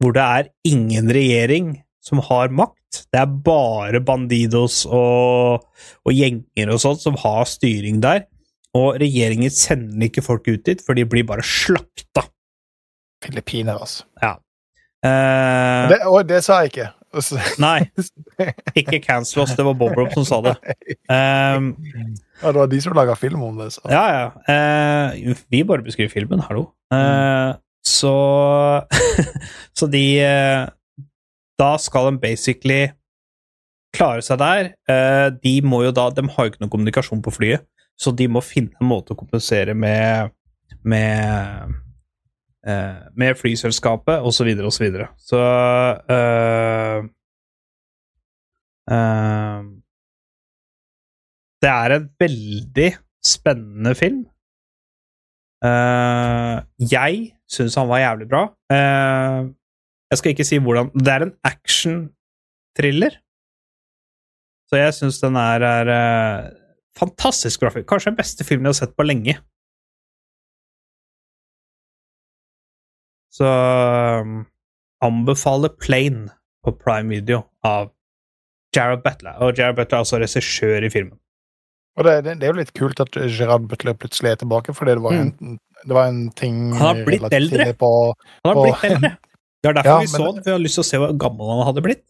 hvor 0.00 0.14
det 0.16 0.24
er 0.24 0.48
ingen 0.68 1.10
regjering 1.12 1.74
som 2.04 2.20
har 2.24 2.52
makt. 2.52 3.04
Det 3.12 3.20
er 3.20 3.34
bare 3.46 4.00
bandidos 4.04 4.84
og, 4.86 5.64
og 6.04 6.12
gjenger 6.14 6.72
og 6.72 6.80
sånt 6.82 7.02
som 7.02 7.16
har 7.20 7.44
styring 7.48 8.00
der. 8.04 8.26
Og 8.74 8.98
regjeringen 9.00 9.52
sender 9.54 10.08
ikke 10.08 10.24
folk 10.24 10.48
ut 10.50 10.64
dit, 10.66 10.80
for 10.82 10.98
de 10.98 11.04
blir 11.06 11.26
bare 11.28 11.44
slakta. 11.46 12.24
Filippiner, 13.24 13.78
altså. 13.78 14.04
Eh, 15.04 15.88
Det, 15.92 16.00
og 16.08 16.24
det 16.28 16.42
sa 16.44 16.62
jeg 16.62 16.72
ikke. 16.72 16.88
Nei, 17.62 17.86
ikke 18.78 19.00
cancel 19.04 19.44
oss. 19.44 19.54
Det 19.56 19.64
var 19.66 19.76
Bob 19.78 19.94
Rob 19.98 20.12
som 20.14 20.26
sa 20.28 20.40
det. 20.44 20.54
Um, 21.08 21.74
Ja, 22.42 22.50
det 22.50 22.58
var 22.58 22.70
de 22.70 22.80
som 22.82 22.96
laga 22.96 23.14
film 23.18 23.42
om 23.46 23.60
det. 23.60 23.70
Så. 23.76 23.84
ja, 23.90 24.04
ja. 24.10 24.24
Uh, 24.48 25.36
vi 25.52 25.62
bare 25.66 25.84
beskriver 25.86 26.12
filmen, 26.12 26.42
hallo. 26.44 26.68
Eh, 26.92 27.54
så 27.84 28.14
Så 29.78 29.86
de 29.92 30.04
uh, 30.24 30.66
Da 31.60 31.70
skal 31.80 32.10
de 32.10 32.20
basically 32.22 32.82
klare 33.94 34.24
seg 34.26 34.40
der. 34.42 34.72
Eh, 34.90 35.28
de 35.38 35.54
må 35.62 35.84
jo 35.84 35.92
da 35.94 36.08
De 36.10 36.24
har 36.26 36.46
jo 36.46 36.52
ikke 36.52 36.64
noe 36.64 36.72
kommunikasjon 36.72 37.22
på 37.24 37.32
flyet, 37.34 37.62
så 37.94 38.10
de 38.10 38.26
må 38.26 38.42
finne 38.42 38.74
en 38.82 38.90
måte 38.90 39.14
å 39.14 39.18
kompensere 39.18 39.76
med 39.78 40.34
med 40.84 41.74
med 42.64 43.36
flyselskapet, 43.36 44.24
osv., 44.24 44.48
osv. 44.48 44.70
Så, 44.72 44.84
videre, 44.84 45.08
og 45.08 45.20
så, 45.20 45.26
så 45.28 45.40
eh, 46.14 46.98
eh, 48.94 49.66
Det 51.64 51.72
er 51.72 51.96
en 51.96 52.08
veldig 52.20 52.88
spennende 53.24 53.94
film. 53.96 54.24
Eh, 55.64 56.56
jeg 56.92 57.20
syns 57.48 57.76
han 57.80 57.88
var 57.88 58.02
jævlig 58.02 58.28
bra. 58.28 58.42
Eh, 58.72 59.52
jeg 60.12 60.20
skal 60.20 60.34
ikke 60.34 60.46
si 60.46 60.58
hvordan 60.60 60.90
Det 60.92 61.12
er 61.12 61.24
en 61.24 61.36
action-thriller. 61.44 63.16
Så 64.68 64.80
jeg 64.80 64.94
syns 64.96 65.20
den 65.22 65.36
er, 65.40 65.64
er 65.64 65.92
eh, 65.94 66.52
fantastisk 66.98 67.60
bra. 67.60 67.70
film. 67.70 67.86
Kanskje 67.88 68.12
den 68.12 68.20
beste 68.20 68.44
filmen 68.44 68.68
jeg 68.68 68.74
har 68.74 68.80
sett 68.84 68.96
på 68.96 69.06
lenge. 69.06 69.38
Så 73.34 73.48
um, 74.22 74.44
anbefaler 75.04 75.72
Plane 75.82 76.28
på 76.64 76.72
Prime 76.78 77.10
Video 77.10 77.42
av 77.66 77.90
Jared 78.76 79.02
Butler. 79.04 79.34
Og 79.42 79.58
Jared 79.58 79.76
Butler 79.78 79.98
er 79.98 80.04
altså 80.04 80.20
regissør 80.22 80.86
i 80.86 80.90
filmen. 80.94 81.18
Og 81.98 82.06
det, 82.06 82.14
det, 82.26 82.32
det 82.40 82.46
er 82.48 82.54
jo 82.54 82.58
litt 82.58 82.72
kult 82.74 82.98
at 83.04 83.14
Gerard 83.30 83.66
Butler 83.70 83.94
plutselig 83.98 84.32
er 84.32 84.38
tilbake, 84.40 84.72
fordi 84.74 84.96
det 84.96 85.02
var, 85.04 85.14
en, 85.18 85.58
det 85.86 85.94
var 85.94 86.08
en 86.10 86.24
ting 86.38 86.56
Mm. 86.72 86.78
Han 86.80 86.88
har 86.88 87.04
blitt 87.06 87.36
eldre. 87.36 87.68
På, 87.78 87.90
Han 88.42 88.50
har 88.50 88.56
på, 88.58 88.64
blitt 88.70 88.88
eldre. 88.92 89.12
Det 89.64 89.70
er 89.70 89.76
derfor 89.78 89.90
Ja, 89.94 90.00
vi 90.02 90.08
så 90.12 90.18
men- 90.18 90.26
den, 90.34 90.42
for 90.42 90.50
vi 90.50 90.52
har 90.56 90.58
lyst 90.64 90.76
til 90.76 90.82
å 90.82 90.88
se 90.90 90.98
hvor 91.00 91.12
gammel 91.22 91.52
han 91.54 91.62
hadde 91.70 91.82
blitt. 91.86 92.02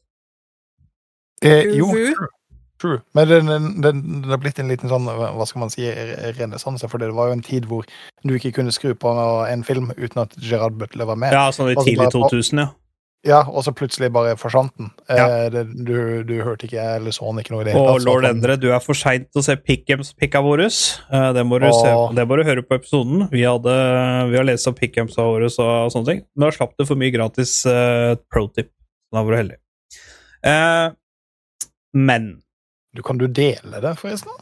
eh, 1.45 1.69
jo. 1.79 1.87
True. 2.85 3.01
Men 3.17 3.29
det, 3.31 3.41
det, 3.49 3.59
den, 3.89 4.05
den 4.21 4.31
har 4.35 4.43
blitt 4.45 4.61
en 4.63 4.71
liten 4.71 4.93
sånn, 4.93 5.09
hva 5.09 5.49
skal 5.49 5.65
man 5.65 5.73
si, 5.73 5.89
renessanse, 6.39 6.87
for 6.93 7.01
det 7.03 7.11
var 7.17 7.33
jo 7.33 7.41
en 7.41 7.45
tid 7.49 7.67
hvor 7.71 7.89
du 8.23 8.37
ikke 8.37 8.55
kunne 8.61 8.73
skru 8.77 8.93
på 8.95 9.17
en 9.49 9.65
film 9.67 9.91
uten 9.97 10.27
at 10.29 10.37
Gerard 10.45 10.77
Butler 10.81 11.09
var 11.09 11.19
med. 11.21 11.33
Ja, 11.35 11.49
sånn 11.57 11.73
i 11.73 11.79
tidlig 11.81 12.13
2000, 12.15 12.67
ja. 12.67 12.71
Ja, 13.25 13.39
og 13.49 13.63
så 13.65 13.73
plutselig 13.73 14.11
bare 14.13 14.35
forsvant 14.37 14.75
den. 14.77 14.91
Ja. 15.09 15.47
Eh, 15.49 15.63
du, 15.65 15.95
du 16.29 16.35
hørte 16.45 16.67
ikke 16.69 16.83
eller 16.99 17.15
så 17.17 17.25
den 17.31 17.41
ikke 17.41 17.55
noe 17.55 17.63
i 17.63 17.71
det 17.71 17.73
hele 17.73 17.95
tatt, 17.95 18.05
lord 18.05 18.27
Endre, 18.29 18.57
du 18.61 18.67
er 18.69 18.83
for 18.85 18.99
seint 19.01 19.31
til 19.33 19.41
å 19.41 19.45
se 19.47 19.55
Pickems 19.57 20.11
picka 20.21 20.43
våre. 20.45 20.67
Eh, 20.69 21.31
Det 21.33 21.45
må 21.49 21.57
du 21.63 21.65
se, 21.73 21.95
det 22.19 22.27
må 22.29 22.37
du 22.37 22.45
høre 22.45 22.65
på 22.69 22.77
episoden. 22.77 23.25
Vi, 23.33 23.47
hadde, 23.49 23.77
vi 24.29 24.37
har 24.37 24.45
lest 24.45 24.69
om 24.69 24.77
Pickems 24.77 25.17
våre 25.17 25.49
og 25.49 25.57
sånne 25.97 26.05
ting. 26.11 26.21
Da 26.37 26.53
slapp 26.53 26.77
du 26.77 26.85
for 26.85 27.01
mye 27.01 27.15
gratis 27.17 27.63
eh, 27.65 28.13
pro-tip. 28.29 28.69
Da 29.09 29.25
var 29.25 29.33
du 29.33 29.41
heldig. 29.41 29.57
Eh, 30.45 30.93
men 31.97 32.29
Du 32.95 33.03
Kan 33.03 33.19
du 33.19 33.27
dele 33.27 33.81
det, 33.83 33.97
forresten? 33.99 34.33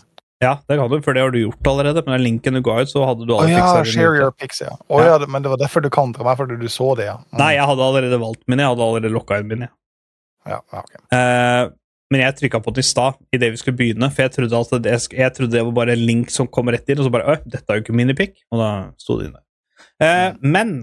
Ja, 0.42 0.56
det 0.66 0.76
kan 0.76 0.90
du, 0.90 0.96
for 1.02 1.14
det 1.14 1.22
har 1.22 1.30
du 1.30 1.38
gjort 1.38 1.66
allerede. 1.70 2.02
Men 2.04 2.16
den 2.16 2.24
linken 2.24 2.56
du 2.58 2.62
ga 2.66 2.80
ut, 2.82 2.90
så 2.90 3.04
hadde 3.06 3.26
du 3.28 3.30
alle 3.36 3.46
oh, 3.46 3.52
ja, 3.52 3.60
pixelene 3.62 3.92
share 3.92 4.16
your 4.18 4.32
pics, 4.34 4.60
ja. 4.64 4.72
Oh, 4.88 4.98
Ja. 5.00 5.14
ja, 5.14 5.28
men 5.30 5.44
det 5.44 5.52
var 5.52 5.60
derfor 5.60 5.84
du 5.84 5.88
kontra 5.92 6.26
meg, 6.26 6.34
fordi 6.40 6.58
du 6.58 6.66
så 6.68 6.88
det, 6.98 7.06
ja. 7.06 7.20
Mm. 7.30 7.38
Nei, 7.38 7.52
jeg 7.54 7.68
hadde 7.70 7.86
allerede 7.86 8.18
valgt 8.20 8.42
min. 8.50 8.58
Jeg 8.58 8.72
hadde 8.72 8.88
allerede 8.88 9.12
lokka 9.14 9.38
inn 9.38 9.52
min. 9.52 9.68
Ja, 10.50 10.58
ja, 10.58 10.82
ok. 10.82 10.96
Eh, 11.14 11.68
men 12.12 12.24
jeg 12.24 12.36
trykka 12.40 12.60
på 12.60 12.74
den 12.74 12.82
i 12.82 12.88
stad, 12.90 13.20
idet 13.32 13.52
vi 13.54 13.60
skulle 13.62 13.78
begynne, 13.78 14.10
for 14.12 14.26
jeg 14.26 14.34
trodde, 14.34 14.58
at 14.66 14.82
det, 14.84 14.96
jeg 15.14 15.34
trodde 15.36 15.54
det 15.54 15.62
var 15.64 15.76
bare 15.78 15.94
en 15.94 16.02
link 16.10 16.34
som 16.34 16.50
kom 16.50 16.68
rett 16.74 16.90
inn, 16.90 16.98
og 17.00 17.06
så 17.06 17.14
bare 17.14 17.36
Øy, 17.36 17.38
dette 17.46 17.70
er 17.70 17.78
jo 17.78 17.84
ikke 17.86 17.96
minipic. 17.96 18.34
Og 18.50 18.60
da 18.60 18.72
sto 19.00 19.20
det 19.20 19.30
inne. 19.30 19.40
Eh, 20.02 20.34
men 20.42 20.74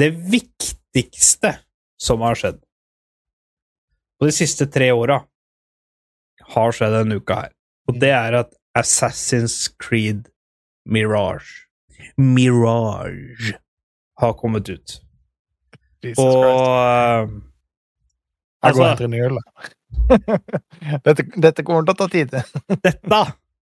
det 0.00 0.08
viktigste 0.32 1.52
som 2.00 2.24
har 2.24 2.40
skjedd 2.40 2.58
på 4.18 4.26
de 4.26 4.34
siste 4.34 4.66
tre 4.72 4.88
åra, 4.96 5.20
har 6.54 6.74
skjedd 6.76 6.94
denne 6.98 7.18
uka 7.20 7.40
her. 7.44 7.52
Og 7.88 7.98
det 8.00 8.12
er 8.16 8.38
at 8.44 8.54
Assassin's 8.76 9.68
Creed 9.80 10.28
Mirage 10.84 11.64
Mirage 12.20 13.54
har 14.20 14.34
kommet 14.38 14.68
ut. 14.68 14.98
Jesus 16.04 16.20
Og 16.20 16.44
eh, 16.44 17.30
Jeg 18.64 18.74
går 18.76 18.84
altså- 18.90 19.04
en 19.04 19.14
øl, 19.14 19.38
dette, 21.06 21.24
dette 21.40 21.64
kommer 21.64 21.86
til 21.86 21.94
å 21.94 21.98
ta 22.02 22.08
tid. 22.12 22.34
dette 22.84 23.24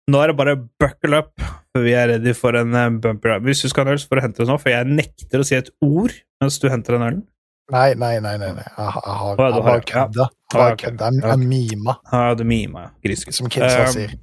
Nå 0.09 0.17
er 0.23 0.31
det 0.31 0.37
bare 0.39 0.55
buckle 0.81 1.19
up, 1.21 1.35
for 1.69 1.85
vi 1.85 1.91
er 1.93 2.07
ready 2.09 2.33
for 2.33 2.57
en 2.57 2.73
eh, 2.73 2.89
bumper. 3.01 3.39
Hvis 3.45 3.61
du 3.61 3.69
skal 3.69 3.85
ha 3.85 3.91
en 3.91 3.97
øl, 3.97 4.01
så 4.01 4.09
får 4.09 4.19
du 4.19 4.23
hente 4.25 4.41
det 4.43 4.49
nå, 4.49 4.57
for 4.61 4.73
jeg 4.73 4.89
nekter 4.89 5.41
å 5.43 5.45
si 5.45 5.57
et 5.57 5.69
ord 5.85 6.15
mens 6.41 6.57
du 6.61 6.65
henter 6.71 6.97
den 6.97 7.05
ølen. 7.05 7.21
Nei, 7.69 7.93
nei, 7.95 8.15
nei. 8.23 8.37
nei, 8.41 8.51
nei. 8.57 8.63
Jeg, 8.65 8.75
jeg 8.77 9.15
har 9.21 9.35
Å, 9.39 9.49
jeg 9.53 9.63
bare 9.65 9.83
kødda. 9.85 10.25
Ja, 10.29 10.57
Bare 10.57 10.77
kødda. 10.81 11.09
Jeg, 11.13 11.23
jeg 11.29 11.39
mima, 11.51 11.93
Ja, 12.11 12.33
du 12.39 12.43
mima, 12.49 12.79
ja. 12.87 12.89
Grisegutt. 13.05 13.35
som 13.37 13.49
kidsa 13.53 13.83
Um, 13.85 13.91
sier. 13.93 14.15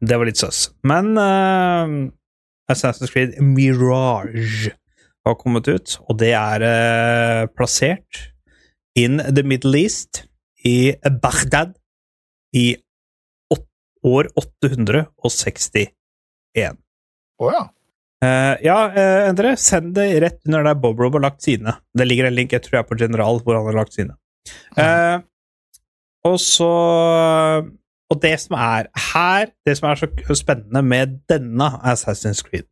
Det 0.00 0.16
var 0.20 0.28
litt 0.28 0.38
søss. 0.38 0.60
Men 0.86 1.16
uh, 1.18 1.88
Assassin's 2.70 3.10
Creed 3.12 3.34
Mirage 3.42 4.70
har 5.26 5.34
kommet 5.40 5.66
ut, 5.68 5.96
og 6.08 6.18
det 6.20 6.30
er 6.38 6.62
uh, 6.62 7.46
plassert 7.56 8.30
in 8.94 9.18
the 9.18 9.42
Middle 9.42 9.74
East, 9.80 10.22
i 10.64 10.94
Baghdad, 11.20 11.74
i 12.54 12.76
åt- 13.52 13.66
år 14.06 14.28
861. 14.38 15.90
Å 17.42 17.50
ja. 17.50 17.64
Eh, 18.24 18.56
ja, 18.64 18.78
uh, 18.94 19.28
Endre, 19.28 19.54
send 19.60 19.94
det 19.98 20.06
rett 20.24 20.40
under 20.48 20.64
der 20.64 20.78
Bob 20.80 21.00
Rob 21.02 21.16
har 21.18 21.26
lagt 21.26 21.44
sine. 21.44 21.76
Det 21.92 22.06
ligger 22.08 22.28
en 22.28 22.36
link, 22.36 22.54
jeg 22.54 22.64
tror 22.64 22.78
jeg 22.78 22.84
er 22.84 22.90
på 22.90 22.98
General, 23.00 23.40
hvor 23.44 23.58
han 23.58 23.68
har 23.68 23.76
lagt 23.82 23.96
sine. 23.96 24.16
Uh, 24.78 25.20
og 26.24 26.38
så 26.40 26.70
Og 28.12 28.20
det 28.20 28.34
som 28.42 28.56
er 28.60 28.88
her, 29.12 29.50
det 29.66 29.74
som 29.78 29.88
er 29.88 29.98
så 29.98 30.36
spennende 30.36 30.82
med 30.84 31.18
denne 31.28 31.68
Assassin's 31.82 32.44
Creed, 32.44 32.68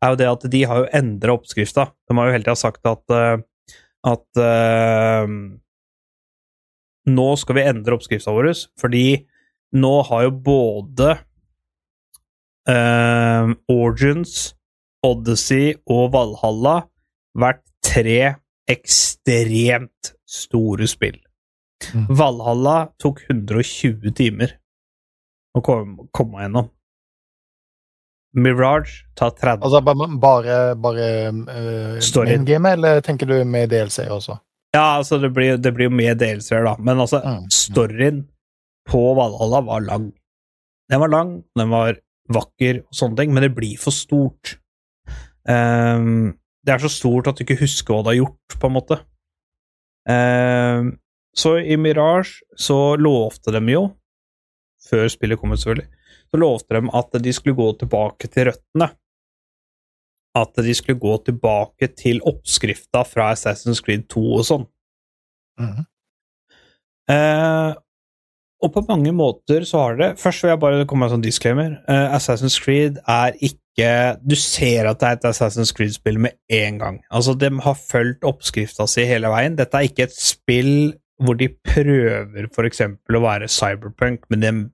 er 0.00 0.12
jo 0.12 0.18
det 0.18 0.28
at 0.30 0.46
de 0.50 0.62
har 0.64 0.82
jo 0.82 0.90
endra 0.94 1.34
oppskrifta. 1.36 1.90
De 2.08 2.16
har 2.16 2.28
jo 2.28 2.34
hele 2.36 2.46
tida 2.46 2.56
sagt 2.56 2.86
at 2.86 3.16
at 4.06 4.40
nå 7.10 7.26
skal 7.42 7.58
vi 7.58 7.66
endre 7.66 7.98
oppskrifta 7.98 8.34
vår, 8.34 8.52
fordi 8.80 9.26
nå 9.76 9.94
har 10.08 10.26
jo 10.28 10.34
både 10.46 11.10
uh, 12.70 13.52
Origins, 13.68 14.55
Odyssey 15.06 15.74
og 15.86 16.10
Valhalla 16.14 16.76
vært 17.38 17.62
tre 17.86 18.34
ekstremt 18.70 20.12
store 20.26 20.88
spill. 20.90 21.18
Mm. 21.94 22.06
Valhalla 22.18 22.76
tok 23.02 23.20
120 23.30 24.10
timer 24.16 24.56
å 25.56 25.62
komme, 25.64 26.08
komme 26.16 26.42
gjennom. 26.42 26.70
Mirage 28.36 29.04
tar 29.16 29.30
30. 29.32 29.62
Altså 29.64 29.80
ba- 29.80 30.18
bare, 30.20 30.56
bare 30.76 31.06
uh, 31.32 32.44
game, 32.44 32.68
eller 32.68 33.00
tenker 33.00 33.26
du 33.30 33.36
med 33.48 33.70
DLC 33.72 34.04
også? 34.12 34.36
Ja, 34.76 34.98
altså, 34.98 35.16
det 35.22 35.30
blir, 35.32 35.56
det 35.56 35.72
blir 35.72 35.88
jo 35.88 35.94
mer 35.96 36.14
delelser, 36.20 36.64
da. 36.66 36.74
Men 36.78 36.98
altså, 37.00 37.22
Mm. 37.24 37.46
storyen 37.50 38.24
på 38.90 39.14
Valhalla 39.16 39.62
var 39.64 39.80
lang. 39.80 40.10
Den 40.90 41.00
var 41.00 41.08
lang, 41.08 41.30
den 41.56 41.70
var 41.72 41.96
vakker 42.28 42.82
og 42.82 42.92
sånne 42.94 43.16
ting, 43.16 43.32
men 43.32 43.42
det 43.46 43.54
blir 43.56 43.78
for 43.80 43.90
stort. 43.94 44.58
Ehm, 45.48 46.36
det 46.66 46.74
er 46.74 46.82
så 46.82 46.90
stort 46.90 47.28
at 47.30 47.38
du 47.38 47.44
ikke 47.44 47.60
husker 47.60 47.94
hva 47.94 48.02
du 48.02 48.10
har 48.10 48.18
gjort, 48.20 48.58
på 48.58 48.68
en 48.68 48.74
måte. 48.74 48.98
Um, 50.06 50.92
så 51.36 51.56
i 51.58 51.76
Mirage 51.78 52.42
så 52.58 52.96
lovte 52.98 53.52
de 53.54 53.74
jo, 53.74 53.88
før 54.86 55.08
spillet 55.10 55.38
kom 55.40 55.54
ut 55.54 55.60
selvfølgelig, 55.60 55.88
så 56.30 56.40
lovte 56.40 56.78
de 56.78 56.92
at 57.00 57.18
de 57.22 57.34
skulle 57.34 57.58
gå 57.58 57.66
tilbake 57.82 58.30
til 58.32 58.48
røttene. 58.50 58.90
At 60.36 60.58
de 60.62 60.74
skulle 60.76 61.00
gå 61.00 61.14
tilbake 61.26 61.88
til 61.96 62.20
oppskrifta 62.28 63.02
fra 63.08 63.30
Assassin's 63.34 63.82
Creed 63.84 64.08
2 64.12 64.24
og 64.40 64.46
sånn. 64.48 64.66
Mhm. 65.62 65.86
Eh, 67.06 67.74
og 68.64 68.72
på 68.72 68.82
mange 68.88 69.12
måter 69.12 69.66
så 69.68 69.82
har 69.84 69.96
det 69.98 70.06
Først 70.20 70.42
vil 70.42 70.54
jeg 70.54 70.60
bare 70.62 70.84
komme 70.88 71.04
med 71.04 71.10
en 71.10 71.18
sånn 71.18 71.24
disclaimer. 71.24 71.74
Uh, 71.84 72.14
Assassin's 72.16 72.56
Creed 72.62 73.00
er 73.04 73.36
ikke 73.44 73.88
Du 74.24 74.32
ser 74.40 74.88
at 74.88 75.02
det 75.02 75.08
er 75.08 75.18
et 75.18 75.26
Assassin's 75.28 75.74
Creed-spill 75.76 76.16
med 76.24 76.38
en 76.48 76.78
gang. 76.80 77.02
Altså, 77.12 77.34
de 77.36 77.50
har 77.60 77.76
fulgt 77.76 78.24
oppskrifta 78.24 78.86
si 78.88 79.04
hele 79.04 79.28
veien. 79.28 79.58
Dette 79.58 79.76
er 79.76 79.90
ikke 79.90 80.06
et 80.08 80.16
spill 80.16 80.94
hvor 81.20 81.36
de 81.36 81.48
prøver 81.48 82.68
eksempel 82.68 83.18
å 83.18 83.22
være 83.24 83.48
cyberpunk, 83.52 84.26
men 84.32 84.42
den 84.42 84.64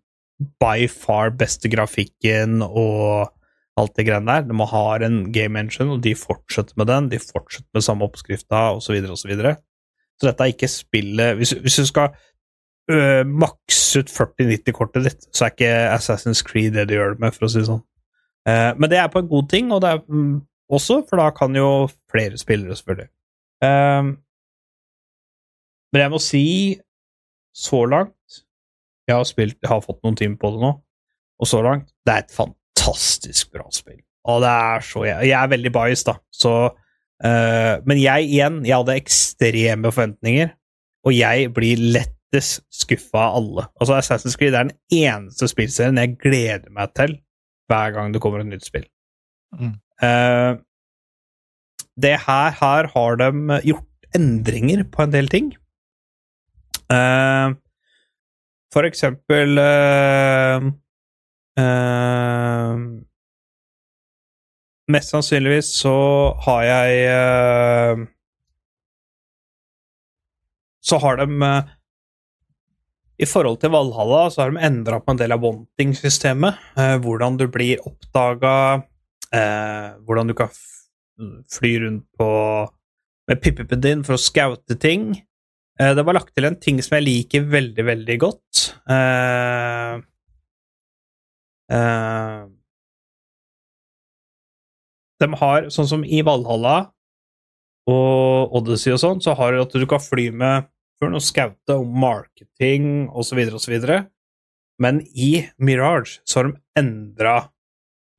by 0.63 0.89
far 0.91 1.31
beste 1.39 1.71
grafikken 1.71 2.63
og 2.65 3.31
alt 3.79 3.95
det 3.97 4.07
greiene 4.09 4.39
der. 4.39 4.49
De 4.49 4.69
har 4.73 5.05
en 5.07 5.21
game 5.35 5.61
engine, 5.61 5.97
og 5.97 6.03
de 6.05 6.15
fortsetter 6.19 6.79
med 6.79 6.91
den. 6.91 7.11
De 7.13 7.21
fortsetter 7.23 7.71
med 7.75 7.87
samme 7.87 8.07
oppskrifta, 8.09 8.65
osv., 8.77 8.99
osv. 9.03 9.17
Så, 9.23 9.31
videre. 9.31 9.57
så 10.19 10.29
dette 10.29 10.45
er 10.45 10.55
ikke 10.55 10.71
spillet 10.71 11.39
Hvis, 11.39 11.55
hvis 11.63 11.81
du 11.83 11.87
skal 11.89 12.13
øh, 12.91 13.23
makse 13.27 14.03
ut 14.03 14.11
4090-kortet 14.11 15.07
ditt, 15.07 15.27
så 15.31 15.47
er 15.47 15.55
ikke 15.55 15.73
Assassin's 15.93 16.43
Creed 16.47 16.75
det 16.75 16.89
du 16.91 16.97
gjør 16.97 17.15
det 17.15 17.25
med, 17.25 17.37
for 17.37 17.47
å 17.47 17.53
si 17.53 17.61
det 17.61 17.69
sånn. 17.71 17.85
Uh, 18.43 18.73
men 18.75 18.91
det 18.91 18.99
er 18.99 19.11
på 19.13 19.21
en 19.23 19.31
god 19.31 19.51
ting, 19.53 19.69
og 19.71 19.85
det 19.85 19.93
er 19.95 20.01
mm, 20.03 20.41
også, 20.73 21.03
for 21.09 21.21
da 21.21 21.29
kan 21.37 21.55
jo 21.55 21.87
flere 22.11 22.39
spillere, 22.41 22.75
selvfølgelig. 22.79 23.11
Eh, 23.63 24.03
men 25.93 26.01
jeg 26.01 26.13
må 26.13 26.21
si, 26.23 26.47
så 27.53 27.83
langt 27.85 28.39
Jeg 29.05 29.19
har 29.19 29.27
spilt, 29.29 29.59
jeg 29.61 29.69
har 29.69 29.83
fått 29.85 30.01
noen 30.07 30.17
timer 30.17 30.39
på 30.41 30.55
det 30.55 30.63
nå, 30.63 30.71
og 31.37 31.49
så 31.49 31.61
langt 31.61 31.91
Det 32.01 32.15
er 32.15 32.23
et 32.25 32.33
fantastisk 32.33 33.51
bra 33.53 33.67
spill. 33.75 34.01
Og 34.25 34.41
det 34.41 34.49
er 34.49 34.87
så 34.87 35.05
Jeg, 35.05 35.29
jeg 35.29 35.37
er 35.37 35.53
veldig 35.53 35.73
biased, 35.75 36.09
da, 36.09 36.17
så 36.33 36.55
uh, 36.73 37.75
Men 37.85 38.01
jeg 38.01 38.31
igjen, 38.31 38.63
jeg 38.65 38.79
hadde 38.79 38.99
ekstreme 39.03 39.93
forventninger, 39.93 40.55
og 41.05 41.17
jeg 41.17 41.53
blir 41.55 41.85
lettest 42.33 42.65
skuffa 42.71 43.31
alle. 43.37 43.67
Altså, 43.81 43.95
Assassin's 43.95 44.37
Creed 44.37 44.55
er 44.55 44.69
den 44.69 44.77
eneste 44.91 45.49
spillserien 45.49 45.99
jeg 45.99 46.17
gleder 46.19 46.71
meg 46.71 46.93
til 46.97 47.19
hver 47.69 47.93
gang 47.93 48.13
det 48.13 48.21
kommer 48.21 48.41
et 48.41 48.47
nytt 48.47 48.67
spill. 48.67 48.87
Mm. 49.53 49.77
Uh, 50.03 50.57
det 52.01 52.17
her, 52.27 52.51
her 52.57 52.89
har 52.95 53.17
de 53.21 53.61
gjort 53.65 54.15
endringer 54.17 54.85
på 54.85 55.03
en 55.03 55.13
del 55.13 55.29
ting. 55.29 55.53
Uh, 56.93 57.55
for 58.73 58.85
eksempel 58.85 59.59
uh, 59.61 60.73
Mest 64.93 65.13
sannsynligvis 65.13 65.69
så 65.83 65.93
har 66.45 66.63
jeg 66.63 68.09
Så 70.83 70.99
har 70.99 71.17
de 71.17 71.27
I 73.23 73.27
forhold 73.29 73.61
til 73.63 73.71
Valhalla 73.71 74.25
så 74.33 74.43
har 74.43 74.51
de 74.51 74.63
endra 74.67 74.99
på 74.99 75.15
en 75.15 75.21
del 75.21 75.35
av 75.35 75.43
wanting-systemet. 75.45 76.59
eh, 76.77 76.97
hvordan 76.99 77.37
du 77.39 77.47
blir 77.47 77.79
oppdaga, 77.87 78.83
eh, 79.33 79.95
hvordan 80.03 80.27
du 80.27 80.35
kan 80.35 80.51
fly 81.49 81.79
rundt 81.79 82.07
på 82.19 82.31
med 83.29 83.41
pippipen 83.41 83.81
din 83.81 84.03
for 84.03 84.17
å 84.17 84.19
scoute 84.19 84.79
ting. 84.81 85.23
Eh, 85.79 85.95
det 85.95 86.03
var 86.05 86.15
lagt 86.19 86.35
til 86.35 86.49
en 86.49 86.59
ting 86.59 86.83
som 86.83 86.97
jeg 86.99 87.07
liker 87.07 87.47
veldig, 87.47 87.85
veldig 87.87 88.19
godt. 88.19 88.63
Eh, 88.91 90.01
eh, 91.71 92.43
de 95.23 95.31
har, 95.39 95.71
sånn 95.71 95.89
som 95.89 96.03
i 96.05 96.25
Valhalla 96.27 96.91
og 97.87 98.59
Odyssey 98.59 98.93
og 98.93 98.99
sånn, 98.99 99.23
så 99.23 99.37
har 99.39 99.53
du 99.53 99.63
at 99.63 99.79
du 99.79 99.87
kan 99.87 100.03
fly 100.03 100.31
med 100.35 100.72
for 101.03 101.19
og 101.19 101.25
scoute 101.25 101.75
om 101.75 101.95
marketing 102.03 103.09
osv., 103.11 103.41
osv. 103.59 103.79
Men 104.83 105.01
i 105.13 105.33
Mirage 105.59 106.21
så 106.25 106.41
har 106.41 106.51
de 106.51 106.61
endra 106.79 107.37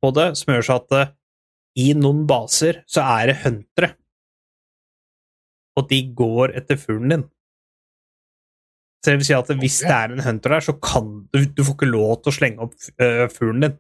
på 0.03 0.11
det, 0.15 0.33
som 0.39 0.53
gjør 0.53 0.65
så 0.67 0.79
at 0.81 0.95
eh, 0.97 1.13
i 1.79 1.93
noen 1.97 2.25
baser 2.29 2.83
så 2.89 3.05
er 3.15 3.31
det 3.31 3.39
huntere. 3.45 3.93
Og 5.79 5.87
de 5.89 6.01
går 6.13 6.53
etter 6.59 6.77
fuglen 6.77 7.15
din. 7.15 7.23
Så 9.03 9.11
det 9.11 9.19
vil 9.19 9.27
si 9.27 9.35
at 9.35 9.49
hvis 9.59 9.79
det 9.83 9.95
er 9.95 10.13
en 10.13 10.23
hunter 10.23 10.53
der, 10.53 10.63
så 10.63 10.75
kan 10.79 11.07
du 11.33 11.39
Du 11.43 11.63
får 11.63 11.73
ikke 11.75 11.89
lov 11.89 12.21
til 12.21 12.31
å 12.31 12.35
slenge 12.35 12.67
opp 12.67 12.75
øh, 13.01 13.25
fuglen 13.31 13.65
din. 13.65 13.79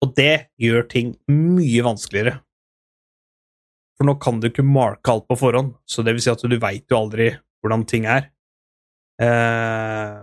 Og 0.00 0.14
det 0.16 0.50
gjør 0.58 0.88
ting 0.88 1.12
mye 1.28 1.84
vanskeligere. 1.84 2.40
For 4.00 4.08
nå 4.08 4.14
kan 4.16 4.38
du 4.40 4.46
ikke 4.48 4.64
marke 4.64 5.12
alt 5.12 5.26
på 5.28 5.36
forhånd, 5.36 5.74
så 5.84 6.00
det 6.00 6.14
vil 6.16 6.22
si 6.24 6.30
at 6.32 6.40
du 6.40 6.54
veit 6.56 6.86
jo 6.88 6.96
aldri 6.96 7.34
hvordan 7.60 7.82
ting 7.84 8.06
er. 8.08 8.30
Eh, 9.20 10.22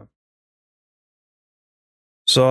så 2.26 2.48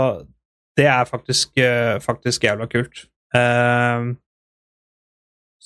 det 0.78 0.86
er 0.86 1.11
faktisk, 1.11 1.59
eh, 1.59 1.98
faktisk 1.98 2.47
jævla 2.47 2.70
kult. 2.70 3.09
Eh, 3.35 4.15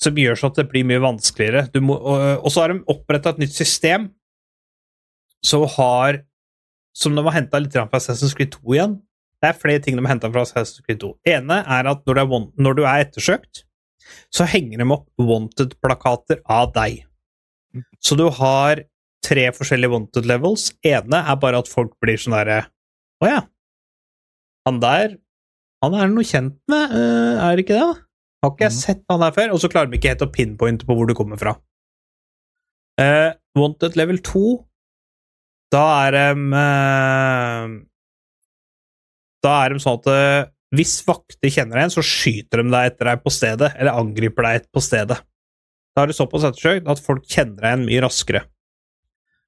som 0.01 0.17
gjør 0.17 0.41
så 0.41 0.49
at 0.49 0.57
det 0.63 0.69
blir 0.71 0.87
mye 0.89 1.03
vanskeligere. 1.03 1.67
Må, 1.85 1.93
og, 1.93 2.41
og 2.41 2.49
så 2.49 2.63
har 2.63 2.73
de 2.73 2.81
oppretta 2.89 3.35
et 3.35 3.45
nytt 3.45 3.53
system 3.53 4.09
som 5.45 5.69
har 5.77 6.23
Som 6.91 7.15
de 7.15 7.21
har 7.23 7.31
henta 7.31 7.55
litt 7.61 7.71
fra 7.71 7.87
Assassin's 7.87 8.33
Creed 8.35 8.49
2 8.51 8.73
igjen. 8.73 8.95
Det 9.39 9.47
er 9.47 9.55
flere 9.55 9.79
ting 9.79 9.95
de 9.95 10.01
har 10.03 10.11
henta 10.11 10.27
fra 10.27 10.41
Assassin's 10.43 10.83
Creed 10.83 10.99
2. 10.99 11.13
ene 11.23 11.61
er 11.63 11.87
at 11.87 12.01
når 12.03 12.17
du 12.17 12.19
er, 12.19 12.47
når 12.65 12.73
du 12.75 12.81
er 12.83 13.05
ettersøkt, 13.05 13.61
så 14.33 14.45
henger 14.49 14.77
de 14.81 14.87
opp 14.95 15.07
wanted-plakater 15.19 16.41
av 16.49 16.71
deg. 16.75 17.03
Så 18.03 18.17
du 18.19 18.25
har 18.29 18.83
tre 19.23 19.45
forskjellige 19.55 19.91
wanted 19.93 20.25
levels. 20.25 20.71
ene 20.83 21.21
er 21.23 21.35
bare 21.39 21.59
at 21.61 21.69
folk 21.71 21.93
blir 22.01 22.17
sånn 22.19 22.33
derre 22.35 22.65
Å 23.21 23.27
ja. 23.29 23.41
Han 24.67 24.79
der 24.81 25.17
Han 25.83 25.93
er 25.95 26.07
noe 26.09 26.23
kjent 26.25 26.57
med, 26.69 26.91
eh, 26.91 27.37
er 27.41 27.55
det 27.55 27.65
ikke 27.65 27.77
det? 27.79 28.01
Har 28.43 28.51
ikke 28.51 28.65
jeg 28.65 28.71
Mhm. 28.71 28.79
sett 28.81 29.03
han 29.09 29.19
der 29.21 29.31
før? 29.31 29.53
Og 29.53 29.59
så 29.61 29.69
klarer 29.69 29.89
de 29.91 29.97
ikke 29.97 30.09
helt 30.09 30.21
å 30.25 30.31
pinpointe 30.33 30.85
på 30.85 30.95
hvor 30.97 31.07
du 31.07 31.13
kommer 31.13 31.37
fra. 31.37 31.55
Uh, 32.99 33.33
wanted 33.55 33.95
level 33.95 34.17
2 34.17 34.65
Da 35.71 36.07
er 36.07 36.11
de 36.11 36.53
uh, 36.53 37.79
Da 39.43 39.53
er 39.65 39.69
de 39.73 39.79
sånn 39.79 39.97
at 39.99 40.07
eh, 40.11 40.49
hvis 40.75 41.01
vakter 41.03 41.51
kjenner 41.51 41.75
deg 41.75 41.83
igjen, 41.83 41.93
så 41.97 42.05
skyter 42.05 42.61
de 42.61 42.71
deg 42.71 42.91
etter 42.91 43.09
deg 43.11 43.23
på 43.25 43.33
stedet, 43.33 43.73
eller 43.75 43.99
angriper 43.99 44.47
deg 44.47 44.67
på 44.71 44.83
stedet. 44.83 45.17
Da 45.91 46.03
er 46.03 46.11
det 46.11 46.15
såpass 46.15 46.45
ettersøkt 46.47 46.87
at 46.87 47.01
folk 47.03 47.25
kjenner 47.27 47.59
deg 47.59 47.73
igjen 47.73 47.87
mye 47.89 48.03
raskere. 48.05 48.43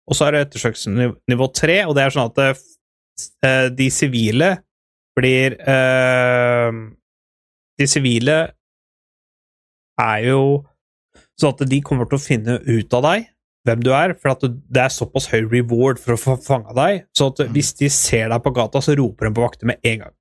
Og 0.04 0.18
så 0.18 0.28
er 0.28 0.36
det 0.36 0.42
ettersøksnivå 0.48 1.48
tre, 1.56 1.78
og 1.88 1.96
det 1.96 2.04
er 2.04 2.16
sånn 2.16 2.32
at 2.32 2.40
det, 2.42 2.50
eh, 3.48 3.68
de 3.72 3.88
sivile 3.94 4.50
blir 5.16 5.56
eh, 5.62 6.72
De 7.80 7.86
sivile 7.90 8.38
er 10.02 10.20
jo 10.26 10.42
sånn 11.40 11.54
at 11.54 11.64
de 11.70 11.80
kommer 11.86 12.10
til 12.10 12.20
å 12.20 12.24
finne 12.24 12.58
ut 12.66 12.94
av 12.98 13.06
deg, 13.08 13.30
hvem 13.64 13.86
du 13.86 13.94
er, 13.96 14.14
for 14.20 14.34
at 14.34 14.44
det 14.44 14.82
er 14.84 14.92
såpass 14.92 15.30
høy 15.32 15.46
reward 15.48 16.02
for 16.02 16.16
å 16.16 16.20
få 16.20 16.36
fanga 16.44 16.76
deg, 16.78 17.06
så 17.16 17.32
at 17.32 17.42
hvis 17.56 17.72
de 17.80 17.90
ser 17.94 18.28
deg 18.34 18.44
på 18.44 18.54
gata, 18.54 18.82
så 18.84 18.98
roper 19.00 19.30
de 19.30 19.34
på 19.38 19.46
vakter 19.46 19.72
med 19.72 19.80
en 19.88 20.04
gang. 20.04 20.16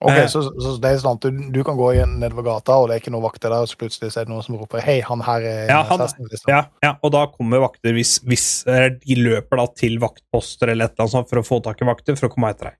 Ok, 0.00 0.16
Eh. 0.16 0.26
så, 0.32 0.40
så 0.56 0.70
det 0.80 0.88
er 0.94 0.96
sånn 1.02 1.18
at 1.18 1.24
du, 1.26 1.40
du 1.52 1.58
kan 1.66 1.76
gå 1.76 1.90
nedover 2.08 2.42
gata, 2.46 2.72
og 2.80 2.86
det 2.88 2.94
er 2.96 3.00
ikke 3.02 3.12
noen 3.12 3.26
vakter 3.26 3.50
der, 3.52 3.60
og 3.60 3.68
så 3.68 3.76
plutselig 3.76 4.08
er 4.16 4.24
det 4.24 4.32
noen 4.32 4.42
som 4.46 4.56
roper 4.56 4.80
'hei, 4.80 5.02
han 5.04 5.20
her 5.20 5.40
er 5.44 5.66
Ja, 5.68 5.82
han- 5.84 6.00
liksom. 6.00 6.48
Ja, 6.48 6.62
ja, 6.82 6.94
og 7.04 7.12
da 7.12 7.26
kommer 7.26 7.60
vakter 7.60 7.92
hvis, 7.92 8.18
hvis 8.24 8.64
De 8.64 9.14
løper 9.14 9.56
da 9.60 9.66
til 9.76 9.98
vaktposter 10.00 10.70
eller 10.72 10.86
et 10.86 10.92
eller 10.96 11.04
annet 11.04 11.12
sånt 11.12 11.28
for 11.28 11.36
å 11.42 11.44
få 11.44 11.60
tak 11.62 11.82
i 11.82 11.84
vakter 11.84 12.16
for 12.16 12.28
å 12.28 12.32
komme 12.32 12.48
etter 12.48 12.70
deg. 12.70 12.76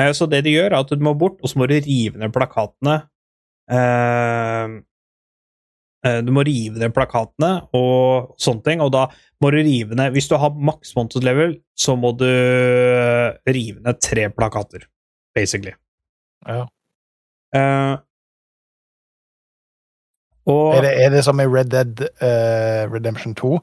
Eh, 0.00 0.12
Så 0.12 0.26
det 0.28 0.42
de 0.44 0.50
gjør, 0.56 0.72
er 0.72 0.80
at 0.80 0.88
du 0.88 0.96
må 0.96 1.12
bort, 1.18 1.36
og 1.42 1.48
så 1.50 1.56
må 1.60 1.68
du 1.68 1.74
rive 1.78 2.16
ned 2.16 2.32
plakatene. 2.32 3.02
Eh, 3.70 4.68
eh, 6.06 6.20
Du 6.22 6.32
må 6.32 6.44
rive 6.46 6.78
ned 6.78 6.94
plakatene 6.94 7.68
og 7.74 8.34
sånne 8.40 8.64
ting, 8.64 8.80
og 8.80 8.90
da 8.92 9.06
må 9.42 9.50
du 9.52 9.58
rive 9.62 9.94
ned 9.94 10.12
Hvis 10.14 10.28
du 10.28 10.36
har 10.38 10.50
maks 10.50 10.94
wanted 10.96 11.24
level, 11.24 11.56
så 11.76 11.94
må 11.98 12.16
du 12.16 12.24
eh, 12.24 13.32
rive 13.52 13.80
ned 13.84 14.00
tre 14.00 14.28
plakater, 14.30 14.84
basically. 15.34 15.74
Ja. 16.48 16.64
Uh, 17.54 17.96
og 20.44 20.74
Er, 20.76 20.82
det, 20.84 20.92
er 21.04 21.12
det 21.14 21.22
som 21.24 21.40
i 21.40 21.46
Red 21.48 21.70
Dead 21.72 22.02
uh, 22.20 22.84
Redemption 22.92 23.32
2, 23.34 23.54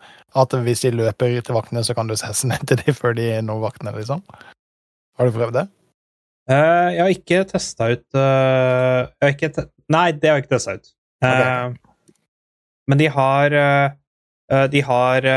at 0.41 0.55
hvis 0.65 0.81
de 0.81 0.91
løper 0.97 1.41
til 1.41 1.53
vaktene, 1.53 1.83
så 1.85 1.93
kan 1.93 2.09
du 2.09 2.15
sesse 2.17 2.47
ned 2.51 2.65
til 2.67 2.81
dem 2.81 2.97
før 2.97 3.13
de 3.13 3.27
når 3.45 3.61
vaktene, 3.67 3.93
liksom? 3.97 4.23
Har 5.17 5.29
du 5.29 5.35
prøvd 5.35 5.53
det? 5.59 5.67
Uh, 6.49 6.89
jeg 6.95 7.03
har 7.03 7.13
ikke 7.13 7.43
testa 7.51 7.91
ut 7.93 8.07
uh, 8.17 9.05
jeg 9.05 9.27
har 9.27 9.35
ikke 9.35 9.51
te 9.53 9.67
Nei, 9.91 10.07
det 10.15 10.29
har 10.29 10.39
jeg 10.39 10.45
ikke 10.45 10.55
testa 10.55 10.77
ut. 10.79 10.93
Okay. 11.21 11.73
men 12.89 12.97
de 12.97 13.07
har 13.11 13.53
De 14.71 14.81
har 14.81 15.27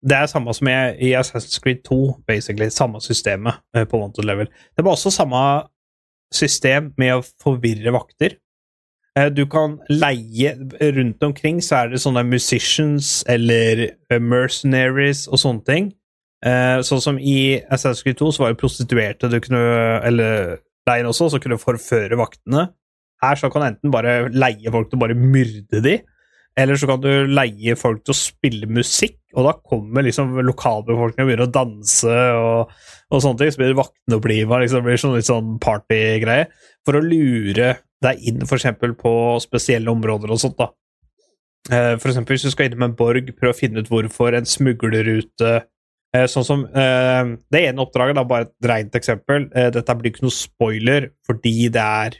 Det 0.00 0.16
er 0.16 0.28
samme 0.30 0.52
som 0.56 0.68
i, 0.70 0.76
i 1.10 1.10
Assassin's 1.18 1.60
Creed 1.60 1.82
2, 1.84 2.22
basically. 2.28 2.70
Samme 2.72 3.02
systemet 3.04 3.60
eh, 3.76 3.84
på 3.84 4.00
Wanted 4.00 4.24
Level. 4.24 4.48
Det 4.76 4.84
var 4.84 4.96
også 4.96 5.12
samme 5.12 5.42
system 6.32 6.92
med 7.00 7.18
å 7.18 7.26
forvirre 7.42 7.92
vakter. 7.92 8.38
Eh, 9.18 9.28
Du 9.34 9.44
kan 9.50 9.78
leie 9.90 10.54
Rundt 10.80 11.22
omkring 11.26 11.60
så 11.60 11.82
er 11.82 11.92
det 11.92 12.00
sånne 12.00 12.24
musicians 12.24 13.20
eller 13.28 13.88
eh, 13.90 14.20
mercenaries 14.20 15.26
og 15.28 15.42
sånne 15.42 15.66
ting. 15.68 15.90
Sånn 16.40 17.02
som 17.04 17.18
i 17.20 17.60
Assassin's 17.68 18.00
Creed 18.00 18.16
2 18.16 18.30
så 18.32 18.40
var 18.40 18.54
det 18.54 18.60
prostituerte 18.62 19.28
du 19.28 19.34
kunne 19.44 19.58
Eller 20.08 20.54
leie 20.88 21.04
også, 21.04 21.26
så 21.28 21.36
kunne 21.36 21.58
du 21.58 21.60
forføre 21.60 22.16
vaktene. 22.16 22.70
Her 23.20 23.36
så 23.36 23.50
kan 23.52 23.60
du 23.60 23.66
enten 23.66 23.92
bare 23.92 24.14
leie 24.32 24.72
folk 24.72 24.88
til 24.88 24.96
å 24.96 25.02
bare 25.02 25.16
myrde 25.18 25.82
de, 25.84 25.98
eller 26.56 26.80
så 26.80 26.88
kan 26.88 27.02
du 27.04 27.10
leie 27.28 27.76
folk 27.76 28.00
til 28.06 28.14
å 28.14 28.16
spille 28.16 28.70
musikk, 28.72 29.19
og 29.36 29.46
da 29.46 29.52
kommer 29.62 30.02
liksom 30.02 30.32
lokalbefolkningen 30.42 31.22
og 31.22 31.28
begynner 31.30 31.46
å 31.46 31.54
danse 31.54 32.16
og, 32.34 32.72
og 33.14 33.22
sånne 33.22 33.38
ting. 33.38 33.52
Så 33.54 33.60
blir 33.62 33.76
vaktene 33.78 34.18
oppliva, 34.18 34.58
liksom, 34.62 34.82
blir 34.86 34.98
sånn 35.00 35.14
litt 35.14 35.28
sånn 35.28 35.54
partygreie. 35.62 36.48
For 36.86 36.98
å 36.98 37.04
lure 37.04 37.76
deg 38.02 38.26
inn 38.26 38.42
eksempel 38.42 38.96
på 38.98 39.12
spesielle 39.44 39.92
områder 39.92 40.32
og 40.34 40.40
sånt, 40.42 40.58
da. 40.58 40.70
Eh, 41.70 41.94
For 42.00 42.10
eksempel 42.10 42.34
hvis 42.34 42.48
du 42.48 42.54
skal 42.54 42.70
innom 42.70 42.88
en 42.88 42.96
borg, 42.98 43.30
prøv 43.36 43.52
å 43.52 43.58
finne 43.58 43.84
ut 43.84 43.90
hvorfor 43.92 44.34
en 44.34 44.48
smuglerrute 44.48 45.50
eh, 45.60 46.26
Sånn 46.32 46.46
som 46.46 46.62
eh, 46.64 47.34
Det 47.52 47.60
ene 47.68 47.84
oppdraget, 47.84 48.16
da, 48.16 48.24
bare 48.26 48.48
et 48.48 48.70
rent 48.72 48.96
eksempel. 48.98 49.50
Dette 49.52 49.98
blir 49.98 50.14
ikke 50.14 50.26
noe 50.26 50.34
spoiler 50.34 51.10
fordi 51.28 51.68
det 51.70 51.84
er 52.04 52.16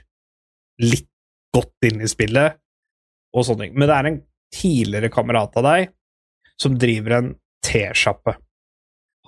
litt 0.81 1.09
godt 1.51 1.89
inne 1.89 2.07
i 2.07 2.09
spillet, 2.09 2.55
og 3.35 3.43
sånne 3.43 3.67
ting. 3.67 3.73
Men 3.75 3.89
det 3.89 3.95
er 3.97 4.07
en 4.07 4.21
tidligere 4.55 5.11
kamerat 5.11 5.57
av 5.59 5.65
deg 5.67 5.91
som 6.61 6.77
driver 6.79 7.17
en 7.17 7.33
tesjappe. 7.65 8.35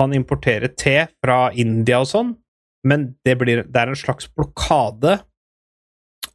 Han 0.01 0.13
importerer 0.17 0.73
te 0.77 0.95
fra 1.21 1.51
India 1.53 2.01
og 2.01 2.09
sånn, 2.09 2.33
men 2.87 3.13
det, 3.25 3.37
blir, 3.39 3.63
det 3.65 3.79
er 3.79 3.91
en 3.91 3.99
slags 3.99 4.27
blokade, 4.33 5.19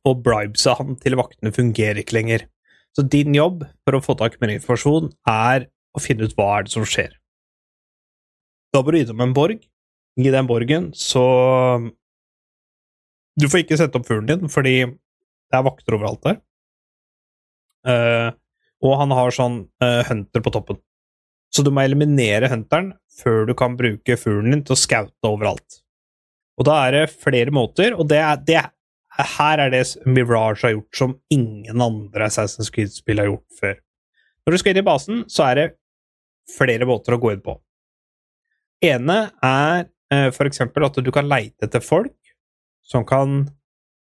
og 0.06 0.22
bribesa 0.24 0.76
han 0.78 0.96
til 1.02 1.18
vaktene 1.18 1.52
fungerer 1.52 2.00
ikke 2.02 2.16
lenger. 2.16 2.46
Så 2.96 3.04
din 3.04 3.34
jobb 3.36 3.64
for 3.84 3.98
å 3.98 4.02
få 4.02 4.16
tak 4.18 4.36
i 4.36 4.42
mer 4.42 4.54
informasjon 4.54 5.10
er 5.28 5.68
å 5.94 6.02
finne 6.02 6.28
ut 6.28 6.36
hva 6.38 6.48
er 6.56 6.66
det 6.66 6.72
som 6.72 6.86
skjer. 6.88 7.12
Da 8.72 8.82
må 8.82 8.92
du 8.92 9.00
gi 9.00 9.08
dem 9.08 9.24
en 9.24 9.36
borg. 9.36 9.62
I 10.18 10.32
den 10.34 10.48
borgen 10.50 10.88
så 10.98 11.22
Du 13.38 13.46
får 13.46 13.62
ikke 13.62 13.76
sette 13.78 13.94
opp 13.94 14.08
fuglen 14.08 14.26
din, 14.26 14.50
fordi 14.50 14.82
det 14.82 15.54
er 15.54 15.62
vakter 15.62 15.94
overalt 15.94 16.24
der. 16.24 16.40
Uh, 17.86 18.34
og 18.82 18.96
han 18.98 19.14
har 19.14 19.34
sånn 19.34 19.60
uh, 19.78 20.02
hunter 20.08 20.42
på 20.42 20.52
toppen. 20.56 20.80
Så 21.54 21.64
du 21.64 21.70
må 21.74 21.82
eliminere 21.84 22.50
hunteren 22.52 22.92
før 23.18 23.46
du 23.48 23.54
kan 23.58 23.76
bruke 23.78 24.16
fuglen 24.20 24.52
din 24.52 24.64
til 24.66 24.76
å 24.76 24.78
scoute 24.78 25.26
overalt. 25.30 25.80
Og 26.58 26.66
da 26.68 26.76
er 26.86 26.94
det 26.96 27.04
flere 27.14 27.54
måter, 27.54 27.94
og 27.96 28.08
det 28.10 28.18
er, 28.22 28.40
det 28.46 28.56
er, 28.60 28.70
her 29.38 29.62
er 29.64 29.72
det 29.72 29.82
Mirage 30.06 30.66
har 30.66 30.74
gjort 30.76 30.98
som 31.00 31.14
ingen 31.34 31.82
andre 31.82 32.28
Assassin's 32.28 32.70
Creed-spill 32.74 33.22
har 33.22 33.30
gjort 33.30 33.58
før. 33.60 33.76
Når 34.46 34.54
du 34.54 34.60
skal 34.60 34.74
inn 34.74 34.82
i 34.82 34.86
basen, 34.86 35.22
så 35.30 35.46
er 35.48 35.58
det 35.58 35.66
flere 36.54 36.86
måter 36.88 37.16
å 37.16 37.20
gå 37.22 37.32
inn 37.34 37.42
på. 37.44 37.56
ene 38.84 39.18
er 39.44 39.88
eh, 40.14 40.28
for 40.34 40.46
eksempel 40.46 40.86
at 40.86 40.98
du 41.02 41.10
kan 41.14 41.26
leite 41.28 41.66
etter 41.66 41.82
folk 41.82 42.14
som 42.86 43.04
kan 43.04 43.48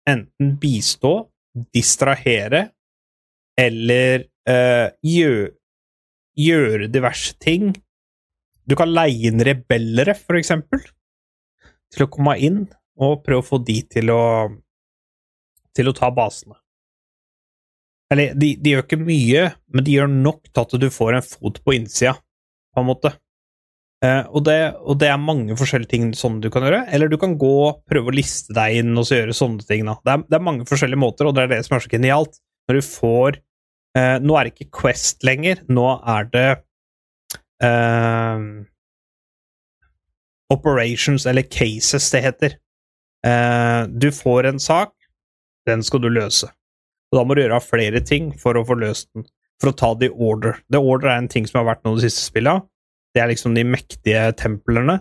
enten 0.09 0.57
bistå, 0.61 1.29
distrahere 1.75 2.69
eller 3.59 4.27
eh, 4.49 4.91
gjø- 5.07 5.55
gjøre 6.39 6.89
diverse 6.93 7.35
ting. 7.43 7.73
Du 8.69 8.77
kan 8.79 8.93
leie 8.93 9.31
inn 9.31 9.43
rebellere, 9.45 10.15
for 10.17 10.39
eksempel, 10.39 10.83
til 11.93 12.05
å 12.05 12.11
komme 12.13 12.37
inn 12.39 12.65
og 12.99 13.23
prøve 13.25 13.43
å 13.43 13.49
få 13.49 13.61
de 13.65 13.81
til 13.91 14.13
å 14.15 14.23
til 15.79 15.91
å 15.91 15.95
ta 15.95 16.11
basene. 16.11 16.57
Eller, 18.13 18.33
de, 18.35 18.55
de 18.59 18.73
gjør 18.73 18.85
ikke 18.87 18.99
mye, 18.99 19.45
men 19.75 19.85
de 19.85 19.95
gjør 19.95 20.11
nok 20.11 20.49
til 20.49 20.65
at 20.65 20.77
du 20.81 20.89
får 20.91 21.19
en 21.19 21.27
fot 21.27 21.61
på 21.63 21.75
innsida, 21.77 22.17
på 22.75 22.83
en 22.83 22.89
måte. 22.89 23.13
Eh, 24.05 24.23
og, 24.31 24.45
det, 24.47 24.57
og 24.79 24.99
det 25.01 25.11
er 25.11 25.21
mange 25.21 25.57
forskjellige 25.59 25.91
ting 25.91 26.09
sånn 26.17 26.39
du 26.43 26.49
kan 26.55 26.65
gjøre. 26.65 26.85
Eller 26.95 27.11
du 27.11 27.19
kan 27.21 27.37
gå 27.39 27.53
og 27.67 27.83
prøve 27.91 28.11
å 28.11 28.17
liste 28.17 28.55
deg 28.57 28.81
inn 28.81 28.95
og 28.97 29.09
så 29.09 29.21
gjøre 29.21 29.37
sånne 29.37 29.67
ting. 29.69 29.85
Det, 29.87 30.15
er, 30.15 30.25
det 30.25 30.39
er 30.39 30.47
mange 30.49 30.67
forskjellige 30.69 31.03
måter, 31.03 31.29
og 31.29 31.37
det 31.37 31.45
er 31.45 31.53
det 31.57 31.61
som 31.67 31.77
er 31.77 31.85
så 31.85 31.93
genialt. 31.93 32.41
Når 32.69 32.79
du 32.79 32.89
får 32.89 33.41
eh, 33.99 34.17
Nå 34.23 34.39
er 34.39 34.47
det 34.47 34.55
ikke 34.55 34.73
Quest 34.81 35.27
lenger, 35.27 35.65
nå 35.69 35.87
er 35.99 36.29
det 36.33 36.49
eh, 37.67 38.45
operations, 40.55 41.27
eller 41.27 41.43
cases 41.43 42.11
det 42.15 42.23
heter. 42.25 42.57
Eh, 43.27 43.83
du 43.89 44.11
får 44.15 44.53
en 44.53 44.63
sak, 44.63 44.95
den 45.69 45.83
skal 45.85 46.03
du 46.05 46.09
løse. 46.13 46.49
Og 47.11 47.19
da 47.19 47.25
må 47.25 47.35
du 47.35 47.43
gjøre 47.43 47.61
flere 47.65 48.03
ting 48.05 48.31
for 48.41 48.59
å 48.59 48.65
få 48.69 48.79
løst 48.79 49.11
den. 49.17 49.27
For 49.59 49.73
å 49.73 49.75
ta 49.75 49.89
the 49.99 50.11
order. 50.13 50.61
The 50.71 50.79
order 50.79 51.11
er 51.11 51.19
en 51.19 51.31
ting 51.31 51.49
som 51.49 51.59
har 51.59 51.73
vært 51.73 51.81
noe 51.83 51.97
av 51.97 51.99
de 51.99 52.07
siste 52.07 52.29
spillene. 52.29 52.63
Det 53.17 53.23
er 53.25 53.31
liksom 53.33 53.57
de 53.57 53.65
mektige 53.67 54.29
templene 54.39 55.01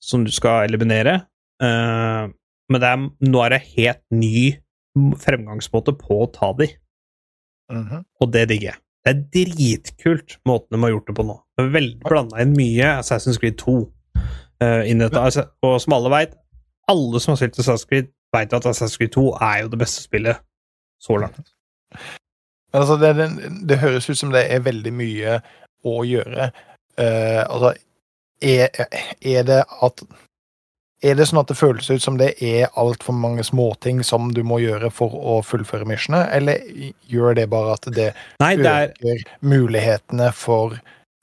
som 0.00 0.22
du 0.24 0.30
skal 0.32 0.64
eliminere. 0.68 1.18
Eh, 1.60 2.30
men 2.72 2.86
er, 2.86 3.04
nå 3.28 3.42
er 3.44 3.52
det 3.52 3.66
helt 3.74 4.00
ny 4.14 4.54
fremgangsmåte 5.20 5.92
på 5.98 6.22
å 6.24 6.30
ta 6.32 6.54
de, 6.56 6.70
Mhm. 7.72 8.04
og 8.20 8.32
det 8.32 8.48
digger 8.48 8.70
jeg. 8.72 8.80
Det 9.04 9.14
er 9.14 9.22
dritkult 9.34 10.38
måten 10.48 10.74
de 10.76 10.82
har 10.82 10.90
gjort 10.90 11.06
det 11.06 11.16
på 11.16 11.24
nå. 11.28 11.36
Blanda 12.04 12.42
inn 12.42 12.54
mye 12.56 12.98
Assassin's 12.98 13.38
Creed 13.40 13.56
2 13.60 13.76
uh, 13.78 14.82
inn 14.88 15.00
i 15.00 15.04
dette. 15.06 15.20
Altså, 15.20 15.46
Og 15.62 15.80
som 15.80 15.96
alle 15.96 16.10
veit, 16.12 16.34
alle 16.88 17.20
som 17.20 17.32
har 17.32 17.40
spilt 17.40 17.58
Assassin's 17.60 17.88
Creed, 17.88 18.10
veit 18.34 18.52
at 18.52 18.66
Assassin's 18.66 18.98
Creed 18.98 19.14
2 19.16 19.26
er 19.40 19.62
jo 19.62 19.72
det 19.72 19.80
beste 19.80 20.02
spillet 20.02 20.40
så 21.00 21.16
langt. 21.16 21.54
Altså, 22.72 22.96
det, 23.00 23.14
det, 23.16 23.28
det 23.68 23.78
høres 23.78 24.10
ut 24.10 24.18
som 24.18 24.32
det 24.34 24.44
er 24.52 24.64
veldig 24.64 24.92
mye 24.92 25.38
å 25.88 26.02
gjøre. 26.04 26.50
Uh, 26.98 27.44
altså, 27.46 27.74
er, 28.42 28.68
er 29.22 29.46
det 29.48 29.62
at 29.82 30.04
Er 31.02 31.14
det 31.14 31.28
sånn 31.30 31.38
at 31.38 31.46
det 31.46 31.54
føles 31.54 31.86
ut 31.94 32.02
som 32.02 32.16
det 32.18 32.32
er 32.42 32.72
altfor 32.74 33.14
mange 33.14 33.44
småting 33.46 34.00
som 34.02 34.32
du 34.34 34.40
må 34.42 34.56
gjøre 34.58 34.90
for 34.90 35.12
å 35.14 35.36
fullføre 35.46 35.86
missionet, 35.86 36.26
eller 36.34 36.58
gjør 37.06 37.36
det 37.38 37.44
bare 37.52 37.76
at 37.76 37.86
det 37.94 38.08
Nei, 38.42 38.56
det 38.58 38.66
er 38.72 38.90
øker 38.96 39.22
mulighetene 39.46 40.32
for 40.34 40.74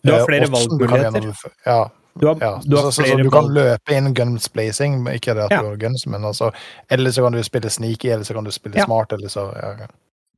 Du 0.06 0.14
har 0.14 0.22
eh, 0.22 0.26
flere 0.30 0.47
valgmuligheter. 0.53 1.27
Ja, 1.68 1.81
Du 2.15 2.27
har, 2.30 2.38
ja. 2.39 2.53
du 2.64 2.77
har 2.77 2.85
så, 2.88 3.02
så, 3.03 3.10
så 3.10 3.18
du 3.19 3.30
kan 3.34 3.49
løpe 3.52 3.91
inn 3.97 4.14
guns 4.15 4.47
blazing, 4.53 5.02
ikke 5.11 5.35
det 5.35 5.49
at 5.49 5.52
Ja. 5.57 5.61
du 5.65 5.73
har 5.73 5.77
guns, 5.81 6.06
men 6.07 6.23
altså 6.23 6.53
Eller 6.89 7.11
så 7.11 7.26
kan 7.26 7.35
du 7.35 7.43
spille 7.43 7.69
sneaky, 7.69 8.14
eller 8.15 8.23
så 8.23 8.34
kan 8.38 8.47
du 8.47 8.52
spille 8.56 8.80
Ja. 8.80 8.85
smart, 8.88 9.11
eller 9.11 9.27
så 9.27 9.49
ja. 9.60 9.73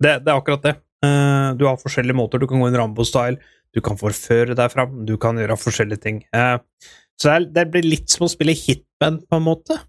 Det, 0.01 0.15
det 0.25 0.31
er 0.31 0.37
akkurat 0.39 0.63
det. 0.65 0.75
Eh, 1.05 1.53
du 1.57 1.65
har 1.69 1.77
forskjellige 1.77 2.17
måter. 2.17 2.39
Du 2.41 2.47
kan 2.49 2.59
gå 2.61 2.67
inn 2.71 2.77
Rambo-style, 2.77 3.37
du 3.73 3.81
kan 3.81 3.97
forføre 3.97 4.55
deg 4.57 4.71
fram, 4.73 5.05
du 5.05 5.15
kan 5.21 5.37
gjøre 5.37 5.57
forskjellige 5.61 6.01
ting. 6.01 6.23
Eh, 6.33 6.57
så 7.17 7.29
det, 7.29 7.35
er, 7.35 7.45
det 7.55 7.65
blir 7.73 7.85
litt 7.85 8.13
som 8.13 8.27
å 8.27 8.31
spille 8.31 8.55
hitman, 8.57 9.21
på 9.25 9.39
en 9.39 9.45
måte. 9.45 9.79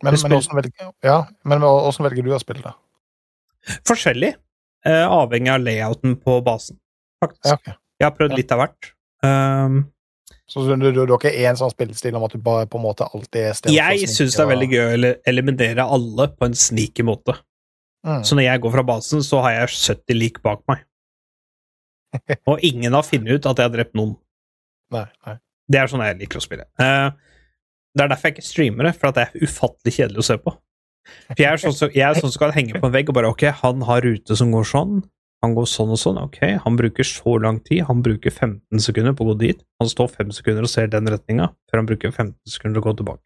Men, 0.00 0.14
men, 0.14 0.18
hvordan 0.22 0.56
velger, 0.56 0.92
ja, 1.04 1.18
men 1.48 1.64
hvordan 1.64 2.06
velger 2.08 2.26
du 2.26 2.32
å 2.32 2.40
spille 2.40 2.64
det? 2.64 2.72
Forskjellig, 3.88 4.32
eh, 4.88 5.04
avhengig 5.04 5.52
av 5.52 5.62
layouten 5.62 6.16
på 6.22 6.38
basen, 6.46 6.78
faktisk. 7.22 7.50
Ja, 7.50 7.58
okay. 7.58 7.76
Jeg 8.00 8.08
har 8.08 8.14
prøvd 8.16 8.38
litt 8.38 8.54
av 8.54 8.62
hvert. 8.64 8.92
Um, 9.22 9.82
Så 10.50 10.64
du, 10.66 10.72
du, 10.74 10.90
du 10.92 11.12
har 11.12 11.20
ikke 11.20 11.30
én 11.46 11.56
sånn 11.56 11.70
spillestil 11.70 12.16
om 12.18 12.24
at 12.26 12.34
du 12.34 12.40
bare 12.42 12.66
på 12.68 12.80
en 12.80 12.84
måte 12.84 13.06
alltid 13.06 13.44
er 13.46 13.54
stealth 13.56 13.76
jeg 13.76 14.08
syns 14.10 14.34
det 14.34 14.42
er 14.42 14.50
veldig 14.50 14.68
gøy 14.72 14.82
å 14.82 15.12
eliminere 15.30 15.86
alle 15.96 16.26
på 16.34 16.48
en 16.48 16.56
sneaky 16.58 17.06
måte. 17.06 17.36
Mm. 18.02 18.24
Så 18.26 18.34
når 18.34 18.48
jeg 18.48 18.62
går 18.64 18.74
fra 18.74 18.84
basen, 18.86 19.22
så 19.22 19.40
har 19.44 19.54
jeg 19.54 19.70
70 19.76 20.18
lik 20.18 20.42
bak 20.44 20.64
meg. 20.68 20.82
Og 22.50 22.60
ingen 22.66 22.92
har 22.92 23.06
funnet 23.06 23.38
ut 23.38 23.48
at 23.48 23.62
jeg 23.62 23.70
har 23.70 23.74
drept 23.76 23.96
noen. 23.96 24.16
Nei, 24.92 25.06
nei. 25.26 25.38
Det 25.70 25.80
er 25.80 25.90
sånn 25.90 26.04
jeg 26.04 26.18
liker 26.20 26.40
å 26.40 26.44
spille. 26.44 26.66
Eh, 26.82 27.08
det 27.92 28.04
er 28.04 28.12
derfor 28.12 28.30
jeg 28.30 28.38
ikke 28.38 28.48
streamer 28.48 28.88
det, 28.88 28.94
for 28.98 29.14
det 29.14 29.26
er 29.26 29.46
ufattelig 29.46 29.96
kjedelig 29.98 30.22
å 30.22 30.28
se 30.30 30.38
på. 30.40 30.54
For 31.32 31.42
jeg 31.42 31.50
er 31.50 31.60
sånn 31.60 31.74
som, 31.76 31.90
jeg 31.94 32.22
sånn 32.22 32.38
kan 32.40 32.54
henge 32.54 32.78
på 32.78 32.88
en 32.88 32.94
vegg 32.94 33.10
og 33.10 33.16
bare 33.18 33.32
Ok, 33.32 33.44
han 33.58 33.82
har 33.88 34.04
rute 34.06 34.36
som 34.38 34.52
går 34.54 34.68
sånn. 34.68 35.02
Han 35.42 35.56
går 35.56 35.66
sånn 35.66 35.90
og 35.90 35.98
sånn. 35.98 36.20
Ok, 36.22 36.38
han 36.62 36.78
bruker 36.78 37.06
så 37.06 37.34
lang 37.42 37.58
tid. 37.66 37.82
Han 37.88 38.02
bruker 38.06 38.30
15 38.30 38.82
sekunder 38.84 39.16
på 39.18 39.26
å 39.26 39.32
gå 39.32 39.38
dit. 39.40 39.62
Han 39.82 39.90
står 39.90 40.12
5 40.14 40.30
sekunder 40.38 40.68
og 40.68 40.70
ser 40.70 40.90
den 40.92 41.10
retninga, 41.10 41.50
før 41.70 41.82
han 41.82 41.88
bruker 41.90 42.14
15 42.14 42.36
sekunder 42.54 42.78
til 42.78 42.84
å 42.84 42.86
gå 42.86 42.96
tilbake. 43.00 43.22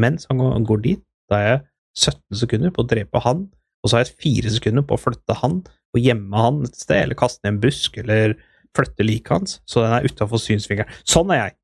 Mens 0.00 0.28
han 0.28 0.66
går 0.68 0.82
dit, 0.84 1.02
da 1.32 1.40
er 1.40 1.48
jeg 1.48 1.62
17 2.10 2.40
sekunder 2.42 2.74
på 2.74 2.84
å 2.84 2.90
drepe 2.90 3.22
han, 3.24 3.46
og 3.84 3.90
så 3.90 3.96
har 3.96 4.04
jeg 4.04 4.16
4 4.24 4.52
sekunder 4.58 4.84
på 4.84 4.96
å 4.96 5.00
flytte 5.00 5.36
han 5.40 5.62
og 5.94 6.02
gjemme 6.02 6.40
han 6.40 6.64
et 6.66 6.76
sted, 6.76 7.04
eller 7.04 7.18
kaste 7.18 7.44
ned 7.44 7.54
en 7.54 7.60
busk, 7.62 7.96
eller 8.02 8.34
flytte 8.74 9.06
liket 9.06 9.30
hans, 9.30 9.58
så 9.70 9.84
den 9.84 9.94
er 9.94 10.08
utafor 10.08 10.40
synsfingeren. 10.42 10.90
Sånn 11.06 11.30
er 11.30 11.40
jeg. 11.40 11.56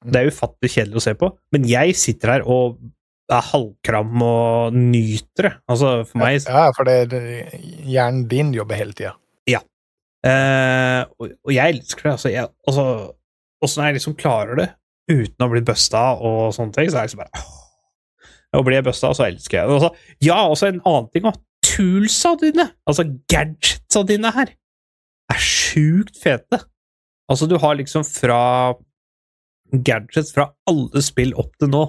Det 0.00 0.16
er 0.20 0.30
ufattelig 0.32 0.72
kjedelig 0.72 1.00
å 1.00 1.04
se 1.04 1.14
på, 1.18 1.28
men 1.52 1.66
jeg 1.68 1.96
sitter 1.98 2.36
her 2.36 2.46
og 2.48 2.78
er 3.30 3.46
halvkram 3.50 4.22
og 4.26 4.76
nyter 4.76 5.46
det. 5.46 5.52
Altså, 5.70 5.90
for 6.08 6.22
meg 6.22 6.40
Ja, 6.40 6.70
for 6.74 6.88
det, 6.88 6.96
det, 7.12 7.20
hjernen 7.86 8.24
din 8.30 8.52
jobber 8.56 8.80
hele 8.80 8.96
tida. 8.96 9.14
eh, 10.26 11.02
og, 11.20 11.36
og 11.46 11.54
jeg 11.54 11.76
elsker 11.76 12.08
det. 12.08 12.14
Altså, 12.16 12.32
jeg, 12.32 12.50
altså, 12.66 12.86
åssen 13.64 13.86
jeg 13.86 13.98
liksom 13.98 14.16
klarer 14.18 14.60
det 14.60 14.68
uten 15.10 15.46
å 15.46 15.50
bli 15.52 15.62
busta 15.66 16.02
og 16.16 16.54
sånne 16.54 16.74
ting, 16.76 16.90
så 16.90 17.00
er 17.00 17.06
jeg 17.06 17.12
liksom 17.12 17.24
bare. 17.24 17.44
Og 18.58 18.64
blir 18.66 18.80
jeg 18.80 18.86
busta, 18.88 19.12
så 19.14 19.28
elsker 19.28 19.60
jeg 19.60 19.68
det. 19.68 19.78
Altså, 19.78 20.16
ja, 20.26 20.40
også 20.50 20.70
en 20.70 20.82
annen 20.82 21.10
ting 21.14 21.28
òg. 21.30 21.38
Toolsa 21.70 22.32
dine, 22.40 22.64
altså 22.88 23.04
gadgetsa 23.30 24.00
dine 24.08 24.32
her, 24.34 24.50
er 25.30 25.42
sjukt 25.44 26.16
fete. 26.18 26.58
Altså, 27.30 27.46
du 27.46 27.54
har 27.62 27.76
liksom 27.78 28.02
fra 28.08 28.40
gadgets 29.72 30.34
fra 30.34 30.50
alle 30.70 31.02
spill 31.04 31.32
opp 31.38 31.54
til 31.60 31.70
nå. 31.72 31.84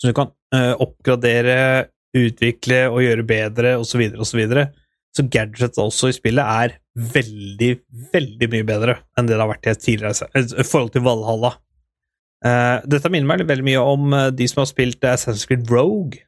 Så 0.00 0.10
du 0.10 0.16
kan 0.16 0.32
uh, 0.54 0.74
oppgradere, 0.82 1.88
utvikle 2.16 2.86
og 2.88 3.02
gjøre 3.04 3.26
bedre, 3.28 3.76
osv., 3.80 4.02
osv. 4.16 4.42
Så, 4.52 4.66
så 5.16 5.26
gadgets 5.32 5.80
også 5.80 6.10
i 6.10 6.16
spillet 6.16 6.44
er 6.44 6.76
veldig, 6.96 7.70
veldig 8.12 8.50
mye 8.52 8.66
bedre 8.68 8.98
enn 9.16 9.28
det 9.28 9.36
det 9.36 9.42
har 9.42 9.52
vært 9.52 9.68
i 9.68 9.76
tidligere 9.80 10.64
forhold 10.64 10.94
til 10.94 11.04
Valhalla. 11.06 11.56
Uh, 12.44 12.84
dette 12.88 13.10
minner 13.10 13.28
meg 13.32 13.48
veldig 13.48 13.66
mye 13.66 13.82
om 13.82 14.12
uh, 14.12 14.28
de 14.32 14.48
som 14.48 14.62
har 14.62 14.70
spilt 14.70 15.04
Assassin's 15.04 15.48
Creed 15.48 15.68
Rogue. 15.72 16.22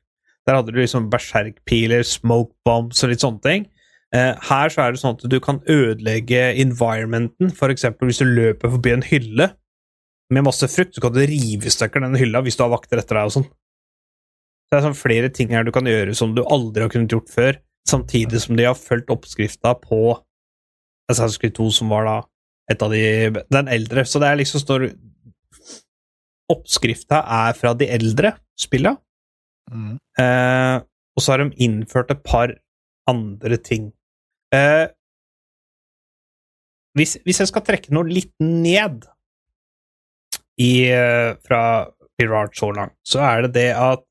Der 0.48 0.56
hadde 0.56 0.72
du 0.72 0.80
liksom 0.80 1.10
berserkpiler, 1.12 2.04
smoke 2.08 2.54
bombs 2.64 3.04
og 3.04 3.12
litt 3.12 3.24
sånne 3.24 3.44
ting. 3.44 3.68
Her 4.08 4.70
så 4.72 4.80
er 4.80 4.94
det 4.94 5.00
sånn 5.02 5.18
at 5.18 5.24
du 5.28 5.34
kan 5.44 5.58
ødelegge 5.68 6.38
environmenten. 6.62 7.50
Eksempel 7.52 8.08
hvis 8.08 8.22
du 8.22 8.24
løper 8.24 8.72
forbi 8.72 8.94
en 8.94 9.04
hylle 9.04 9.50
med 10.34 10.44
masse 10.44 10.68
frukt, 10.68 10.94
så 10.94 11.02
kan 11.02 11.14
du 11.14 11.22
rive 11.24 11.68
i 11.68 11.72
stykker 11.72 12.05
den 12.05 12.18
hylla 12.20 12.42
hvis 12.44 12.59
du 12.59 12.64
har 12.64 12.72
vakter 12.74 13.00
etter 13.00 13.18
deg 13.18 13.30
og 13.30 13.34
sånn. 13.38 13.48
Det 14.68 14.78
er 14.78 14.84
sånn 14.84 14.98
flere 14.98 15.30
ting 15.32 15.52
her 15.55 15.64
du 15.64 15.72
kan 15.72 15.88
gjøre 15.88 16.14
som 16.16 16.34
du 16.36 16.42
aldri 16.44 16.84
har 16.84 16.92
kunnet 16.92 17.12
gjort 17.14 17.32
før, 17.32 17.60
samtidig 17.88 18.42
som 18.44 18.59
de 18.59 18.66
har 18.68 18.76
fulgt 18.76 19.12
oppskrifta 19.14 19.72
på 19.80 20.18
Assassin's 21.09 21.40
Creed 21.40 21.56
2, 21.56 21.70
som 21.72 21.92
var 21.92 22.05
da 22.05 22.16
et 22.68 22.82
av 22.84 22.92
de 22.92 23.02
den 23.48 23.70
eldre. 23.72 24.05
Så 24.05 24.20
det 24.20 24.28
er 24.28 24.42
liksom 24.42 24.64
står 24.64 24.90
Oppskrifta 26.48 27.18
er 27.28 27.56
fra 27.56 27.74
de 27.76 27.90
eldre 27.92 28.30
spilla, 28.56 28.94
Mm. 29.68 29.98
Eh, 30.20 30.76
og 31.16 31.22
så 31.22 31.34
har 31.34 31.42
de 31.42 31.64
innført 31.64 32.12
et 32.14 32.22
par 32.24 32.55
andre 33.10 33.59
ting. 33.60 33.90
Eh, 34.55 34.86
hvis, 36.96 37.18
hvis 37.24 37.40
jeg 37.42 37.50
skal 37.50 37.64
trekke 37.66 37.92
noe 37.94 38.09
litt 38.09 38.32
ned 38.42 39.05
i, 40.59 40.90
eh, 40.90 41.35
fra 41.47 41.62
pirat 42.18 42.56
så 42.59 42.70
langt, 42.74 42.98
så 43.06 43.22
er 43.22 43.47
det 43.47 43.52
det 43.55 43.70
at 43.78 44.05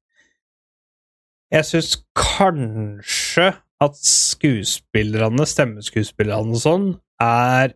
jeg 1.54 1.68
syns 1.68 1.94
kanskje 2.18 3.50
at 3.84 4.00
skuespillerne, 4.02 5.46
stemmeskuespillerne 5.48 6.56
og 6.56 6.64
sånn, 6.64 6.88
er 7.24 7.76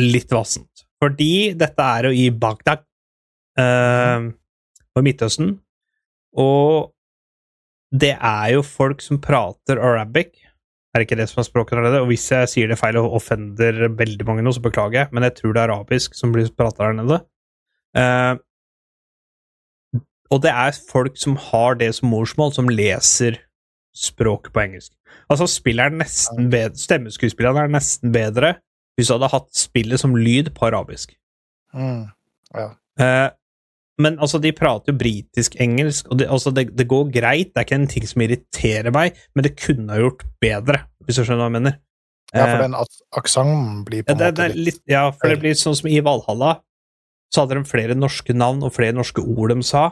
litt 0.00 0.32
vassent. 0.32 0.84
Fordi 1.02 1.52
dette 1.58 1.86
er 1.96 2.08
jo 2.08 2.12
i 2.16 2.26
Bagdad 2.30 2.84
eh, 3.60 4.28
og 4.92 5.06
Midtøsten, 5.06 5.54
og 6.38 6.92
det 7.92 8.14
er 8.16 8.52
jo 8.54 8.64
folk 8.64 9.02
som 9.04 9.20
prater 9.20 9.80
arabic. 9.80 10.36
Er 10.92 11.00
det 11.00 11.06
ikke 11.06 11.20
det 11.22 11.28
som 11.30 11.40
er 11.40 11.48
språket 11.48 11.78
allerede? 11.78 12.02
Og 12.04 12.10
hvis 12.10 12.26
jeg 12.28 12.48
sier 12.52 12.68
det 12.68 12.76
feil 12.80 12.98
og 13.00 13.14
offender 13.16 13.86
veldig 13.96 14.26
mange 14.28 14.44
nå, 14.44 14.52
så 14.52 14.60
beklager 14.64 14.98
jeg, 15.00 15.12
men 15.12 15.24
jeg 15.24 15.38
tror 15.38 15.54
det 15.56 15.62
er 15.62 15.72
arabisk 15.72 16.16
som 16.18 16.34
blir 16.34 16.50
prata 16.52 16.84
der 16.84 16.98
nede. 16.98 17.20
Uh, 17.96 18.34
og 20.32 20.42
det 20.44 20.52
er 20.52 20.76
folk 20.88 21.16
som 21.20 21.36
har 21.50 21.76
det 21.80 21.90
som 21.96 22.12
morsmål, 22.12 22.52
som 22.56 22.68
leser 22.72 23.40
språket 23.96 24.52
på 24.52 24.62
engelsk. 24.64 24.92
Altså, 25.32 25.48
spillet 25.48 25.88
er 25.88 25.96
nesten 25.96 26.48
bedre, 26.52 26.76
stemmeskuespillerne 26.80 27.66
er 27.66 27.72
nesten 27.72 28.12
bedre 28.12 28.54
hvis 28.96 29.08
du 29.08 29.14
hadde 29.16 29.32
hatt 29.32 29.48
spillet 29.56 30.00
som 30.00 30.16
lyd 30.16 30.50
på 30.56 30.68
arabisk. 30.68 31.14
Mm. 31.72 32.08
Eh, 32.52 33.28
men 34.00 34.16
altså, 34.18 34.40
de 34.40 34.52
prater 34.56 34.92
jo 34.92 34.98
britisk-engelsk, 34.98 36.08
og 36.10 36.18
det, 36.18 36.28
altså, 36.32 36.50
det, 36.54 36.68
det 36.76 36.86
går 36.88 37.10
greit. 37.12 37.52
Det 37.52 37.60
er 37.60 37.66
ikke 37.66 37.76
en 37.80 37.86
ting 37.92 38.06
som 38.08 38.22
irriterer 38.24 38.90
meg, 38.94 39.18
men 39.34 39.44
det 39.44 39.56
kunne 39.60 39.92
ha 39.92 39.98
gjort 40.00 40.22
bedre, 40.42 40.80
hvis 41.04 41.18
du 41.20 41.24
skjønner 41.26 41.42
hva 41.44 41.50
jeg 41.50 41.56
mener. 41.60 41.78
Ja, 42.32 42.46
for 42.46 42.54
Eh, 42.56 42.62
den 42.64 42.74
ak- 42.80 43.02
aksenten 43.20 43.82
blir 43.84 44.02
på 44.06 44.14
en 44.14 44.18
ja, 44.24 44.30
måte 44.30 44.46
litt 44.54 44.64
litt, 44.70 44.80
ja, 44.88 45.02
for 45.12 45.28
det 45.28 45.40
blir 45.42 45.52
sånn 45.58 45.76
som 45.76 45.90
i 45.92 45.98
Valhalla, 46.00 46.54
så 47.32 47.42
hadde 47.44 47.58
de 47.60 47.68
flere 47.68 47.94
norske 47.96 48.32
navn 48.36 48.62
og 48.64 48.72
flere 48.72 48.96
norske 48.96 49.20
ord 49.24 49.52
de 49.54 49.62
sa, 49.62 49.90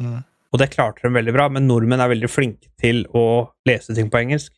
Mm. 0.00 0.22
og 0.52 0.58
det 0.60 0.70
klarte 0.72 1.02
de 1.04 1.10
veldig 1.12 1.32
bra, 1.36 1.48
men 1.48 1.66
nordmenn 1.68 2.00
er 2.00 2.08
veldig 2.12 2.28
flinke 2.32 2.68
til 2.80 3.04
å 3.14 3.48
lese 3.68 3.94
ting 3.94 4.08
på 4.10 4.20
engelsk. 4.20 4.52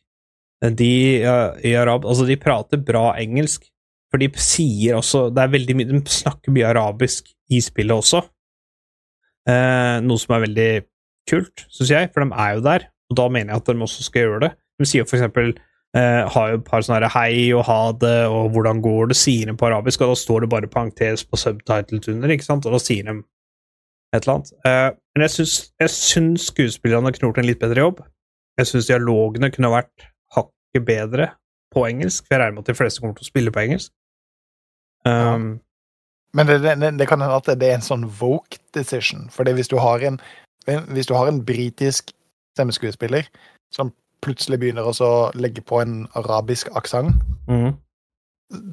De 0.61 1.21
uh, 1.27 1.51
i 1.63 1.73
arab, 1.75 2.05
altså 2.07 2.25
de 2.25 2.35
prater 2.39 2.77
bra 2.83 3.13
engelsk, 3.19 3.69
For 4.11 4.17
de 4.21 4.29
sier 4.39 4.95
også 4.95 5.33
Det 5.33 5.41
er 5.43 5.49
veldig 5.51 5.75
mye 5.75 5.87
De 5.89 5.99
snakker 6.07 6.53
mye 6.53 6.67
arabisk 6.69 7.25
i 7.51 7.59
spillet 7.59 7.91
også. 7.97 8.21
Eh, 9.49 9.97
noe 10.05 10.21
som 10.21 10.35
er 10.35 10.45
veldig 10.47 10.69
kult, 11.29 11.65
syns 11.73 11.93
jeg, 11.93 12.09
for 12.13 12.25
de 12.25 12.37
er 12.41 12.57
jo 12.57 12.65
der. 12.65 12.87
Og 13.11 13.19
da 13.19 13.29
mener 13.29 13.53
jeg 13.53 13.61
at 13.61 13.69
de 13.69 13.85
også 13.85 14.05
skal 14.07 14.25
gjøre 14.25 14.43
det. 14.47 14.51
De 14.81 14.89
sier 14.89 15.05
for 15.07 15.17
eksempel 15.19 15.53
eh, 15.95 16.23
har 16.33 16.49
jo 16.51 16.59
et 16.59 16.65
par 16.67 16.83
sånne 16.85 17.09
hei 17.13 17.53
og 17.55 17.63
ha 17.69 17.79
det 18.01 18.17
og 18.27 18.49
hvordan 18.55 18.81
går 18.83 19.11
det, 19.11 19.19
sier 19.19 19.49
de 19.49 19.55
på 19.57 19.69
arabisk, 19.69 20.01
og 20.01 20.13
da 20.13 20.19
står 20.19 20.43
det 20.43 20.51
bare 20.51 20.71
parentes 20.71 21.23
på 21.27 21.39
subtitlet 21.39 22.09
under, 22.11 22.33
ikke 22.33 22.47
sant, 22.47 22.65
og 22.67 22.75
da 22.75 22.81
sier 22.81 23.07
de 23.07 23.19
et 24.15 24.25
eller 24.25 24.35
annet. 24.37 24.51
Eh, 24.65 24.89
men 25.15 25.25
jeg 25.25 25.35
syns, 25.37 25.55
jeg 25.81 25.93
syns 25.93 26.49
skuespillerne 26.51 27.11
har 27.11 27.21
gjort 27.21 27.39
en 27.41 27.47
litt 27.47 27.61
bedre 27.61 27.85
jobb. 27.85 28.03
Jeg 28.59 28.71
syns 28.71 28.89
dialogene 28.89 29.51
kunne 29.51 29.73
vært 29.73 30.09
hakket 30.35 30.87
bedre 30.87 31.29
på 31.75 31.85
engelsk, 31.87 32.25
for 32.25 32.35
jeg 32.35 32.43
regner 32.43 32.57
med 32.57 32.65
at 32.65 32.71
de 32.71 32.77
fleste 32.79 33.03
kommer 33.03 33.17
til 33.17 33.27
å 33.27 33.31
spille 33.31 33.53
på 33.53 33.63
engelsk. 33.65 33.91
Um, 35.05 35.59
Men 36.35 36.49
det, 36.49 36.59
det, 36.65 36.91
det 36.99 37.07
kan 37.07 37.21
hende 37.23 37.37
at 37.39 37.47
det 37.47 37.69
er 37.69 37.77
en 37.77 37.85
sånn 37.85 38.05
woke 38.19 38.59
decision. 38.75 39.29
For 39.31 39.47
hvis 39.47 39.71
du 39.71 39.77
har 39.81 40.03
en 40.03 40.19
hvis 40.65 41.07
du 41.07 41.13
har 41.13 41.27
en 41.29 41.45
britisk 41.45 42.11
stemmeskuespiller 42.55 43.27
som 43.73 43.91
plutselig 44.25 44.59
begynner 44.61 44.87
å 44.89 45.09
legge 45.37 45.61
på 45.61 45.81
en 45.83 46.05
arabisk 46.17 46.71
aksent, 46.73 47.21
mm. 47.45 47.75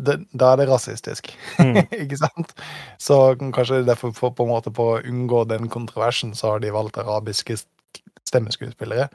da 0.00 0.52
er 0.52 0.62
det 0.62 0.68
rasistisk. 0.70 1.32
Mm. 1.62 1.84
ikke 2.04 2.16
sant? 2.18 2.54
Så 2.98 3.34
kanskje 3.38 3.82
derfor 3.86 4.14
for, 4.16 4.32
på 4.34 4.46
en 4.46 4.54
måte 4.54 4.72
på 4.74 4.88
å 4.94 5.02
unngå 5.04 5.44
den 5.50 5.68
kontroversen, 5.68 6.32
så 6.34 6.54
har 6.54 6.64
de 6.64 6.72
valgt 6.74 6.98
arabiske 6.98 7.58
stemmeskuespillere 8.28 9.10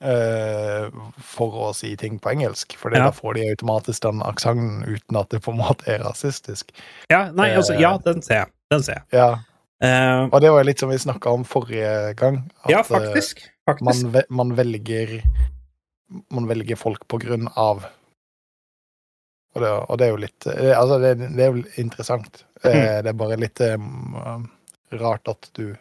for 0.00 1.52
å 1.60 1.74
si 1.76 1.90
ting 2.00 2.18
på 2.18 2.30
engelsk. 2.32 2.72
For 2.80 2.88
Ja. 2.94 3.04
da 3.04 3.10
får 3.12 3.34
de 3.36 3.50
automatisk 3.50 4.02
den 4.02 4.22
aksenten 4.24 4.82
uten 4.88 5.16
at 5.20 5.28
det 5.28 5.42
på 5.44 5.52
en 5.52 5.58
måte 5.60 5.84
er 5.92 5.98
rasistisk. 6.00 6.72
Ja, 7.10 7.30
nei, 7.36 7.50
altså, 7.54 7.78
ja, 7.78 7.98
den 7.98 8.22
ser 8.22 8.34
jeg. 8.46 8.52
Den 8.72 8.82
ser 8.82 8.92
jeg. 9.00 9.04
Ja, 9.12 9.30
Uh, 9.82 10.28
Og 10.28 10.42
det 10.42 10.50
var 10.52 10.64
litt 10.68 10.78
som 10.78 10.90
vi 10.90 10.98
snakka 11.00 11.30
om 11.32 11.44
forrige 11.48 12.12
gang. 12.14 12.50
at, 12.64 12.70
ja, 12.70 12.82
faktisk. 12.84 13.38
faktisk. 13.64 14.04
man, 14.04 14.24
man 14.28 14.50
velger 14.56 15.22
Man 16.30 16.46
velger 16.50 16.76
folk 16.76 17.06
på 17.08 17.16
grunn 17.22 17.48
av 17.56 17.86
Og 19.54 19.62
det, 19.62 19.70
og 19.70 19.96
det 19.98 20.04
er 20.06 20.10
jo 20.10 20.20
litt 20.20 20.46
eh, 20.52 20.74
Altså, 20.76 20.98
det, 21.00 21.14
det 21.32 21.46
er 21.46 21.56
jo 21.56 21.64
interessant. 21.80 22.44
Eh, 22.62 22.74
Mm. 22.76 23.02
Det 23.04 23.08
er 23.08 23.16
bare 23.16 23.40
litt 23.40 23.60
um, 23.72 24.50
rart 24.92 25.28
at 25.32 25.48
du 25.56 25.74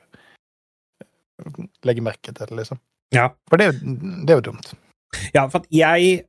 legger 1.83 2.01
merke 2.01 2.31
til 2.31 2.45
det, 2.47 2.55
liksom. 2.55 2.79
Ja. 3.15 3.29
For 3.49 3.57
det 3.57 3.71
det 3.81 4.29
er 4.29 4.39
jo 4.41 4.47
dumt. 4.51 4.73
Ja, 5.33 5.47
for 5.47 5.59
at 5.63 5.67
jeg 5.73 6.25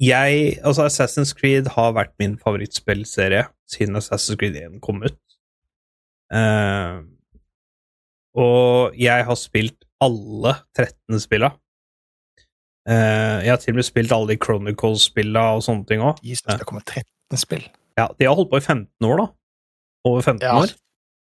Jeg 0.00 0.58
Altså, 0.64 0.84
Assassin's 0.86 1.32
Creed 1.34 1.66
har 1.72 1.92
vært 1.96 2.12
min 2.20 2.36
favorittspillserie 2.38 3.46
siden 3.66 3.96
Assassin's 3.96 4.36
Creed 4.38 4.56
1 4.60 4.80
kom 4.84 5.02
ut. 5.02 5.16
Uh, 6.34 7.00
og 8.36 8.92
jeg 8.98 9.24
har 9.24 9.38
spilt 9.40 9.86
alle 10.04 10.52
13 10.76 11.20
spilla. 11.22 11.52
Uh, 12.86 13.40
jeg 13.42 13.50
har 13.50 13.56
til 13.62 13.72
og 13.72 13.78
med 13.80 13.86
spilt 13.88 14.12
alle 14.12 14.28
de 14.34 14.36
Chronicles-spilla 14.44 15.46
og 15.56 15.62
sånne 15.64 15.86
ting 15.88 16.02
òg. 16.04 16.20
Jesus, 16.22 16.44
Ja. 16.48 16.58
det 16.60 16.66
kommer 16.68 16.84
13 16.84 17.40
spill. 17.40 17.64
Ja, 17.98 18.08
de 18.18 18.24
har 18.28 18.34
holdt 18.36 18.50
på 18.52 18.58
i 18.60 18.66
15 18.66 18.86
år, 19.08 19.16
da. 19.22 19.26
Over 20.04 20.20
15 20.22 20.42
Ja. 20.46 20.58
år. 20.60 20.74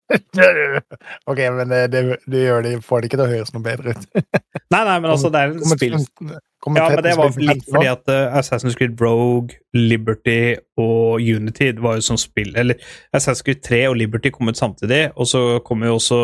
OK, 1.30 1.40
men 1.58 1.72
det, 1.72 1.80
det, 1.92 2.02
det 2.26 2.44
gjør 2.44 2.62
det, 2.64 2.74
får 2.84 3.02
det 3.02 3.10
ikke 3.10 3.18
til 3.20 3.26
å 3.26 3.32
høres 3.32 3.54
noe 3.54 3.64
bedre 3.64 3.94
ut. 3.94 4.06
Nei, 4.74 4.82
nei, 4.84 4.98
men 5.00 5.10
altså, 5.10 5.30
det 5.32 5.40
er 5.40 5.52
en 5.52 5.60
Kommer 5.62 5.80
spill 5.80 6.38
kommer 6.60 6.80
Ja, 6.80 6.88
men 6.92 7.04
det 7.04 7.14
var 7.16 7.36
litt 7.40 7.66
fordi 7.68 7.88
at 7.88 8.10
uh, 8.10 8.36
Assassin's 8.38 8.76
Creed 8.78 9.00
Rogue, 9.00 9.56
Liberty 9.76 10.56
og 10.80 11.22
Unity 11.22 11.70
det 11.76 11.84
var 11.84 11.98
jo 11.98 12.04
som 12.04 12.18
spill 12.20 12.50
Eller 12.58 12.80
Assassin's 13.16 13.44
Creed 13.46 13.62
3 13.64 13.82
og 13.88 13.98
Liberty 14.00 14.32
kom 14.34 14.50
ut 14.50 14.58
samtidig, 14.58 15.08
og 15.16 15.28
så 15.30 15.42
kom 15.64 15.84
jo 15.86 15.96
også 15.98 16.20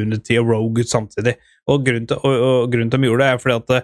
Unity 0.00 0.38
og 0.40 0.50
Rogue 0.50 0.84
ut 0.84 0.90
samtidig. 0.90 1.36
Og 1.70 1.84
grunnen 1.86 2.08
til, 2.08 2.18
og, 2.22 2.40
og 2.48 2.72
grunnen 2.72 2.90
til 2.90 2.98
at 2.98 3.04
de 3.04 3.10
gjorde 3.10 3.24
det, 3.24 3.30
er 3.30 3.42
fordi 3.44 3.60
at 3.60 3.76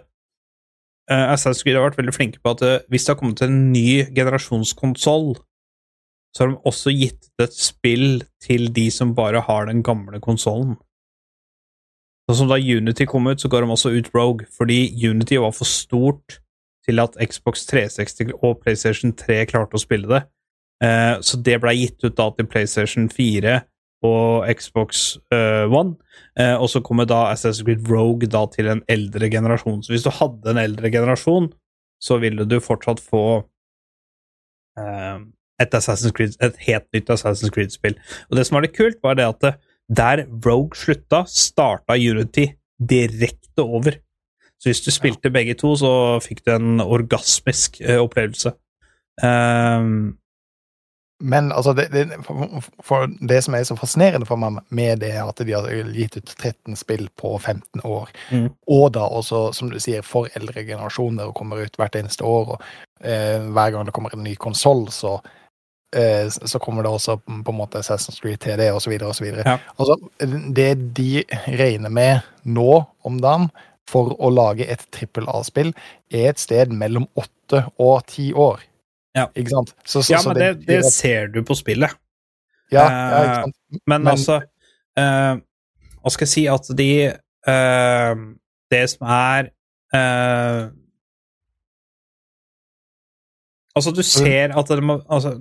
uh, 1.13 1.27
Assassin's 1.35 1.63
Creed 1.65 1.79
har 1.79 1.87
vært 1.87 2.01
veldig 2.01 2.17
flinke 2.17 2.43
på 2.43 2.57
at 2.57 2.67
uh, 2.67 2.75
hvis 2.91 3.07
det 3.07 3.15
har 3.15 3.21
kommet 3.21 3.45
en 3.47 3.61
ny 3.73 3.87
generasjonskonsoll, 4.17 5.35
så 6.35 6.45
har 6.45 6.53
de 6.53 6.61
også 6.69 6.93
gitt 6.95 7.31
et 7.43 7.55
spill 7.57 8.23
til 8.43 8.69
de 8.75 8.87
som 8.95 9.15
bare 9.17 9.43
har 9.47 9.67
den 9.67 9.83
gamle 9.87 10.21
konsollen. 10.23 10.77
Sånn 12.31 12.45
som 12.45 12.53
da 12.53 12.61
Unity 12.61 13.09
kom 13.11 13.27
ut, 13.27 13.41
så 13.43 13.51
går 13.51 13.65
de 13.65 13.75
også 13.75 13.91
ut 13.97 14.13
Rogue, 14.15 14.47
fordi 14.55 14.85
Unity 14.95 15.41
var 15.43 15.51
for 15.57 15.67
stort 15.67 16.39
til 16.87 17.03
at 17.03 17.17
Xbox 17.19 17.67
360 17.67 18.37
og 18.39 18.61
PlayStation 18.63 19.13
3 19.19 19.43
klarte 19.51 19.75
å 19.77 19.83
spille 19.83 20.07
det. 20.11 20.23
Eh, 20.85 21.17
så 21.27 21.41
det 21.43 21.59
ble 21.61 21.75
gitt 21.77 22.07
ut 22.07 22.17
da 22.17 22.31
til 22.37 22.49
PlayStation 22.49 23.11
4 23.13 23.59
og 24.07 24.47
Xbox 24.57 25.19
eh, 25.35 25.67
One. 25.69 25.99
Eh, 26.39 26.55
og 26.55 26.71
så 26.73 26.81
kommer 26.85 27.09
da 27.09 27.27
Assassin's 27.33 27.65
Creed 27.67 27.91
Rogue 27.91 28.31
da 28.31 28.47
til 28.53 28.71
en 28.73 28.85
eldre 28.89 29.29
generasjon. 29.33 29.83
Så 29.85 29.93
hvis 29.93 30.07
du 30.07 30.13
hadde 30.15 30.55
en 30.55 30.63
eldre 30.63 30.93
generasjon, 30.93 31.51
så 32.01 32.17
ville 32.23 32.47
du 32.49 32.61
fortsatt 32.65 33.03
få 33.03 33.43
et, 35.61 35.77
Creed, 36.17 36.37
et 36.41 36.63
helt 36.67 36.87
nytt 36.95 37.11
Assassin's 37.13 37.53
Creed-spill. 37.55 37.99
Og 38.31 38.39
det 38.39 38.47
som 38.49 38.57
var 38.57 38.67
litt 38.67 38.77
kult, 38.77 38.99
var 39.05 39.19
det 39.21 39.29
at 39.29 39.51
der 39.91 40.25
Rogue 40.47 40.79
slutta, 40.79 41.25
starta 41.27 41.99
Unity 41.99 42.47
direkte 42.81 43.63
over. 43.63 43.99
Så 44.61 44.69
hvis 44.69 44.81
du 44.85 44.91
spilte 44.93 45.33
begge 45.33 45.55
to, 45.59 45.75
så 45.77 46.21
fikk 46.23 46.45
du 46.47 46.55
en 46.55 46.81
orgasmisk 46.85 47.81
eh, 47.81 48.01
opplevelse. 48.01 48.53
Um, 49.25 50.17
Men 51.21 51.53
altså, 51.53 51.73
det, 51.73 51.91
det, 51.93 52.07
for, 52.81 53.07
det 53.29 53.43
som 53.45 53.55
er 53.55 53.65
så 53.69 53.77
fascinerende 53.77 54.25
for 54.27 54.41
meg 54.41 54.63
med 54.69 55.03
det, 55.03 55.13
at 55.21 55.43
de 55.45 55.53
har 55.53 55.67
gitt 55.93 56.17
ut 56.17 56.31
13 56.39 56.77
spill 56.81 57.09
på 57.21 57.35
15 57.39 57.83
år, 57.85 58.09
Mm. 58.31 58.49
og 58.69 58.95
da 58.95 59.01
også, 59.01 59.53
som 59.53 59.71
du 59.71 59.79
sier, 59.81 60.01
for 60.03 60.29
eldre 60.35 60.65
generasjoner, 60.65 61.25
og 61.29 61.35
kommer 61.35 61.61
ut 61.61 61.77
hvert 61.77 61.97
eneste 61.97 62.25
år, 62.25 62.55
og 62.55 62.63
eh, 63.05 63.37
hver 63.53 63.71
gang 63.71 63.85
det 63.85 63.93
kommer 63.93 64.15
en 64.15 64.25
ny 64.25 64.35
konsoll, 64.35 64.89
så 64.89 65.19
så 65.91 66.59
kommer 66.63 66.85
det 66.87 66.91
også 66.95 67.17
på 67.27 67.51
en 67.51 67.57
måte 67.59 67.81
Assassin's 67.81 68.21
Creed 68.23 68.39
TD 68.45 68.69
osv. 68.71 68.93
Ja. 69.01 69.57
Altså, 69.75 69.97
det 70.55 70.69
de 70.95 71.25
regner 71.59 71.91
med 71.91 72.21
nå 72.47 72.85
om 73.03 73.19
dagen 73.21 73.49
for 73.91 74.15
å 74.23 74.31
lage 74.31 74.67
et 74.71 74.83
trippel 74.95 75.27
A-spill, 75.31 75.73
er 76.13 76.31
et 76.31 76.39
sted 76.39 76.71
mellom 76.71 77.09
åtte 77.19 77.65
og 77.83 78.05
ti 78.11 78.31
år. 78.31 78.63
Ja. 79.17 79.27
Ikke 79.35 79.51
sant? 79.57 79.75
Så, 79.85 80.03
så, 80.03 80.13
ja, 80.15 80.23
så 80.23 80.31
men 80.31 80.39
det, 80.39 80.51
det 80.69 80.85
ser 80.93 81.31
du 81.35 81.43
på 81.47 81.57
spillet. 81.59 81.97
ja, 82.71 82.85
ja, 82.87 83.23
ikke 83.25 83.39
sant? 83.43 83.57
Men, 83.87 84.05
Men- 84.05 84.13
altså 84.13 84.37
eh, 84.99 85.41
Hva 86.01 86.11
skal 86.15 86.27
jeg 86.27 86.31
si 86.31 86.43
At 86.51 86.69
de 86.79 86.87
uh, 87.51 88.21
Det 88.71 88.81
som 88.91 89.07
er 89.11 89.51
uh, 89.95 90.71
Altså, 93.79 93.93
du 93.95 94.03
ser 94.03 94.55
at 94.59 94.71
det 94.71 94.83
må 94.83 95.01
altså, 95.07 95.35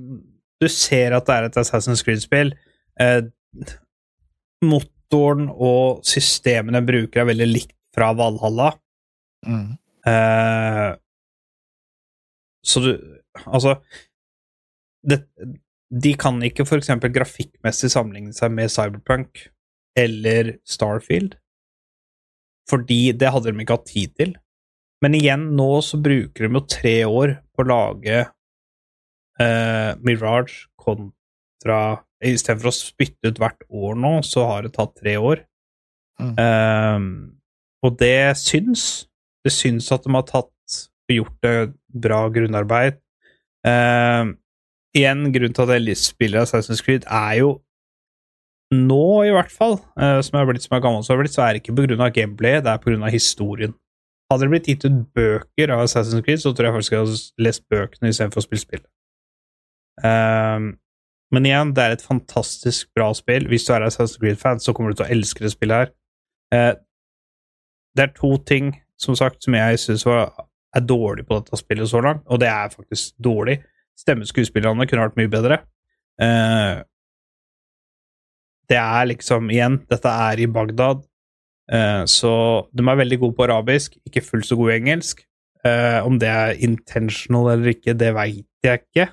Du 0.59 0.67
ser 0.71 1.15
at 1.15 1.27
det 1.27 1.35
er 1.35 1.47
et 1.47 1.59
Assassin's 1.61 2.03
Creed-spill. 2.05 2.51
Eh, 2.99 3.21
motoren 4.65 5.47
og 5.49 6.01
systemene 6.07 6.81
bruker 6.85 7.23
er 7.23 7.29
veldig 7.31 7.47
likt 7.49 7.77
fra 7.95 8.11
Valhalla. 8.17 8.73
Mm. 9.47 9.77
Eh, 10.07 10.89
så 12.65 12.83
du 12.83 12.91
Altså 13.47 13.77
det, 15.07 15.21
De 15.89 16.11
kan 16.19 16.41
ikke 16.43 16.65
eksempel 16.75 17.11
grafikkmessig 17.15 17.87
sammenligne 17.93 18.33
seg 18.35 18.51
med 18.51 18.71
Cyberpunk 18.73 19.45
eller 19.97 20.57
Starfield, 20.67 21.33
fordi 22.69 23.11
det 23.17 23.31
hadde 23.33 23.51
de 23.51 23.63
ikke 23.63 23.77
hatt 23.79 23.87
tid 23.89 24.11
til. 24.19 24.35
Men 25.01 25.15
igjen, 25.17 25.47
nå 25.57 25.79
så 25.83 25.97
bruker 25.99 26.45
de 26.45 26.59
jo 26.59 26.61
tre 26.69 26.93
år 27.07 27.33
på 27.55 27.63
å 27.63 27.69
lage 27.71 28.21
eh, 29.41 29.91
Mirage 30.05 30.67
kontra 30.79 32.03
Istedenfor 32.19 32.67
å 32.67 32.75
spytte 32.75 33.31
ut 33.31 33.37
hvert 33.39 33.61
år 33.71 33.95
nå, 33.95 34.17
så 34.27 34.43
har 34.49 34.65
det 34.65 34.73
tatt 34.75 34.91
tre 34.99 35.15
år. 35.15 35.45
Mm. 36.19 36.33
Eh, 36.35 37.05
og 37.87 37.95
det 38.01 38.35
syns. 38.41 39.05
Det 39.45 39.53
syns 39.55 39.87
at 39.95 40.03
de 40.03 40.11
har 40.11 40.25
tatt 40.27 40.51
gjort 41.09 41.37
det 41.45 41.71
bra 41.95 42.25
grunnarbeid. 42.33 42.99
Eh, 43.67 44.33
igjen, 44.99 45.25
grunnen 45.31 45.55
til 45.55 45.65
at 45.65 45.73
jeg 45.77 45.97
spiller 46.01 46.43
Assassin's 46.43 46.83
Creed, 46.83 47.07
er 47.07 47.39
jo 47.39 47.55
nå, 48.69 49.25
i 49.25 49.33
hvert 49.33 49.49
fall, 49.49 49.79
eh, 49.97 50.19
som 50.21 50.35
jeg 50.35 50.43
har 50.43 50.51
blitt 50.51 50.65
som 50.67 50.75
er 50.77 50.83
gammel, 50.83 51.01
så, 51.01 51.15
har 51.15 51.23
blitt, 51.23 51.33
så 51.33 51.41
er 51.47 51.55
det 51.55 51.63
ikke 51.63 51.73
pga. 51.79 52.11
gameplay, 52.13 52.59
det 52.61 52.69
er 52.69 52.83
pga. 52.83 53.09
historien. 53.09 53.73
Hadde 54.29 54.45
det 54.45 54.49
blitt 54.51 54.69
gitt 54.69 54.85
ut 54.85 54.99
bøker 55.15 55.73
av 55.73 55.87
Assassin's 55.87 56.21
Creed, 56.21 56.43
så 56.43 56.53
tror 56.53 56.67
jeg 56.67 56.75
faktisk 56.75 56.93
jeg 56.93 56.99
hadde 56.99 57.45
lest 57.47 57.63
bøkene 57.69 58.11
istedenfor 58.11 58.43
å 58.43 58.45
spille 58.45 58.61
spill. 58.61 58.83
Um, 60.03 60.73
men 61.33 61.45
igjen, 61.45 61.73
det 61.77 61.83
er 61.83 61.95
et 61.95 62.05
fantastisk 62.05 62.89
bra 62.97 63.11
spill. 63.17 63.47
Hvis 63.51 63.67
du 63.67 63.73
er 63.75 63.85
Assassin's 63.85 64.17
Creed-fan, 64.21 64.61
så 64.61 64.73
kommer 64.73 64.93
du 64.93 64.99
til 64.99 65.05
å 65.07 65.13
elske 65.13 65.45
det 65.45 65.51
spillet 65.53 65.83
her. 65.83 65.91
Eh, 66.55 66.71
det 67.97 68.05
er 68.05 68.15
to 68.15 68.31
ting, 68.49 68.71
som 68.97 69.17
sagt, 69.17 69.43
som 69.45 69.57
jeg 69.57 69.81
syns 69.81 70.07
er 70.09 70.85
dårlig 70.85 71.27
på 71.27 71.37
dette 71.37 71.59
spillet 71.59 71.89
så 71.91 72.01
langt, 72.01 72.23
og 72.25 72.41
det 72.41 72.49
er 72.49 72.73
faktisk 72.73 73.13
dårlig. 73.21 73.59
Stemmeskuespillerne 73.99 74.87
kunne 74.89 75.05
vært 75.05 75.19
mye 75.19 75.31
bedre. 75.31 75.59
Eh, 76.21 76.81
det 78.69 78.81
er 78.81 79.09
liksom, 79.11 79.53
igjen, 79.53 79.79
dette 79.89 80.15
er 80.29 80.41
i 80.41 80.49
Bagdad, 80.49 81.05
eh, 81.71 82.03
så 82.09 82.33
de 82.73 82.85
er 82.85 83.01
veldig 83.03 83.21
gode 83.21 83.37
på 83.37 83.45
arabisk, 83.45 84.01
ikke 84.09 84.25
fullt 84.25 84.49
så 84.49 84.57
gode 84.57 84.73
i 84.73 84.81
engelsk. 84.81 85.25
Eh, 85.65 85.99
om 86.07 86.17
det 86.21 86.29
er 86.31 86.59
intentional 86.65 87.51
eller 87.53 87.75
ikke, 87.75 87.93
det 87.93 88.13
veit 88.15 88.47
jeg 88.65 88.81
ikke. 88.81 89.09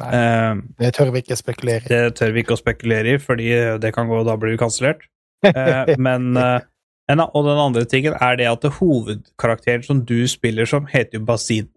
Nei. 0.00 0.08
Eh, 0.12 0.54
Det 0.82 0.92
tør 0.98 1.12
vi 1.14 1.22
ikke 1.24 1.38
spekulere 1.40 1.86
i. 1.86 1.88
det 1.88 2.16
tør 2.18 2.34
vi 2.34 2.42
ikke 2.44 2.56
å 2.56 2.60
spekulere 2.60 3.14
i, 3.14 3.20
fordi 3.22 3.48
det 3.80 3.94
kan 3.96 4.08
gå, 4.10 4.18
og 4.20 4.26
da 4.28 4.36
blir 4.36 4.52
vi 4.56 4.60
kansellert. 4.60 5.06
Eh, 5.46 5.94
men 6.06 6.36
eh, 6.36 6.60
en, 7.08 7.22
Og 7.22 7.46
den 7.46 7.62
andre 7.62 7.84
tingen 7.88 8.16
er 8.20 8.36
det 8.36 8.48
at 8.50 8.64
hovedkarakteren 8.80 9.84
som 9.86 10.04
du 10.04 10.26
spiller 10.28 10.66
som, 10.68 10.88
heter 10.90 11.20
jo 11.20 11.24
Basin. 11.28 11.68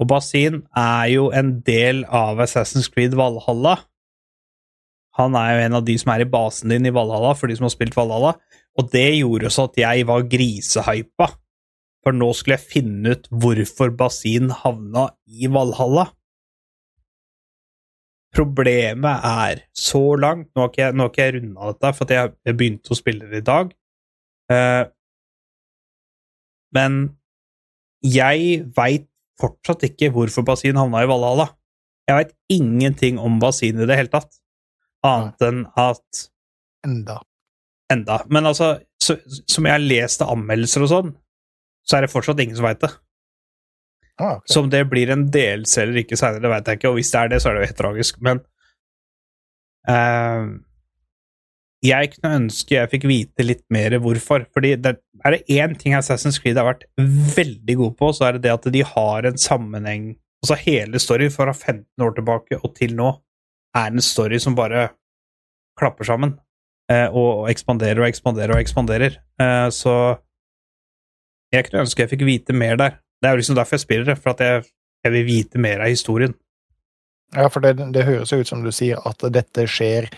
Og 0.00 0.08
Basin 0.08 0.62
er 0.76 1.06
jo 1.12 1.30
en 1.36 1.58
del 1.66 2.04
av 2.04 2.40
Assassin's 2.40 2.88
Creed 2.92 3.16
Valhalla. 3.16 3.78
Han 5.18 5.34
er 5.36 5.54
jo 5.54 5.64
en 5.66 5.76
av 5.80 5.84
de 5.84 5.96
som 6.00 6.12
er 6.14 6.22
i 6.24 6.28
basen 6.30 6.72
din 6.72 6.86
i 6.88 6.92
Valhalla, 6.94 7.34
for 7.36 7.50
de 7.50 7.56
som 7.58 7.66
har 7.66 7.74
spilt 7.74 7.96
Valhalla. 7.98 8.36
Og 8.78 8.88
det 8.92 9.18
gjorde 9.18 9.50
så 9.52 9.66
at 9.68 9.76
jeg 9.80 10.06
var 10.08 10.28
grisehypa. 10.30 11.26
For 12.00 12.16
nå 12.16 12.30
skulle 12.36 12.56
jeg 12.56 12.70
finne 12.70 13.16
ut 13.16 13.26
hvorfor 13.42 13.92
Basin 13.96 14.48
havna 14.62 15.10
i 15.28 15.50
Valhalla. 15.52 16.06
Problemet 18.40 19.26
er 19.26 19.60
så 19.76 20.00
langt 20.16 20.48
Nå 20.54 20.64
har 20.64 20.70
ikke 20.70 20.80
jeg, 20.80 20.96
har 20.96 21.10
ikke 21.10 21.26
jeg 21.26 21.34
runda 21.36 21.72
dette, 21.74 21.92
for 21.98 22.14
jeg, 22.16 22.32
jeg 22.48 22.56
begynte 22.56 22.94
å 22.94 22.98
spille 22.98 23.28
det 23.28 23.42
i 23.42 23.46
dag. 23.46 23.72
Uh, 24.50 24.84
men 26.74 27.00
jeg 28.06 28.62
veit 28.76 29.08
fortsatt 29.40 29.84
ikke 29.90 30.10
hvorfor 30.14 30.46
Basin 30.46 30.78
havna 30.80 31.02
i 31.04 31.08
Valhalla. 31.10 31.50
Jeg 32.08 32.16
veit 32.16 32.32
ingenting 32.52 33.20
om 33.22 33.38
Basin 33.42 33.80
i 33.80 33.88
det 33.88 33.98
hele 33.98 34.12
tatt, 34.12 34.40
annet 35.06 35.46
enn 35.46 35.64
at 35.78 36.26
Enda. 36.86 37.18
Enda. 37.92 38.22
Men 38.32 38.48
altså, 38.48 38.78
så, 39.02 39.18
som 39.44 39.66
jeg 39.68 39.74
har 39.74 39.82
lest 39.84 40.22
anmeldelser 40.24 40.86
og 40.86 40.90
sånn, 40.92 41.10
så 41.84 41.98
er 41.98 42.06
det 42.06 42.12
fortsatt 42.12 42.40
ingen 42.40 42.56
som 42.56 42.64
veit 42.64 42.80
det. 42.80 42.88
Ah, 44.18 44.38
okay. 44.38 44.52
Så 44.52 44.62
om 44.64 44.70
det 44.72 44.82
blir 44.90 45.12
en 45.12 45.26
delelse 45.32 45.82
eller 45.82 46.02
ikke 46.02 46.18
seinere, 46.18 46.50
veit 46.52 46.66
jeg 46.68 46.80
ikke, 46.80 46.90
og 46.90 46.98
hvis 46.98 47.12
det 47.12 47.20
er 47.20 47.30
det, 47.32 47.42
så 47.42 47.50
er 47.50 47.54
det 47.56 47.62
jo 47.62 47.68
helt 47.70 47.80
tragisk, 47.80 48.18
men 48.24 48.42
uh, 49.88 50.48
Jeg 51.80 52.10
kunne 52.14 52.34
ønske 52.42 52.76
jeg 52.76 52.90
fikk 52.92 53.06
vite 53.08 53.46
litt 53.46 53.64
mer 53.72 53.96
hvorfor, 54.04 54.44
fordi 54.52 54.74
er 54.76 54.98
det 55.36 55.44
én 55.48 55.76
ting 55.80 55.96
Assassin's 55.96 56.40
Creed 56.42 56.60
har 56.60 56.68
vært 56.68 56.84
veldig 57.36 57.76
god 57.80 57.96
på, 57.96 58.10
så 58.16 58.28
er 58.28 58.36
det 58.36 58.44
det 58.48 58.56
at 58.58 58.68
de 58.74 58.84
har 58.94 59.30
en 59.30 59.40
sammenheng 59.40 60.10
Altså 60.40 60.56
hele 60.62 60.96
storyen 60.96 61.32
fra 61.32 61.52
15 61.52 61.84
år 62.00 62.14
tilbake 62.16 62.56
og 62.62 62.70
til 62.78 62.94
nå 62.96 63.10
er 63.76 63.90
en 63.90 64.00
story 64.00 64.38
som 64.40 64.56
bare 64.56 64.86
klapper 65.78 66.08
sammen, 66.08 66.34
eh, 66.90 67.08
og 67.12 67.48
ekspanderer 67.50 68.02
og 68.02 68.08
ekspanderer 68.08 68.56
og 68.56 68.62
ekspanderer. 68.62 69.18
Eh, 69.40 69.68
så 69.74 69.94
jeg 71.52 71.66
kunne 71.66 71.84
ønske 71.84 72.04
jeg 72.04 72.12
fikk 72.14 72.26
vite 72.28 72.56
mer 72.56 72.80
der. 72.80 72.98
Det 73.20 73.28
er 73.28 73.34
jo 73.36 73.40
liksom 73.42 73.56
derfor 73.58 73.76
jeg 73.76 73.84
spiller 73.84 74.04
det, 74.10 74.18
for 74.18 74.30
at 74.34 74.40
jeg, 74.40 74.64
jeg 75.04 75.12
vil 75.12 75.24
vite 75.26 75.58
mer 75.60 75.80
av 75.84 75.88
historien. 75.92 76.34
Ja, 77.36 77.46
for 77.48 77.60
det, 77.62 77.76
det 77.94 78.04
høres 78.08 78.32
jo 78.32 78.40
ut 78.40 78.48
som 78.48 78.62
du 78.64 78.70
sier 78.74 78.98
at 79.06 79.20
dette 79.32 79.66
skjer 79.70 80.08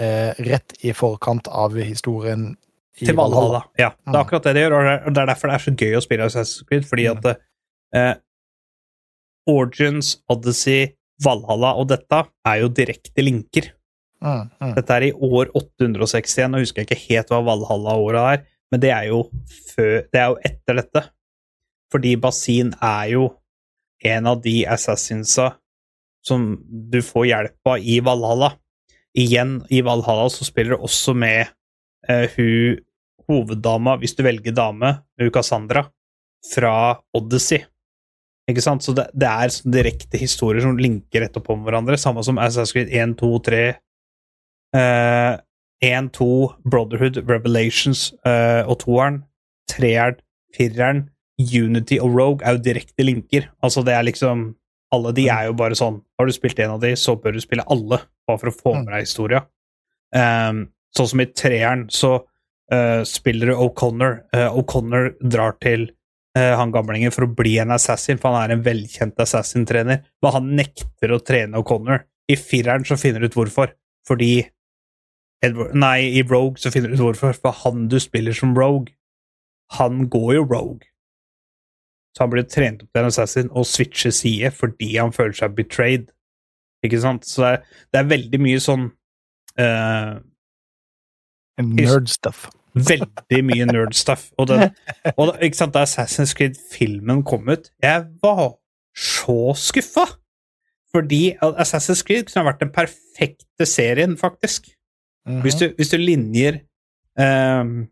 eh, 0.00 0.32
rett 0.46 0.72
i 0.86 0.92
forkant 0.96 1.48
av 1.52 1.74
historien 1.76 2.56
i 3.00 3.04
Til 3.08 3.16
Valhalla. 3.16 3.64
Ja, 3.78 3.90
det 3.90 4.08
er 4.08 4.12
Mm. 4.14 4.20
akkurat 4.22 4.42
det 4.46 4.54
det 4.54 4.62
gjør, 4.62 4.72
og 4.78 4.84
det 4.84 4.92
er- 4.92 5.22
er 5.22 5.26
derfor 5.34 5.48
det 5.48 5.54
er 5.54 5.64
så 5.66 5.76
gøy 5.76 5.96
å 5.96 6.02
spille 6.02 6.24
Assassin's 6.24 6.64
Creed, 6.68 6.84
fordi 6.88 7.04
Mm. 7.08 7.18
at 7.18 7.40
eh, 7.94 8.14
Origins, 9.48 10.16
Odyssey, 10.30 10.94
Valhalla 11.22 11.74
og 11.78 11.88
dette 11.92 12.22
er 12.46 12.60
jo 12.62 12.68
direkte 12.68 13.22
linker. 13.24 13.70
Mm, 14.22 14.50
mm. 14.62 14.74
Dette 14.76 14.90
er 14.96 15.02
i 15.08 15.12
år 15.12 15.50
861, 15.58 16.54
og 16.54 16.60
husker 16.62 16.82
jeg 16.82 16.88
ikke 16.88 17.08
helt 17.10 17.28
hva 17.32 17.40
Valhalla-året 17.44 18.38
er, 18.38 18.44
men 18.70 18.80
det 18.80 18.90
er 18.94 19.08
jo 19.10 19.24
før 19.74 20.02
Det 20.12 20.20
er 20.20 20.28
jo 20.30 20.36
etter 20.46 20.74
dette. 20.80 21.02
Fordi 21.92 22.14
Basin 22.20 22.72
er 22.80 23.12
jo 23.14 23.26
en 24.02 24.28
av 24.30 24.40
de 24.42 24.62
assassinsa 24.66 25.52
som 26.26 26.54
du 26.92 27.00
får 27.04 27.26
hjelp 27.28 27.72
av 27.74 27.82
i 27.82 27.98
Valhalla. 28.04 28.52
Igjen, 29.18 29.60
i 29.70 29.82
Valhalla 29.84 30.30
så 30.32 30.46
spiller 30.48 30.76
du 30.76 30.86
også 30.86 31.14
med 31.18 31.52
eh, 32.08 32.30
hun 32.36 32.80
hoveddama, 33.28 33.98
hvis 34.00 34.16
du 34.18 34.24
velger 34.26 34.54
dame, 34.56 34.96
hun 35.20 35.84
fra 36.52 36.74
Odyssey. 37.14 37.62
Ikke 38.50 38.64
sant? 38.64 38.82
Så 38.82 38.94
det, 38.96 39.06
det 39.14 39.28
er 39.28 39.52
sånn 39.54 39.74
direkte 39.74 40.18
historier 40.18 40.64
som 40.64 40.78
linker 40.78 41.22
rett 41.22 41.36
oppom 41.38 41.62
hverandre, 41.62 42.00
samme 42.00 42.24
som 42.26 42.40
Assassin's 42.42 42.74
Creed 42.74 42.90
1, 42.90 43.14
2, 43.20 43.38
3, 43.46 43.62
Eh, 44.72 45.38
1, 45.80 46.12
2, 46.12 46.52
Brotherhood, 46.64 47.16
Revelations 47.28 48.12
eh, 48.24 48.62
og 48.68 48.78
toeren. 48.84 49.22
Treeren, 49.70 50.18
fireren, 50.56 51.06
Unity 51.42 51.98
og 52.02 52.16
Rogue 52.16 52.46
er 52.46 52.56
jo 52.56 52.64
direkte 52.64 53.06
linker. 53.06 53.48
Altså, 53.64 53.84
det 53.86 53.96
er 53.96 54.06
liksom 54.08 54.52
Alle 54.92 55.12
de 55.16 55.24
er 55.32 55.46
jo 55.48 55.54
bare 55.56 55.76
sånn 55.78 56.02
Har 56.18 56.28
du 56.28 56.34
spilt 56.36 56.58
en 56.60 56.74
av 56.74 56.82
de, 56.82 56.92
så 57.00 57.14
bør 57.16 57.32
du 57.32 57.40
spille 57.40 57.64
alle, 57.72 58.02
bare 58.28 58.40
for 58.42 58.50
å 58.50 58.56
få 58.56 58.74
med 58.82 58.92
deg 58.92 59.06
historia. 59.06 59.40
Um, 60.12 60.66
sånn 60.92 61.08
som 61.14 61.22
i 61.24 61.28
treeren, 61.32 61.86
så 61.88 62.12
uh, 62.20 63.00
spiller 63.08 63.52
du 63.52 63.56
O'Connor. 63.56 64.20
Uh, 64.36 64.50
O'Connor 64.60 65.14
drar 65.22 65.56
til 65.64 65.88
uh, 66.36 66.52
han 66.60 66.74
gamlingen 66.74 67.14
for 67.14 67.24
å 67.24 67.32
bli 67.32 67.56
en 67.62 67.72
assassin, 67.72 68.20
for 68.20 68.36
han 68.36 68.50
er 68.50 68.56
en 68.56 68.66
velkjent 68.66 69.20
assassin-trener. 69.24 70.02
Men 70.22 70.36
han 70.36 70.50
nekter 70.60 71.16
å 71.16 71.22
trene 71.24 71.62
O'Connor. 71.62 72.04
I 72.28 72.36
fireren 72.36 72.84
så 72.88 73.00
finner 73.00 73.24
du 73.24 73.32
ut 73.32 73.38
hvorfor. 73.40 73.72
Fordi 74.08 74.34
Edward, 75.42 75.74
Nei, 75.74 76.12
i 76.18 76.22
Rogue 76.22 76.60
så 76.60 76.70
finner 76.74 76.92
du 76.92 77.00
ut 77.00 77.06
hvorfor. 77.08 77.34
For 77.38 77.62
han 77.64 77.88
du 77.90 77.98
spiller 78.02 78.36
som 78.36 78.54
Rogue, 78.58 78.94
han 79.78 80.06
går 80.12 80.34
jo 80.36 80.46
Rogue. 80.46 80.91
Så 82.12 82.24
han 82.24 82.32
blir 82.32 82.44
trent 82.44 82.82
opp 82.84 82.90
til 82.92 83.02
en 83.02 83.08
assassin 83.08 83.50
og 83.50 83.68
switcher 83.68 84.12
side 84.12 84.50
fordi 84.52 84.90
han 84.98 85.14
føler 85.16 85.36
seg 85.38 85.54
betrayed. 85.56 86.10
Ikke 86.84 87.00
sant? 87.00 87.24
Så 87.28 87.44
det 87.44 87.52
er, 87.52 87.78
det 87.92 88.00
er 88.00 88.10
veldig 88.10 88.42
mye 88.42 88.62
sånn 88.62 88.88
eh, 89.60 90.18
Nerd 91.62 92.08
stuff. 92.10 92.48
Veldig 92.72 93.42
mye 93.44 93.66
nerd-stuff. 93.68 94.30
Og, 94.40 94.48
den, 94.48 94.70
og 95.20 95.36
ikke 95.44 95.58
sant, 95.58 95.74
da 95.74 95.84
Assassin's 95.84 96.32
Creed-filmen 96.36 97.20
kom 97.28 97.48
ut, 97.52 97.68
jeg 97.84 98.06
var 98.22 98.54
så 98.96 99.52
skuffa! 99.58 100.06
Fordi 100.92 101.34
Assassin's 101.40 102.02
Creed 102.04 102.28
kunne 102.28 102.44
ha 102.44 102.50
vært 102.50 102.64
den 102.64 102.72
perfekte 102.72 103.68
serien, 103.68 104.16
faktisk. 104.20 104.72
Mhm. 105.28 105.40
Hvis 105.44 105.58
du, 105.60 105.66
hvis 105.76 105.92
du 105.92 105.98
linjer 106.00 106.62
ehm, 107.20 107.86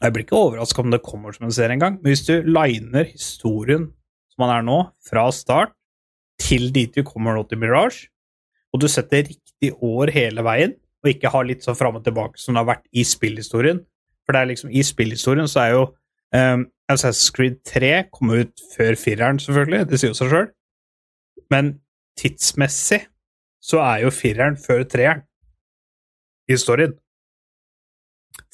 Jeg 0.00 0.14
blir 0.14 0.24
ikke 0.24 0.38
overraska 0.38 0.80
om 0.80 0.92
det 0.92 1.02
kommer 1.04 1.34
som 1.36 1.46
en 1.46 1.52
serie 1.52 1.76
engang, 1.76 1.98
men 2.00 2.08
hvis 2.08 2.24
du 2.24 2.46
liner 2.48 3.10
historien 3.10 3.90
som 4.32 4.44
man 4.44 4.54
er 4.54 4.64
nå, 4.64 4.78
fra 5.04 5.26
start 5.34 5.74
til 6.40 6.70
dit 6.72 6.94
du 6.96 7.04
kommer 7.04 7.36
nå 7.36 7.44
til 7.48 7.60
Mirage, 7.60 8.08
og 8.72 8.80
du 8.80 8.88
setter 8.88 9.26
riktig 9.28 9.72
år 9.84 10.12
hele 10.14 10.44
veien, 10.46 10.76
og 11.02 11.10
ikke 11.10 11.32
har 11.32 11.46
litt 11.48 11.64
sånn 11.64 11.76
fram 11.76 11.98
og 11.98 12.04
tilbake 12.04 12.40
som 12.40 12.54
det 12.54 12.62
har 12.62 12.70
vært 12.74 12.88
i 12.92 13.02
spillhistorien 13.08 13.78
For 14.26 14.36
det 14.36 14.40
er 14.40 14.48
liksom 14.50 14.72
i 14.76 14.82
spillhistorien 14.84 15.48
så 15.48 15.62
er 15.62 15.70
jo 15.72 15.84
um, 16.36 16.66
Assassin's 16.92 17.32
Creed 17.32 17.56
3 17.64 17.92
kom 18.12 18.32
ut 18.34 18.64
før 18.74 18.98
fireren, 19.00 19.40
selvfølgelig, 19.40 19.86
det 19.88 20.00
sier 20.00 20.12
jo 20.12 20.18
seg 20.18 20.32
sjøl, 20.32 20.50
men 21.52 21.72
tidsmessig 22.20 23.04
så 23.60 23.80
er 23.84 24.04
jo 24.04 24.12
fireren 24.14 24.56
før 24.60 24.84
treeren 24.88 25.24
i 26.50 26.56
storyen. 26.58 26.96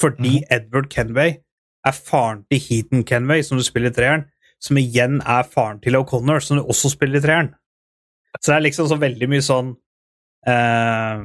Fordi 0.00 0.40
Edward 0.52 0.90
Kenway 0.92 1.38
er 1.86 1.94
faren 1.96 2.44
til 2.50 2.62
Heaton 2.62 3.04
Kenway, 3.06 3.44
som 3.46 3.58
du 3.58 3.64
spiller 3.66 3.92
i 3.92 3.96
treeren, 3.96 4.26
som 4.62 4.78
igjen 4.80 5.20
er 5.22 5.46
faren 5.46 5.80
til 5.84 5.98
O'Connor, 5.98 6.42
som 6.42 6.58
du 6.58 6.64
også 6.64 6.90
spiller 6.94 7.20
i 7.20 7.26
treeren. 7.26 7.52
Så 8.40 8.50
det 8.52 8.56
er 8.56 8.64
liksom 8.66 8.88
så 8.90 8.98
veldig 9.00 9.28
mye 9.32 9.44
sånn 9.44 9.70
uh, 10.48 11.20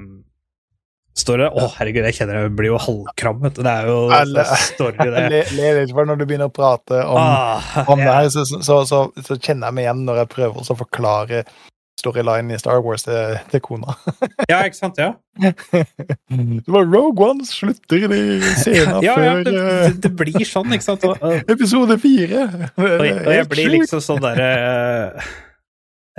Står 1.21 1.41
det 1.41 1.47
Å, 1.51 1.65
herregud, 1.75 2.05
jeg 2.07 2.15
kjenner 2.15 2.38
jeg 2.39 2.51
blir 2.55 2.69
jo 2.69 2.77
halvkrammet. 2.79 3.57
Det 3.59 3.71
er 3.71 3.89
jo 3.89 3.97
det 4.31 4.45
er 4.45 4.61
story, 4.63 5.09
det. 5.11 5.23
Le, 5.33 5.41
le 5.57 5.73
litt 5.81 5.91
for 5.91 6.07
når 6.07 6.21
du 6.21 6.23
begynner 6.29 6.47
å 6.47 6.53
prate 6.55 7.01
om, 7.03 7.19
Ah, 7.19 7.81
om 7.83 7.99
det 7.99 8.13
her, 8.15 8.29
så, 8.31 8.45
så, 8.47 8.77
så, 8.88 9.01
så 9.19 9.35
kjenner 9.35 9.67
jeg 9.67 9.75
meg 9.75 9.89
igjen 9.89 10.05
når 10.07 10.21
jeg 10.21 10.31
prøver 10.38 10.63
å 10.63 10.77
forklare 10.79 11.43
storylinen 11.99 12.55
i 12.55 12.59
Star 12.59 12.81
Wars 12.84 13.03
til, 13.05 13.38
til 13.51 13.61
kona. 13.63 13.95
ja, 14.51 14.61
ikke 14.65 14.77
sant? 14.77 14.99
Ja. 15.01 15.13
Det 15.41 16.72
var 16.72 16.88
Rogue 16.88 17.30
One 17.30 17.45
slutter 17.47 18.11
i 18.11 18.23
scenen 18.59 19.01
Ja, 19.05 19.15
ja, 19.15 19.15
før 19.15 19.45
det, 19.47 19.55
eh, 19.61 19.95
det, 20.03 20.11
blir 20.19 20.47
sånn, 20.47 20.73
ikke 20.76 20.88
sant? 20.88 21.05
Og, 21.07 21.22
og, 21.22 21.51
episode 21.51 21.97
fire. 22.01 22.45
Og, 22.76 22.85
og 22.85 23.34
jeg 23.35 23.49
blir 23.51 23.73
liksom 23.77 24.03
sånn 24.03 24.22
derre 24.23 24.51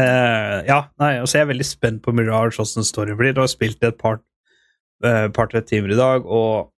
eh, 0.01 0.59
Ja, 0.69 0.83
nei, 1.03 1.15
altså 1.21 1.41
jeg 1.41 1.47
er 1.47 1.53
veldig 1.55 1.69
spent 1.69 2.05
på 2.05 2.15
Mirage, 2.17 2.61
åssen 2.63 2.87
storyen 2.87 3.19
blir. 3.21 3.35
Du 3.37 3.43
har 3.45 3.51
spilt 3.53 3.83
et 3.85 3.99
par 4.01 4.21
uh, 5.05 5.27
par-tre 5.35 5.65
timer 5.67 5.97
i 5.97 5.99
dag, 6.01 6.29
og 6.29 6.69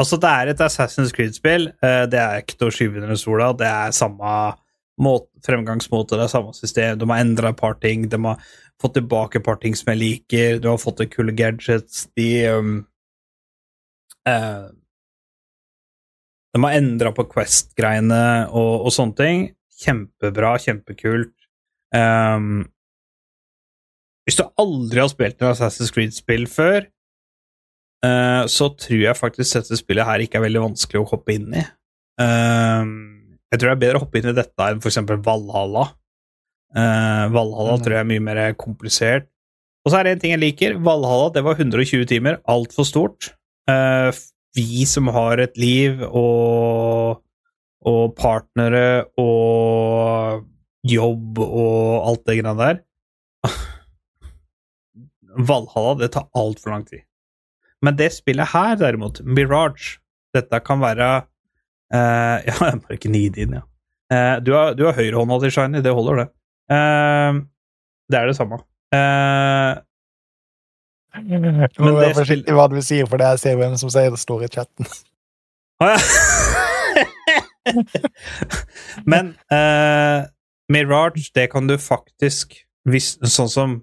Altså, 0.00 0.16
det 0.18 0.26
er 0.26 0.48
et 0.50 0.60
Assassin's 0.64 1.12
Creed-spill. 1.14 1.68
det 2.10 2.18
er 2.18 2.40
ikke 2.40 2.56
til 2.58 2.66
å 2.66 2.72
skyve 2.74 3.02
under 3.04 3.18
sola. 3.20 3.50
Det 3.54 3.68
er 3.68 3.92
samme 3.94 4.30
måte, 5.00 5.28
fremgangsmåte, 5.46 6.18
det 6.18 6.26
er 6.26 6.32
samme 6.32 6.52
system. 6.56 6.98
De 7.00 7.08
har 7.08 7.22
endra 7.22 7.52
et 7.52 7.60
par 7.60 7.78
ting. 7.80 8.08
De 8.10 8.20
har 8.24 8.42
fått 8.82 8.96
tilbake 8.98 9.38
et 9.38 9.46
par 9.46 9.58
ting 9.62 9.76
som 9.78 9.92
jeg 9.92 10.00
liker. 10.02 10.60
Du 10.60 10.68
har 10.70 10.80
fått 10.82 11.00
til 11.00 11.10
kule 11.12 11.34
gadgets. 11.36 12.06
De 12.18 12.28
um, 12.52 12.74
eh, 14.28 14.68
De 16.52 16.60
har 16.60 16.76
endra 16.76 17.14
på 17.16 17.24
Quest-greiene 17.32 18.48
og, 18.50 18.86
og 18.86 18.92
sånne 18.92 19.16
ting. 19.16 19.46
Kjempebra, 19.82 20.58
kjempekult. 20.60 21.32
Um, 21.92 22.66
hvis 24.26 24.38
du 24.38 24.44
aldri 24.60 25.00
har 25.02 25.10
spilt 25.10 25.40
et 25.40 25.48
Assassin's 25.48 25.90
Creed-spill 25.92 26.44
før, 26.50 26.84
eh, 28.06 28.42
så 28.46 28.68
tror 28.78 29.00
jeg 29.00 29.18
faktisk 29.18 29.58
dette 29.58 29.80
spillet 29.80 30.06
her 30.06 30.22
ikke 30.22 30.38
er 30.38 30.46
veldig 30.46 30.62
vanskelig 30.68 31.02
å 31.02 31.08
hoppe 31.10 31.34
inn 31.34 31.56
i. 31.58 31.64
Um, 32.22 33.21
jeg 33.52 33.60
tror 33.60 33.68
det 33.68 33.74
er 33.74 33.82
bedre 33.82 33.98
å 34.00 34.04
hoppe 34.06 34.20
inn 34.20 34.30
i 34.30 34.36
dette 34.36 34.68
enn 34.70 34.80
f.eks. 34.80 34.98
Valhalla. 35.26 35.84
Uh, 36.72 37.26
Valhalla 37.34 37.76
mm. 37.76 37.82
tror 37.84 37.94
jeg 37.94 38.00
er 38.00 38.08
mye 38.08 38.24
mer 38.24 38.40
komplisert. 38.56 39.28
Og 39.84 39.92
så 39.92 39.98
er 39.98 40.06
det 40.06 40.14
en 40.14 40.22
ting 40.22 40.32
jeg 40.32 40.40
liker. 40.40 40.78
Valhalla 40.80 41.28
det 41.34 41.42
var 41.44 41.60
120 41.60 42.06
timer, 42.08 42.38
altfor 42.48 42.88
stort. 42.88 43.32
Uh, 43.68 44.08
vi 44.56 44.86
som 44.88 45.10
har 45.12 45.42
et 45.42 45.60
liv 45.60 46.00
og, 46.08 47.20
og 47.88 48.16
partnere 48.16 49.04
og 49.20 50.48
jobb 50.88 51.38
og 51.44 52.08
alt 52.08 52.24
det 52.26 52.40
greiene 52.40 52.56
der 52.58 52.80
Valhalla, 55.48 55.94
det 56.00 56.10
tar 56.16 56.28
altfor 56.36 56.72
lang 56.72 56.88
tid. 56.88 57.04
Men 57.82 57.96
det 57.98 58.12
spillet 58.14 58.52
her, 58.52 58.76
derimot, 58.80 59.20
Mirage, 59.26 59.98
dette 60.32 60.60
kan 60.64 60.80
være 60.82 61.08
eh, 61.94 62.36
Ja, 62.48 62.72
må 62.78 62.96
ikke 62.96 63.12
nide 63.12 63.44
inn, 63.44 63.56
ja. 63.60 63.66
Uh, 64.12 64.36
du 64.44 64.52
har, 64.52 64.76
har 64.76 64.98
høyrehånda 64.98 65.38
til 65.40 65.54
Shiny, 65.54 65.80
det 65.80 65.92
holder, 65.96 66.20
det. 66.20 66.26
Uh, 66.68 67.40
det 68.12 68.18
er 68.18 68.28
det 68.28 68.36
samme. 68.36 68.58
Uh, 68.92 69.80
Men 71.30 71.96
det 71.96 72.10
er 72.10 72.18
forsiktig 72.18 72.56
hva 72.56 72.66
du 72.68 72.76
sier, 72.84 73.08
for 73.08 73.22
det 73.22 73.30
er 73.30 73.40
ser 73.40 73.56
hvem 73.60 73.78
som 73.80 73.92
sier 73.92 74.12
det 74.12 74.20
står 74.20 74.44
i 74.44 74.50
chatten. 74.52 74.90
Å 75.80 75.94
ja. 75.94 75.96
Men 79.12 79.32
uh, 79.54 80.28
Mirage, 80.72 81.30
det 81.34 81.48
kan 81.54 81.70
du 81.70 81.78
faktisk 81.80 82.58
hvis, 82.88 83.14
Sånn 83.30 83.50
som 83.50 83.80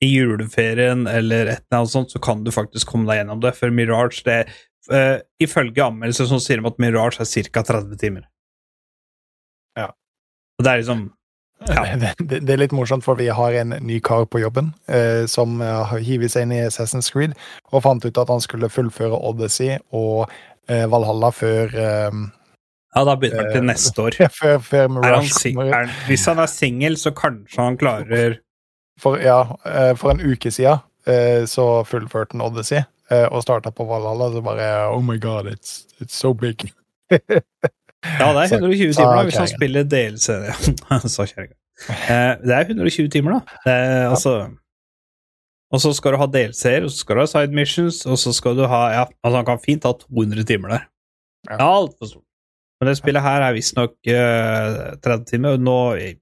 i 0.00 0.08
juleferien 0.14 1.04
eller 1.10 1.50
et 1.52 1.60
eller 1.66 1.82
annet 1.82 1.92
sånt, 1.92 2.12
så 2.12 2.20
kan 2.24 2.40
du 2.44 2.48
faktisk 2.54 2.88
komme 2.88 3.04
deg 3.10 3.20
gjennom 3.20 3.42
det. 3.42 3.52
For 3.58 3.72
Mirage, 3.74 4.22
det 4.24 4.38
eh, 4.92 5.20
Ifølge 5.42 5.84
anmeldelser 5.84 6.26
som 6.30 6.40
sier 6.42 6.60
de 6.60 6.66
at 6.70 6.78
Mirage 6.82 7.20
er 7.22 7.48
ca. 7.50 7.62
30 7.62 7.96
timer. 8.00 8.26
Ja. 9.78 9.88
Og 10.58 10.64
det 10.66 10.72
er 10.74 10.82
liksom 10.84 11.08
Ja. 11.68 11.82
Det, 12.00 12.14
det, 12.24 12.38
det 12.48 12.54
er 12.54 12.60
litt 12.62 12.72
morsomt, 12.72 13.04
for 13.04 13.18
vi 13.20 13.26
har 13.28 13.52
en 13.60 13.74
ny 13.84 13.98
kar 14.00 14.24
på 14.32 14.40
jobben 14.40 14.70
eh, 14.88 15.26
som 15.28 15.60
eh, 15.60 15.82
har 15.90 15.98
hivet 16.00 16.32
seg 16.32 16.46
inn 16.46 16.54
i 16.56 16.62
Assassin's 16.64 17.10
Creed 17.12 17.34
og 17.70 17.82
fant 17.84 18.04
ut 18.06 18.16
at 18.22 18.30
han 18.32 18.40
skulle 18.40 18.70
fullføre 18.72 19.18
Odyssey 19.28 19.76
og 19.92 20.30
eh, 20.70 20.86
Valhalla 20.88 21.28
før, 21.36 21.74
eh, 21.76 22.16
Ja, 22.96 23.02
da 23.04 23.14
begynner 23.20 23.44
det 23.50 23.52
til 23.58 23.60
Eh, 23.60 23.68
neste 23.68 24.06
år. 24.06 24.16
før, 24.40 24.56
før 24.64 24.86
han 24.86 24.94
Mirage 24.96 25.34
kommer. 25.52 25.74
er, 25.82 25.92
hvis 26.08 26.24
han 26.32 26.40
er 26.40 26.48
singel, 26.50 26.96
så 26.96 27.12
kanskje 27.12 27.60
han 27.62 27.76
klarer 27.78 28.38
For, 29.00 29.20
ja, 29.20 29.42
for 30.00 30.10
en 30.14 30.20
uke 30.20 30.50
siden 30.52 30.80
så 31.48 31.68
fullførte 31.88 32.36
han 32.36 32.42
Odyssey 32.44 32.82
og 33.10 33.42
starta 33.42 33.72
på 33.74 33.84
Valhalla, 33.88 34.30
så 34.32 34.42
bare 34.44 34.68
Oh 34.94 35.02
my 35.04 35.18
god, 35.20 35.50
it's, 35.50 35.84
it's 36.00 36.16
so 36.16 36.32
big. 36.34 36.68
Ja, 38.00 38.30
det 38.32 38.46
er 38.46 38.54
120 38.56 38.94
timer 38.96 39.18
da, 39.18 39.24
hvis 39.28 39.36
man 39.36 39.48
spiller 39.50 39.84
DLC. 39.84 40.32
Sa 41.04 41.26
kjerringa. 41.28 41.56
Eh, 41.90 42.30
det 42.40 42.54
er 42.56 42.70
120 42.72 43.10
timer, 43.12 43.34
da. 43.34 43.58
Det 43.66 43.74
er, 43.74 44.06
altså, 44.08 44.32
og 45.70 45.82
så 45.84 45.92
skal 45.94 46.16
du 46.16 46.20
ha 46.22 46.26
DLC-er, 46.26 46.86
og 46.86 46.90
så 46.90 47.04
skal 47.04 47.18
du 47.18 47.22
ha 47.22 47.28
side 47.30 47.54
missions, 47.54 48.00
og 48.08 48.18
så 48.18 48.32
skal 48.34 48.56
du 48.58 48.64
ha 48.70 48.80
Ja, 48.94 49.04
altså 49.22 49.36
han 49.36 49.46
kan 49.46 49.62
fint 49.62 49.86
ha 49.86 49.92
200 50.00 50.46
timer 50.48 50.74
der. 50.74 50.88
Ja. 51.48 51.56
alt 51.60 51.92
altfor 51.92 52.10
stort. 52.10 52.26
Men 52.80 52.88
det 52.88 52.96
spillet 52.96 53.22
her 53.22 53.44
er 53.44 53.54
visstnok 53.54 53.94
uh, 54.08 54.96
30 55.04 55.24
timer. 55.28 55.60
Nå 55.60 55.76
jeg, 56.00 56.16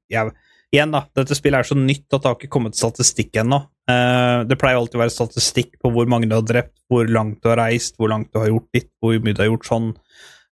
Igjen, 0.75 0.93
da. 0.93 1.05
Dette 1.17 1.37
spillet 1.39 1.63
er 1.63 1.69
så 1.71 1.79
nytt 1.79 2.13
at 2.13 2.21
det 2.21 2.29
har 2.29 2.37
ikke 2.37 2.51
kommet 2.53 2.77
statistikk 2.77 3.39
ennå. 3.41 3.63
Eh, 3.89 4.41
det 4.45 4.59
pleier 4.61 4.77
alltid 4.77 4.99
å 4.99 5.03
være 5.05 5.15
statistikk 5.15 5.79
på 5.81 5.91
hvor 5.95 6.09
mange 6.11 6.29
du 6.29 6.35
har 6.37 6.45
drept, 6.45 6.77
hvor 6.93 7.09
langt 7.09 7.41
du 7.41 7.49
har 7.53 7.61
reist, 7.63 7.97
hvor 7.97 8.13
langt 8.13 8.29
du 8.35 8.41
har 8.43 8.51
gjort 8.51 8.69
ditt, 8.77 8.91
hvor 9.01 9.17
mye 9.25 9.37
du 9.37 9.43
har 9.45 9.49
gjort 9.49 9.69
sånn, 9.71 9.89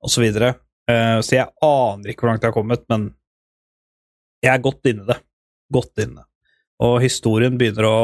osv. 0.03 0.13
Så, 0.13 0.23
videre. 0.25 0.53
Eh, 0.91 1.17
så 1.25 1.39
jeg 1.39 1.49
aner 1.65 2.11
ikke 2.11 2.25
hvor 2.25 2.33
langt 2.33 2.45
jeg 2.45 2.53
har 2.53 2.57
kommet, 2.57 2.85
men 2.93 3.09
jeg 4.43 4.53
er 4.53 4.63
godt 4.63 4.91
inne 4.91 5.05
i 5.05 5.09
det. 5.09 5.19
Godt 5.73 6.03
inne. 6.03 6.27
Og 6.83 6.97
historien 7.01 7.57
begynner 7.57 7.87
å, 7.87 7.99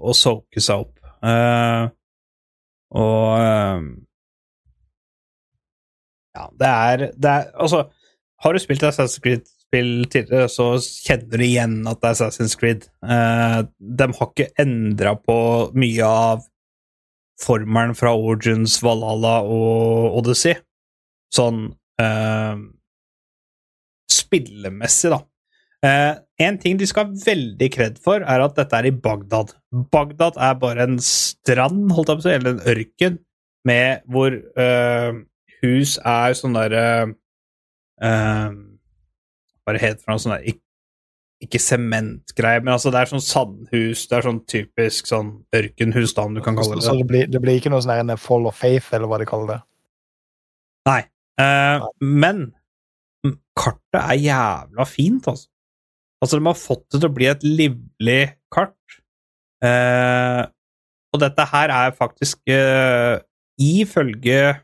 å 0.00 0.14
soke 0.16 0.62
seg 0.62 0.86
opp. 0.86 0.96
Uh, 1.20 1.90
og 2.96 3.34
Ja, 6.32 6.46
det 6.56 6.70
er, 6.70 7.02
det 7.12 7.32
er 7.34 7.50
Altså, 7.60 7.82
har 8.40 8.56
du 8.56 8.62
spilt 8.62 8.86
Assassin's 8.88 9.20
Creed-spill 9.70 10.08
tidligere, 10.10 10.48
så 10.48 10.78
kjenner 10.80 11.38
du 11.38 11.44
igjen 11.44 11.86
at 11.86 12.00
det 12.00 12.08
er 12.08 12.14
Assassin's 12.16 12.56
Creed. 12.58 12.88
Eh, 13.02 13.62
de 13.78 14.08
har 14.12 14.30
ikke 14.30 14.50
endra 14.58 15.14
på 15.16 15.70
mye 15.74 16.04
av 16.04 16.44
formelen 17.40 17.94
fra 17.94 18.14
Origins, 18.14 18.82
Valhalla 18.82 19.40
og 19.42 20.18
Odyssey. 20.18 20.56
Sånn 21.32 21.72
eh, 22.00 22.56
spillemessig, 24.10 25.10
da. 25.10 25.22
Eh, 25.86 26.14
en 26.44 26.58
ting 26.60 26.76
de 26.76 26.86
skal 26.86 27.06
ha 27.06 27.24
veldig 27.24 27.70
kred 27.72 27.98
for, 28.02 28.20
er 28.20 28.42
at 28.44 28.56
dette 28.58 28.76
er 28.76 28.90
i 28.90 28.92
Bagdad. 28.92 29.54
Bagdad 29.92 30.36
er 30.36 30.58
bare 30.60 30.88
en 30.88 30.98
strand, 31.00 31.92
holdt 31.94 32.10
jeg 32.10 32.18
på 32.18 32.24
å 32.24 32.26
si, 32.26 32.34
eller 32.34 32.56
en 32.56 32.74
ørken, 32.74 33.20
med 33.68 34.02
hvor 34.08 34.34
eh, 34.34 35.22
hus 35.60 35.98
er 36.08 36.36
sånn 36.36 36.56
derre 36.56 36.84
eh, 38.00 38.52
Det 39.76 39.84
heter 39.84 40.02
for 40.02 40.14
noe 40.14 40.22
sånn 40.22 40.36
der 40.36 40.58
Ikke 41.40 41.60
sementgreier, 41.62 42.60
men 42.60 42.74
altså 42.74 42.92
det 42.92 43.00
er 43.00 43.10
sånn 43.10 43.24
sandhus. 43.24 44.04
Det 44.10 44.18
er 44.18 44.26
sånn 44.26 44.42
typisk 44.50 45.08
sånn 45.08 45.32
ørkenhus, 45.56 46.12
da, 46.16 46.26
om 46.28 46.36
du 46.36 46.42
kan 46.44 46.58
kalle 46.58 46.76
det 46.76 46.84
så 46.84 46.92
det. 46.92 47.04
det, 47.04 47.08
blir, 47.08 47.30
det 47.32 47.40
blir 47.40 47.60
ikke 47.60 47.72
noe 47.72 47.80
sånn 47.84 48.16
Fall 48.20 48.48
of 48.50 48.58
Faith, 48.60 48.90
eller 48.96 49.08
hva 49.08 49.20
de 49.22 49.28
kaller 49.30 49.54
det. 49.54 49.60
Eh, 51.40 51.86
men 52.04 52.46
kartet 53.58 54.00
er 54.00 54.20
jævla 54.20 54.86
fint, 54.88 55.28
altså. 55.30 55.48
Altså, 56.20 56.36
de 56.36 56.46
har 56.50 56.58
fått 56.58 56.84
det 56.92 57.00
til 57.00 57.08
å 57.08 57.16
bli 57.16 57.28
et 57.30 57.44
livlig 57.46 58.22
kart. 58.52 58.98
Eh, 59.64 60.42
og 61.10 61.22
dette 61.22 61.46
her 61.52 61.72
er 61.74 61.96
faktisk 61.96 62.48
eh, 62.48 63.20
Ifølge 63.60 64.54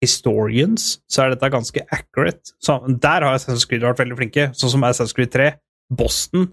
historians 0.00 0.94
så 1.10 1.24
er 1.24 1.34
dette 1.34 1.52
ganske 1.52 1.84
accurate. 1.92 2.54
Så, 2.62 2.78
der 2.88 3.26
har 3.26 3.36
Assassin's 3.36 3.66
Creed 3.68 3.84
vært 3.84 4.00
veldig 4.00 4.18
flinke, 4.18 4.48
sånn 4.56 4.72
som 4.74 4.86
Assassin's 4.86 5.16
Creed 5.16 5.32
3. 5.34 5.52
Boston, 5.90 6.48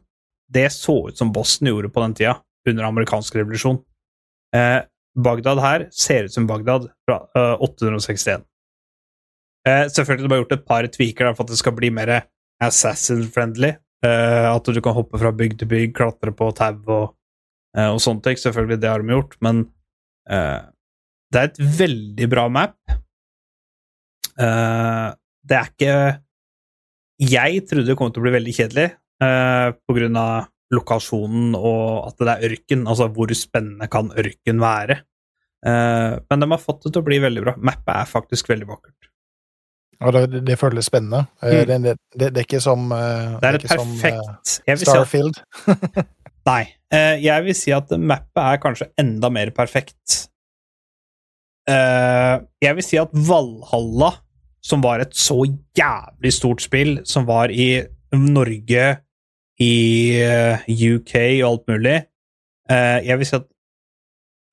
det 0.52 0.68
så 0.74 0.98
ut 1.10 1.20
som 1.20 1.32
Boston 1.34 1.72
gjorde 1.72 1.92
på 1.94 2.04
den 2.04 2.16
tida, 2.18 2.38
under 2.68 2.88
amerikansk 2.90 3.36
revolusjon. 3.38 3.80
Eh, 4.56 4.82
Bagdad 5.18 5.62
her 5.64 5.88
ser 5.96 6.28
ut 6.28 6.34
som 6.34 6.48
Bagdad 6.50 6.90
fra 7.08 7.22
eh, 7.38 7.64
861. 7.64 8.44
Eh, 9.68 9.86
selvfølgelig 9.94 10.28
de 10.28 10.34
har 10.34 10.42
gjort 10.44 10.56
et 10.58 10.68
par 10.68 10.88
tweaker 10.92 11.28
der 11.28 11.38
for 11.38 11.48
at 11.48 11.54
det 11.54 11.60
skal 11.62 11.76
bli 11.78 11.92
mer 11.94 12.14
assassin-friendly. 12.64 13.74
Eh, 14.06 14.48
at 14.52 14.70
du 14.70 14.82
kan 14.84 14.96
hoppe 14.98 15.20
fra 15.22 15.32
bygg 15.34 15.58
til 15.62 15.72
bygg, 15.72 15.96
klatre 15.98 16.34
på 16.36 16.52
tau 16.58 16.78
og, 16.86 17.16
eh, 17.78 17.90
og 17.90 18.02
sånne 18.04 18.24
ting. 18.26 18.40
Selvfølgelig, 18.42 18.82
det 18.84 18.92
har 18.92 19.04
de 19.04 19.16
gjort, 19.16 19.38
men 19.42 19.66
eh, 20.30 20.60
det 21.34 21.42
er 21.42 21.52
et 21.52 21.62
veldig 21.82 22.30
bra 22.32 22.48
map. 22.52 22.78
Eh, 24.38 25.08
det 25.48 25.58
er 25.58 25.70
ikke 25.72 25.94
Jeg 27.18 27.64
trodde 27.66 27.90
det 27.90 27.98
kom 27.98 28.12
til 28.14 28.22
å 28.22 28.28
bli 28.28 28.36
veldig 28.36 28.54
kjedelig 28.54 28.88
eh, 29.26 29.70
på 29.74 29.96
grunn 29.98 30.20
av 30.22 30.52
lokasjonen 30.74 31.56
og 31.58 32.10
at 32.10 32.20
det 32.22 32.34
er 32.34 32.52
ørken. 32.52 32.84
Altså, 32.86 33.08
hvor 33.16 33.32
spennende 33.38 33.88
kan 33.90 34.12
ørken 34.14 34.62
være? 34.62 35.00
Eh, 35.66 36.18
men 36.30 36.44
de 36.44 36.50
har 36.52 36.62
fått 36.62 36.86
det 36.86 36.94
til 36.94 37.02
å 37.02 37.08
bli 37.08 37.18
veldig 37.24 37.46
bra. 37.46 37.56
Mappet 37.58 37.94
er 37.96 38.12
faktisk 38.12 38.52
veldig 38.52 38.70
vakkert. 38.70 39.10
Og 40.06 40.14
det, 40.14 40.44
det, 40.46 40.60
føles 40.62 40.86
spennende. 40.86 41.24
Mm. 41.42 41.50
Det, 41.50 41.78
det, 41.82 41.96
det, 42.20 42.30
er 42.30 42.46
ikke 42.46 42.62
som 42.62 42.92
Det 42.92 43.48
er 43.50 43.58
et 43.58 43.64
som, 43.66 43.96
perfekt 43.96 44.52
jeg 44.68 44.78
vil 44.78 44.84
si 44.84 44.86
at, 44.86 44.92
Starfield. 44.92 45.40
Nei. 46.52 46.62
jeg 47.24 47.46
vil 47.48 47.58
si 47.58 47.74
at 47.74 47.90
mappet 47.98 48.44
er 48.44 48.62
kanskje 48.62 48.92
enda 49.02 49.32
mer 49.34 49.50
perfekt. 49.58 50.20
Jeg 51.68 52.78
vil 52.78 52.86
si 52.86 53.02
at 53.02 53.12
Valhalla, 53.12 54.14
som 54.68 54.84
var 54.84 55.00
et 55.04 55.16
så 55.16 55.40
jævlig 55.78 56.34
stort 56.36 56.64
spill, 56.66 56.98
som 57.08 57.28
var 57.30 57.52
i 57.54 57.70
Norge, 58.16 58.88
i 59.64 59.74
eh, 60.22 60.68
UK 60.68 61.14
og 61.42 61.48
alt 61.48 61.64
mulig 61.72 61.96
eh, 62.70 62.98
Jeg 63.08 63.18
vil 63.18 63.26
si 63.26 63.36
at 63.40 63.48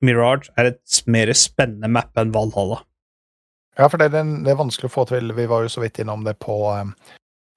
Mirage 0.05 0.49
er 0.57 0.71
et 0.71 0.97
mer 1.11 1.29
spennende 1.37 1.89
map 1.93 2.17
enn 2.17 2.31
Valhalla. 2.33 2.79
Ja, 3.77 3.85
for 3.91 3.99
det, 4.01 4.09
det, 4.15 4.23
det 4.45 4.51
er 4.53 4.57
vanskelig 4.59 4.89
å 4.89 4.93
få 4.95 5.05
til. 5.09 5.29
Vi 5.37 5.45
var 5.51 5.65
jo 5.65 5.71
så 5.71 5.83
vidt 5.83 5.99
innom 6.03 6.23
det 6.25 6.35
på, 6.43 6.57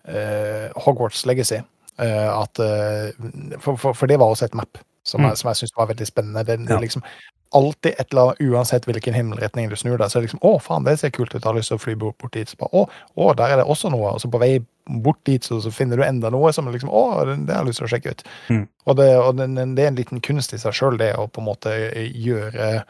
eh, 0.09 0.69
Hogwarts 0.85 1.25
Legacy. 1.29 1.61
Uh, 1.99 2.45
at, 2.45 2.61
uh, 2.63 3.57
for, 3.59 3.75
for, 3.75 3.91
for 3.99 4.07
det 4.07 4.21
var 4.23 4.31
også 4.31 4.47
et 4.47 4.55
map 4.55 4.79
som, 5.03 5.19
Mm. 5.19 5.33
jeg, 5.33 5.39
som 5.41 5.49
jeg 5.51 5.57
syntes 5.59 5.77
var 5.81 5.89
veldig 5.91 6.07
spennende. 6.07 6.45
Det, 6.47 6.55
Ja. 6.69 6.77
er 6.77 6.85
liksom 6.85 7.03
alltid 7.57 7.95
et 7.99 8.11
eller 8.11 8.23
annet, 8.23 8.41
Uansett 8.41 8.89
hvilken 8.89 9.15
himmelretning 9.17 9.71
du 9.71 9.77
snur 9.77 9.97
deg, 9.97 10.11
så 10.11 10.19
er 10.19 10.23
det 10.23 10.29
liksom 10.29 10.43
'Å, 10.45 10.59
faen, 10.63 10.85
det 10.85 10.99
ser 11.01 11.11
kult 11.11 11.35
ut. 11.35 11.41
Jeg 11.43 11.49
har 11.49 11.57
lyst 11.57 11.73
til 11.73 11.79
å 11.79 11.85
fly 11.85 11.95
bort, 11.95 12.19
bort 12.19 12.33
dit.' 12.33 12.49
Så 12.49 12.57
bare, 12.61 12.71
å, 12.73 12.89
å, 13.17 13.35
der 13.35 13.55
er 13.55 13.57
det 13.63 13.65
også 13.65 13.91
noe. 13.91 14.15
Og 14.15 14.21
så 14.21 14.31
på 14.31 14.41
vei 14.43 14.59
bort 14.89 15.21
dit 15.25 15.45
så, 15.45 15.61
så 15.61 15.71
finner 15.71 15.97
du 15.97 16.05
enda 16.05 16.31
noe 16.31 16.53
som 16.53 16.69
liksom 16.69 16.91
'Å, 16.91 17.25
det, 17.25 17.37
det 17.47 17.55
har 17.55 17.65
jeg 17.65 17.71
lyst 17.73 17.83
til 17.83 17.89
å 17.89 17.93
sjekke 17.95 18.15
ut'. 18.15 18.25
Mm. 18.49 18.65
Og, 18.87 18.97
det, 18.97 19.11
og 19.19 19.37
det, 19.37 19.49
det 19.77 19.85
er 19.85 19.93
en 19.93 20.01
liten 20.01 20.21
kunst 20.21 20.53
i 20.53 20.59
seg 20.59 20.77
sjøl, 20.77 20.99
det 20.99 21.15
å 21.17 21.29
på 21.29 21.41
en 21.41 21.49
måte 21.49 21.75
gjøre 22.13 22.85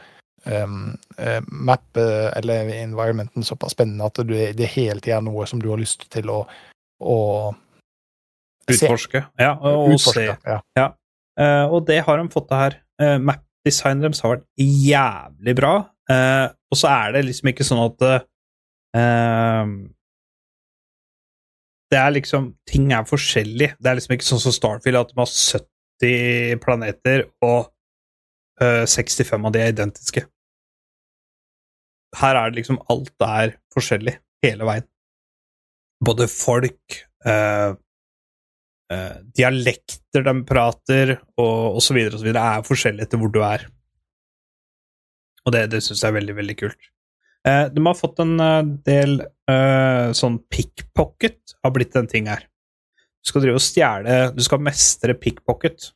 um, 0.45 0.97
eh, 1.19 1.43
map 1.47 1.97
eh, 1.97 2.39
eller 2.39 2.71
environmenten 2.83 3.45
såpass 3.45 3.73
spennende 3.73 4.07
at 4.07 4.21
du, 4.23 4.35
det 4.35 4.71
hele 4.75 5.01
tida 5.01 5.19
er 5.19 5.27
noe 5.27 5.47
som 5.47 5.63
du 5.63 5.69
har 5.71 5.81
lyst 5.81 6.09
til 6.13 6.31
å, 6.31 6.43
å 7.01 7.19
se. 8.69 8.85
Utforske. 8.85 9.25
Ja, 9.41 9.55
og, 9.57 9.95
og 9.95 10.01
se. 10.03 10.29
Ja. 10.29 10.61
Ja. 10.79 10.93
Uh, 11.39 11.71
og 11.71 11.85
det 11.87 12.01
har 12.03 12.19
de 12.19 12.31
fått 12.33 12.49
det 12.51 12.59
her. 12.59 12.81
Uh, 12.99 13.19
Map-designet 13.59 14.07
deres 14.07 14.23
har 14.23 14.37
vært 14.37 14.47
jævlig 14.63 15.55
bra. 15.59 15.75
Uh, 16.09 16.49
og 16.71 16.79
så 16.79 16.89
er 16.89 17.13
det 17.17 17.27
liksom 17.27 17.51
ikke 17.51 17.67
sånn 17.67 17.83
at 17.85 18.05
uh, 18.97 19.73
Det 21.93 21.99
er 21.99 22.15
liksom 22.15 22.55
Ting 22.69 22.93
er 22.93 23.05
forskjellig. 23.09 23.75
Det 23.79 23.91
er 23.91 23.99
liksom 23.99 24.15
ikke 24.17 24.29
sånn 24.29 24.41
som 24.41 24.55
Starfield, 24.55 24.97
at 24.97 25.13
de 25.13 25.21
har 25.21 25.33
70 25.33 26.63
planeter, 26.65 27.27
og 27.43 27.69
uh, 28.63 28.87
65 28.87 29.45
av 29.45 29.53
de 29.53 29.63
er 29.63 29.75
identiske. 29.75 30.25
Her 32.17 32.39
er 32.41 32.51
det 32.51 32.63
liksom 32.63 32.81
Alt 32.89 33.13
er 33.21 33.59
forskjellig 33.75 34.17
hele 34.45 34.65
veien. 34.65 34.89
Både 36.05 36.29
folk 36.31 37.03
eh, 38.93 39.17
dialekter 39.37 40.25
de 40.27 40.35
prater, 40.49 41.17
og, 41.41 41.81
osv., 41.81 41.99
videre, 41.99 42.45
er 42.59 42.67
forskjellig 42.67 43.07
etter 43.07 43.21
hvor 43.21 43.33
du 43.33 43.43
er. 43.47 43.67
Og 45.47 45.55
det, 45.55 45.69
det 45.73 45.83
syns 45.85 46.03
jeg 46.03 46.13
er 46.13 46.19
veldig, 46.19 46.37
veldig 46.39 46.57
kult. 46.61 46.91
Eh, 47.49 47.67
de 47.73 47.85
har 47.87 47.97
fått 47.97 48.21
en 48.25 48.35
eh, 48.43 48.71
del 48.89 49.21
eh, 49.23 50.09
sånn 50.17 50.41
pickpocket 50.51 51.57
har 51.65 51.75
blitt 51.75 51.97
en 51.97 52.11
ting 52.11 52.29
her. 52.31 52.45
Du 53.19 53.31
skal 53.31 53.43
drive 53.43 53.59
og 53.59 53.65
stjele 53.65 54.19
Du 54.37 54.43
skal 54.45 54.63
mestre 54.63 55.15
pickpocket. 55.19 55.91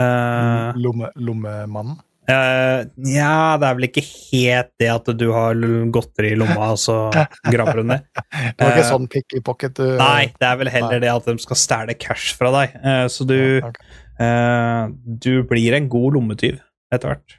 Eh, 0.00 0.78
Lomme, 0.78 1.10
lommemannen. 1.16 1.98
Eh, 2.28 2.82
Nja, 3.08 3.56
det 3.56 3.68
er 3.70 3.76
vel 3.78 3.86
ikke 3.86 4.02
helt 4.04 4.72
det 4.80 4.88
at 4.92 5.06
du 5.16 5.24
har 5.32 5.56
godteri 5.94 6.34
i 6.34 6.36
lomma, 6.38 6.74
og 6.74 6.80
så 6.82 6.96
graver 7.48 7.80
du 7.80 7.86
ned. 7.94 8.04
Det 8.58 8.60
var 8.60 8.74
ikke 8.74 8.82
Eh, 8.84 8.90
sånn 8.90 9.06
pick 9.08 9.32
i 9.38 9.40
pocket 9.44 9.78
du 9.78 9.84
Nei, 9.96 10.28
det 10.36 10.44
er 10.44 10.58
vel 10.60 10.68
heller 10.72 10.98
Nei. 10.98 11.02
det 11.06 11.12
at 11.14 11.28
de 11.30 11.36
skal 11.40 11.58
stjele 11.58 11.96
cash 11.96 12.34
fra 12.36 12.50
deg. 12.52 12.74
Uh, 12.84 13.06
så 13.12 13.24
du, 13.28 13.36
Ja, 13.62 13.70
ok. 13.70 13.78
eh, 14.20 14.82
du 15.24 15.30
blir 15.48 15.76
en 15.78 15.88
god 15.92 16.18
lommetyv 16.18 16.58
etter 16.92 17.14
hvert. 17.14 17.36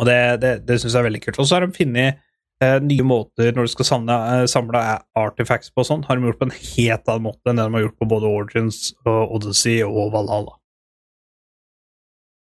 Og 0.00 0.08
det, 0.08 0.16
det, 0.40 0.52
det 0.64 0.78
syns 0.80 0.94
jeg 0.94 1.02
er 1.02 1.08
veldig 1.10 1.20
kult. 1.26 1.40
Og 1.42 1.48
så 1.48 1.58
har 1.58 1.66
de 1.66 1.76
funnet 1.76 2.22
nye 2.62 3.02
måter 3.02 3.50
når 3.56 3.66
du 3.66 3.70
skal 3.72 3.86
samle, 3.88 4.16
samle 4.48 4.80
artifacts 5.18 5.72
på 5.74 5.82
og 5.82 5.88
sånn, 5.88 6.04
har 6.06 6.16
de 6.16 6.28
gjort 6.28 6.38
på 6.38 6.46
en 6.46 6.54
helt 6.54 7.08
annen 7.10 7.24
måte 7.26 7.50
enn 7.50 7.58
det 7.58 7.64
de 7.66 7.74
har 7.74 7.82
gjort 7.88 7.96
på 7.98 8.08
både 8.12 8.30
Origins 8.30 8.78
og 9.02 9.34
Odyssey 9.36 9.80
og 9.82 10.12
Valhalla. 10.14 10.54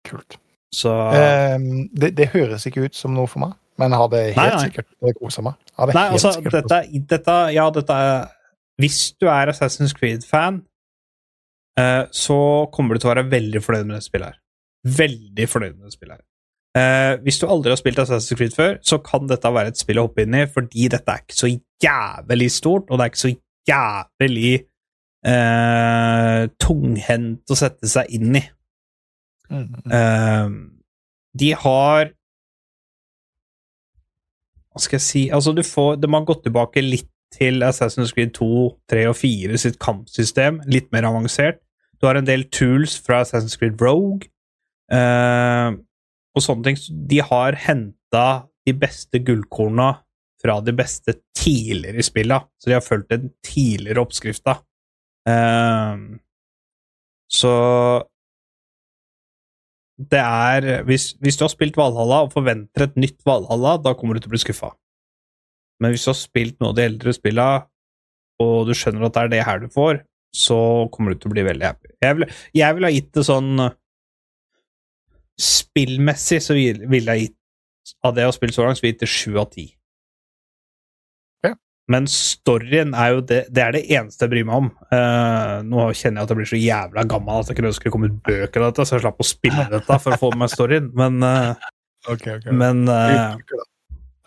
Kult. 0.09 0.35
Så 0.75 0.91
eh, 1.17 1.55
det, 1.97 2.11
det 2.17 2.29
høres 2.35 2.67
ikke 2.69 2.85
ut 2.85 2.97
som 2.97 3.15
noe 3.17 3.29
for 3.29 3.41
meg, 3.41 3.55
men 3.81 3.93
jeg 3.95 4.01
hadde 4.03 4.23
helt 4.27 4.37
Nei, 4.37 4.49
nei. 4.53 4.65
sikkert 4.67 5.19
kosa 5.21 5.45
meg. 5.45 5.57
Nei, 5.95 6.05
altså, 6.13 6.33
dette, 6.45 6.81
dette 7.09 7.37
Ja, 7.55 7.69
dette 7.73 7.95
er 7.95 8.27
Hvis 8.79 8.99
du 9.17 9.25
er 9.31 9.49
Assassin's 9.49 9.95
Creed-fan, 9.97 10.61
eh, 11.79 12.03
så 12.11 12.39
kommer 12.75 12.95
du 12.95 13.01
til 13.01 13.09
å 13.09 13.15
være 13.15 13.25
veldig 13.31 13.63
fornøyd 13.65 13.89
med 13.89 13.97
det 13.97 14.05
spillet 14.05 14.33
her. 14.33 14.41
Veldig 14.99 15.47
fornøyd 15.51 15.73
med 15.77 15.89
det 15.89 15.95
spillet 15.97 16.19
her. 16.19 16.25
Eh, 16.79 17.15
hvis 17.25 17.39
du 17.41 17.47
aldri 17.49 17.73
har 17.73 17.79
spilt 17.81 17.99
Assassin's 18.03 18.37
Creed 18.37 18.53
før, 18.55 18.77
så 18.85 19.01
kan 19.03 19.27
dette 19.27 19.51
være 19.51 19.73
et 19.73 19.81
spill 19.81 19.99
å 19.99 20.05
hoppe 20.05 20.23
inn 20.23 20.37
i, 20.37 20.45
fordi 20.53 20.85
dette 20.93 21.15
er 21.15 21.25
ikke 21.25 21.39
så 21.39 21.49
jævlig 21.83 22.51
stort, 22.53 22.87
og 22.89 22.99
det 22.99 23.07
er 23.07 23.13
ikke 23.13 23.23
så 23.23 23.33
jævlig 23.69 24.53
eh, 25.25 26.43
tunghendt 26.61 27.51
å 27.51 27.57
sette 27.57 27.89
seg 27.89 28.13
inn 28.19 28.37
i. 28.37 28.45
Mm, 29.49 29.67
mm. 29.85 29.91
Eh, 29.97 30.49
de 31.39 31.53
har 31.57 32.11
Hva 34.69 34.81
skal 34.83 34.99
jeg 34.99 35.05
si 35.05 35.21
Altså, 35.33 35.55
du 35.57 35.63
får 35.65 35.95
De 36.03 36.09
har 36.13 36.27
gått 36.27 36.43
tilbake 36.45 36.83
litt 36.85 37.09
til 37.33 37.61
Assassin's 37.65 38.13
Creed 38.13 38.31
2, 38.37 38.49
3 38.89 39.03
og 39.05 39.15
4 39.19 39.57
sitt 39.61 39.75
kampsystem. 39.77 40.55
Litt 40.65 40.87
mer 40.91 41.05
avansert. 41.05 41.59
Du 42.01 42.07
har 42.07 42.17
en 42.17 42.25
del 42.25 42.47
tools 42.49 42.95
fra 43.05 43.19
Assassin's 43.21 43.53
Creed 43.59 43.77
Rogue 43.81 44.25
eh, 44.89 45.75
og 46.33 46.41
sånne 46.41 46.65
ting. 46.65 46.79
De 47.11 47.19
har 47.21 47.57
henta 47.67 48.25
de 48.65 48.73
beste 48.73 49.21
gullkorna 49.21 49.91
fra 50.41 50.57
de 50.63 50.73
beste 50.73 51.19
tidligere 51.37 52.01
spilla, 52.05 52.39
så 52.57 52.71
de 52.71 52.77
har 52.77 52.85
fulgt 52.85 53.11
den 53.11 53.29
tidligere 53.45 54.01
oppskrifta. 54.01 54.57
Eh, 55.29 56.01
så 57.29 57.53
det 59.99 60.19
er 60.23 60.83
hvis, 60.87 61.11
hvis 61.19 61.35
du 61.35 61.43
har 61.43 61.51
spilt 61.51 61.75
Valhalla 61.75 62.21
og 62.23 62.31
forventer 62.31 62.85
et 62.85 62.95
nytt 62.95 63.19
Valhalla, 63.27 63.77
da 63.83 63.91
kommer 63.99 64.15
du 64.15 64.21
til 64.23 64.31
å 64.31 64.35
bli 64.35 64.39
skuffa. 64.45 64.69
Men 65.83 65.91
hvis 65.91 66.05
du 66.07 66.11
har 66.13 66.19
spilt 66.19 66.59
noe 66.59 66.71
av 66.71 66.77
de 66.77 66.85
eldre 66.87 67.13
spilla, 67.15 67.47
og 68.39 68.69
du 68.69 68.73
skjønner 68.77 69.05
at 69.09 69.17
det 69.17 69.23
er 69.25 69.33
det 69.33 69.43
her 69.47 69.59
du 69.59 69.67
får, 69.73 69.99
så 70.35 70.87
kommer 70.93 71.11
du 71.11 71.19
til 71.19 71.31
å 71.31 71.33
bli 71.33 71.43
veldig 71.43 71.65
happy. 71.67 71.91
Jeg 72.05 72.15
vil, 72.19 72.25
jeg 72.55 72.75
vil 72.77 72.87
ha 72.87 72.91
gitt 72.95 73.11
det 73.17 73.25
sånn 73.27 73.51
Spillmessig 75.39 76.41
så 76.43 76.53
vil- 76.53 76.81
ville 76.91 77.13
jeg 77.15 77.29
gitt 77.29 77.35
Av 78.03 78.13
det 78.13 78.21
jeg 78.21 78.27
har 78.27 78.33
spilt 78.35 78.53
så 78.53 78.63
langt, 78.65 78.77
så 78.77 78.81
vil 78.83 78.91
jeg 78.91 78.95
gitt 78.99 79.05
det 79.05 79.09
sju 79.09 79.37
av 79.39 79.49
ti. 79.49 79.63
Men 81.89 82.05
storyen 82.11 82.93
er 82.93 83.15
jo 83.15 83.23
det 83.25 83.39
Det 83.53 83.63
er 83.63 83.73
det 83.73 83.81
eneste 83.87 84.27
jeg 84.27 84.33
bryr 84.33 84.45
meg 84.47 84.61
om. 84.61 84.69
Uh, 84.93 85.55
nå 85.65 85.87
kjenner 85.97 86.21
jeg 86.21 86.27
at 86.27 86.33
jeg 86.33 86.39
blir 86.39 86.51
så 86.51 86.61
jævla 86.61 87.05
gammel 87.09 87.41
at 87.41 87.49
jeg 87.49 87.57
kunne 87.57 87.71
ønske 87.71 87.87
det 87.87 87.93
kom 87.95 88.05
ut 88.05 88.19
bøker 88.27 88.61
av 88.61 88.69
dette, 88.69 88.85
så 88.85 88.97
jeg 88.97 89.05
slapp 89.05 89.23
å 89.23 89.27
spille 89.27 89.65
dette 89.75 89.99
for 90.03 90.15
å 90.15 90.19
få 90.21 90.31
med 90.35 90.43
meg 90.43 90.53
storyen, 90.53 90.91
men, 90.97 91.17
uh, 91.25 91.69
okay, 92.05 92.37
okay. 92.37 92.53
men 92.53 92.85
uh, 92.89 93.33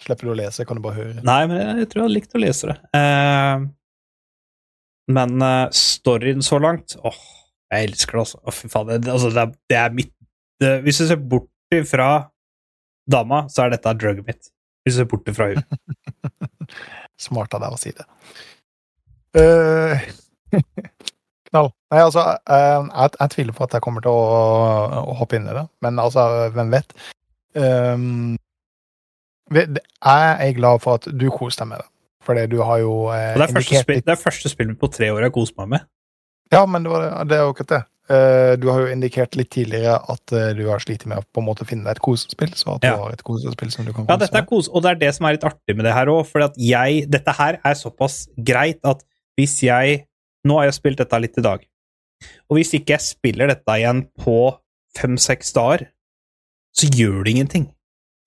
Slipper 0.02 0.26
du 0.26 0.32
å 0.32 0.40
lese, 0.40 0.66
kan 0.66 0.80
du 0.80 0.82
bare 0.82 0.98
høre. 0.98 1.22
Nei, 1.22 1.42
men 1.46 1.60
jeg, 1.60 1.76
jeg 1.84 1.90
tror 1.92 2.00
jeg 2.00 2.08
hadde 2.08 2.16
likt 2.16 2.34
å 2.34 2.42
lese 2.42 2.72
det. 2.72 2.76
Uh, 2.98 3.68
men 5.12 5.44
storyen 5.76 6.44
så 6.46 6.60
langt 6.62 6.94
Åh, 7.02 7.16
jeg 7.74 7.88
elsker 7.90 8.16
det, 8.18 8.24
altså. 8.24 8.40
Å, 8.42 8.54
fy 8.54 8.70
faen, 8.72 8.90
det, 8.90 9.12
altså, 9.12 9.30
det, 9.34 9.44
er, 9.44 9.54
det 9.70 9.78
er 9.78 9.94
mitt 9.94 10.12
det, 10.62 10.72
Hvis 10.86 11.02
du 11.02 11.06
ser 11.10 11.22
bort 11.22 11.78
fra 11.90 12.08
dama, 13.10 13.44
så 13.50 13.64
er 13.64 13.72
dette 13.74 13.94
druget 13.98 14.26
mitt. 14.26 14.50
Hvis 14.82 14.98
du 14.98 15.02
ser 15.02 15.08
bort 15.10 15.30
fra 15.36 15.52
henne. 15.52 15.78
Smart 17.22 17.54
av 17.54 17.62
deg 17.64 17.74
å 17.74 17.80
si 17.80 17.94
det. 17.94 18.06
Uh, 19.38 19.96
knall. 21.48 21.72
Nei, 21.92 22.00
altså, 22.02 22.24
uh, 22.50 22.88
jeg, 22.88 23.14
jeg 23.18 23.34
tviler 23.36 23.56
på 23.56 23.66
at 23.66 23.76
jeg 23.76 23.84
kommer 23.84 24.04
til 24.04 24.12
å, 24.12 25.02
å 25.12 25.18
hoppe 25.20 25.38
inn 25.38 25.48
i 25.48 25.56
det, 25.56 25.66
men 25.84 26.00
altså, 26.02 26.26
hvem 26.54 26.72
vet? 26.74 26.96
Um, 27.54 28.34
jeg 29.52 30.48
er 30.48 30.52
glad 30.56 30.80
for 30.80 31.00
at 31.00 31.08
du 31.12 31.26
koser 31.32 31.64
deg 31.64 31.72
med 31.72 31.82
det, 31.82 31.88
fordi 32.24 32.44
du 32.54 32.60
har 32.64 32.78
jo 32.80 32.92
eh, 33.12 33.34
det 33.36 33.44
er 33.44 33.52
indikert 33.52 33.84
spill, 33.84 34.04
det 34.06 34.14
er 34.14 34.20
første 34.20 34.52
spillet 34.52 34.78
på 34.80 34.88
tre 34.92 35.10
år 35.12 35.26
jeg 35.26 35.34
koser 35.34 35.58
meg 35.60 35.74
med. 35.74 35.88
Ja, 36.52 36.64
men 36.68 36.84
det, 36.84 36.92
var, 36.92 37.08
det 37.28 37.36
er 37.36 37.44
jo 37.44 37.52
akkurat 37.52 37.74
det. 37.74 37.82
Eh, 38.12 38.54
du 38.60 38.66
har 38.68 38.82
jo 38.82 38.90
indikert 38.92 39.36
litt 39.38 39.48
tidligere 39.54 39.94
at 40.12 40.32
eh, 40.36 40.50
du 40.58 40.66
har 40.68 40.82
slitt 40.84 41.06
med 41.08 41.22
å 41.22 41.24
på 41.32 41.40
en 41.40 41.46
måte 41.46 41.64
finne 41.68 41.86
deg 41.86 41.96
et 41.96 42.02
kosespill, 42.04 42.50
så 42.58 42.74
at 42.76 42.84
Ja. 42.84 42.96
du 42.96 43.04
har 43.06 43.12
et 43.14 43.22
kosespill 43.24 43.70
som 43.72 43.86
du 43.86 43.92
kan 43.96 44.06
Ja, 44.10 44.18
dette 44.20 44.36
er 44.36 44.44
kos, 44.48 44.68
og 44.68 44.82
det 44.84 44.90
er 44.90 45.00
det 45.06 45.12
som 45.16 45.26
er 45.26 45.36
litt 45.38 45.46
artig 45.48 45.76
med 45.78 45.86
det 45.86 45.94
her 45.96 46.10
òg, 46.12 46.26
for 46.28 46.44
at 46.44 46.58
jeg 46.58 47.06
Dette 47.08 47.32
her 47.38 47.58
er 47.64 47.74
såpass 47.78 48.26
greit 48.36 48.80
at 48.84 49.04
hvis 49.38 49.62
jeg 49.64 50.02
Nå 50.44 50.58
har 50.58 50.66
jeg 50.66 50.74
spilt 50.74 50.98
dette 50.98 51.20
litt 51.22 51.38
i 51.38 51.44
dag, 51.46 51.62
og 52.50 52.56
hvis 52.58 52.72
ikke 52.74 52.96
jeg 52.96 53.04
spiller 53.06 53.46
dette 53.46 53.76
igjen 53.78 54.00
på 54.18 54.58
fem-seks 54.98 55.52
dager, 55.54 55.86
så 56.74 56.88
gjør 56.90 57.22
det 57.24 57.30
ingenting. 57.36 57.68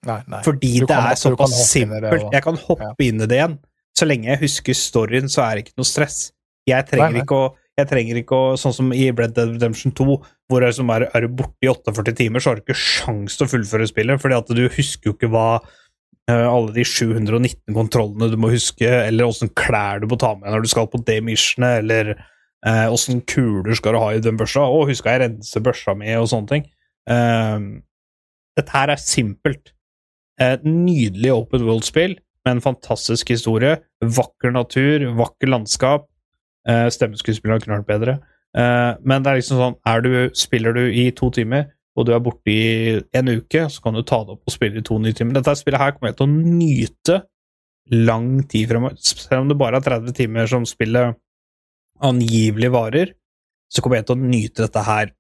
Nei, 0.07 0.21
nei. 0.31 0.39
Fordi 0.45 0.79
kan, 0.79 0.87
det 0.87 0.97
er 1.11 1.19
såpass 1.19 1.57
simpelt. 1.67 2.31
Jeg 2.31 2.43
kan 2.45 2.55
hoppe 2.55 3.03
inn 3.03 3.19
i 3.19 3.27
det 3.27 3.35
igjen. 3.35 3.57
Så 3.97 4.07
lenge 4.07 4.29
jeg 4.31 4.39
husker 4.45 4.77
storyen, 4.79 5.27
så 5.27 5.43
er 5.43 5.57
det 5.59 5.65
ikke 5.65 5.77
noe 5.81 5.89
stress. 5.91 6.31
Jeg 6.65 6.87
trenger 6.87 7.11
nei. 7.17 7.25
ikke 7.25 7.35
å 7.35 7.51
jeg 7.75 7.89
trenger 7.89 8.19
ikke 8.21 8.37
å, 8.37 8.51
Sånn 8.59 8.75
som 8.75 8.91
i 8.95 9.07
Red 9.11 9.35
Dead 9.35 9.55
Redemption 9.55 9.93
2, 9.95 10.17
hvor 10.51 10.63
er, 10.63 10.75
er, 10.75 11.07
er 11.17 11.27
borte 11.27 11.65
i 11.65 11.71
48 11.71 12.15
timer, 12.21 12.43
så 12.43 12.51
har 12.51 12.59
du 12.59 12.63
ikke 12.63 12.77
sjans 12.79 13.35
til 13.35 13.47
å 13.47 13.51
fullføre 13.51 13.87
spillet, 13.89 14.21
fordi 14.21 14.37
at 14.37 14.53
du 14.55 14.63
husker 14.63 15.11
jo 15.11 15.15
ikke 15.15 15.31
hva 15.33 15.47
eh, 15.59 16.45
alle 16.45 16.71
de 16.75 16.85
719 16.87 17.75
kontrollene 17.75 18.31
du 18.31 18.37
må 18.39 18.53
huske, 18.53 18.87
eller 18.87 19.27
åssen 19.27 19.51
klær 19.57 20.03
du 20.03 20.07
må 20.11 20.19
ta 20.21 20.33
med 20.39 20.51
når 20.53 20.63
du 20.63 20.71
skal 20.71 20.89
på 20.91 21.03
det 21.07 21.19
missionet, 21.27 21.83
eller 21.83 22.13
eh, 22.15 23.19
kuler 23.27 23.77
skal 23.77 23.97
du 23.97 24.01
ha 24.03 24.13
i 24.15 24.23
den 24.23 24.39
børsa. 24.39 24.63
Å, 24.63 24.85
huska 24.87 25.17
jeg 25.17 25.25
rense 25.25 25.63
børsa 25.63 25.97
mi, 25.99 26.13
og 26.15 26.31
sånne 26.31 26.53
ting. 26.53 26.69
Eh, 27.11 27.69
dette 28.55 28.71
her 28.77 28.93
er 28.93 29.03
simpelt. 29.03 29.73
Et 30.41 30.63
nydelig 30.67 31.31
open 31.31 31.63
world-spill 31.63 32.17
med 32.45 32.57
en 32.57 32.63
fantastisk 32.63 33.31
historie, 33.31 33.77
vakker 34.03 34.51
natur, 34.53 35.09
vakker 35.17 35.49
landskap. 35.51 36.07
Uh, 36.65 36.87
Stemmeskuespillerne 36.93 37.63
kunne 37.63 37.79
vært 37.81 37.91
bedre. 37.91 38.17
Uh, 38.55 38.95
men 39.05 39.23
det 39.23 39.31
er 39.31 39.39
liksom 39.41 39.59
sånn 39.59 39.79
er 39.89 40.03
du, 40.05 40.11
Spiller 40.37 40.75
du 40.75 40.83
i 40.87 41.09
to 41.15 41.29
timer, 41.35 41.67
og 41.95 42.07
du 42.07 42.13
er 42.15 42.23
borte 42.23 42.51
i 42.51 42.95
en 43.15 43.31
uke, 43.31 43.67
så 43.71 43.83
kan 43.83 43.95
du 43.95 44.03
ta 44.03 44.21
det 44.25 44.35
opp 44.35 44.49
og 44.49 44.53
spille 44.53 44.81
i 44.81 44.85
to 44.85 44.97
nye 44.99 45.15
timer. 45.15 45.37
Dette 45.37 45.55
spillet 45.59 45.79
her 45.79 45.93
kommer 45.95 46.11
jeg 46.11 46.19
til 46.19 46.27
å 46.27 46.39
nyte 46.59 47.19
lang 47.93 48.29
tid 48.51 48.69
fremover. 48.71 48.97
Selv 48.99 49.43
om 49.43 49.51
det 49.51 49.59
bare 49.59 49.79
er 49.79 49.85
30 49.85 50.17
timer 50.17 50.49
som 50.51 50.65
spillet 50.67 51.15
angivelig 52.03 52.71
varer, 52.73 53.13
så 53.71 53.81
kommer 53.81 54.01
jeg 54.01 54.09
til 54.09 54.17
å 54.17 54.27
nyte 54.33 54.65
dette 54.65 54.83
her 54.85 55.13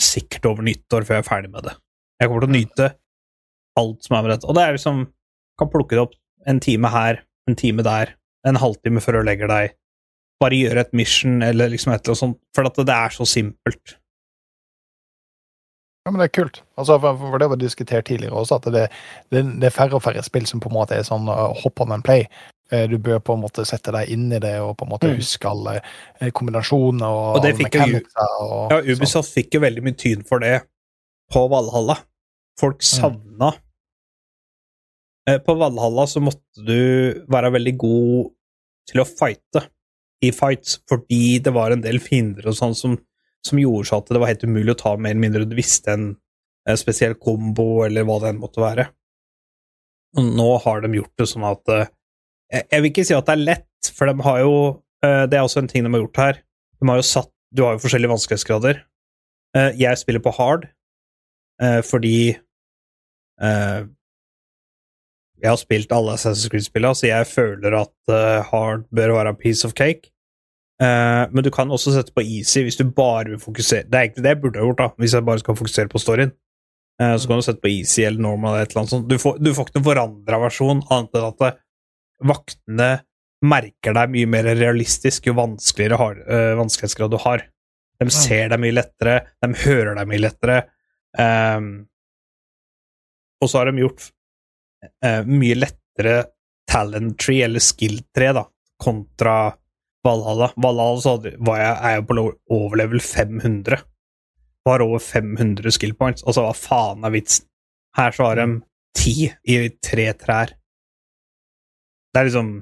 sikkert 0.00 0.46
over 0.48 0.66
nyttår 0.66 1.06
før 1.06 1.18
jeg 1.18 1.24
er 1.24 1.28
ferdig 1.28 1.50
med 1.52 1.66
det. 1.66 1.74
Jeg 2.20 2.30
kommer 2.30 2.44
til 2.46 2.52
å 2.52 2.58
nyte 2.58 2.88
alt 3.80 4.06
som 4.06 4.16
er 4.16 4.24
med 4.24 4.32
dette. 4.34 4.48
Og 4.48 4.56
det 4.56 4.66
er 4.66 4.76
liksom 4.78 5.08
Kan 5.60 5.68
plukke 5.68 5.92
det 5.92 6.00
opp 6.00 6.14
en 6.48 6.56
time 6.64 6.88
her, 6.88 7.18
en 7.44 7.56
time 7.58 7.84
der, 7.84 8.14
en 8.48 8.56
halvtime 8.56 9.02
før 9.04 9.18
du 9.18 9.26
legger 9.28 9.50
deg. 9.50 9.74
Bare 10.40 10.56
gjøre 10.56 10.80
et 10.86 10.92
mission 10.96 11.42
eller 11.44 11.68
liksom 11.72 11.92
et 11.92 12.00
eller 12.00 12.14
annet 12.14 12.22
sånt, 12.22 12.38
for 12.56 12.68
at 12.70 12.78
det 12.88 12.94
er 12.96 13.16
så 13.16 13.26
simpelt. 13.28 13.96
Ja, 16.06 16.12
men 16.12 16.22
det 16.22 16.30
er 16.30 16.36
kult. 16.38 16.62
Altså, 16.80 16.96
for, 17.02 17.36
det 17.38 17.48
var 17.52 17.58
diskutert 17.60 18.06
tidligere 18.08 18.32
også, 18.40 18.56
at 18.56 18.70
det, 18.72 18.86
det, 19.34 19.42
det 19.60 19.68
er 19.68 19.74
færre 19.74 19.98
og 19.98 20.02
færre 20.02 20.22
spill 20.24 20.46
som 20.48 20.62
på 20.62 20.70
en 20.70 20.78
måte 20.78 20.96
er 20.96 21.04
sånn 21.04 21.28
uh, 21.28 21.50
hop 21.60 21.82
on 21.84 21.92
and 21.92 22.06
play. 22.06 22.24
Eh, 22.72 22.86
Du 22.88 22.96
bør 22.98 23.18
på 23.20 23.34
en 23.36 23.42
måte 23.42 23.66
sette 23.68 23.92
deg 23.92 24.08
inn 24.14 24.30
i 24.32 24.40
det 24.40 24.54
og 24.64 24.76
på 24.80 24.86
en 24.86 24.92
måte 24.94 25.10
Mm. 25.10 25.18
huske 25.20 25.48
alle 25.50 25.74
eh, 26.20 26.30
kombinasjoner 26.30 27.04
og, 27.06 27.36
Og 27.36 27.42
det 27.44 27.56
fikk 27.58 27.74
jo 27.76 27.82
og 27.82 28.70
Ja, 28.72 28.78
sånn. 28.78 28.90
Ubisoft 28.94 29.34
fikk 29.34 29.58
jo 29.58 29.60
veldig 29.64 29.82
mye 29.84 29.98
tyn 29.98 30.22
for 30.26 30.38
det 30.40 30.62
på 31.30 31.42
Valhalla. 31.50 31.98
Folk 32.60 32.82
savna 32.82 33.52
mm. 33.52 33.66
På 35.46 35.54
Valhalla 35.54 36.06
så 36.10 36.22
måtte 36.24 36.64
du 36.66 37.20
være 37.30 37.52
veldig 37.54 37.74
god 37.78 38.30
til 38.90 39.02
å 39.02 39.06
fighte 39.06 39.66
i 40.24 40.30
fights, 40.36 40.78
fordi 40.90 41.38
det 41.42 41.52
var 41.56 41.72
en 41.72 41.84
del 41.84 42.00
fiender 42.02 42.50
og 42.50 42.56
sånn 42.56 42.74
som, 42.76 42.96
som 43.46 43.60
gjorde 43.60 43.96
at 43.96 44.10
det 44.12 44.20
var 44.20 44.32
helt 44.32 44.44
umulig 44.44 44.74
å 44.74 44.80
ta 44.82 44.94
mer 44.96 45.14
eller 45.14 45.24
mindre 45.24 45.48
du 45.48 45.56
visste 45.56 45.94
en, 45.94 46.10
en 46.68 46.80
spesiell 46.80 47.16
kombo, 47.16 47.84
eller 47.86 48.04
hva 48.04 48.18
det 48.20 48.32
enn 48.32 48.42
måtte 48.42 48.62
være. 48.62 48.90
Og 50.18 50.28
nå 50.36 50.50
har 50.64 50.84
de 50.84 50.92
gjort 50.98 51.22
det 51.22 51.28
sånn 51.30 51.46
at 51.46 51.74
eh, 51.74 51.88
Jeg 52.50 52.64
jeg 52.72 52.82
vil 52.82 52.90
ikke 52.90 53.04
si 53.06 53.14
at 53.14 53.28
det 53.28 53.34
er 53.36 53.44
lett, 53.46 53.90
for 53.94 54.10
de 54.10 54.26
har 54.26 54.40
jo 54.42 54.54
eh, 55.06 55.24
Det 55.30 55.38
er 55.38 55.44
også 55.44 55.62
en 55.62 55.70
ting 55.70 55.86
de 55.86 55.92
har 55.94 56.02
gjort 56.02 56.20
her. 56.22 56.40
De 56.80 56.88
har 56.90 56.98
jo 56.98 57.06
satt 57.06 57.30
Du 57.54 57.62
har 57.62 57.76
jo 57.76 57.82
forskjellige 57.84 58.10
vanskelighetsgrader. 58.10 58.80
Eh, 59.56 59.70
jeg 59.78 59.98
spiller 59.98 60.22
på 60.22 60.34
hard 60.34 60.66
eh, 61.62 61.80
fordi 61.86 62.34
eh, 63.42 63.80
jeg 65.40 65.50
har 65.50 65.58
spilt 65.60 65.92
alle 65.94 66.14
Assassin's 66.16 66.50
Creed-spillene, 66.52 66.96
så 66.96 67.08
jeg 67.08 67.28
føler 67.28 67.76
at 67.80 68.12
uh, 68.12 68.46
hard 68.50 68.86
bør 68.94 69.14
være 69.16 69.32
a 69.34 69.38
piece 69.38 69.66
of 69.66 69.74
cake. 69.78 70.12
Uh, 70.80 71.28
men 71.32 71.44
du 71.44 71.50
kan 71.52 71.70
også 71.70 71.92
sette 71.92 72.14
på 72.16 72.24
easy 72.24 72.62
hvis 72.64 72.78
du 72.80 72.86
bare 72.88 73.34
vil 73.34 73.40
fokusere 73.42 73.84
Det 73.84 73.98
er 73.98 74.06
egentlig 74.06 74.22
det 74.24 74.30
jeg 74.32 74.38
burde 74.40 74.62
ha 74.62 74.64
gjort, 74.64 74.78
da, 74.78 74.86
hvis 74.96 75.14
jeg 75.14 75.26
bare 75.26 75.42
skal 75.42 75.58
fokusere 75.58 75.92
på 75.92 76.00
storyen. 76.00 76.32
Uh, 77.02 77.16
så 77.16 77.28
kan 77.28 77.40
du 77.40 77.46
sette 77.46 77.64
på 77.64 77.72
easy 77.72 78.04
eller 78.06 78.24
normal 78.24 78.54
eller 78.54 78.68
et 78.68 78.72
eller 78.72 78.82
annet 78.84 78.94
sånt. 78.94 79.08
Du 79.10 79.18
får, 79.20 79.38
du 79.40 79.52
får 79.56 79.68
ikke 79.68 79.78
noen 79.78 79.88
forandra 79.90 80.42
versjon, 80.46 80.82
annet 80.88 81.20
enn 81.20 81.28
at 81.28 81.44
det, 81.44 81.52
vaktene 82.30 82.90
merker 83.40 83.96
deg 83.96 84.10
mye 84.12 84.28
mer 84.28 84.50
realistisk 84.52 85.30
jo 85.30 85.32
vanskeligere 85.38 85.96
har, 85.96 86.18
vanskelighetsgrad 86.58 87.14
du 87.14 87.16
har. 87.22 87.46
De 87.96 88.08
ser 88.12 88.50
deg 88.52 88.60
mye 88.60 88.74
lettere, 88.76 89.14
de 89.40 89.48
hører 89.62 89.96
deg 89.96 90.10
mye 90.10 90.20
lettere. 90.20 90.58
Um, 91.16 91.70
og 93.40 93.48
så 93.48 93.62
har 93.62 93.70
de 93.70 93.80
gjort 93.80 94.10
eh, 95.04 95.22
mye 95.26 95.56
lettere 95.58 96.24
talent 96.70 97.18
tree, 97.18 97.42
eller 97.44 97.62
skill 97.64 98.00
tree, 98.14 98.32
da, 98.36 98.44
kontra 98.80 99.52
Valhalla. 100.04 100.52
Valhalla 100.56 101.00
så 101.00 101.16
var 101.20 101.60
jeg, 101.60 101.76
er 101.76 101.96
jeg 101.96 102.06
på 102.08 102.26
over 102.56 102.80
level 102.80 103.02
500. 103.04 103.82
Var 104.64 104.84
over 104.84 104.98
500 105.02 105.74
skill 105.76 105.94
points. 105.96 106.24
Altså, 106.24 106.46
hva 106.46 106.56
faen 106.56 107.04
er 107.04 107.14
vitsen? 107.14 107.46
Her 107.96 108.14
så 108.14 108.28
har 108.28 108.38
de 108.38 108.60
ti 108.96 109.14
i 109.50 109.56
tre 109.82 110.12
trær. 110.18 110.54
Det 112.10 112.20
er 112.20 112.28
liksom 112.28 112.60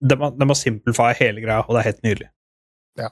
De 0.00 0.16
må, 0.16 0.30
de 0.32 0.46
har 0.48 0.56
simplify 0.56 1.10
hele 1.18 1.42
greia, 1.44 1.60
og 1.66 1.74
det 1.74 1.80
er 1.80 1.88
helt 1.90 2.04
nydelig. 2.06 2.28
Ja. 2.96 3.10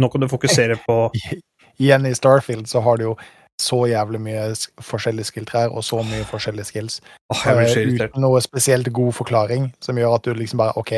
Nå 0.00 0.08
kan 0.08 0.22
du 0.22 0.28
fokusere 0.28 0.78
på 0.86 0.96
Igjen 1.82 2.06
i 2.06 2.14
Starfield 2.14 2.68
så 2.70 2.80
har 2.80 2.96
du 2.96 3.04
jo 3.10 3.14
så 3.60 3.84
jævlig 3.86 4.20
mye 4.22 4.44
forskjellige 4.82 5.30
skill-trær 5.30 5.70
og 5.70 5.84
så 5.86 6.00
mye 6.02 6.24
forskjellige 6.26 6.68
skills. 6.72 7.00
oh, 7.30 7.44
irritert. 7.46 8.10
uten 8.10 8.24
noe 8.24 8.40
spesielt 8.42 8.90
god 8.92 9.12
forklaring 9.14 9.68
som 9.84 9.98
gjør 9.98 10.16
at 10.18 10.26
du 10.26 10.34
liksom 10.34 10.58
bare 10.62 10.74
OK, 10.80 10.92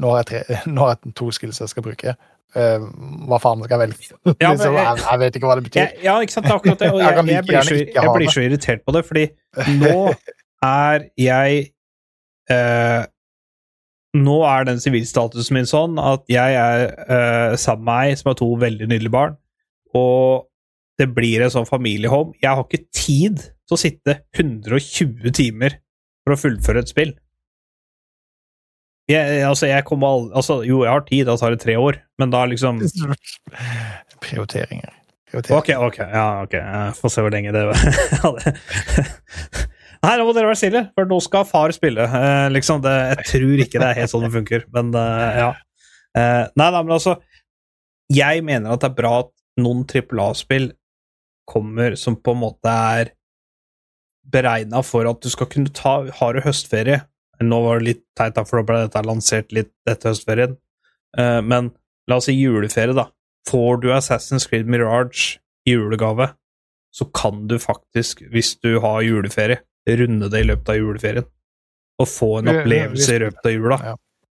nå 0.00 0.12
har 0.14 0.22
jeg, 0.22 0.28
tre, 0.30 0.60
nå 0.74 0.86
har 0.86 0.96
jeg 0.96 1.14
to 1.18 1.30
skills 1.34 1.60
jeg 1.60 1.72
skal 1.74 1.86
bruke. 1.86 2.16
Uh, 2.50 2.82
hva 3.30 3.38
faen 3.38 3.62
skal 3.62 3.76
jeg 3.76 3.84
velge? 3.84 4.08
Ja, 4.42 4.48
men 4.50 4.56
liksom, 4.56 4.74
jeg- 4.80 5.04
jeg, 5.04 5.18
vet 5.22 5.36
ikke 5.38 5.50
hva 5.50 5.58
det 5.60 5.66
betyr. 5.68 5.94
Ja, 6.02 6.16
ikke 6.18 6.38
sant, 6.38 6.50
akkurat 6.50 6.80
det. 6.82 6.90
Og 6.90 7.00
Jeg 7.04 7.14
jeg, 7.14 7.44
blir, 7.46 7.62
så, 7.62 7.78
jeg 7.94 8.14
blir 8.16 8.34
så 8.34 8.44
irritert 8.48 8.84
på 8.86 8.96
det, 8.96 9.04
fordi 9.06 9.28
nå 9.78 10.14
er 10.66 11.08
jeg 11.20 11.64
uh, 12.50 13.04
Nå 14.10 14.40
er 14.42 14.64
den 14.66 14.80
sivilstatusen 14.82 15.54
min 15.54 15.68
sånn 15.70 15.92
at 16.02 16.24
jeg 16.26 16.56
er 16.58 17.54
sammen 17.54 17.84
med 17.84 18.08
meg, 18.08 18.16
som 18.18 18.32
har 18.32 18.38
to 18.40 18.48
veldig 18.58 18.88
nydelige 18.90 19.12
barn, 19.14 19.36
og 19.94 20.49
det 21.00 21.08
blir 21.16 21.42
en 21.44 21.52
sånn 21.52 21.68
familiehome. 21.68 22.36
Jeg 22.42 22.52
har 22.52 22.66
ikke 22.66 22.84
tid 22.92 23.40
til 23.40 23.76
å 23.76 23.80
sitte 23.80 24.20
120 24.36 25.32
timer 25.36 25.80
for 26.24 26.36
å 26.36 26.40
fullføre 26.40 26.84
et 26.84 26.92
spill. 26.92 27.14
Jeg, 29.10 29.40
altså, 29.42 29.66
jeg 29.66 29.82
kommer 29.88 30.14
aldri 30.14 30.36
altså, 30.38 30.60
jo, 30.66 30.84
jeg 30.86 30.92
har 30.92 31.04
tid, 31.08 31.24
da 31.26 31.34
tar 31.40 31.56
det 31.56 31.62
tre 31.64 31.74
år, 31.80 31.98
men 32.20 32.30
da 32.30 32.44
liksom 32.46 32.78
Prioriteringer. 34.20 34.92
Prioriteringer. 35.30 35.56
Ok, 35.58 35.72
ok, 35.88 35.98
ja, 36.12 36.26
ok. 36.44 36.54
Jeg 36.58 36.94
får 36.98 37.12
se 37.14 37.24
hvor 37.24 37.34
lenge 37.34 37.52
det 37.54 37.64
hadde 38.22 38.54
Nei, 40.00 40.14
nå 40.16 40.24
må 40.24 40.32
dere 40.32 40.48
være 40.48 40.56
stille, 40.56 40.80
for 40.96 41.08
nå 41.10 41.18
skal 41.20 41.44
far 41.44 41.74
spille. 41.76 42.06
Eh, 42.06 42.46
liksom, 42.54 42.80
det, 42.84 42.92
jeg 43.10 43.26
tror 43.34 43.64
ikke 43.66 43.82
det 43.82 43.88
er 43.90 43.98
helt 43.98 44.12
sånn 44.12 44.24
det 44.24 44.32
funker, 44.32 44.64
men 44.72 44.94
eh, 44.96 45.40
ja. 45.42 45.50
Eh, 46.16 46.44
nei, 46.56 46.68
nei, 46.72 46.80
men 46.82 46.94
altså 46.96 47.12
Jeg 48.10 48.40
mener 48.42 48.72
at 48.72 48.82
det 48.82 48.88
er 48.88 48.96
bra 48.96 49.12
at 49.20 49.28
noen 49.60 49.84
trippel 49.86 50.22
A-spill 50.24 50.70
kommer 51.48 51.96
som 51.98 52.16
på 52.16 52.34
en 52.34 52.42
måte 52.42 52.72
er 52.72 53.12
beregna 54.30 54.82
for 54.86 55.08
at 55.10 55.22
du 55.22 55.30
skal 55.32 55.48
kunne 55.50 55.72
ta 55.74 55.94
Har 56.20 56.34
du 56.36 56.42
høstferie? 56.44 57.02
Nå 57.40 57.60
var 57.64 57.80
det 57.80 57.86
litt 57.86 58.02
teit, 58.18 58.34
da, 58.36 58.44
for 58.44 58.60
da 58.60 58.66
ble 58.68 58.82
dette 58.84 59.02
lansert 59.06 59.54
litt 59.56 59.72
etter 59.88 60.12
høstferien. 60.12 60.58
Eh, 61.16 61.40
men 61.40 61.72
la 62.10 62.18
oss 62.20 62.28
si 62.28 62.34
juleferie, 62.36 62.92
da. 62.96 63.08
Får 63.48 63.80
du 63.80 63.88
Assassin's 63.94 64.44
Creed 64.50 64.68
Mirage 64.68 65.40
i 65.64 65.72
julegave, 65.72 66.28
så 66.92 67.06
kan 67.16 67.46
du 67.48 67.56
faktisk, 67.58 68.20
hvis 68.28 68.58
du 68.60 68.78
har 68.84 69.00
juleferie, 69.06 69.62
runde 69.88 70.28
det 70.28 70.44
i 70.44 70.48
løpet 70.50 70.74
av 70.74 70.78
juleferien. 70.78 71.28
Og 72.00 72.08
få 72.08 72.30
en 72.40 72.52
opplevelse 72.52 73.16
i 73.16 73.22
løpet 73.24 73.48
av 73.48 73.56
jula. 73.56 73.80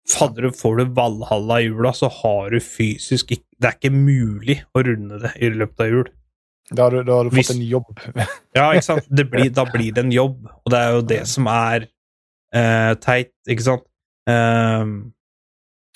Fadder, 0.08 0.50
får 0.56 0.78
du 0.78 0.94
Valhalla 0.96 1.60
i 1.62 1.68
jula, 1.68 1.92
så 1.96 2.10
har 2.22 2.52
du 2.52 2.60
fysisk 2.64 3.34
ikke 3.36 3.44
Det 3.58 3.68
er 3.68 3.76
ikke 3.80 3.90
mulig 3.90 4.56
å 4.78 4.84
runde 4.86 5.18
det 5.24 5.32
i 5.42 5.48
løpet 5.50 5.80
av 5.82 5.88
jul. 5.90 6.10
Da 6.74 6.84
har 6.84 6.92
du, 6.92 7.04
da 7.08 7.20
har 7.20 7.28
du 7.28 7.36
Hvis- 7.36 7.48
fått 7.48 7.56
en 7.56 7.68
jobb. 7.68 8.00
Ja, 8.58 8.72
ikke 8.74 8.84
sant? 8.84 9.06
Det 9.10 9.28
blir, 9.32 9.52
da 9.54 9.64
blir 9.70 9.94
det 9.94 10.04
en 10.04 10.12
jobb, 10.12 10.48
og 10.66 10.72
det 10.74 10.80
er 10.82 10.96
jo 10.96 11.04
det 11.06 11.22
som 11.30 11.48
er 11.52 11.86
uh, 12.56 12.94
teit, 13.04 13.32
ikke 13.48 13.64
sant? 13.64 13.86
Um, 14.28 15.14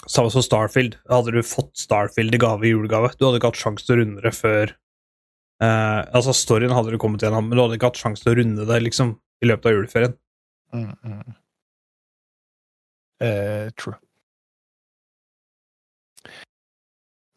Samme 0.10 0.31
som 0.34 0.41
Starfield. 0.41 0.95
Hadde 1.10 1.34
du 1.35 1.41
fått 1.45 1.76
Starfield 1.77 2.34
i 2.34 2.39
gave 2.41 2.65
i 2.65 2.72
julegave, 2.72 3.11
du 3.18 3.26
hadde 3.27 3.41
ikke 3.41 3.52
hatt 3.52 3.60
sjanse 3.60 3.85
til 3.85 3.95
å 3.95 3.99
runde 4.02 4.23
det 4.23 4.31
før 4.34 4.72
uh, 5.61 6.02
Altså, 6.14 6.34
storyen 6.38 6.73
hadde 6.73 6.93
du 6.93 6.98
kommet 7.02 7.22
gjennom, 7.26 7.49
men 7.49 7.57
du 7.57 7.64
hadde 7.65 7.77
ikke 7.77 7.91
hatt 7.91 8.02
sjanse 8.02 8.23
til 8.23 8.34
å 8.34 8.38
runde 8.39 8.65
det 8.69 8.80
liksom 8.85 9.15
i 9.41 9.49
løpet 9.49 9.69
av 9.69 9.76
juleferien. 9.76 10.15
Mm, 10.72 10.93
mm. 11.03 11.35
Uh, 13.22 13.68
true. 13.77 13.98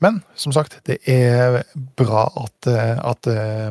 Men 0.03 0.23
som 0.35 0.53
sagt, 0.53 0.81
det 0.89 0.99
er 1.09 1.63
bra 1.97 2.27
at, 2.45 2.67
eh, 2.67 2.99
at, 2.99 3.27
eh, 3.31 3.71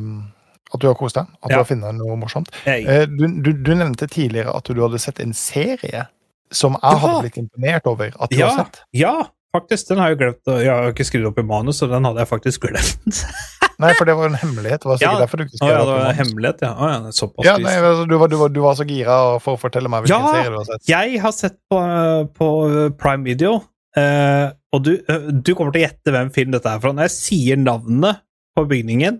at 0.73 0.79
du 0.81 0.87
har 0.87 0.95
kost 0.97 1.15
deg. 1.19 1.27
At 1.43 1.51
du 1.51 1.57
har 1.59 1.67
funnet 1.69 1.95
noe 1.99 2.15
morsomt. 2.17 2.49
Eh, 2.65 3.05
Du, 3.05 3.27
du, 3.43 3.51
du 3.53 3.73
nevnte 3.75 4.07
tidligere 4.09 4.55
at 4.55 4.63
du 4.65 4.81
hadde 4.81 4.99
sett 4.99 5.19
en 5.19 5.33
serie 5.33 6.07
som 6.53 6.73
jeg 6.73 6.81
Ja. 6.83 6.97
hadde 7.03 7.21
blitt 7.27 7.37
imponert 7.41 7.87
over 7.87 8.11
at 8.19 8.29
du 8.29 8.37
Ja. 8.37 8.49
har 8.49 8.63
sett. 8.65 8.79
ja, 8.93 9.27
faktisk. 9.55 9.87
Den 9.89 9.97
har 9.99 10.09
jeg 10.09 10.17
glemt. 10.19 10.45
Jeg 10.63 10.69
har 10.69 10.91
ikke 10.93 11.05
skrevet 11.05 11.27
opp 11.27 11.39
i 11.39 11.43
manus, 11.43 11.77
så 11.81 11.87
den 11.89 12.03
hadde 12.05 12.19
jeg 12.23 12.27
faktisk 12.29 12.61
glemt. 12.61 13.25
Nei, 13.79 13.91
for 13.97 14.05
det 14.05 14.15
var 14.15 14.27
en 14.29 14.35
hemmelighet. 14.37 14.81
Det 14.81 14.85
var 14.89 14.97
sikkert 14.97 15.13
Ja. 15.19 15.19
derfor 15.25 15.37
du 15.37 15.43
ikke 15.45 15.57
skrev 15.57 15.69
ja, 15.73 15.77
det 15.79 15.87
var 15.93 16.09
en 16.09 16.15
hemmelighet, 16.15 16.59
ja. 16.61 16.73
Å, 16.73 16.89
ja 16.93 17.11
såpass 17.11 17.45
Ja, 17.45 17.57
nei, 17.57 17.73
altså, 17.73 18.07
du, 18.07 18.17
var, 18.17 18.27
du, 18.29 18.35
var, 18.37 18.49
du 18.53 18.59
var 18.61 18.75
så 18.75 18.85
gira 18.87 19.39
for 19.41 19.57
å 19.57 19.59
fortelle 19.59 19.89
meg 19.89 20.05
hvilken 20.05 20.25
Ja. 20.25 20.31
serie 20.31 20.49
du 20.53 20.57
har 20.57 20.65
sett. 20.65 20.87
Jeg 20.87 21.19
har 21.21 21.31
sett 21.33 21.57
på, 21.69 21.79
på 22.37 22.49
Prime 23.01 23.23
Video, 23.25 23.63
eh, 23.97 24.51
og 24.73 24.83
du, 24.85 24.91
du 25.05 25.51
kommer 25.53 25.73
til 25.73 25.83
å 25.83 25.85
gjette 25.87 26.13
hvem 26.15 26.31
film 26.33 26.53
dette 26.55 26.69
er 26.69 26.81
fra. 26.81 26.93
Når 26.95 27.07
jeg 27.09 27.15
sier 27.15 27.59
navnet 27.61 28.23
på 28.57 28.65
bygningen, 28.69 29.19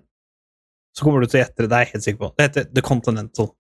så 0.98 1.06
kommer 1.06 1.24
du 1.24 1.30
til 1.30 1.40
å 1.40 1.44
gjette 1.44 1.64
det. 1.64 1.70
Det 1.72 1.78
er 1.78 1.86
jeg 1.86 1.94
helt 1.96 2.08
sikker 2.08 2.22
på. 2.22 2.32
Det 2.38 2.48
heter 2.48 2.72
The 2.74 2.86
Continental. 2.86 3.52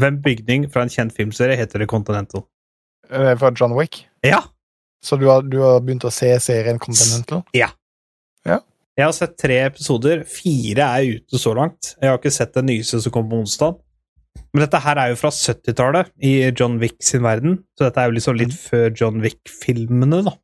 Hvem 0.00 0.18
bygning 0.24 0.66
fra 0.74 0.84
en 0.84 0.92
kjent 0.92 1.14
filmserie 1.16 1.56
heter 1.60 1.80
The 1.80 1.88
Continental? 1.88 2.44
Eh, 3.10 3.32
Fra 3.40 3.52
John 3.56 3.76
Wick. 3.78 4.02
Ja! 4.24 4.42
Så 5.04 5.16
du 5.20 5.26
har, 5.28 5.44
du 5.44 5.58
har 5.60 5.82
begynt 5.84 6.06
å 6.08 6.12
se 6.12 6.30
serien 6.40 6.80
Continental? 6.80 7.44
Ja. 7.56 7.70
Jeg 8.94 9.08
har 9.08 9.14
sett 9.16 9.34
tre 9.42 9.56
episoder. 9.66 10.22
Fire 10.30 10.86
er 11.00 11.16
ute 11.18 11.38
så 11.40 11.50
langt. 11.58 11.94
Jeg 11.98 12.12
har 12.12 12.20
ikke 12.20 12.30
sett 12.34 12.54
den 12.54 12.68
nyeste 12.70 13.00
som 13.02 13.14
kom 13.14 13.26
på 13.30 13.40
onsdag. 13.42 13.80
Men 14.54 14.62
dette 14.62 14.78
her 14.84 14.98
er 15.02 15.10
jo 15.10 15.18
fra 15.18 15.32
70-tallet, 15.34 16.12
i 16.22 16.52
John 16.54 16.76
Wick 16.82 17.00
sin 17.02 17.24
verden. 17.26 17.56
Så 17.74 17.88
dette 17.88 18.02
er 18.02 18.10
jo 18.10 18.14
liksom 18.14 18.38
litt 18.38 18.54
før 18.54 18.92
John 18.94 19.18
Wick-filmene, 19.22 20.20
da. 20.28 20.34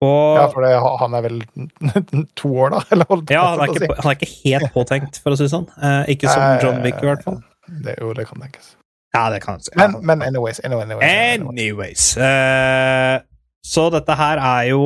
Og 0.00 0.36
Ja, 0.38 0.46
for 0.48 0.64
det, 0.64 0.70
han 1.00 1.14
er 1.16 1.22
vel 1.26 1.40
to 2.40 2.48
år, 2.56 2.68
da? 2.72 2.78
Eller 2.94 3.06
holdt 3.10 3.30
Ja, 3.34 3.42
han 3.52 3.60
er, 3.66 3.72
ikke, 3.74 3.96
han 4.00 4.08
er 4.12 4.16
ikke 4.16 4.32
helt 4.48 4.70
påtenkt, 4.76 5.18
for 5.20 5.34
å 5.34 5.38
si 5.38 5.44
det 5.44 5.52
sånn. 5.52 5.66
Eh, 5.76 6.02
ikke 6.16 6.30
som 6.32 6.44
John 6.62 6.78
Wick, 6.86 6.98
i 7.02 7.06
hvert 7.10 7.24
fall. 7.26 7.38
Det, 7.84 7.94
jo, 8.00 8.08
det 8.16 8.24
kan 8.30 8.38
tenkes. 8.46 8.66
Ja, 9.12 9.26
det 9.32 9.40
kan 9.44 9.60
tenkes. 9.60 9.76
Men, 9.76 9.98
men 10.06 10.18
anyways, 10.24 10.58
anyways, 10.64 10.86
anyways, 10.88 11.04
anyways. 11.04 11.52
Anyways. 11.52 12.04
eh, 12.16 13.16
så 13.60 13.82
dette 13.92 14.14
her 14.16 14.40
er 14.40 14.62
jo 14.70 14.82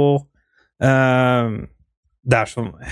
uh, 0.83 1.47
Det 2.27 2.39
er 2.41 2.49
som 2.51 2.73
Det 2.75 2.91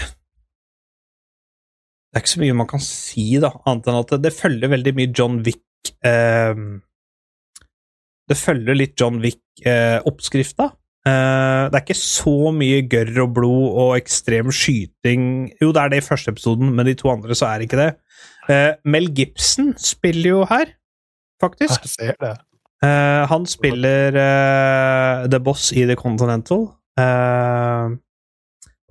er 2.15 2.23
ikke 2.23 2.35
så 2.37 2.43
mye 2.45 2.55
man 2.61 2.69
kan 2.71 2.83
si, 2.85 3.25
da, 3.43 3.51
annet 3.67 3.89
enn 3.91 3.99
at 3.99 4.13
det, 4.15 4.21
det 4.29 4.33
følger 4.37 4.71
veldig 4.71 4.93
mye 4.99 5.11
John 5.11 5.41
Wick 5.43 5.91
uh, 6.07 6.55
Det 8.31 8.37
følger 8.39 8.75
litt 8.79 8.95
John 9.01 9.19
Wick-oppskrifta. 9.25 10.71
Eh, 11.03 11.65
det 11.67 11.75
er 11.75 11.83
ikke 11.83 11.99
så 11.99 12.53
mye 12.55 12.85
gørr 12.87 13.17
og 13.25 13.33
blod 13.35 13.79
og 13.83 13.97
ekstrem 13.97 14.53
skyting 14.55 15.25
Jo, 15.59 15.73
det 15.75 15.81
er 15.83 15.91
det 15.91 15.99
i 15.99 16.05
første 16.07 16.31
episoden, 16.31 16.71
men 16.71 16.87
de 16.87 16.95
to 16.95 17.11
andre 17.11 17.35
så 17.35 17.49
er 17.49 17.65
ikke 17.65 17.81
det. 17.81 17.89
Eh, 18.47 18.79
Mel 18.87 19.11
Gibson 19.11 19.73
spiller 19.83 20.29
jo 20.31 20.45
her, 20.47 20.71
faktisk. 21.43 21.89
Jeg 21.89 21.95
ser 21.97 22.15
det. 22.23 22.37
Eh, 22.87 23.23
han 23.31 23.47
spiller 23.51 24.15
The 25.27 25.43
Boss 25.43 25.73
i 25.75 25.87
The 25.91 25.99
Continental 25.99 26.69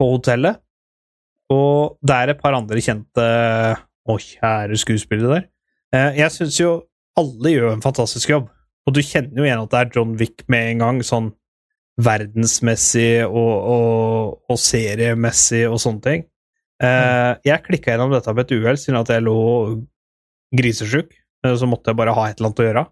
på 0.01 0.05
hotellet. 0.11 0.59
Og 1.51 1.97
det 2.03 2.15
er 2.15 2.31
et 2.31 2.39
par 2.41 2.55
andre 2.57 2.79
kjente 2.81 3.25
Å, 4.09 4.15
kjære 4.17 4.79
skuespillere 4.81 5.35
der. 5.35 5.43
Jeg 6.17 6.33
syns 6.33 6.55
jo 6.57 6.71
alle 7.19 7.51
gjør 7.51 7.75
en 7.75 7.83
fantastisk 7.83 8.31
jobb, 8.31 8.47
og 8.87 8.95
du 8.95 9.01
kjenner 9.05 9.37
jo 9.37 9.45
igjen 9.45 9.61
at 9.61 9.71
det 9.71 9.79
er 9.79 9.91
John 9.93 10.15
Wick 10.17 10.41
med 10.49 10.71
en 10.71 10.81
gang, 10.81 11.01
sånn 11.05 11.29
verdensmessig 12.01 13.23
og, 13.27 13.53
og, 13.75 14.35
og 14.51 14.59
seriemessig 14.59 15.63
og 15.69 15.79
sånne 15.83 16.05
ting. 16.05 16.27
Uh, 16.81 17.37
jeg 17.45 17.61
klikka 17.67 17.93
gjennom 17.93 18.13
dette 18.13 18.33
med 18.33 18.47
et 18.47 18.55
uhell, 18.57 18.79
siden 18.81 18.99
at 19.01 19.11
jeg 19.13 19.23
lå 19.25 19.35
grisesjuk. 20.57 21.11
eh, 21.45 21.55
Så 21.55 21.69
måtte 21.69 21.91
jeg 21.91 21.99
bare 21.99 22.15
ha 22.17 22.27
et 22.29 22.39
eller 22.39 22.49
annet 22.51 22.63
å 22.63 22.67
gjøre. 22.67 22.85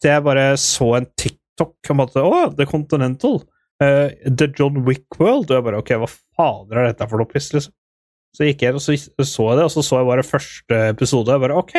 Så 0.00 0.10
jeg 0.10 0.24
bare 0.26 0.46
så 0.60 0.88
en 0.96 1.08
TikTok 1.20 1.92
om 1.94 2.02
at 2.06 2.16
Å, 2.16 2.30
The 2.56 2.66
Continental. 2.68 3.42
Uh, 3.80 4.08
The 4.26 4.48
John 4.58 4.82
Wick 4.84 5.06
World. 5.20 5.50
Og 5.50 5.56
jeg 5.56 5.66
bare 5.68 5.80
Ok, 5.80 5.94
hva 6.02 6.08
fader 6.10 6.80
er 6.80 6.90
dette 6.90 7.08
for 7.08 7.22
noe 7.22 7.30
piss, 7.30 7.52
liksom? 7.54 7.72
Så 8.36 8.46
gikk 8.46 8.62
jeg 8.62 8.76
og 8.78 8.82
så 8.84 8.94
så 8.94 9.46
jeg 9.48 9.58
det, 9.58 9.64
og 9.66 9.72
så 9.74 9.82
så 9.82 9.96
jeg 9.98 10.06
bare 10.10 10.26
første 10.26 10.82
episode. 10.92 11.30
Og 11.30 11.34
jeg 11.36 11.44
bare 11.46 11.62
Ok. 11.62 11.74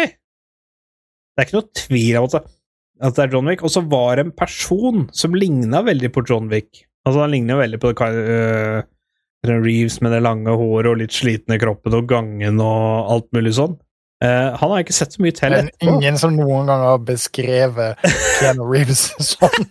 Det 1.31 1.39
er 1.39 1.47
ikke 1.47 1.59
noe 1.59 1.79
tvil 1.79 2.17
om 2.19 2.27
at 2.27 2.49
at 3.01 3.17
det 3.17 3.25
er 3.25 3.35
John 3.35 3.49
Wick. 3.49 3.63
Og 3.65 3.73
så 3.73 3.83
var 3.85 4.17
det 4.17 4.27
en 4.27 4.33
person 4.37 5.07
som 5.15 5.37
ligna 5.37 5.83
veldig 5.85 6.11
på 6.13 6.25
John 6.29 6.49
Wick. 6.53 6.85
Altså, 7.05 7.23
han 7.23 7.31
ligner 7.33 7.57
veldig 7.57 7.79
på 7.81 7.93
uh, 7.97 8.81
Reeves 9.47 10.01
med 10.05 10.13
det 10.13 10.21
lange 10.21 10.53
håret 10.53 10.91
og 10.91 10.99
litt 11.01 11.15
slitne 11.15 11.57
kroppen 11.61 11.95
og 11.97 12.09
gangen 12.11 12.61
og 12.61 13.15
alt 13.15 13.31
mulig 13.35 13.55
sånn. 13.57 13.79
Uh, 14.21 14.53
han 14.53 14.69
har 14.69 14.83
ikke 14.83 14.93
sett 14.93 15.15
så 15.15 15.23
mye 15.25 15.33
til 15.33 15.49
Men 15.49 15.71
etterpå. 15.71 15.93
ingen 15.95 16.17
som 16.21 16.35
noen 16.37 16.67
gang 16.69 16.83
har 16.85 16.99
beskrevet 17.01 18.03
Keanu 18.37 18.67
Reeves 18.69 19.07
sånn. 19.31 19.65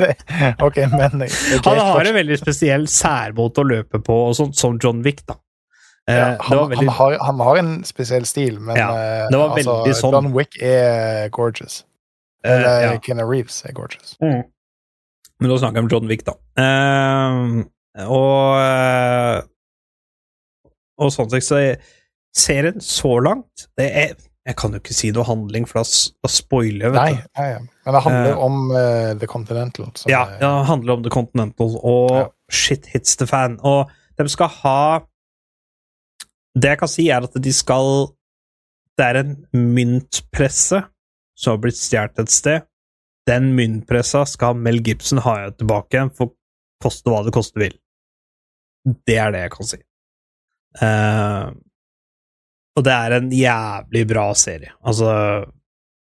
det, 0.00 0.14
ok, 0.64 0.78
men 0.94 1.26
er 1.26 1.60
Han 1.66 1.82
har 1.90 2.08
en 2.08 2.16
veldig 2.16 2.38
spesiell 2.40 2.88
særmåte 2.88 3.60
å 3.60 3.68
løpe 3.68 4.00
på, 4.00 4.16
og 4.30 4.38
sånt 4.38 4.56
som 4.56 4.80
John 4.80 5.04
Wick, 5.04 5.26
da. 5.28 5.36
Uh, 6.08 6.14
Ja, 6.14 6.24
han, 6.40 6.70
veldig 6.72 6.86
han, 6.86 6.94
har, 6.96 7.18
han 7.20 7.44
har 7.44 7.60
en 7.60 7.74
spesiell 7.84 8.24
stil, 8.28 8.56
men 8.64 8.80
Ja, 8.80 8.88
det 9.28 9.98
sånn. 10.00 10.16
John 10.16 10.32
Wick 10.32 10.56
er 10.64 11.28
gorgeous. 11.32 11.82
Eh, 12.44 12.52
Eller 12.54 12.82
ja. 12.92 12.98
Kenna 13.00 13.24
Reeves 13.28 13.62
er 13.64 13.72
gorgeous. 13.76 14.16
Mm. 14.22 14.42
Men 15.40 15.50
nå 15.50 15.56
snakker 15.58 15.80
jeg 15.80 15.84
om 15.86 15.90
John 15.90 16.06
Wick, 16.10 16.22
da. 16.26 16.34
Uh, 16.58 17.64
og 18.04 18.60
eh, 18.60 19.40
Og 21.02 21.10
sånn 21.14 21.30
sett, 21.32 21.44
så 21.46 21.58
er 21.58 21.82
serien 22.34 22.80
så 22.82 23.16
langt 23.22 23.68
det 23.78 23.88
er, 23.94 24.14
Jeg 24.46 24.56
kan 24.60 24.74
jo 24.74 24.80
ikke 24.82 24.94
si 24.94 25.10
noe 25.14 25.24
handling, 25.26 25.64
for 25.66 25.80
da, 25.80 25.84
da 26.22 26.28
spoiler 26.30 26.86
jeg, 26.88 26.92
vet 26.94 27.00
Nei, 27.00 27.14
du. 27.16 27.28
Nei, 27.40 27.48
nei, 27.54 27.68
men 27.86 27.96
det 27.96 28.02
handler 28.04 28.30
Eh, 28.34 28.42
om 28.46 28.56
uh, 28.74 29.10
The 29.20 29.26
Continental. 29.30 29.86
som 29.96 30.10
Ja, 30.12 30.22
er- 30.26 30.38
ja, 30.42 30.50
det 30.60 30.66
handler 30.68 30.92
om 30.98 31.02
The 31.06 31.10
Continental, 31.14 31.76
og 31.82 32.10
Ja. 32.18 32.24
shit 32.50 32.86
hits 32.92 33.16
the 33.16 33.26
fan. 33.26 33.58
Og 33.64 33.90
de 34.18 34.28
skal 34.28 34.48
ha 34.62 35.00
Det 36.54 36.68
jeg 36.70 36.78
kan 36.78 36.88
si, 36.88 37.08
er 37.10 37.24
at 37.24 37.34
de 37.42 37.52
skal 37.52 38.12
Det 38.98 39.06
er 39.08 39.16
en 39.24 39.46
myntpresse 39.54 40.84
som 41.38 41.54
har 41.54 41.62
blitt 41.64 41.78
stjålet 41.78 42.22
et 42.22 42.32
sted. 42.32 42.66
Den 43.28 43.52
myntpressa 43.56 44.24
skal 44.28 44.58
Mel 44.60 44.82
Gibson 44.84 45.22
ha 45.24 45.36
tilbake 45.54 45.96
igjen, 45.96 46.12
for 46.14 46.34
koste 46.82 47.10
hva 47.10 47.22
det 47.24 47.34
koste 47.34 47.60
vil. 47.62 47.76
Det 48.84 49.16
er 49.16 49.32
det 49.32 49.46
jeg 49.46 49.54
kan 49.54 49.68
si. 49.70 49.80
Uh, 50.82 51.54
og 52.74 52.84
det 52.84 52.94
er 52.94 53.16
en 53.16 53.28
jævlig 53.32 54.02
bra 54.10 54.26
serie. 54.34 54.72
Altså 54.82 55.10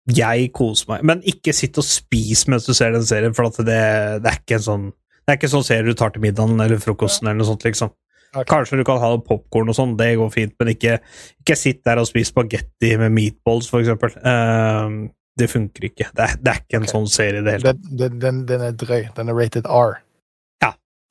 Jeg 0.07 0.51
koser 0.55 0.89
meg. 0.93 1.03
Men 1.07 1.25
ikke 1.27 1.55
sitt 1.55 1.79
og 1.79 1.87
spis 1.87 2.47
mens 2.51 2.67
du 2.67 2.73
ser 2.75 2.95
den 2.95 3.07
serien, 3.07 3.35
for 3.35 3.51
at 3.51 3.59
det, 3.67 3.83
det 4.23 4.31
er 4.31 4.39
ikke 4.41 4.59
en 4.61 4.69
sånn 4.69 4.87
Det 4.93 5.35
er 5.35 5.39
ikke 5.39 5.53
sånn 5.53 5.67
serie 5.67 5.87
du 5.87 5.99
tar 5.99 6.15
til 6.15 6.23
middagen 6.25 6.59
eller 6.63 6.81
frokosten 6.83 7.29
eller 7.29 7.39
noe 7.43 7.51
sånt, 7.53 7.67
liksom. 7.67 7.93
Kanskje 8.33 8.79
du 8.81 8.85
kan 8.89 9.01
ha 9.03 9.11
popkorn 9.21 9.69
og 9.69 9.77
sånn, 9.77 9.97
det 9.99 10.15
går 10.21 10.31
fint, 10.33 10.55
men 10.61 10.73
ikke, 10.73 11.01
ikke 11.43 11.57
sitt 11.59 11.83
der 11.85 12.01
og 12.01 12.09
spis 12.09 12.31
spagetti 12.33 12.95
med 13.01 13.13
meatballs, 13.13 13.69
for 13.69 13.83
eksempel. 13.83 14.15
Eh, 14.17 14.95
det 15.41 15.49
funker 15.53 15.89
ikke. 15.89 16.09
Det 16.17 16.25
er, 16.25 16.39
det 16.41 16.53
er 16.53 16.63
ikke 16.63 16.79
en 16.79 16.87
okay. 16.87 16.95
sånn 16.95 17.11
serie 17.13 17.43
i 17.43 17.45
det 17.45 17.59
hele 17.59 17.73
tatt. 17.73 17.91
Den, 17.91 18.17
den, 18.23 18.41
den, 18.49 18.65
er 18.69 18.79
drøy. 18.81 19.03
Den 19.17 19.33
er 19.33 19.39
rated 19.39 19.69
R. 19.69 20.01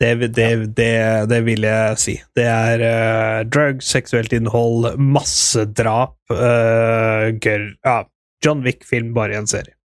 Det, 0.01 0.15
det, 0.33 0.45
det, 0.73 0.93
det 1.29 1.37
vil 1.45 1.61
jeg 1.61 1.97
si. 2.01 2.15
Det 2.33 2.47
er 2.49 2.81
uh, 2.81 3.43
drugs, 3.45 3.85
seksuelt 3.93 4.33
innhold, 4.33 4.95
massedrap, 4.97 6.15
uh, 6.33 7.27
gørr 7.37 7.67
Ja, 7.85 7.99
John 8.41 8.65
Wick-film 8.65 9.13
bare 9.13 9.35
i 9.35 9.37
en 9.37 9.51
serie. 9.51 9.75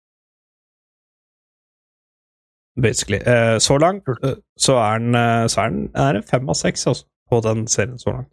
Basically. 2.83 3.19
Eh, 3.19 3.59
så 3.59 3.79
langt 3.79 4.09
eh, 4.09 4.35
så 4.61 4.77
er 4.77 4.99
den, 4.99 5.15
eh, 5.15 5.47
så 5.49 5.61
er 5.61 5.71
den 5.71 5.87
er 5.95 6.21
fem 6.29 6.49
av 6.49 6.59
seks 6.59 6.87
altså, 6.87 7.07
på 7.31 7.41
den 7.45 7.67
serien 7.71 7.99
så 7.99 8.15
langt. 8.15 8.33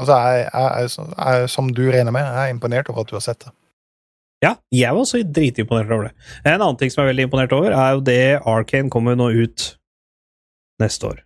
Altså, 0.00 0.16
jeg, 0.16 0.46
jeg, 0.54 0.90
jeg, 1.12 1.48
som 1.52 1.72
du 1.76 1.82
regner 1.92 2.14
med, 2.14 2.24
jeg 2.24 2.48
er 2.48 2.54
imponert 2.54 2.88
over 2.88 3.04
at 3.04 3.10
du 3.10 3.18
har 3.18 3.24
sett 3.24 3.42
det. 3.44 3.52
Ja, 4.40 4.54
jeg 4.72 4.94
var 4.96 5.02
også 5.04 5.20
dritimponert 5.20 5.90
over 5.92 6.08
det. 6.08 6.28
En 6.46 6.54
annen 6.56 6.78
ting 6.80 6.92
som 6.92 7.02
jeg 7.02 7.10
er 7.10 7.12
veldig 7.12 7.26
imponert 7.28 7.52
over, 7.52 7.74
er 7.76 7.96
jo 7.96 8.04
det 8.04 8.22
Arkane 8.48 8.92
kommer 8.92 9.18
nå 9.18 9.28
ut 9.36 9.66
neste 10.80 11.10
år. 11.10 11.18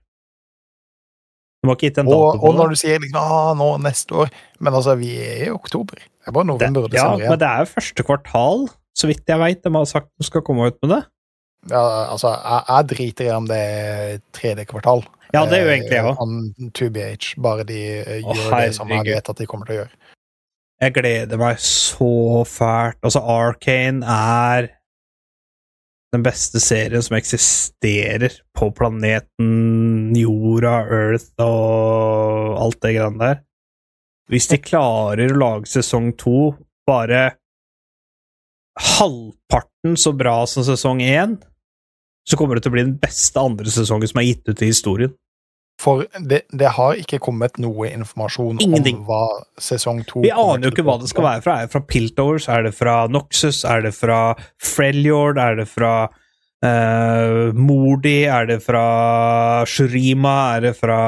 De 1.63 1.71
har 1.71 1.79
ikke 1.79 1.89
gitt 1.89 2.01
en 2.03 2.11
dato 2.11 2.19
Og, 2.19 2.41
på 2.43 2.51
og 2.51 2.59
når 2.59 2.75
du 2.75 2.77
sier 2.77 2.99
liksom, 3.01 3.21
ah, 3.23 3.55
nå 3.57 3.69
neste 3.81 4.13
år 4.21 4.33
Men 4.61 4.75
altså, 4.77 4.99
vi 5.01 5.15
er 5.17 5.47
i 5.47 5.53
oktober. 5.55 5.97
Det 5.97 6.29
er 6.29 6.35
bare 6.37 6.49
november 6.51 6.85
og 6.85 6.91
det, 6.93 6.99
ja, 6.99 7.07
desember 7.07 7.31
men 7.33 7.41
det 7.41 7.49
er 7.49 7.63
jo 7.63 7.71
første 7.71 8.05
kvartal, 8.05 8.67
så 8.99 9.09
vidt 9.09 9.31
jeg 9.31 9.41
veit. 9.41 9.63
De 9.65 9.73
har 9.73 9.89
sagt 9.89 10.11
de 10.19 10.27
skal 10.27 10.45
komme 10.45 10.67
ut 10.69 10.77
med 10.83 10.93
det. 10.97 11.03
Ja, 11.71 11.85
altså, 12.13 12.35
jeg, 12.35 12.65
jeg 12.69 12.89
driter 12.93 13.29
i 13.31 13.33
om 13.33 13.49
det 13.49 13.61
er 13.63 14.19
tredje 14.37 14.67
kvartal. 14.69 15.07
Ja, 15.35 15.43
det 15.51 15.59
er 15.59 15.65
jo 15.65 15.73
egentlig 15.75 15.97
jeg 15.99 16.07
ja. 16.07 16.15
òg. 16.15 16.71
2BH, 16.79 17.33
bare 17.43 17.67
de 17.67 17.81
eh, 17.99 18.23
Å, 18.23 18.37
gjør 18.39 18.55
det 18.55 18.77
som 18.77 18.93
jeg 18.95 19.07
vet 19.09 19.31
at 19.33 19.41
de 19.41 19.49
kommer 19.51 19.69
til 19.69 19.77
å 19.77 19.83
gjøre. 19.83 20.15
Jeg 20.85 20.95
gleder 20.97 21.41
meg 21.41 21.61
så 21.63 22.45
fælt. 22.49 22.99
Altså, 23.03 23.23
Arcane 23.23 24.07
er 24.15 24.69
den 26.15 26.23
beste 26.23 26.61
serien 26.63 27.03
som 27.03 27.17
eksisterer 27.19 28.37
på 28.55 28.69
planeten 28.77 30.15
jorda, 30.15 30.77
Earth 30.87 31.33
og 31.43 32.61
alt 32.63 32.79
det 32.85 32.95
greiene 32.95 33.23
der. 33.23 33.41
Hvis 34.31 34.47
de 34.53 34.61
klarer 34.63 35.33
å 35.33 35.41
lage 35.41 35.69
sesong 35.69 36.13
to 36.21 36.53
bare 36.89 37.35
halvparten 38.75 39.99
så 40.01 40.15
bra 40.17 40.41
som 40.51 40.65
sesong 40.67 41.03
én, 41.05 41.37
så 42.25 42.39
kommer 42.39 42.57
det 42.57 42.65
til 42.65 42.73
å 42.73 42.77
bli 42.79 42.87
den 42.87 42.97
beste 43.03 43.41
andre 43.41 43.71
sesongen 43.71 44.11
som 44.11 44.23
er 44.23 44.31
gitt 44.31 44.49
ut 44.49 44.63
i 44.65 44.71
historien. 44.71 45.13
For 45.81 46.05
det, 46.31 46.45
det 46.55 46.71
har 46.77 46.99
ikke 47.01 47.19
kommet 47.23 47.59
noe 47.61 47.89
informasjon 47.91 48.61
Ingenting. 48.63 49.03
om 49.03 49.09
hva 49.09 49.25
sesong 49.61 50.05
to 50.09 50.23
Vi 50.25 50.31
aner 50.31 50.69
jo 50.69 50.73
ikke 50.73 50.85
hva 50.87 50.97
det 51.03 51.11
skal 51.11 51.27
være 51.27 51.43
fra. 51.45 51.57
Er 51.59 51.67
det 51.67 51.75
fra 51.75 51.83
Piltowers? 51.91 52.49
Er 52.49 52.67
det 52.69 52.75
fra 52.79 52.95
Noxus? 53.11 53.65
Er 53.69 53.83
det 53.85 53.95
fra 53.97 54.21
Freljord? 54.63 55.41
Er 55.43 55.59
det 55.59 55.67
fra 55.69 55.95
uh, 56.07 57.51
Mordi? 57.59 58.23
Er 58.31 58.47
det 58.53 58.61
fra 58.65 58.85
Shurima? 59.69 60.37
Er 60.57 60.69
det 60.69 60.77
fra 60.79 61.01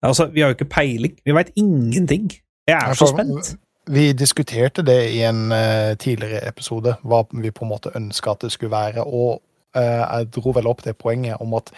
Altså, 0.00 0.30
vi 0.32 0.40
har 0.40 0.48
jo 0.48 0.56
ikke 0.56 0.64
peiling. 0.64 1.18
Vi 1.24 1.34
veit 1.36 1.50
ingenting. 1.60 2.30
Jeg 2.68 2.78
er 2.88 2.96
så 2.96 3.10
spent. 3.10 3.54
Vi 3.90 4.12
diskuterte 4.16 4.80
det 4.86 5.10
i 5.12 5.22
en 5.28 5.52
uh, 5.52 5.92
tidligere 6.00 6.40
episode, 6.48 6.94
hva 7.04 7.24
vi 7.32 7.50
på 7.52 7.66
en 7.66 7.72
måte 7.72 7.92
ønska 7.96 8.32
at 8.32 8.46
det 8.46 8.52
skulle 8.54 8.72
være. 8.72 9.04
Og 9.04 9.42
uh, 9.76 9.82
jeg 9.82 10.30
dro 10.36 10.54
vel 10.56 10.70
opp 10.70 10.84
det 10.84 10.96
poenget 10.96 11.36
om 11.40 11.52
at 11.58 11.68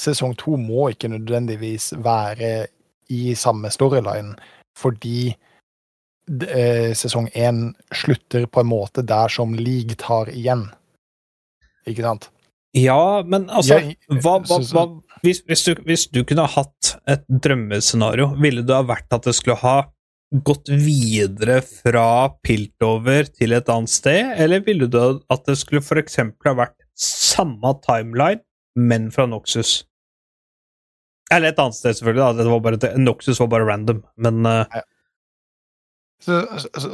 sesong 0.00 0.34
to 0.40 0.56
må 0.60 0.88
ikke 0.94 1.10
nødvendigvis 1.12 1.90
være 2.00 2.66
i 3.12 3.34
samme 3.36 3.68
storyline, 3.74 4.36
fordi 4.78 5.34
eh, 6.46 6.92
sesong 6.96 7.28
én 7.34 7.72
slutter 7.92 8.46
på 8.46 8.62
en 8.62 8.70
måte 8.70 9.02
der 9.06 9.28
som 9.32 9.54
League 9.58 9.96
tar 10.00 10.30
igjen. 10.32 10.68
Ikke 11.90 12.04
sant? 12.06 12.28
Ja, 12.76 13.22
men 13.26 13.48
altså 13.50 13.80
Jeg- 13.80 13.96
hva, 14.22 14.38
hva, 14.46 14.60
så- 14.62 14.72
hva, 14.76 14.84
hvis, 15.24 15.40
hvis, 15.46 15.64
du, 15.66 15.74
hvis 15.84 16.06
du 16.06 16.22
kunne 16.24 16.46
hatt 16.46 16.96
et 17.08 17.24
drømmescenario, 17.28 18.28
ville 18.40 18.62
det 18.62 18.74
ha 18.76 18.82
vært 18.86 19.10
at 19.12 19.22
det 19.26 19.34
skulle 19.34 19.56
ha 19.58 19.88
gått 20.46 20.68
videre 20.70 21.58
fra 21.66 22.28
Piltover 22.46 23.26
til 23.34 23.52
et 23.52 23.66
annet 23.68 23.90
sted, 23.90 24.30
eller 24.38 24.60
ville 24.62 24.86
du 24.86 24.98
at 25.28 25.44
det 25.46 25.56
skulle 25.58 25.82
eksempel 25.98 26.52
ha 26.52 26.54
vært 26.66 26.76
samme 26.94 27.74
timeline, 27.82 28.40
men 28.76 29.10
fra 29.10 29.26
Noxus? 29.26 29.80
Eller 31.30 31.52
et 31.52 31.60
annet 31.62 31.76
sted, 31.78 31.94
selvfølgelig. 31.98 32.22
da. 32.22 32.32
Det 32.42 32.50
var 32.50 32.64
bare, 32.64 32.94
Noxus 32.98 33.40
var 33.40 33.52
bare 33.52 33.68
random, 33.68 34.02
men 34.16 34.46
uh... 34.46 34.80
Så, 36.20 36.42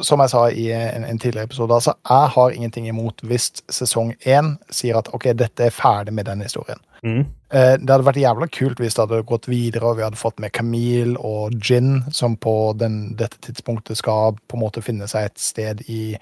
som 0.06 0.20
jeg 0.22 0.30
sa 0.30 0.40
i 0.54 0.68
en, 0.70 1.02
en 1.02 1.18
tidligere 1.18 1.48
episode, 1.48 1.74
altså, 1.74 1.96
jeg 2.06 2.30
har 2.36 2.52
ingenting 2.54 2.84
imot 2.86 3.24
hvis 3.26 3.48
sesong 3.74 4.12
én 4.22 4.52
sier 4.70 5.00
at 5.00 5.08
ok, 5.16 5.32
dette 5.34 5.66
er 5.66 5.74
ferdig 5.74 6.14
med 6.14 6.28
den 6.30 6.44
historien. 6.46 6.78
mm. 7.02 7.24
Eh, 7.54 7.76
det 7.78 7.90
hadde 7.90 8.06
vært 8.06 8.18
jævla 8.18 8.46
kult 8.50 8.80
hvis 8.82 8.96
det 8.96 9.04
hadde 9.04 9.22
gått 9.26 9.44
videre, 9.46 9.86
og 9.86 9.98
vi 9.98 10.02
hadde 10.02 10.18
fått 10.18 10.40
med 10.42 10.50
Camille 10.54 11.18
og 11.22 11.54
Gin, 11.62 12.00
som 12.10 12.34
på 12.38 12.74
den, 12.78 13.16
dette 13.18 13.38
tidspunktet 13.42 13.98
skal 13.98 14.34
på 14.46 14.58
en 14.58 14.64
måte 14.64 14.82
finne 14.82 15.06
seg 15.10 15.28
et 15.28 15.38
sted 15.38 15.82
i 15.86 16.16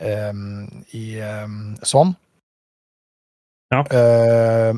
um, 0.00 0.64
i 0.96 1.04
um, 1.20 1.74
sånn. 1.84 2.14
Ja. 3.74 3.82
Eh, 3.84 4.72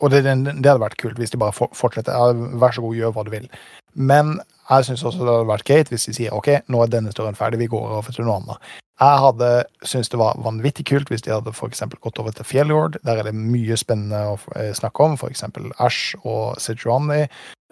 og 0.00 0.10
det, 0.10 0.24
det, 0.26 0.66
hadde 0.66 0.82
vært 0.82 0.98
kult 1.00 1.18
hvis 1.20 1.32
de 1.32 1.40
bare 1.40 1.54
fortsetter. 1.54 2.12
Ja, 2.12 2.56
vær 2.60 2.74
så 2.74 2.82
god, 2.84 2.96
gjør 2.98 3.14
hva 3.14 3.24
du 3.26 3.30
vil. 3.34 3.46
Men 3.94 4.38
jeg 4.68 4.86
syns 4.88 5.04
også 5.04 5.22
det 5.22 5.30
hadde 5.30 5.50
vært 5.50 5.68
greit 5.68 5.92
hvis 5.92 6.08
de 6.08 6.16
sier 6.16 6.34
ok, 6.34 6.50
nå 6.72 6.80
er 6.82 6.90
denne 6.92 7.12
storyen 7.14 7.38
ferdig, 7.38 7.60
vi 7.62 7.70
går 7.70 7.98
over 7.98 8.14
til 8.14 8.26
noe 8.26 8.40
annet. 8.40 8.72
Jeg 9.02 9.20
hadde 9.24 9.50
syntes 9.82 10.10
det 10.12 10.20
var 10.20 10.38
vanvittig 10.38 10.86
kult 10.86 11.10
hvis 11.10 11.24
de 11.26 11.32
hadde 11.34 11.52
for 11.56 11.72
gått 11.74 12.18
over 12.22 12.34
til 12.34 12.46
Fjelljord. 12.46 12.98
Der 13.02 13.18
er 13.18 13.28
det 13.28 13.34
mye 13.34 13.76
spennende 13.78 14.20
å 14.34 14.38
eh, 14.54 14.70
snakke 14.76 15.02
om, 15.02 15.18
f.eks. 15.18 15.44
Ash 15.82 16.14
og 16.22 16.60
Sejuani. 16.62 17.24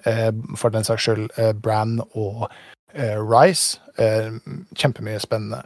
Eh, 0.05 0.31
for 0.59 0.75
den 0.75 0.87
saks 0.87 1.07
skyld 1.07 1.29
eh, 1.39 1.53
Bran 1.55 2.01
og 2.13 2.49
Rice. 2.93 3.79
Kjempemye 4.77 5.17
spennende. 5.23 5.63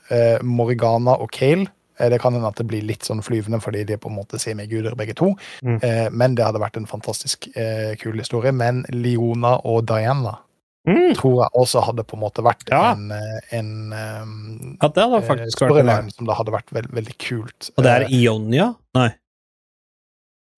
Morrigana 0.47 1.17
og 1.19 1.33
Kale. 1.35 1.67
Eh, 1.99 2.09
det 2.11 2.21
kan 2.21 2.33
hende 2.35 2.49
at 2.49 2.57
det 2.57 2.67
blir 2.69 2.83
litt 2.83 3.03
sånn 3.07 3.23
flyvende 3.25 3.61
fordi 3.63 3.85
de 3.87 3.95
er 3.95 3.99
på 4.03 4.11
en 4.11 4.17
måte 4.19 4.39
semiguder 4.39 4.95
begge 4.97 5.15
to. 5.17 5.35
Mm. 5.63 5.79
Eh, 5.83 6.09
men 6.11 6.35
det 6.35 6.45
hadde 6.45 6.61
vært 6.61 6.77
en 6.77 6.87
fantastisk 6.87 7.49
eh, 7.57 7.95
kul 7.97 8.19
historie. 8.19 8.53
Men 8.53 8.85
Leona 8.93 9.61
og 9.65 9.87
Diana 9.87 10.39
Mm. 10.87 11.17
tror 11.19 11.41
jeg 11.43 11.51
også 11.59 11.81
hadde 11.83 12.05
på 12.07 12.15
en 12.15 12.21
måte 12.23 12.43
vært 12.47 12.69
Ja. 12.71 12.93
en, 12.93 13.11
en 13.51 14.77
Ja, 14.81 14.87
det 14.87 15.03
hadde 15.03 15.23
faktisk 15.27 15.59
vært 15.59 15.81
en 15.83 16.11
som 16.15 16.27
det 16.27 16.37
hadde 16.37 16.53
vært 16.55 16.71
veld, 16.71 16.93
veldig 16.95 17.17
kult. 17.19 17.71
Og 17.77 17.83
det 17.83 17.91
er 17.93 18.07
Ionia? 18.09 18.69
Nei, 18.95 19.09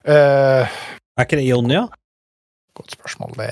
Uh, 0.08 0.64
er 1.18 1.24
ikke 1.26 1.36
det 1.40 1.46
Ionia? 1.48 1.86
Godt 2.78 2.92
spørsmål. 2.94 3.32
Det, 3.36 3.48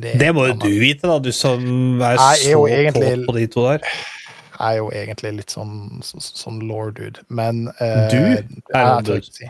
det, 0.00 0.12
Det 0.20 0.28
må 0.34 0.46
jo 0.46 0.54
du 0.62 0.68
vite, 0.80 1.08
da, 1.10 1.18
du 1.18 1.32
som 1.34 2.00
er 2.00 2.14
er 2.14 2.38
så 2.38 2.60
egentlig- 2.68 3.26
på 3.26 3.34
de 3.34 3.46
to 3.50 3.64
der. 3.66 3.80
Jeg 4.60 4.74
er 4.74 4.76
jo 4.76 4.90
egentlig 4.92 5.30
litt 5.38 5.50
sånn, 5.54 6.02
så, 6.04 6.20
sånn 6.20 6.60
law-dude, 6.68 7.22
men 7.30 7.68
eh, 7.80 8.08
Du 8.12 8.16
er 8.20 8.34
jeg, 8.36 8.44
jeg 8.74 8.84
law 8.86 9.00
dude. 9.02 9.24
si. 9.32 9.48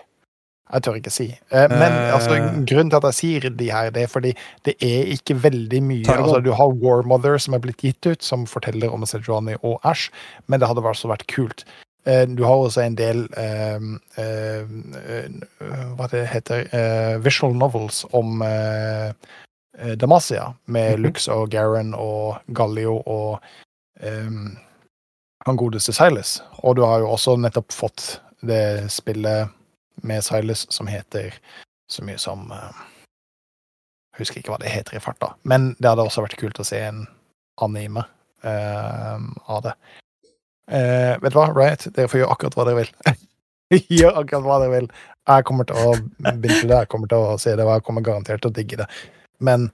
Jeg 0.70 0.82
tør 0.87 0.95
ikke 1.01 1.11
si. 1.11 1.24
Eh, 1.51 1.66
men 1.73 1.91
Eh. 1.93 2.15
altså, 2.15 2.37
grunnen 2.62 2.91
til 2.93 2.97
at 3.01 3.07
jeg 3.11 3.15
sier 3.19 3.51
de 3.51 3.70
her, 3.74 3.91
det 3.91 4.05
er 4.05 4.07
fordi 4.12 4.31
det 4.65 4.77
er 4.81 5.11
ikke 5.16 5.35
veldig 5.43 5.81
mye 5.82 6.07
altså, 6.15 6.39
Du 6.45 6.53
har 6.55 6.69
War 6.78 7.03
Mother 7.03 7.39
som 7.43 7.55
er 7.55 7.59
blitt 7.65 7.82
gitt 7.82 8.07
ut, 8.07 8.23
som 8.23 8.47
forteller 8.47 8.89
om 8.95 9.03
Sejuani 9.03 9.57
og 9.65 9.81
Ash, 9.82 10.11
men 10.47 10.61
det 10.61 10.69
hadde 10.70 10.81
også 10.87 11.11
vært 11.11 11.27
kult. 11.27 11.65
Eh, 12.07 12.24
Du 12.27 12.45
har 12.45 12.55
også 12.55 12.85
en 12.87 12.95
del 12.95 13.27
eh, 13.37 13.81
eh, 14.16 14.62
Hva 15.99 16.07
det 16.15 16.23
heter 16.31 17.19
Visual 17.19 17.53
novels 17.55 18.05
om 18.12 18.41
Damacia, 19.97 20.53
med 20.66 20.97
Mhm. 20.99 21.03
Lux 21.03 21.28
og 21.28 21.51
Garen 21.51 21.95
og 21.95 22.39
Gallio 22.55 23.03
og 23.07 23.41
eh, 24.01 24.31
han 25.45 25.57
godeste 25.57 25.93
Silas. 25.93 26.43
Og 26.65 26.77
du 26.77 26.85
har 26.85 27.01
jo 27.03 27.11
også 27.15 27.37
nettopp 27.41 27.73
fått 27.73 28.21
det 28.41 28.91
spillet 28.93 29.51
med 30.03 30.25
Silas 30.25 30.67
som 30.73 30.89
heter 30.89 31.35
så 31.91 32.05
mye 32.07 32.19
som 32.19 32.47
uh, 32.55 32.85
husker 34.19 34.41
ikke 34.41 34.53
hva 34.53 34.61
det 34.62 34.73
heter 34.73 34.97
i 34.97 35.03
farta, 35.03 35.33
men 35.43 35.73
det 35.79 35.91
hadde 35.91 36.05
også 36.07 36.23
vært 36.25 36.39
kult 36.41 36.61
å 36.62 36.67
se 36.67 36.79
en 36.87 37.03
anime 37.61 38.05
uh, 38.47 39.19
av 39.51 39.65
det. 39.67 39.75
Uh, 40.71 41.17
vet 41.19 41.35
du 41.35 41.39
hva, 41.41 41.49
Riot, 41.57 41.89
dere 41.97 42.11
får 42.11 42.23
gjøre 42.23 42.37
akkurat 42.37 42.59
hva 42.59 42.69
dere 42.69 42.85
vil. 42.85 42.93
Gjør 43.99 44.23
akkurat 44.23 44.47
hva 44.47 44.61
dere 44.62 44.75
vil. 44.77 44.91
Jeg 45.31 45.47
kommer 45.47 45.67
til 45.69 45.83
å 45.83 45.97
begynne 45.99 46.69
det, 46.71 46.77
jeg 46.79 46.91
kommer 46.93 47.11
til 47.11 47.27
å 47.27 47.41
se 47.43 47.57
det, 47.57 47.67
og 47.67 47.75
jeg 47.75 47.87
kommer 47.87 48.07
garantert 48.07 48.43
til 48.45 48.53
å 48.53 48.57
digge 48.57 48.81
det. 48.81 48.87
Men 49.43 49.69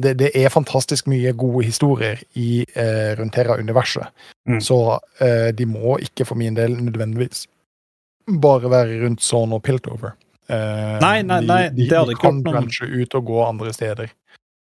det, 0.00 0.14
det 0.18 0.30
er 0.34 0.48
fantastisk 0.48 1.06
mye 1.12 1.32
gode 1.36 1.64
historier 1.66 2.22
i 2.40 2.62
eh, 2.74 3.12
Runtera-universet. 3.18 4.08
Mm. 4.48 4.60
Så 4.64 4.78
eh, 5.20 5.50
de 5.56 5.66
må 5.68 5.98
ikke 6.00 6.24
for 6.24 6.38
min 6.40 6.56
del 6.56 6.72
nødvendigvis 6.80 7.46
bare 8.42 8.70
være 8.72 9.00
rundt 9.04 9.20
sånn 9.22 9.52
og 9.54 9.62
Piltover. 9.66 10.14
Eh, 10.48 10.96
Nei, 11.02 11.20
nei, 11.26 11.40
nei, 11.44 11.60
de, 11.68 11.82
de, 11.82 11.88
det 11.90 11.98
hadde 11.98 12.14
de 12.14 12.16
ikke 12.16 12.24
kan 12.24 12.40
gjort 12.40 12.48
noe. 12.48 12.62
kanskje 12.62 12.88
ut 13.02 13.14
og 13.20 13.28
gå 13.28 13.42
andre 13.44 13.72
steder. 13.76 14.10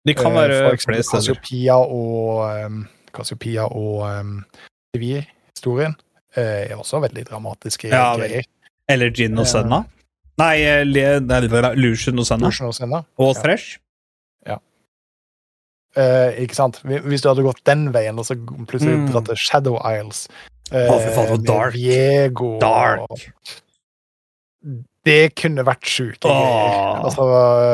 De 0.05 0.15
kan 0.17 0.33
Eh, 0.33 0.37
være 0.39 0.57
uh, 0.73 0.79
flere 0.81 1.03
steder. 1.03 1.21
Kasiopia 1.35 1.77
og 1.81 2.67
um, 2.67 2.81
Kasiopia 3.15 3.65
og 3.69 4.03
um, 4.09 4.35
Sivir-historien 4.95 5.95
uh, 6.37 6.41
er 6.41 6.75
også 6.77 7.01
veldig 7.05 7.25
dramatiske 7.31 7.89
Ja, 7.93 8.15
greier. 8.19 8.45
Eller 8.89 9.11
Gin 9.17 9.39
og. 9.39 9.47
Senna. 9.49 9.85
Eh, 10.41 10.83
nei, 10.85 11.75
Lucian 11.79 12.19
og 12.19 12.27
Senna. 12.27 12.51
Lucian 12.51 12.69
og 12.69 12.75
Senna. 12.77 13.03
Og 13.19 13.35
Ja. 13.37 13.41
Thresh. 13.43 13.79
Eh, 15.97 16.43
ikke 16.43 16.57
sant? 16.59 16.81
Hvis 16.85 17.23
du 17.23 17.29
hadde 17.31 17.45
gått 17.47 17.61
den 17.69 17.89
veien, 17.95 18.19
og 18.19 18.27
så 18.27 18.35
plutselig 18.67 18.97
Mm. 18.99 19.09
dratt 19.13 19.29
til 19.31 19.37
Shadow 19.39 19.77
Isles 19.87 20.25
uh, 20.73 20.91
oh, 20.91 20.99
faen, 21.15 21.45
dark. 21.47 21.75
Viego 21.77 22.59
Dark. 22.59 23.07
Det 25.05 25.35
kunne 25.37 25.61
vært 25.67 25.85
sjukt. 25.85 26.25
Oh. 26.25 27.05
Altså, 27.05 27.27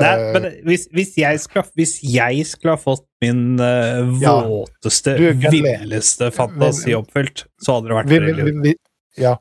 eh, 0.03 0.49
hvis, 0.67 0.89
hvis, 0.93 1.13
jeg 1.17 1.39
skulle, 1.39 1.63
hvis 1.79 1.93
jeg 2.03 2.45
skulle 2.51 2.75
ha 2.75 2.81
fått 2.83 3.05
min 3.23 3.57
Ja. 3.59 4.41
våteste, 4.43 5.17
Du, 5.17 5.29
villeste 5.49 6.33
fantasi 6.35 6.97
oppfylt, 6.99 7.45
så 7.63 7.79
hadde 7.79 7.89
det 7.89 7.97
vært 8.01 8.09
Freljord. 8.11 8.75
ja, 9.17 9.37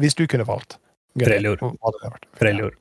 hvis 0.00 0.16
du 0.16 0.26
kunne 0.26 0.46
valgt 0.48 0.78
Freljord. 1.20 1.60
Freljord. 2.40 2.74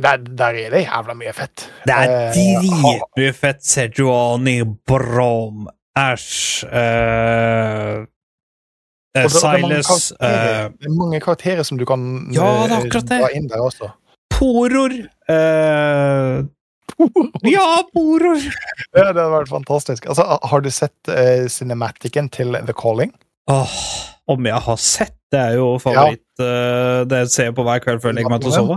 Der, 0.00 0.16
der 0.16 0.56
er 0.56 0.70
det 0.72 0.84
jævla 0.86 1.14
mye 1.14 1.32
fett. 1.36 1.66
Det 1.86 1.92
er 1.94 2.08
Eh, 2.08 2.32
dritmye 2.32 3.32
fett. 3.36 3.60
Sejuani, 3.68 4.62
Brom, 4.88 5.66
Æsj 5.98 6.64
uh, 6.64 8.04
uh, 9.18 9.28
Silas 9.28 10.08
det- 10.08 10.16
er 10.20 10.64
eh, 10.64 10.68
Det 10.78 10.86
er 10.86 10.94
mange 10.96 11.20
karakterer 11.20 11.62
som 11.66 11.76
du 11.78 11.84
kan 11.84 12.28
Ja, 12.32 12.40
det 12.64 12.70
er 12.72 12.76
eh, 12.78 12.84
akkurat 12.84 13.08
det. 13.08 13.20
dra 13.20 13.28
inn 13.34 13.48
der 13.48 13.60
også. 13.64 13.90
Poror 14.30 14.94
Uh, 15.28 16.46
Ja, 17.44 17.82
poror! 17.94 18.38
Ja, 18.96 19.12
det 19.12 19.20
hadde 19.20 19.26
vært 19.34 19.50
fantastisk. 19.52 20.06
Altså, 20.08 20.24
har 20.42 20.60
du 20.64 20.70
sett 20.72 21.10
uh, 21.12 21.44
cinematicen 21.52 22.30
til 22.32 22.56
The 22.64 22.72
Calling? 22.72 23.12
Åh, 23.50 23.74
om 24.28 24.46
jeg 24.48 24.54
har 24.64 24.76
sett 24.76 25.14
Det 25.30 25.38
er 25.40 25.54
jo 25.60 25.74
favoritt. 25.78 26.24
eh, 26.40 27.04
det 27.04 27.30
ser 27.30 27.44
jeg 27.50 27.54
på 27.54 27.62
hver 27.64 27.80
kveld 27.84 28.00
før 28.00 28.08
jeg 28.10 28.16
legger 28.16 28.30
meg 28.32 28.40
til 28.40 28.50
å 28.50 28.54
sove. 28.56 28.76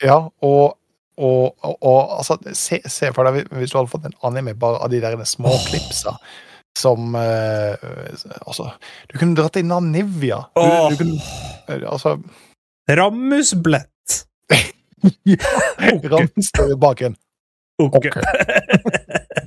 Ja, 0.00 0.18
og, 0.40 0.76
og, 1.20 1.56
og, 1.60 1.74
og 1.80 2.14
altså, 2.18 2.38
se, 2.56 2.80
se 2.88 3.10
for 3.16 3.28
deg 3.28 3.50
hvis 3.58 3.72
du 3.72 3.78
hadde 3.80 3.92
fått 3.92 4.06
en 4.08 4.16
anime 4.26 4.54
bare 4.58 4.80
av 4.80 4.92
de 4.92 5.00
der 5.02 5.18
små 5.28 5.52
oh. 5.52 5.66
klipsa 5.68 6.16
som 6.78 7.14
eh, 7.18 7.74
Altså, 8.46 8.70
du 9.10 9.18
kunne 9.18 9.34
dratt 9.38 9.58
inn 9.58 9.72
av 9.74 9.82
Nivia. 9.84 10.44
Du, 10.54 10.62
oh. 10.62 10.86
du 10.90 11.00
kunne 11.00 11.18
eh, 11.66 11.82
Altså 11.90 12.16
Rammusblett. 12.90 14.20
Rammus 16.12 16.48
står 16.50 16.72
i 16.72 16.78
bakgrunnen. 16.80 17.18
Ok. 17.80 18.08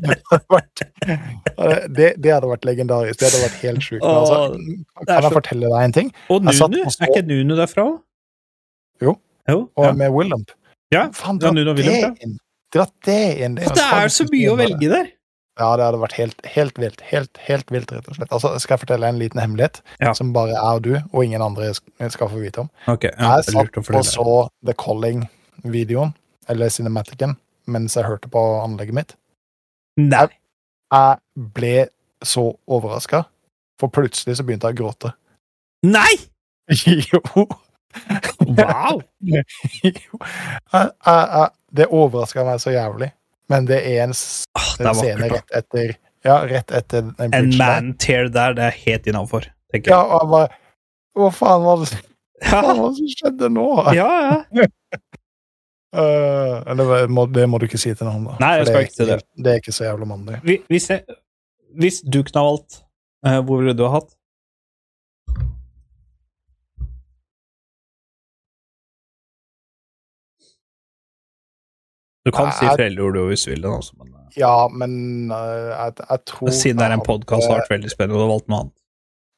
Det 0.04 0.16
hadde 0.30 0.46
vært- 0.50 0.84
det, 1.94 2.08
det 2.24 2.32
hadde 2.34 2.50
vært 2.50 2.66
legendarisk. 2.66 3.20
Det 3.20 3.28
hadde 3.30 3.42
vært 3.44 3.60
helt 3.62 3.86
sjukt. 3.86 4.06
Altså, 4.08 4.40
kan 5.04 5.28
jeg 5.28 5.36
fortelle 5.36 5.70
deg 5.74 5.86
en 5.90 5.96
ting? 6.00 6.10
Og 6.34 6.42
Nunu? 6.42 6.56
så- 6.58 6.70
Er 6.72 7.12
ikke 7.12 7.28
Nunu 7.28 7.56
derfra? 7.60 7.86
Jo. 9.04 9.18
Jo 9.50 9.66
Og 9.76 9.90
ja. 9.90 9.94
med 9.98 10.14
Willump. 10.16 10.54
Ja, 10.94 11.08
Faen, 11.16 11.40
ja, 11.42 11.50
dra 11.50 11.52
Nuno 11.56 11.74
det 11.76 11.90
ja. 11.90 12.14
inn. 12.24 12.38
Dra 12.74 12.86
det 13.06 13.20
inn. 13.46 13.58
Og 13.60 13.76
det 13.78 13.90
er 13.98 14.12
så 14.14 14.26
mye 14.30 14.54
å 14.54 14.58
velge 14.60 14.90
der! 14.92 15.12
Ja, 15.60 15.68
det 15.78 15.86
hadde 15.86 16.00
vært 16.02 16.16
helt, 16.18 16.40
helt 16.50 16.80
vilt. 16.82 17.02
Helt, 17.06 17.40
helt 17.46 17.72
vilt, 17.74 17.92
rett 17.94 18.08
og 18.10 18.16
slett. 18.18 18.32
Altså, 18.34 18.50
skal 18.62 18.74
jeg 18.74 18.84
fortelle 18.88 19.10
en 19.10 19.20
liten 19.22 19.42
hemmelighet 19.42 19.84
Ja. 20.02 20.14
som 20.18 20.32
bare 20.34 20.56
jeg 20.56 20.80
og 20.80 20.82
du 20.82 20.94
og 20.98 21.20
ingen 21.24 21.44
andre 21.46 21.70
skal 21.74 22.30
få 22.32 22.42
vite 22.42 22.64
om? 22.64 22.72
Okay, 22.88 23.12
ja, 23.14 23.36
jeg 23.38 23.46
det 23.46 23.54
satt 23.54 23.78
og 23.78 24.06
så 24.06 24.38
The 24.66 24.74
Calling-videoen, 24.74 26.16
eller 26.50 26.74
Cinematicen, 26.74 27.38
mens 27.68 27.96
jeg 27.96 28.08
hørte 28.10 28.32
på 28.34 28.42
anlegget 28.64 28.98
mitt. 28.98 29.14
Nei! 30.02 30.26
Jeg 30.94 31.22
ble 31.54 31.76
så 32.26 32.48
overraska, 32.66 33.24
for 33.80 33.94
plutselig 33.94 34.40
så 34.40 34.46
begynte 34.48 34.72
jeg 34.72 34.80
å 34.80 34.82
gråte. 34.82 35.14
Nei! 35.86 36.18
jo! 37.12 37.46
Wow! 38.44 39.02
Jeg, 39.24 39.44
jeg, 40.74 40.90
jeg, 41.06 41.50
det 41.78 41.88
overraska 41.90 42.46
meg 42.48 42.62
så 42.62 42.74
jævlig. 42.74 43.12
Men 43.52 43.68
det 43.70 43.80
er 43.88 44.06
en, 44.06 44.14
det 44.14 44.88
er 44.88 44.98
scene 44.98 45.28
vakkert. 45.28 45.52
rett 45.52 45.58
etter 45.60 45.96
Ja, 46.24 46.38
rett 46.48 46.72
etter. 46.72 47.10
En 47.24 47.52
man 47.60 47.94
tear 48.00 48.30
der, 48.32 48.56
det 48.58 48.68
er 48.70 48.78
helt 48.86 49.10
innafor, 49.12 49.50
tenker 49.74 49.92
Ja, 49.92 50.00
jeg. 50.00 50.10
og 50.10 50.22
jeg 50.24 50.32
bare 50.34 50.60
Hva 51.20 51.30
faen 51.30 51.66
var 51.68 51.84
det, 51.84 51.90
som 52.98 53.10
skjedde 53.12 53.50
nå? 53.54 53.68
ja. 53.94 54.08
ja. 54.58 54.64
uh, 56.00 56.74
det, 56.74 57.10
må, 57.14 57.28
det 57.30 57.46
må 57.50 57.60
du 57.62 57.68
ikke 57.68 57.82
si 57.82 57.94
til 57.94 58.10
noen, 58.10 58.24
da. 58.32 58.38
Nei, 58.42 58.54
jeg 58.62 58.72
skal 58.72 58.88
ikke 58.88 58.96
si 58.96 59.08
det. 59.12 59.20
Det 59.38 59.52
er 59.52 59.62
ikke 59.62 59.76
så 59.76 59.86
jævla 59.86 60.08
mandig. 60.10 60.40
Hvis, 60.72 60.90
jeg, 60.90 61.04
hvis 61.78 62.02
du 62.02 62.24
kunne 62.26 62.46
valgt, 62.48 62.80
uh, 63.28 63.40
hvor 63.46 63.62
ville 63.62 63.76
du 63.78 63.86
ha 63.86 64.00
hatt? 64.00 64.10
Du 72.26 72.32
kan 72.32 72.52
si 72.56 72.66
Jeg- 72.66 72.78
foreldreord 72.78 73.28
hvis 73.30 73.44
du 73.46 73.52
vil, 73.52 73.62
det, 73.66 73.72
altså, 73.72 73.94
men 74.00 74.08
eh, 74.14 74.38
Ja, 74.38 74.68
men 74.72 74.94
øh, 75.32 75.70
jeg, 75.74 75.94
jeg 76.10 76.20
tror 76.26 76.50
siden 76.56 76.78
det 76.80 76.86
er 76.88 76.94
en 76.96 77.04
podkast, 77.06 77.48
har 77.50 77.60
vært 77.60 77.70
veldig 77.76 77.92
spennende, 77.92 78.16
og 78.16 78.22
du 78.22 78.26
har 78.28 78.32
valgt 78.38 78.48
noe 78.50 78.60
annet. 78.64 78.74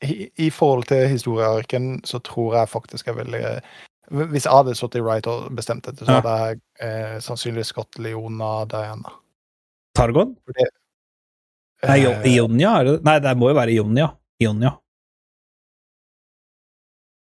I, 0.03 0.30
I 0.45 0.49
forhold 0.52 0.84
til 0.91 1.07
historiearken 1.07 2.02
så 2.06 2.20
tror 2.20 2.56
jeg 2.60 2.68
faktisk 2.70 3.07
jeg 3.07 3.16
ville 3.16 3.62
Hvis 4.12 4.44
jeg 4.45 4.52
hadde 4.53 4.76
sittet 4.76 4.99
i 4.99 5.02
Right 5.02 5.26
og 5.28 5.48
bestemt 5.56 5.86
dette, 5.88 6.06
så 6.06 6.20
hadde 6.20 6.34
jeg 6.45 6.60
eh, 6.84 7.16
sannsynligvis 7.26 7.72
gått 7.74 7.98
Leona 7.98 8.66
Diana. 8.70 9.10
Targon? 9.95 10.36
Fordi, 10.45 10.68
Nei, 11.86 11.99
Eh, 12.06 12.28
Ionia? 12.36 12.80
Er 12.80 12.84
det? 12.88 12.94
Nei, 13.03 13.20
det 13.20 13.34
må 13.38 13.49
jo 13.49 13.56
være 13.57 13.74
Ionia. 13.74 14.12
Ionia. 14.41 14.76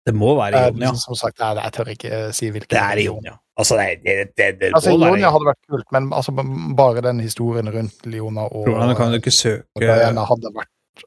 Det 0.08 0.14
må 0.16 0.32
være 0.38 0.56
eh, 0.56 0.70
Ionia. 0.72 0.94
Som 0.98 1.16
sagt, 1.18 1.38
jeg, 1.42 1.58
jeg 1.60 1.74
tør 1.76 1.90
ikke 1.92 2.10
eh, 2.16 2.26
si 2.36 2.48
hvilken. 2.54 2.72
Det 2.72 2.80
er 2.80 3.02
Ionia. 3.04 3.36
Altså, 3.60 3.76
det, 3.76 4.00
det, 4.06 4.16
det, 4.38 4.48
det 4.60 4.70
Altså, 4.74 4.94
må 4.94 5.02
være 5.04 5.18
Ionia 5.18 5.30
hadde 5.34 5.48
vært 5.50 5.62
kult, 5.68 5.86
men 5.92 6.08
altså, 6.16 6.34
bare 6.78 7.04
den 7.04 7.20
historien 7.20 7.68
rundt 7.74 8.06
Leona 8.08 8.46
og, 8.48 8.68
Hvordan 8.70 8.96
kan 8.96 9.12
du 9.12 9.18
ikke 9.20 9.34
søke 9.34 9.82
Diana 9.84 10.24
hadde 10.28 10.52
vært, 10.56 11.04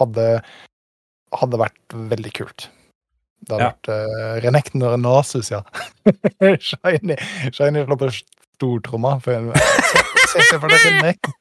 hadde, 0.00 0.26
hadde 1.40 1.60
vært 1.64 1.96
veldig 2.12 2.32
kult. 2.36 2.66
Det 3.44 3.56
hadde 3.56 3.64
Ja. 3.64 3.72
vært 3.72 3.88
uh, 3.92 4.34
Renekten 4.44 4.84
og 4.88 4.98
Nasus, 5.00 5.50
ja. 5.52 5.62
Shiny, 6.68 7.16
Shiny 7.52 7.84
slår 7.84 8.00
på 8.00 8.10
stortromma. 8.12 9.16
Se, 9.24 10.58
for 10.58 10.68
deg 10.68 10.84
Renekten. 10.90 11.34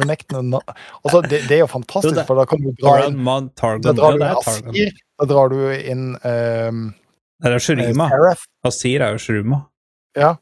Renekten 0.00 0.38
og 0.38 0.44
Na... 0.54 0.60
Altså, 1.04 1.20
det, 1.26 1.42
det 1.48 1.56
er 1.58 1.62
jo 1.64 1.70
fantastisk, 1.70 2.22
for 2.26 2.38
da 2.40 2.46
kan 2.48 2.62
du 2.62 2.70
dra 2.80 2.94
Targon, 3.02 3.12
inn 3.12 3.98
det 3.98 4.06
inn 4.14 4.22
er 4.26 4.38
Targon. 4.42 4.70
Asir, 4.72 4.92
da 5.22 5.28
drar 5.30 5.52
du 5.52 5.58
inn 5.70 6.16
um, 6.18 6.86
Det 7.42 7.52
er 7.52 7.62
Shurima. 7.62 8.08
Seraph. 8.10 8.48
Asir 8.66 9.04
er 9.04 9.14
jo 9.14 9.20
Shurima. 9.22 9.60
Ja. 10.18 10.34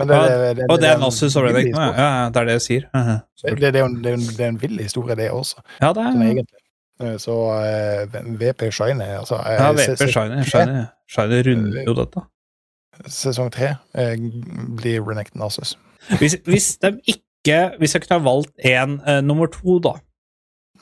Men 0.00 0.08
det, 0.08 0.16
Ja, 0.16 0.38
det, 0.38 0.56
det, 0.56 0.66
Og 0.70 0.80
det 0.80 0.88
er 0.88 0.98
Nassus 0.98 1.36
og 1.36 1.44
Renekton. 1.44 1.94
Ja, 1.94 2.30
det 2.32 2.40
er 2.40 2.48
det 2.48 2.56
jeg 2.58 2.62
sier. 2.66 2.88
Uh 2.94 3.20
Det, 3.42 3.60
det, 3.60 3.72
det, 3.74 3.80
er 3.80 3.84
en, 3.84 4.02
det, 4.02 4.40
er 4.40 4.48
en, 4.48 4.62
vill 4.62 4.80
historie, 4.80 5.16
det 5.16 5.30
også. 5.30 5.62
Ja, 5.80 5.92
det 5.92 6.04
Sånn 6.04 6.22
er 6.22 6.30
egentlig. 6.30 6.60
Eh, 7.00 7.16
Så 7.18 7.36
uh, 7.48 8.40
VP 8.40 8.66
Shiny 8.72 9.06
altså, 9.16 9.38
uh, 9.40 9.54
ja, 9.56 9.70
VP 9.72 10.10
Shiny. 10.12 10.42
Shiny, 10.44 10.84
Shiny 11.08 11.40
runder 11.46 11.86
jo 11.86 11.96
dette. 11.96 12.24
Sesong 13.08 13.48
tre 13.52 13.74
uh, 13.96 14.14
blir 14.76 15.00
Renekton 15.06 15.40
Nasus. 15.40 15.76
Hvis, 16.18 16.36
hvis 16.44 16.76
de 16.82 16.96
ikke 17.06 17.60
Hvis 17.78 17.94
jeg 17.94 18.02
kunne 18.02 18.18
ha 18.20 18.24
valgt 18.24 18.52
en 18.68 18.98
eh, 19.08 19.20
nummer 19.24 19.46
to, 19.48 19.78
da. 19.80 19.94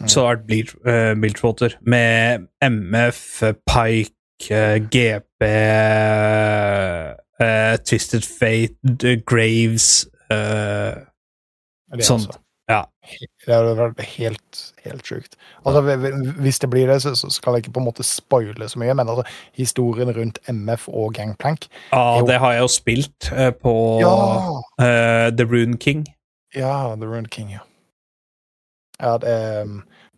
Så 0.06 0.26
hadde 0.28 0.44
det 0.46 0.56
vært 0.58 0.74
uh, 0.86 1.14
Bleachwater 1.20 1.74
med 1.82 2.46
MF, 2.62 3.42
Pike, 3.66 4.14
uh, 4.54 4.76
GP, 4.92 5.48
uh, 7.40 7.76
Twisted 7.84 8.22
Fate, 8.26 8.74
D- 8.84 9.16
Graves 9.26 10.06
eh, 10.30 10.94
Sånn, 12.04 12.26
ja. 12.68 12.82
Det 13.46 13.48
hadde 13.54 13.70
vært 13.78 14.00
helt, 14.18 14.58
helt 14.84 15.06
sjukt. 15.08 15.38
Altså, 15.64 15.80
hvi- 15.86 15.96
hvi- 16.02 16.34
hvis 16.44 16.58
det 16.60 16.68
blir 16.70 16.86
det, 16.90 16.98
så 17.02 17.14
så 17.16 17.30
skal 17.32 17.54
jeg 17.56 17.64
ikke 17.64 17.72
på 17.78 17.80
en 17.80 17.86
måte 17.88 18.04
spoile 18.04 18.68
så 18.68 18.78
mye, 18.82 18.92
men 18.94 19.08
altså, 19.08 19.24
historien 19.56 20.10
rundt 20.12 20.38
MF 20.52 20.88
og 20.92 21.14
Gangplank 21.16 21.64
Ja, 21.92 22.20
det 22.28 22.36
har 22.42 22.52
jeg 22.52 22.60
jo 22.60 22.68
spilt 22.68 23.30
eh, 23.32 23.50
på 23.56 23.72
Ja! 24.02 24.12
eh, 24.84 25.30
The 25.32 25.44
Rune 25.48 25.78
King. 25.78 26.04
Ja, 26.54 26.94
The 26.96 27.06
Rune 27.08 27.28
King, 27.32 27.50
ja. 27.56 27.64
Ja, 29.02 29.16
det, 29.22 29.30
er- 29.30 29.68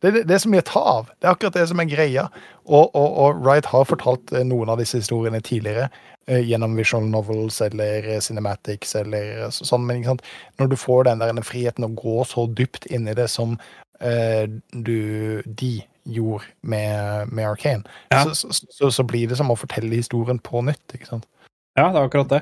det, 0.00 0.12
det, 0.14 0.22
det 0.28 0.34
er 0.34 0.40
så 0.40 0.48
mye 0.48 0.62
å 0.62 0.68
ta 0.70 0.80
av. 0.94 1.10
Det 1.20 1.28
er 1.28 1.34
akkurat 1.34 1.56
det 1.58 1.66
som 1.68 1.80
er 1.82 1.88
greia. 1.90 2.22
Og, 2.64 2.86
og, 2.96 3.08
og 3.20 3.42
Wright 3.44 3.66
har 3.68 3.84
fortalt 3.88 4.32
eh, 4.32 4.46
noen 4.48 4.70
av 4.72 4.80
disse 4.80 4.96
historiene 5.02 5.42
tidligere 5.44 5.90
eh, 6.30 6.40
gjennom 6.48 6.76
visual 6.78 7.04
novels 7.12 7.60
eller 7.66 8.06
eh, 8.14 8.20
cinematics 8.24 8.94
eller 9.02 9.50
sånn, 9.52 9.84
men 9.88 10.00
når 10.06 10.70
du 10.72 10.76
får 10.80 11.04
den 11.10 11.20
der 11.20 11.34
den 11.34 11.44
friheten 11.44 11.84
å 11.84 11.92
gå 11.98 12.22
så 12.28 12.46
dypt 12.48 12.88
inn 12.88 13.10
i 13.12 13.16
det 13.18 13.28
som 13.28 13.58
eh, 14.00 14.46
du, 14.72 15.42
de 15.44 15.72
gjorde 16.08 16.48
med, 16.64 17.28
med 17.36 17.50
Arcane, 17.50 17.84
Ja. 18.14 18.24
så, 18.32 18.48
så, 18.56 18.88
så, 18.90 19.04
blir 19.04 19.28
det 19.28 19.36
som 19.36 19.52
å 19.52 19.58
fortelle 19.60 19.92
historien 20.00 20.40
på 20.40 20.62
nytt, 20.64 20.96
ikke 20.96 21.10
sant? 21.10 21.28
Ja, 21.76 21.90
det 21.92 22.00
er 22.00 22.08
akkurat 22.08 22.32
det. 22.32 22.40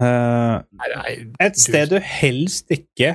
Nei, 0.00 1.12
et 1.40 1.56
sted 1.60 1.92
du 1.92 2.00
helst 2.02 2.72
ikke 2.72 3.14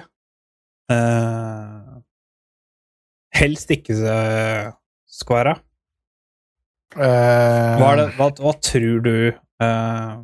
eh, 0.91 2.01
Helst 3.41 3.71
ikke 3.71 3.95
skværa. 5.07 5.55
Uh, 6.95 7.03
eh, 7.05 7.77
Hva, 7.79 7.91
det, 7.95 8.07
hva, 8.17 8.27
hva 8.43 8.51
tror 8.59 9.03
du 9.05 9.13
uh, 9.31 10.19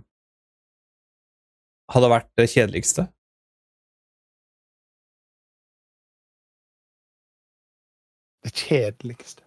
hadde 1.95 2.09
vært 2.11 2.27
det 2.35 2.49
kjedeligste? 2.51 3.07
Det 8.43 8.51
kjedeligste. 8.51 9.46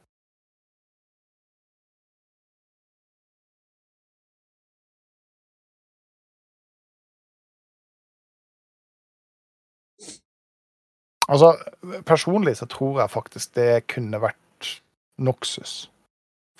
Altså, 11.30 11.54
personlig 12.08 12.56
så 12.58 12.66
tror 12.70 13.00
jeg 13.04 13.12
faktisk 13.12 13.54
det 13.58 13.86
kunne 13.92 14.18
vært 14.22 14.70
Noxus. 15.20 15.90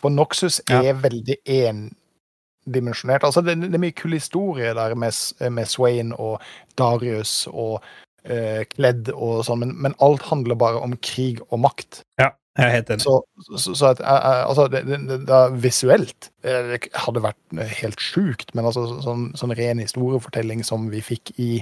For 0.01 0.12
Noxus 0.12 0.60
Ja. 0.70 0.82
er 0.82 1.01
veldig 1.01 1.36
endimensjonert. 1.47 3.24
Altså, 3.26 3.42
det, 3.44 3.59
det 3.62 3.74
er 3.74 3.82
mye 3.82 3.97
kul 3.97 4.14
historie 4.16 4.74
der 4.76 4.94
med, 4.94 5.16
med 5.51 5.66
Swain 5.68 6.12
og 6.16 6.40
Darius 6.78 7.47
og 7.51 7.82
eh, 8.24 8.62
Kledd 8.70 9.10
og 9.14 9.44
sånn, 9.48 9.64
men, 9.64 9.74
men 9.76 9.97
alt 10.01 10.22
handler 10.28 10.60
bare 10.60 10.80
om 10.80 10.97
krig 11.02 11.42
og 11.51 11.64
makt. 11.66 12.02
Ja, 12.20 12.30
jeg 12.59 12.66
er 12.66 12.74
helt 12.78 12.90
enig. 12.94 13.05
Så, 13.05 13.20
så, 13.56 13.74
så 13.74 13.92
at, 13.92 14.01
eh, 14.01 14.09
eh, 14.30 14.42
altså, 14.47 14.68
det, 14.72 14.84
det, 14.88 15.01
det, 15.09 15.20
det 15.28 15.40
visuelt 15.64 16.30
det 16.47 16.80
hadde 16.94 17.24
vært 17.26 17.64
helt 17.82 18.01
sjukt, 18.01 18.55
men 18.55 18.68
altså 18.70 18.86
sånn, 19.05 19.30
sånn 19.38 19.56
ren 19.59 19.82
historiefortelling 19.82 20.62
som 20.66 20.88
vi 20.92 21.02
fikk 21.05 21.34
i 21.40 21.52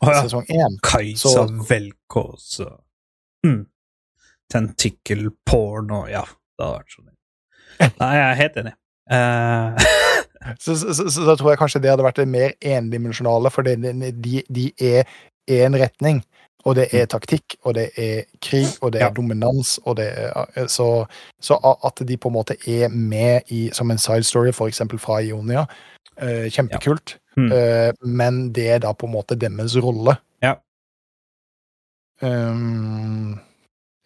Å 0.00 0.12
ja. 0.14 0.22
sesong 0.24 0.46
én 0.48 0.78
Kajsa 0.84 1.32
så- 1.34 1.46
Velkås 1.68 2.60
og 2.64 3.46
mm. 3.46 3.64
Tentacle 4.50 5.30
porn 5.46 5.90
og 5.94 6.10
Ja, 6.10 6.24
det 6.24 6.64
hadde 6.66 6.78
vært 6.78 6.94
sånn. 6.96 7.10
Nei, 7.80 8.12
jeg 8.16 8.24
er 8.26 8.38
helt 8.40 8.60
enig. 8.60 8.74
Uh... 9.10 9.90
så, 10.62 10.74
så, 10.76 10.94
så, 10.96 11.08
så 11.12 11.36
tror 11.36 11.52
jeg 11.52 11.60
kanskje 11.60 11.82
det 11.84 11.92
hadde 11.92 12.04
vært 12.04 12.20
det 12.20 12.28
mer 12.28 12.56
endimensjonale, 12.60 13.52
for 13.52 13.66
det, 13.66 13.78
de, 14.24 14.42
de 14.48 14.66
er 14.80 15.08
én 15.50 15.76
retning. 15.78 16.22
Og 16.68 16.76
det 16.76 16.90
er 16.92 17.06
taktikk, 17.08 17.54
og 17.64 17.74
det 17.78 17.86
er 17.96 18.26
krig, 18.44 18.68
og 18.82 18.92
det 18.92 19.00
er 19.00 19.06
Ja. 19.06 19.14
dominans, 19.16 19.78
og 19.84 19.96
det 19.96 20.10
er 20.12 20.66
så, 20.68 21.06
så 21.40 21.56
at 21.86 22.02
de 22.08 22.16
på 22.20 22.28
en 22.28 22.34
måte 22.34 22.56
er 22.68 22.88
med 22.88 23.48
i, 23.48 23.70
som 23.72 23.90
en 23.90 23.98
side 23.98 24.24
story, 24.28 24.52
eksempel 24.52 24.98
fra 24.98 25.22
Ionia, 25.24 25.64
eh, 26.20 26.50
kjempekult. 26.52 27.16
Mm. 27.40 27.52
Eh, 27.56 27.90
men 28.20 28.40
det 28.56 28.66
er 28.76 28.82
da 28.84 28.94
på 28.96 29.08
en 29.08 29.14
måte 29.14 29.38
deres 29.38 29.76
rolle. 29.80 30.16
Ja. 30.44 30.56
Um, 32.20 33.38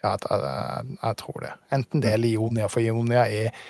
ja, 0.04 0.12
jeg, 0.14 0.42
jeg, 0.44 0.98
jeg 1.00 1.16
tror 1.22 1.40
det. 1.42 1.54
Enten 1.74 2.04
det 2.04 2.12
eller 2.14 2.28
Ionia, 2.28 2.68
for 2.70 2.84
Ionia 2.84 3.24
er, 3.26 3.64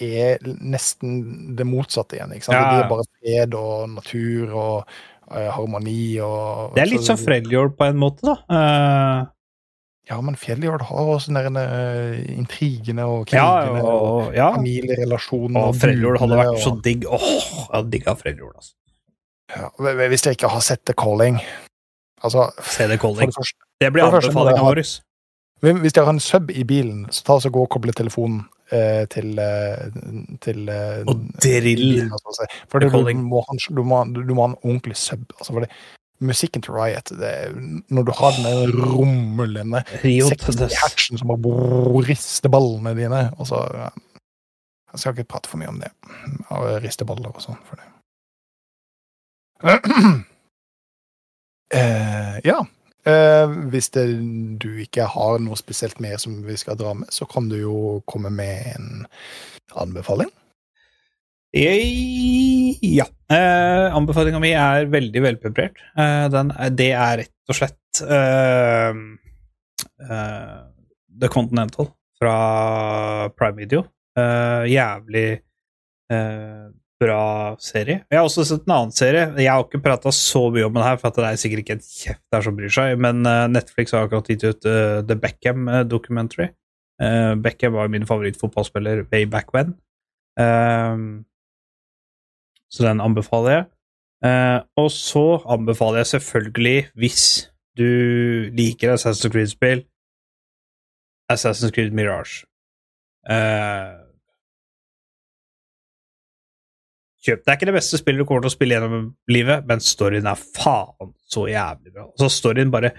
er 0.00 0.52
nesten 0.62 1.18
det 1.58 1.66
motsatte 1.68 2.16
igjen. 2.16 2.32
Ikke 2.36 2.48
sant? 2.48 2.56
Ja, 2.56 2.64
Det 2.64 2.78
blir 2.78 2.92
bare 2.94 3.08
fred 3.10 3.58
og 3.58 3.92
natur 3.98 4.56
og, 4.64 4.96
uh, 5.28 5.50
harmoni 5.58 6.16
og 6.24 6.78
Det 6.78 6.86
er 6.86 6.92
litt 6.94 7.06
som 7.06 7.20
Freljord 7.20 7.76
på 7.78 7.90
en 7.90 8.02
måte, 8.02 8.26
da. 8.32 8.40
Uh... 8.48 9.30
Ja, 10.10 10.16
men 10.20 10.34
Fjelljord 10.34 10.82
har 10.82 11.08
også 11.14 11.30
den 11.30 11.54
der 11.54 12.16
intrigene 12.34 13.04
og 13.06 13.30
ja, 13.30 13.44
krigene 13.46 13.82
og 13.86 14.00
og, 14.02 14.32
ja. 14.34 14.48
familierelasjoner. 14.56 15.60
Og 15.60 15.76
Freljord 15.78 16.18
hadde 16.18 16.38
vært 16.40 16.58
så 16.64 16.72
digg. 16.82 17.06
Åh, 17.06 17.28
jeg 17.30 17.68
hadde 17.70 17.92
digga 17.94 18.14
Freljord, 18.18 18.56
altså. 18.58 18.74
Ja, 19.56 19.68
Hvis 20.08 20.24
dere 20.24 20.36
ikke 20.36 20.48
har 20.52 20.60
sett 20.64 20.84
The 20.88 20.94
Calling 20.98 21.40
Altså, 22.22 22.50
Se 22.62 22.86
The 22.86 22.98
calling. 22.98 23.26
det 23.30 23.34
første 23.34 23.58
Det 23.82 23.92
blir 23.92 24.04
anbefalinga 24.06 24.62
vår. 24.62 24.82
Hvis 25.82 25.94
dere 25.94 26.04
har 26.06 26.12
en 26.16 26.20
sub 26.22 26.50
i 26.50 26.62
bilen, 26.66 27.06
så 27.10 27.24
ta 27.26 27.34
oss 27.38 27.46
og 27.46 27.52
gå 27.56 27.64
og 27.66 27.70
koble 27.70 27.92
telefonen 27.94 28.44
eh, 28.70 29.04
til, 29.10 29.38
eh, 29.38 29.88
til 30.42 30.68
eh, 30.70 31.02
Og 31.06 31.24
drill. 31.42 32.02
altså, 32.04 32.22
så 32.22 32.30
å 32.30 32.36
si. 32.38 32.60
For 32.70 32.82
du, 32.82 32.88
calling. 32.90 33.24
må 33.26 33.42
ha, 33.46 33.56
du, 33.70 33.82
må, 33.82 34.04
du 34.14 34.32
må 34.34 34.46
ha 34.46 34.52
en 34.52 34.58
ordentlig 34.62 34.96
sub. 34.98 35.24
Altså, 35.38 35.52
for 35.52 35.66
det, 35.66 35.70
musikken 36.22 36.62
til 36.62 36.74
Riot 36.78 37.10
det, 37.18 37.32
Når 37.90 38.06
du 38.06 38.12
har 38.18 38.38
den 38.38 38.74
rumlende 38.94 39.82
Rio 40.04 40.28
60 40.30 40.56
til 40.62 41.18
som 41.18 41.34
bare 41.34 42.06
rister 42.06 42.50
ballene 42.54 42.94
dine, 42.98 43.24
og 43.38 43.50
så. 43.50 43.64
Jeg 44.92 45.00
skal 45.00 45.14
ikke 45.16 45.30
prate 45.34 45.48
for 45.48 45.58
mye 45.58 45.70
om 45.72 45.80
det. 45.80 45.90
Og 46.52 46.82
riste 46.84 47.06
baller 47.08 47.32
og 47.32 47.42
sånn 47.42 47.58
for 47.66 47.80
det. 47.80 47.86
Eh, 51.72 52.36
ja. 52.44 52.58
Eh, 53.08 53.48
hvis 53.72 53.88
det, 53.94 54.02
du 54.62 54.68
ikke 54.82 55.06
har 55.08 55.38
noe 55.42 55.56
spesielt 55.58 55.98
mer 56.04 56.18
som 56.22 56.42
vi 56.46 56.56
skal 56.60 56.76
dra 56.78 56.92
med, 56.94 57.08
så 57.14 57.24
kan 57.30 57.48
du 57.50 57.56
jo 57.60 58.02
komme 58.10 58.30
med 58.30 58.74
en 58.76 59.06
anbefaling. 59.80 60.28
Jeg- 61.54 62.78
Ja. 62.82 63.04
Eh, 63.30 63.88
Anbefalinga 63.96 64.38
mi 64.40 64.52
er 64.52 64.86
veldig 64.86 65.22
velpreparert. 65.22 65.76
Eh, 65.96 66.28
det 66.70 66.90
er 66.92 67.16
rett 67.18 67.48
og 67.48 67.54
slett 67.56 67.78
The 71.20 71.28
Continental 71.28 71.90
fra 72.18 73.28
Prime 73.36 73.56
Video. 73.56 73.84
Jævlig 74.16 75.40
bra 77.02 77.22
serie. 77.62 78.02
Jeg 78.06 78.18
har 78.18 78.28
også 78.28 78.44
sett 78.48 78.64
en 78.66 78.74
annen 78.76 78.94
serie. 78.94 79.26
Jeg 79.36 79.50
har 79.50 79.66
ikke 79.66 79.82
prata 79.84 80.12
så 80.14 80.46
mye 80.54 80.68
om 80.68 80.76
den 80.76 80.86
her, 80.86 80.98
for 81.00 81.10
at 81.10 81.18
det 81.18 81.26
er 81.28 81.40
sikkert 81.42 81.64
ikke 81.64 81.76
en 81.78 81.84
kjeft 81.86 82.22
der 82.34 82.46
som 82.46 82.56
bryr 82.58 82.72
seg, 82.72 82.94
men 83.02 83.26
eh, 83.28 83.44
Netflix 83.50 83.94
har 83.96 84.06
akkurat 84.06 84.30
gitt 84.30 84.46
ut 84.46 84.68
eh, 84.70 85.00
The 85.08 85.18
Beckham 85.18 85.68
eh, 85.68 85.84
Documentary. 85.88 86.52
Beckham 87.42 87.74
var 87.74 87.88
min 87.90 88.04
favorittfotballspiller 88.06 89.08
way 89.10 89.24
back 89.26 89.48
when. 89.56 89.72
Um, 90.38 91.24
så 92.70 92.84
den 92.86 93.02
anbefaler 93.02 93.56
jeg. 93.56 93.64
Og 94.78 94.86
så 94.94 95.24
anbefaler 95.50 96.04
jeg 96.04 96.12
selvfølgelig, 96.12 96.76
hvis 96.94 97.24
du 97.74 97.88
liker 98.54 98.94
Assassin's 98.94 99.32
Creed-spill, 99.32 99.82
Assassin's 101.32 101.74
Creed 101.74 101.90
Mirage. 101.90 102.46
Eh, 103.30 104.01
kjøp. 107.22 107.44
Det 107.44 107.52
er 107.52 107.58
ikke 107.58 107.70
det 107.70 107.76
beste 107.78 108.00
spillet 108.00 108.22
du 108.22 108.28
kommer 108.28 108.44
til 108.44 108.52
å 108.52 108.56
spille 108.56 108.76
gjennom 108.76 109.06
livet, 109.30 109.66
men 109.68 109.82
storyen 109.84 110.28
er 110.30 110.42
faen 110.58 111.14
så 111.30 111.46
jævlig 111.50 111.94
bra. 111.94 112.08
Altså, 112.10 112.30
storyen 112.40 112.74
bare 112.74 112.94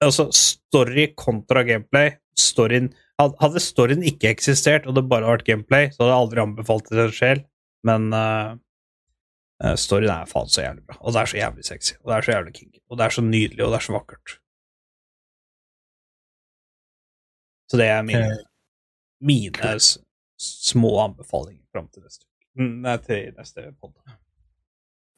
Altså, 0.00 0.30
story 0.32 1.10
kontra 1.12 1.60
gameplay. 1.68 2.14
Storyen 2.40 2.86
Hadde 3.20 3.60
storyen 3.60 4.00
ikke 4.08 4.30
eksistert, 4.30 4.86
og 4.88 4.94
det 4.96 5.02
bare 5.10 5.28
vært 5.28 5.44
gameplay, 5.44 5.90
så 5.92 6.00
hadde 6.00 6.14
jeg 6.14 6.20
aldri 6.22 6.40
anbefalt 6.40 6.86
det 6.86 6.94
til 6.94 7.02
en 7.02 7.10
sjel, 7.12 7.42
men 7.84 8.06
Eh, 9.64 9.76
Storyen 9.76 10.12
er 10.14 10.28
faen 10.28 10.48
så 10.48 10.64
jævlig 10.64 10.86
bra, 10.88 10.96
og 11.00 11.12
det 11.12 11.20
er 11.20 11.32
så 11.32 11.40
jævlig 11.40 11.66
sexy, 11.68 11.96
og 12.00 12.10
det 12.10 12.16
er 12.16 12.26
så 12.26 12.32
jævlig 12.32 12.54
kinky, 12.56 12.80
og 12.88 12.98
det 12.98 13.04
er 13.04 13.16
så 13.16 13.24
nydelig, 13.24 13.64
og 13.64 13.72
det 13.72 13.78
er 13.80 13.86
så 13.86 13.96
vakkert. 13.96 14.36
Så 17.70 17.78
det 17.78 17.88
er 17.92 18.02
mine, 18.02 18.38
mine 19.20 19.74
små 20.40 20.94
anbefalinger 21.04 21.66
fram 21.72 21.90
til 21.92 22.02
neste 22.02 22.24
uke. 22.24 22.29
Mm, 22.58 22.80
Nei, 22.82 22.96
til 22.98 23.32
neste 23.38 23.68
pod. 23.80 23.92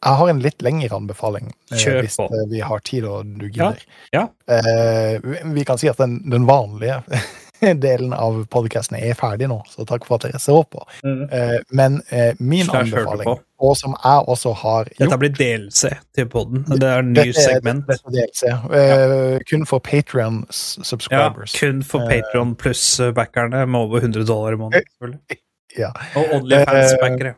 Jeg 0.02 0.18
har 0.18 0.28
en 0.32 0.40
litt 0.42 0.58
lengre 0.66 0.96
anbefaling, 0.96 1.52
eh, 1.70 1.76
Kjør 1.78 2.00
hvis 2.02 2.16
på. 2.18 2.24
eh, 2.34 2.46
vi 2.50 2.58
har 2.60 2.80
tid 2.80 3.04
og 3.06 3.38
du 3.38 3.46
gidder. 3.48 3.78
ja. 4.12 4.28
Eh, 4.48 5.18
vi- 5.54 5.64
kan 5.64 5.78
si 5.78 5.88
at 5.88 5.96
den, 5.96 6.28
den 6.28 6.44
vanlige 6.44 7.02
delen 7.78 8.12
av 8.12 8.44
podkasten 8.50 8.98
er 8.98 9.14
ferdig 9.14 9.46
nå, 9.48 9.60
så 9.70 9.86
takk 9.86 10.04
for 10.04 10.16
at 10.16 10.22
dere 10.26 10.40
så 10.42 10.64
på. 10.66 10.82
Eh, 11.06 11.60
men 11.70 12.00
eh, 12.10 12.34
min 12.40 12.64
Slash 12.66 12.90
anbefaling, 12.92 13.38
og 13.62 13.76
som 13.78 13.94
jeg 14.02 14.26
også 14.26 14.52
har 14.56 14.84
gjort 14.90 14.98
Dette 14.98 15.18
blir 15.22 15.30
delelse 15.38 15.92
til 16.12 16.26
poden. 16.26 16.64
Det 16.66 16.82
er 16.82 16.98
en 16.98 17.12
ny 17.12 17.20
Dette 17.30 17.40
segment. 17.46 17.86
dette 17.86 18.10
DLC, 18.10 18.42
Ja. 18.74 19.38
kun 19.48 19.64
for 19.70 19.78
Patrion 19.78 20.42
Ja, 20.48 20.82
subscribers. 20.82 21.52
kun 21.60 21.82
for 21.84 22.08
Patrion 22.10 22.56
pluss-backerne 22.56 23.62
med 23.68 23.80
over 23.80 24.00
100 24.00 24.26
dollar 24.26 24.52
i 24.52 24.56
måneden. 24.56 24.82
selvfølgelig. 24.98 25.38
Ja. 25.78 25.92
Og 26.18 26.38
Onlyfans-backere. 26.38 27.36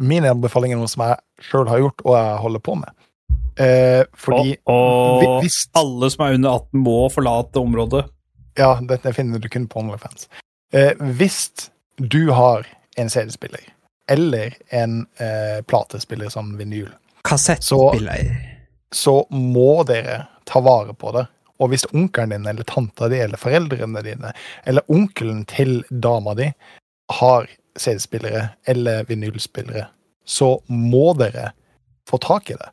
Min 0.00 0.24
anbefaling 0.24 0.72
er 0.72 0.80
noe 0.80 0.88
som 0.88 1.04
jeg 1.04 1.48
sjøl 1.50 1.68
har 1.68 1.82
gjort, 1.82 2.04
og 2.06 2.16
jeg 2.16 2.36
holder 2.44 2.62
på 2.64 2.76
med. 2.80 3.02
Eh, 3.60 4.04
fordi 4.16 4.54
og 4.64 5.24
og 5.26 5.42
hvis 5.44 5.58
alle 5.76 6.08
som 6.12 6.24
er 6.24 6.38
under 6.38 6.56
18, 6.56 6.84
må 6.86 6.96
forlate 7.12 7.60
området. 7.60 8.06
Ja, 8.56 8.74
dette 8.88 9.12
finner 9.16 9.40
du 9.40 9.48
kun 9.52 9.68
på 9.68 9.82
OnlyFans. 9.82 10.28
Eh, 10.72 10.92
hvis 11.18 11.50
du 11.96 12.30
har 12.32 12.66
en 12.96 13.10
CD-spiller, 13.12 13.60
eller 14.10 14.56
en 14.68 15.06
eh, 15.20 15.60
platespiller 15.68 16.32
som 16.32 16.56
vinyl, 16.58 16.88
Kassettspiller. 17.28 18.32
så 18.92 19.22
må 19.30 19.84
dere 19.88 20.26
ta 20.48 20.60
vare 20.60 20.94
på 20.94 21.12
det. 21.16 21.26
Og 21.62 21.70
hvis 21.70 21.84
onkelen 21.92 22.32
din 22.32 22.48
eller 22.50 22.66
tanta 22.66 23.08
di 23.08 23.20
eller 23.22 23.38
foreldrene 23.38 24.02
dine 24.02 24.32
eller 24.66 24.82
onkelen 24.90 25.44
til 25.46 25.84
dama 25.88 26.34
di 26.34 26.48
har 27.20 27.48
CD-spillere 27.78 28.48
eller 28.68 29.04
vinylspillere, 29.08 29.86
så 30.24 30.54
må 30.68 31.12
dere 31.18 31.50
få 32.08 32.18
tak 32.22 32.50
i 32.50 32.58
det. 32.58 32.70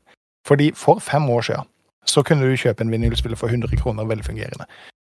Fordi 0.48 0.72
for 0.76 1.00
fem 1.04 1.30
år 1.30 1.42
siden 1.42 1.68
så 2.06 2.24
kunne 2.26 2.48
du 2.48 2.58
kjøpe 2.58 2.84
en 2.84 2.92
vinylspiller 2.92 3.38
for 3.38 3.52
100 3.52 3.78
kroner 3.82 4.08
velfungerende. 4.10 4.66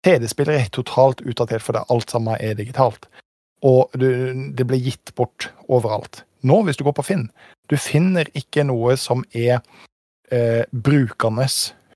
CD-spillere 0.06 0.64
er 0.64 0.74
totalt 0.74 1.22
utdatert 1.22 1.62
fordi 1.62 1.84
alt 1.94 2.12
sammen 2.12 2.38
er 2.40 2.58
digitalt. 2.58 3.08
Og 3.66 3.92
det 3.98 4.66
ble 4.70 4.80
gitt 4.82 5.14
bort 5.18 5.50
overalt. 5.68 6.24
Nå, 6.46 6.62
hvis 6.64 6.78
du 6.78 6.86
går 6.86 6.96
på 6.98 7.06
Finn, 7.06 7.28
du 7.70 7.78
finner 7.82 8.30
ikke 8.38 8.64
noe 8.68 8.96
som 8.98 9.24
er 9.34 9.60
eh, 10.32 10.64
brukende 10.72 11.48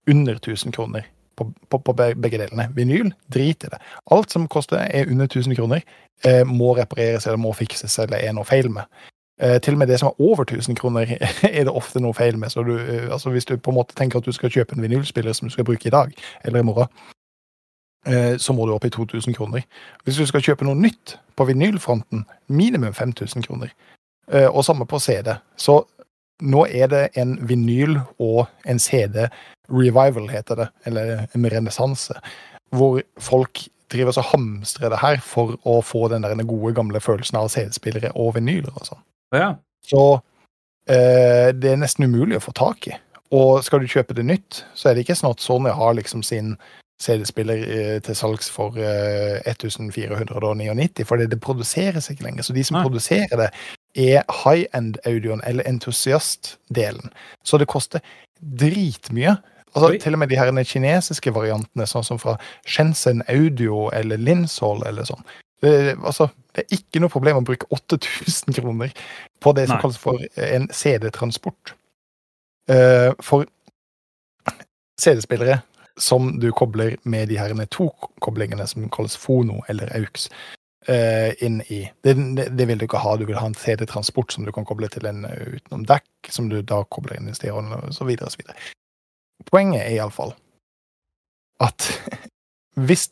under 0.09 0.39
1000 0.41 0.73
kroner 0.75 1.05
på, 1.41 1.51
på, 1.69 1.79
på 1.87 1.95
begge 1.97 2.39
delene. 2.39 2.69
Vinyl, 2.75 3.11
drit 3.33 3.65
i 3.65 3.71
det. 3.71 3.79
Alt 4.11 4.31
som 4.31 4.47
koster 4.51 4.83
er 4.85 5.09
under 5.09 5.25
1000 5.29 5.55
kroner, 5.57 5.81
eh, 6.25 6.43
må 6.47 6.75
repareres 6.77 7.27
eller 7.27 7.41
må 7.41 7.53
fikses 7.57 7.99
eller 7.99 8.21
er 8.21 8.35
noe 8.37 8.47
feil 8.47 8.69
med. 8.71 8.89
Eh, 9.41 9.57
til 9.61 9.73
og 9.73 9.81
med 9.81 9.87
det 9.87 9.99
som 9.99 10.11
er 10.11 10.21
over 10.21 10.43
1000 10.43 10.75
kroner, 10.75 11.17
er 11.43 11.63
det 11.63 11.73
ofte 11.73 11.99
noe 11.99 12.13
feil 12.13 12.37
med. 12.37 12.49
Så 12.49 12.63
du, 12.63 12.75
eh, 12.77 13.07
altså 13.11 13.29
hvis 13.29 13.45
du 13.45 13.57
på 13.57 13.71
en 13.71 13.79
måte 13.79 13.95
tenker 13.97 14.19
at 14.21 14.25
du 14.25 14.31
skal 14.31 14.53
kjøpe 14.53 14.75
en 14.77 14.81
vinylspiller 14.81 15.33
som 15.33 15.47
du 15.47 15.53
skal 15.53 15.65
bruke 15.65 15.87
i 15.87 15.93
dag 15.93 16.13
eller 16.45 16.59
i 16.59 16.67
morgen, 16.67 16.87
eh, 18.05 18.37
så 18.37 18.53
må 18.53 18.65
du 18.65 18.75
opp 18.75 18.85
i 18.85 18.93
2000 18.93 19.33
kroner. 19.33 19.65
Hvis 20.03 20.21
du 20.21 20.25
skal 20.25 20.41
kjøpe 20.45 20.65
noe 20.65 20.77
nytt 20.77 21.17
på 21.35 21.45
vinylfronten, 21.49 22.25
minimum 22.47 22.93
5000 22.93 23.47
kroner. 23.47 23.73
Eh, 24.31 24.47
og 24.55 24.65
samme 24.65 24.85
på 24.85 24.99
CD. 24.99 25.33
Så 25.57 25.81
nå 26.41 26.65
er 26.67 26.89
det 26.91 27.03
en 27.19 27.35
vinyl 27.47 27.99
og 28.21 28.47
en 28.69 28.81
CD 28.81 29.27
revival, 29.71 30.27
heter 30.31 30.63
det, 30.63 30.67
eller 30.89 31.27
en 31.31 31.47
renessanse, 31.53 32.17
hvor 32.75 33.01
folk 33.21 33.63
driver 33.91 34.17
og 34.17 34.29
hamstrer 34.31 34.91
det 34.91 34.99
her 35.01 35.21
for 35.23 35.57
å 35.67 35.79
få 35.83 36.07
den 36.11 36.25
der 36.25 36.35
gode, 36.47 36.73
gamle 36.75 37.01
følelsen 37.03 37.39
av 37.41 37.49
CD-spillere 37.53 38.13
og 38.15 38.35
vinyler 38.37 38.71
og 38.73 38.87
sånn. 38.87 39.01
Ja. 39.35 39.53
Så 39.87 40.03
eh, 40.87 41.51
det 41.55 41.73
er 41.73 41.81
nesten 41.81 42.07
umulig 42.07 42.39
å 42.39 42.45
få 42.45 42.55
tak 42.55 42.87
i. 42.91 42.95
Og 43.35 43.63
skal 43.63 43.83
du 43.83 43.91
kjøpe 43.91 44.15
det 44.15 44.27
nytt, 44.27 44.63
så 44.75 44.89
er 44.89 44.95
det 44.95 45.05
ikke 45.05 45.17
sånn 45.19 45.35
at 45.35 45.43
Sony 45.43 45.71
har 45.75 45.95
liksom 45.95 46.23
sin 46.25 46.55
CD-spiller 47.01 47.61
eh, 47.65 47.99
til 48.05 48.15
salgs 48.17 48.49
for 48.53 48.77
eh, 48.77 49.41
1499, 49.49 51.05
for 51.07 51.21
det, 51.21 51.39
produseres 51.41 52.09
ikke 52.11 52.27
lenger. 52.27 52.45
Så 52.45 52.53
de 52.53 52.63
som 52.63 52.77
Nei. 52.77 52.83
produserer 52.85 53.39
det, 53.39 53.49
er 53.97 54.23
high-end-audioen, 54.43 55.41
eller 55.45 55.67
entusiast-delen. 55.67 57.11
Så 57.43 57.57
det 57.57 57.67
koster 57.67 57.99
dritmye. 58.41 59.35
Altså, 59.73 59.89
Oi. 59.89 59.97
til 60.03 60.13
og 60.13 60.19
med 60.19 60.29
de 60.31 60.37
her 60.39 60.51
kinesiske 60.67 61.33
variantene, 61.33 61.87
sånn 61.87 62.05
som 62.05 62.19
fra 62.19 62.35
Shenzhen 62.67 63.23
Audio 63.31 63.87
eller 63.95 64.19
Linsol 64.19 64.83
eller 64.87 65.07
sånn. 65.07 65.23
Det, 65.61 65.95
altså, 66.03 66.27
det 66.55 66.65
er 66.65 66.77
ikke 66.79 67.01
noe 67.03 67.13
problem 67.13 67.39
å 67.39 67.45
bruke 67.45 67.69
8000 67.71 68.57
kroner 68.57 68.91
på 69.39 69.53
det 69.55 69.67
som 69.69 69.77
Nei. 69.77 69.81
kalles 69.83 69.99
for 70.01 70.23
en 70.35 70.67
CD-transport. 70.73 71.75
Uh, 72.69 73.11
for 73.23 73.47
CD-spillere 75.01 75.61
som 76.01 76.39
du 76.39 76.49
kobler 76.51 76.97
med 77.03 77.29
de 77.29 77.37
her 77.37 77.53
to 77.69 77.89
koblingene 78.19 78.67
som 78.67 78.89
kalles 78.89 79.15
Fono 79.17 79.61
eller 79.69 79.91
AUX, 79.95 80.29
eh, 80.87 81.43
inn 81.45 81.61
i. 81.61 81.91
Det, 82.01 82.13
det, 82.57 82.67
vil 82.67 82.77
du 82.77 82.85
ikke 82.85 83.01
ha. 83.03 83.15
Du 83.17 83.25
vil 83.25 83.37
ha 83.37 83.45
en 83.45 83.57
CD-transport 83.57 84.33
som 84.33 84.45
du 84.45 84.51
kan 84.51 84.65
koble 84.65 84.89
til 84.89 85.05
en 85.05 85.25
eh, 85.25 85.57
utenom 85.57 85.85
dekk, 85.89 86.09
som 86.29 86.49
du 86.49 86.61
da 86.61 86.83
kobler 86.89 87.19
inn 87.19 87.29
i 87.29 87.35
stereoen, 87.37 87.71
og 87.77 87.93
så 87.93 88.07
videre 88.07 88.29
og 88.29 88.35
så 88.35 88.41
videre. 88.41 88.57
Poenget 89.51 89.85
er 89.85 89.97
iallfall 89.97 90.35
at 91.61 91.91
hvis 92.87 93.09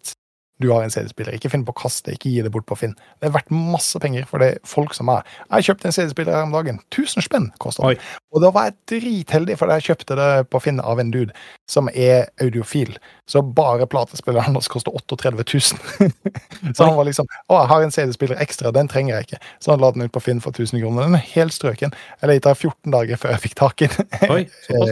du 0.60 0.68
har 0.74 0.84
en 0.84 0.92
CD-spiller, 0.92 1.38
ikke 1.38 1.52
finn 1.54 1.64
på 1.64 1.72
å 1.72 1.78
kaste, 1.80 2.12
ikke 2.12 2.32
gi 2.34 2.42
det 2.44 2.52
bort 2.52 2.66
på 2.68 2.76
Finn. 2.76 2.96
Det 3.20 3.30
er 3.30 3.36
verdt 3.36 3.52
masse 3.54 4.00
penger 4.04 4.26
for 4.28 4.44
det 4.44 4.50
er 4.52 4.58
folk 4.68 4.92
som 4.98 5.12
er. 5.14 5.28
Jeg 5.48 5.70
kjøpte 5.70 5.88
en 5.88 5.96
CD-spiller 5.96 6.36
her 6.36 6.48
om 6.48 6.56
dagen. 6.56 6.82
1000 6.92 7.24
spenn 7.24 7.48
kosta 7.64 7.88
den. 7.88 8.02
Og 8.36 8.44
da 8.44 8.52
var 8.56 8.68
jeg 8.68 8.76
dritheldig, 8.92 9.56
for 9.60 9.72
jeg 9.72 9.88
kjøpte 9.88 10.18
det 10.20 10.28
på 10.52 10.62
Finn 10.66 10.82
av 10.84 11.00
en 11.00 11.14
dude 11.16 11.32
som 11.72 11.88
er 11.94 12.28
audiofil. 12.44 12.92
Så 13.30 13.42
bare 13.44 13.88
platespilleren 13.88 14.58
hans 14.58 14.68
koster 14.72 14.92
38 15.00 15.48
000. 15.48 16.12
så 16.76 16.90
han 16.90 16.98
var 16.98 17.08
liksom 17.08 17.30
Å, 17.30 17.56
jeg 17.62 17.72
har 17.72 17.86
en 17.86 17.96
CD-spiller 17.96 18.44
ekstra, 18.44 18.76
den 18.76 18.92
trenger 18.92 19.16
jeg 19.16 19.30
ikke. 19.30 19.42
Så 19.64 19.72
han 19.74 19.82
la 19.84 19.94
den 19.96 20.10
ut 20.10 20.16
på 20.16 20.24
Finn 20.28 20.44
for 20.44 20.52
1000 20.52 20.84
kroner. 20.84 21.08
Den 21.08 21.22
er 21.22 21.26
helt 21.38 21.56
strøken. 21.56 21.96
Jeg 22.20 22.34
leita 22.34 22.52
14 22.58 22.92
dager 23.00 23.24
før 23.24 23.36
jeg 23.38 23.46
fikk 23.48 23.58
tak 23.64 23.88
i 23.88 23.92
ja. 24.28 24.44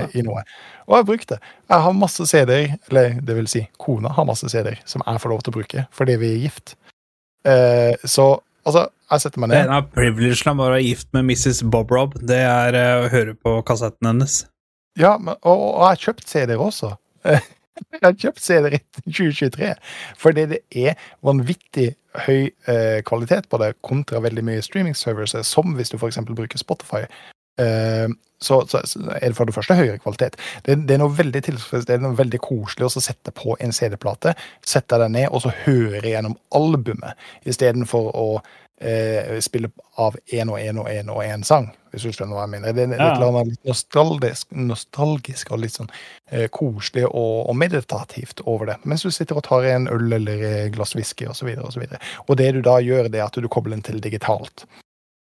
i 0.18 0.23
noe. 0.23 0.48
Og 0.88 0.96
jeg 0.96 1.04
har 1.04 1.08
brukt 1.10 1.30
det. 1.34 1.38
Jeg 1.68 1.84
har 1.84 1.96
masse 2.00 2.26
CD-er, 2.30 2.76
eller 2.90 3.18
det 3.28 3.36
vil 3.36 3.48
si, 3.52 3.66
kona 3.82 4.10
har 4.16 4.28
masse 4.30 4.48
CD-er 4.52 4.78
som 4.88 5.04
jeg 5.04 5.20
får 5.24 5.34
lov 5.34 5.42
til 5.44 5.52
å 5.52 5.58
bruke 5.58 5.86
fordi 5.96 6.16
vi 6.22 6.30
er 6.36 6.44
gift. 6.48 6.76
Eh, 7.48 7.96
så 8.08 8.28
altså, 8.68 8.88
jeg 9.12 9.24
setter 9.24 9.44
meg 9.44 9.52
Det 9.52 9.58
ned. 9.58 9.66
er 9.66 9.70
en 9.72 9.78
av 9.82 9.90
privilegene 9.96 10.64
å 10.64 10.70
være 10.70 10.84
gift 10.86 11.10
med 11.16 11.28
Mrs. 11.28 11.62
Bob 11.72 11.92
Rob. 11.92 12.16
Det 12.24 12.40
er 12.40 12.76
eh, 12.80 13.04
å 13.04 13.12
høre 13.12 13.36
på 13.36 13.58
kassetten 13.68 14.08
hennes. 14.14 14.42
Ja, 14.98 15.18
men, 15.20 15.36
og, 15.44 15.60
og 15.76 15.84
jeg 15.84 15.92
har 15.92 16.04
kjøpt 16.08 16.28
CD-er 16.32 16.64
også. 16.64 16.96
Jeg 17.94 18.02
har 18.02 18.16
kjøpt 18.18 18.42
CD-er 18.42 18.74
i 18.74 18.80
2023 19.06 19.68
fordi 20.18 20.48
det 20.50 20.58
er 20.74 20.96
vanvittig 21.22 21.92
høy 22.26 22.48
eh, 22.66 23.04
kvalitet 23.06 23.46
på 23.52 23.60
det, 23.62 23.76
kontra 23.86 24.18
veldig 24.24 24.42
mye 24.48 24.64
streaming-servers, 24.66 25.36
som 25.46 25.76
hvis 25.78 25.92
du 25.94 26.00
f.eks. 26.00 26.18
bruker 26.26 26.58
Spotify. 26.58 27.04
Eh, 27.62 28.08
så, 28.40 28.68
så, 28.70 28.78
er 29.22 29.32
det 29.32 29.36
for 29.38 29.50
det 29.50 29.56
første 29.56 29.76
høyere 29.78 29.98
kvalitet. 29.98 30.38
Det, 30.66 30.76
det 30.86 30.94
er 30.94 31.02
noe 31.02 31.16
veldig 31.18 31.42
tilfredsstillende 31.48 32.14
og 32.14 32.20
veldig 32.20 32.40
koselig 32.46 32.86
å 32.86 33.02
sette 33.02 33.34
på 33.34 33.58
en 33.64 33.74
CD-plate, 33.74 34.36
sette 34.62 35.00
den 35.02 35.18
ned 35.18 35.32
og 35.32 35.42
så 35.46 35.54
høre 35.64 36.06
gjennom 36.06 36.38
albumet, 36.58 37.18
istedenfor 37.50 38.12
å 38.14 38.28
eh, 38.82 39.40
spille 39.42 39.72
av 39.98 40.18
én 40.30 40.54
og 40.54 40.62
én 40.62 40.78
og 40.78 40.90
én 40.94 41.10
og 41.10 41.24
én 41.26 41.46
sang, 41.48 41.72
hvis 41.92 42.06
du 42.06 42.14
skjønner 42.14 42.38
hva 42.38 42.46
jeg 42.46 42.54
mener. 42.54 42.78
Det 42.78 42.86
er 42.86 42.94
litt, 42.94 43.26
Ja. 43.26 43.44
litt 43.50 43.66
nostalgisk, 43.66 44.52
nostalgisk 44.54 45.52
og 45.52 45.64
litt 45.66 45.74
sånn 45.74 45.90
eh, 46.30 46.48
koselig 46.54 47.08
og, 47.10 47.50
og 47.50 47.56
meditativt 47.58 48.46
over 48.46 48.70
det. 48.74 48.78
Mens 48.86 49.02
du 49.02 49.10
sitter 49.12 49.42
og 49.42 49.48
tar 49.50 49.66
en 49.66 49.90
øl 49.90 50.14
eller 50.14 50.70
glass 50.70 50.94
whisky 50.96 51.26
osv. 51.26 51.32
Og, 51.58 51.74
så 51.74 51.82
videre, 51.82 51.98
og, 51.98 52.28
så 52.28 52.28
og 52.28 52.38
det 52.38 52.54
du 52.54 52.62
da 52.62 52.78
gjør, 52.80 53.10
det 53.10 53.24
er 53.24 53.32
at 53.32 53.42
du 53.42 53.50
kobler 53.50 53.80
den 53.80 53.88
til 53.88 54.04
digitalt. 54.04 54.68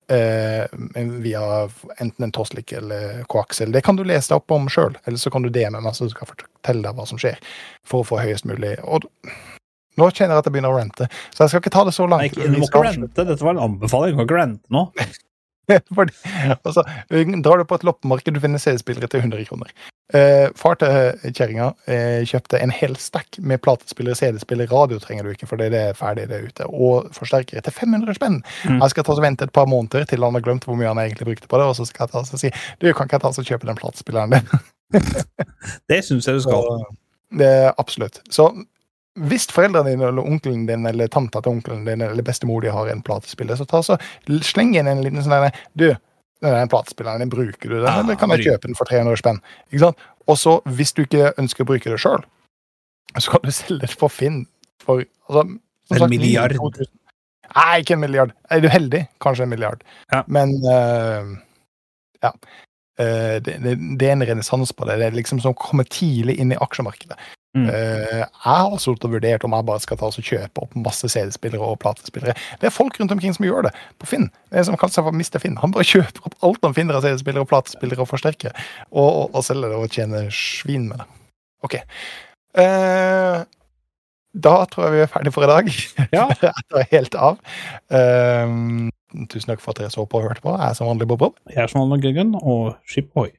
Eh, 0.08 0.66
via 0.94 1.68
enten 1.96 2.24
en 2.24 2.32
Toslik 2.32 2.72
eller 2.72 3.22
koaksel. 3.24 3.72
Det 3.72 3.80
kan 3.80 3.96
du 3.96 4.04
lese 4.04 4.34
deg 4.34 4.42
opp 4.42 4.52
om 4.52 4.68
sjøl, 4.68 4.98
eller 5.04 5.20
så 5.20 5.32
kan 5.32 5.42
du 5.42 5.48
DM 5.48 5.78
meg 5.80 5.96
så 5.96 6.08
skal 6.12 6.28
fortelle 6.28 6.84
deg 6.84 6.98
hva 6.98 7.06
som 7.08 7.20
skjer, 7.20 7.38
for 7.88 8.04
å 8.04 8.08
få 8.10 8.20
høyest 8.20 8.44
mulig. 8.48 8.74
Og 8.84 9.06
nå 9.96 10.10
kjenner 10.10 10.34
jeg 10.34 10.42
at 10.42 10.50
jeg 10.50 10.56
begynner 10.56 10.74
å 10.74 10.80
rente, 10.80 11.08
så 11.30 11.44
jeg 11.44 11.54
skal 11.54 11.62
ikke 11.64 11.72
ta 11.72 11.86
det 11.88 11.94
så 11.96 12.08
langt. 12.10 12.20
Nei, 12.20 12.32
ikke, 12.32 12.50
du 12.50 12.58
må 12.60 12.68
ikke 12.68 12.84
rente. 12.84 13.24
Dette 13.30 13.46
var 13.46 13.56
en 13.56 13.64
anbefaling. 13.70 14.12
Du 14.12 14.20
må 14.20 14.28
ikke 14.28 14.40
rente 14.42 14.74
nå. 14.74 14.88
Fordi, 15.96 16.12
altså, 16.66 16.84
drar 17.40 17.62
du 17.62 17.68
på 17.68 17.80
et 17.80 17.88
loppemarked, 17.88 18.36
du 18.36 18.42
finner 18.44 18.60
CD-spillere 18.60 19.08
til 19.08 19.24
100 19.24 19.48
kroner. 19.48 19.72
Eh, 20.12 20.50
far 20.52 20.76
til 20.76 21.32
kjerringa 21.32 21.70
eh, 21.88 22.26
kjøpte 22.28 22.58
en 22.60 22.72
hel 22.76 22.92
stack 23.00 23.38
med 23.40 23.62
platespillere, 23.64 24.18
CD-spillere, 24.18 24.68
radio 24.68 24.98
trenger 25.00 25.24
du 25.24 25.30
ikke, 25.32 25.48
for 25.48 25.56
det 25.56 25.70
er 25.72 25.96
ferdig 25.96 26.26
det 26.28 26.36
er 26.36 26.50
ute, 26.50 26.66
og 26.68 27.08
forsterkere 27.16 27.64
til 27.64 27.72
500 27.72 28.18
spenn. 28.18 28.36
Mm. 28.68 28.82
Jeg 28.82 28.92
skal 28.92 29.06
ta 29.06 29.14
og 29.16 29.24
vente 29.24 29.48
et 29.48 29.54
par 29.56 29.70
måneder 29.70 30.04
til 30.10 30.26
han 30.26 30.36
har 30.36 30.44
glemt 30.44 30.68
hvor 30.68 30.76
mye 30.76 30.92
han 30.92 31.00
egentlig 31.00 31.30
brukte 31.30 31.48
på 31.48 31.60
det, 31.60 31.70
og 31.70 31.78
så 31.78 31.88
skal 31.88 32.04
jeg 32.04 32.12
ta 32.12 32.20
og 32.20 32.44
si 32.44 32.52
du, 32.52 32.90
kan 32.92 33.08
ikke 33.08 33.16
jeg 33.16 33.24
ta 33.24 33.32
og 33.32 33.48
kjøpe 33.48 33.70
den 33.70 33.80
platespilleren 33.80 34.36
din? 34.36 34.54
Det 35.90 36.04
syns 36.04 36.28
jeg 36.28 36.36
du 36.36 36.44
skal. 36.44 36.68
Så, 36.68 36.94
det 37.40 37.52
absolutt. 37.80 38.20
Så 38.30 38.50
hvis 39.24 39.48
foreldrene 39.50 39.94
dine 39.94 40.10
eller 40.10 40.26
onkelen 40.26 40.66
din 40.68 40.86
eller 40.86 41.08
tanta 41.08 41.40
til 41.40 41.56
onkelen 41.56 41.86
din 41.88 42.04
eller 42.04 42.26
bestemor 42.26 42.60
de 42.60 42.70
har 42.74 42.92
en 42.92 43.02
platespiller, 43.02 43.56
så 43.56 43.64
ta 43.66 43.80
så 43.82 43.96
sleng 44.42 44.76
inn 44.76 44.90
en 44.90 45.02
liten 45.02 45.24
sånn 45.24 45.32
der 45.32 45.64
Du, 45.72 45.88
den 46.52 46.70
platespilleren 46.72 47.22
din, 47.24 47.32
bruker 47.32 47.70
du 47.70 47.76
den, 47.78 47.86
Ja, 47.88 48.00
eller 48.02 48.18
kan 48.20 48.32
jeg 48.34 48.44
kjøpe 48.48 48.68
den 48.68 48.76
for 48.78 48.90
300 48.90 49.20
spenn? 49.20 49.40
Og 50.26 50.38
så, 50.40 50.58
hvis 50.76 50.92
du 50.96 51.04
ikke 51.04 51.32
ønsker 51.40 51.64
å 51.64 51.68
bruke 51.68 51.92
det 51.92 52.00
sjøl, 52.02 52.24
så 53.18 53.34
kan 53.34 53.44
du 53.44 53.52
selge 53.54 53.86
det 53.86 53.96
på 54.00 54.10
Finn 54.10 54.44
for 54.82 55.04
altså, 55.28 55.46
En 55.92 56.00
sagt, 56.00 56.10
milliard. 56.10 56.54
2000. 56.56 56.90
Nei, 57.54 57.80
ikke 57.82 57.94
en 57.94 58.02
milliard. 58.02 58.32
Er 58.50 58.62
du 58.64 58.68
heldig, 58.72 59.04
kanskje 59.22 59.44
en 59.44 59.52
milliard. 59.52 59.84
Ja. 60.12 60.22
Men 60.26 60.54
uh, 60.64 61.34
ja. 62.24 62.32
Uh, 62.94 63.36
det, 63.44 63.58
det, 63.62 63.74
det 64.00 64.08
er 64.08 64.16
en 64.16 64.26
renessanse 64.26 64.74
på 64.74 64.88
det. 64.88 64.98
Det 65.00 65.10
er 65.10 65.18
liksom 65.18 65.42
som 65.44 65.54
å 65.54 65.60
komme 65.60 65.84
tidlig 65.86 66.38
inn 66.40 66.54
i 66.54 66.60
aksjemarkedet. 66.60 67.18
Mm. 67.54 67.68
Eh, 67.70 68.18
jeg 68.18 68.28
har 68.42 68.64
altså 68.66 68.96
vurdert 68.98 69.44
om 69.46 69.54
jeg 69.54 69.66
bare 69.68 69.82
skal 69.82 69.98
ta 70.00 70.08
og 70.10 70.28
kjøpe 70.30 70.62
opp 70.64 70.74
masse 70.74 71.08
CD-spillere 71.12 71.62
og 71.62 71.78
platespillere. 71.84 72.34
Det 72.60 72.66
er 72.66 72.74
folk 72.74 72.98
rundt 72.98 73.14
omkring 73.14 73.34
som 73.36 73.46
gjør 73.46 73.68
det 73.68 73.74
på 74.02 74.10
Finn. 74.10 74.26
Det 74.50 74.58
er 74.58 74.66
som 74.66 74.78
kaller 74.80 74.96
seg 74.96 75.06
for 75.06 75.14
Mr. 75.14 75.38
Finn. 75.42 75.58
Han 75.62 75.74
bare 75.74 75.86
kjøper 75.92 76.26
opp 76.26 76.38
alt 76.48 76.66
han 76.66 76.76
finner 76.76 76.98
av 76.98 77.06
CD-spillere 77.06 77.46
og 77.46 77.50
platespillere 77.52 78.02
og 78.02 78.10
forsterkere, 78.10 78.54
og, 78.90 79.06
og, 79.06 79.26
og 79.30 79.46
selger 79.46 79.70
det 79.70 79.82
og 79.82 79.98
tjener 79.98 80.30
svin 80.34 80.88
med 80.90 81.02
det. 81.02 81.10
OK. 81.64 81.78
Eh, 82.60 83.44
da 84.34 84.54
tror 84.70 84.88
jeg 84.88 84.96
vi 84.96 85.04
er 85.04 85.10
ferdige 85.14 85.34
for 85.34 85.46
i 85.46 85.50
dag. 85.52 85.70
Ja. 86.10 86.26
jeg 86.42 86.66
tar 86.74 86.90
helt 86.90 87.18
av. 87.30 87.38
Eh, 87.94 88.58
tusen 89.30 89.54
takk 89.54 89.62
for 89.62 89.74
at 89.74 89.84
dere 89.84 89.94
så 89.94 90.06
på 90.06 90.18
og 90.18 90.26
hørte 90.26 90.42
på. 90.42 90.56
Jeg 90.58 90.66
er 90.74 90.78
som 90.78 90.90
vanlig 90.90 91.08
Bob 91.10 91.22
Bob. 91.22 91.38
Jeg 91.54 91.62
er 91.62 91.70
som 91.70 91.84
vanlig 91.84 92.02
Gøggen, 92.08 92.34
og 92.42 92.74
skip 92.90 93.14
ohoi. 93.14 93.30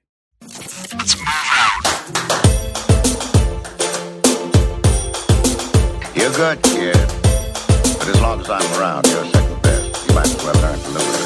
Good, 6.35 6.61
kid. 6.63 6.97
But 7.97 8.09
as 8.09 8.21
long 8.21 8.41
as 8.41 8.49
I'm 8.49 8.79
around, 8.79 9.07
you're 9.07 9.25
second 9.25 9.61
best. 9.61 10.07
You 10.07 10.15
might 10.15 10.25
as 10.25 10.43
well 10.43 10.53
learn 10.55 10.79
to 10.79 10.89
live 10.89 11.07
with 11.07 11.21
it. 11.21 11.24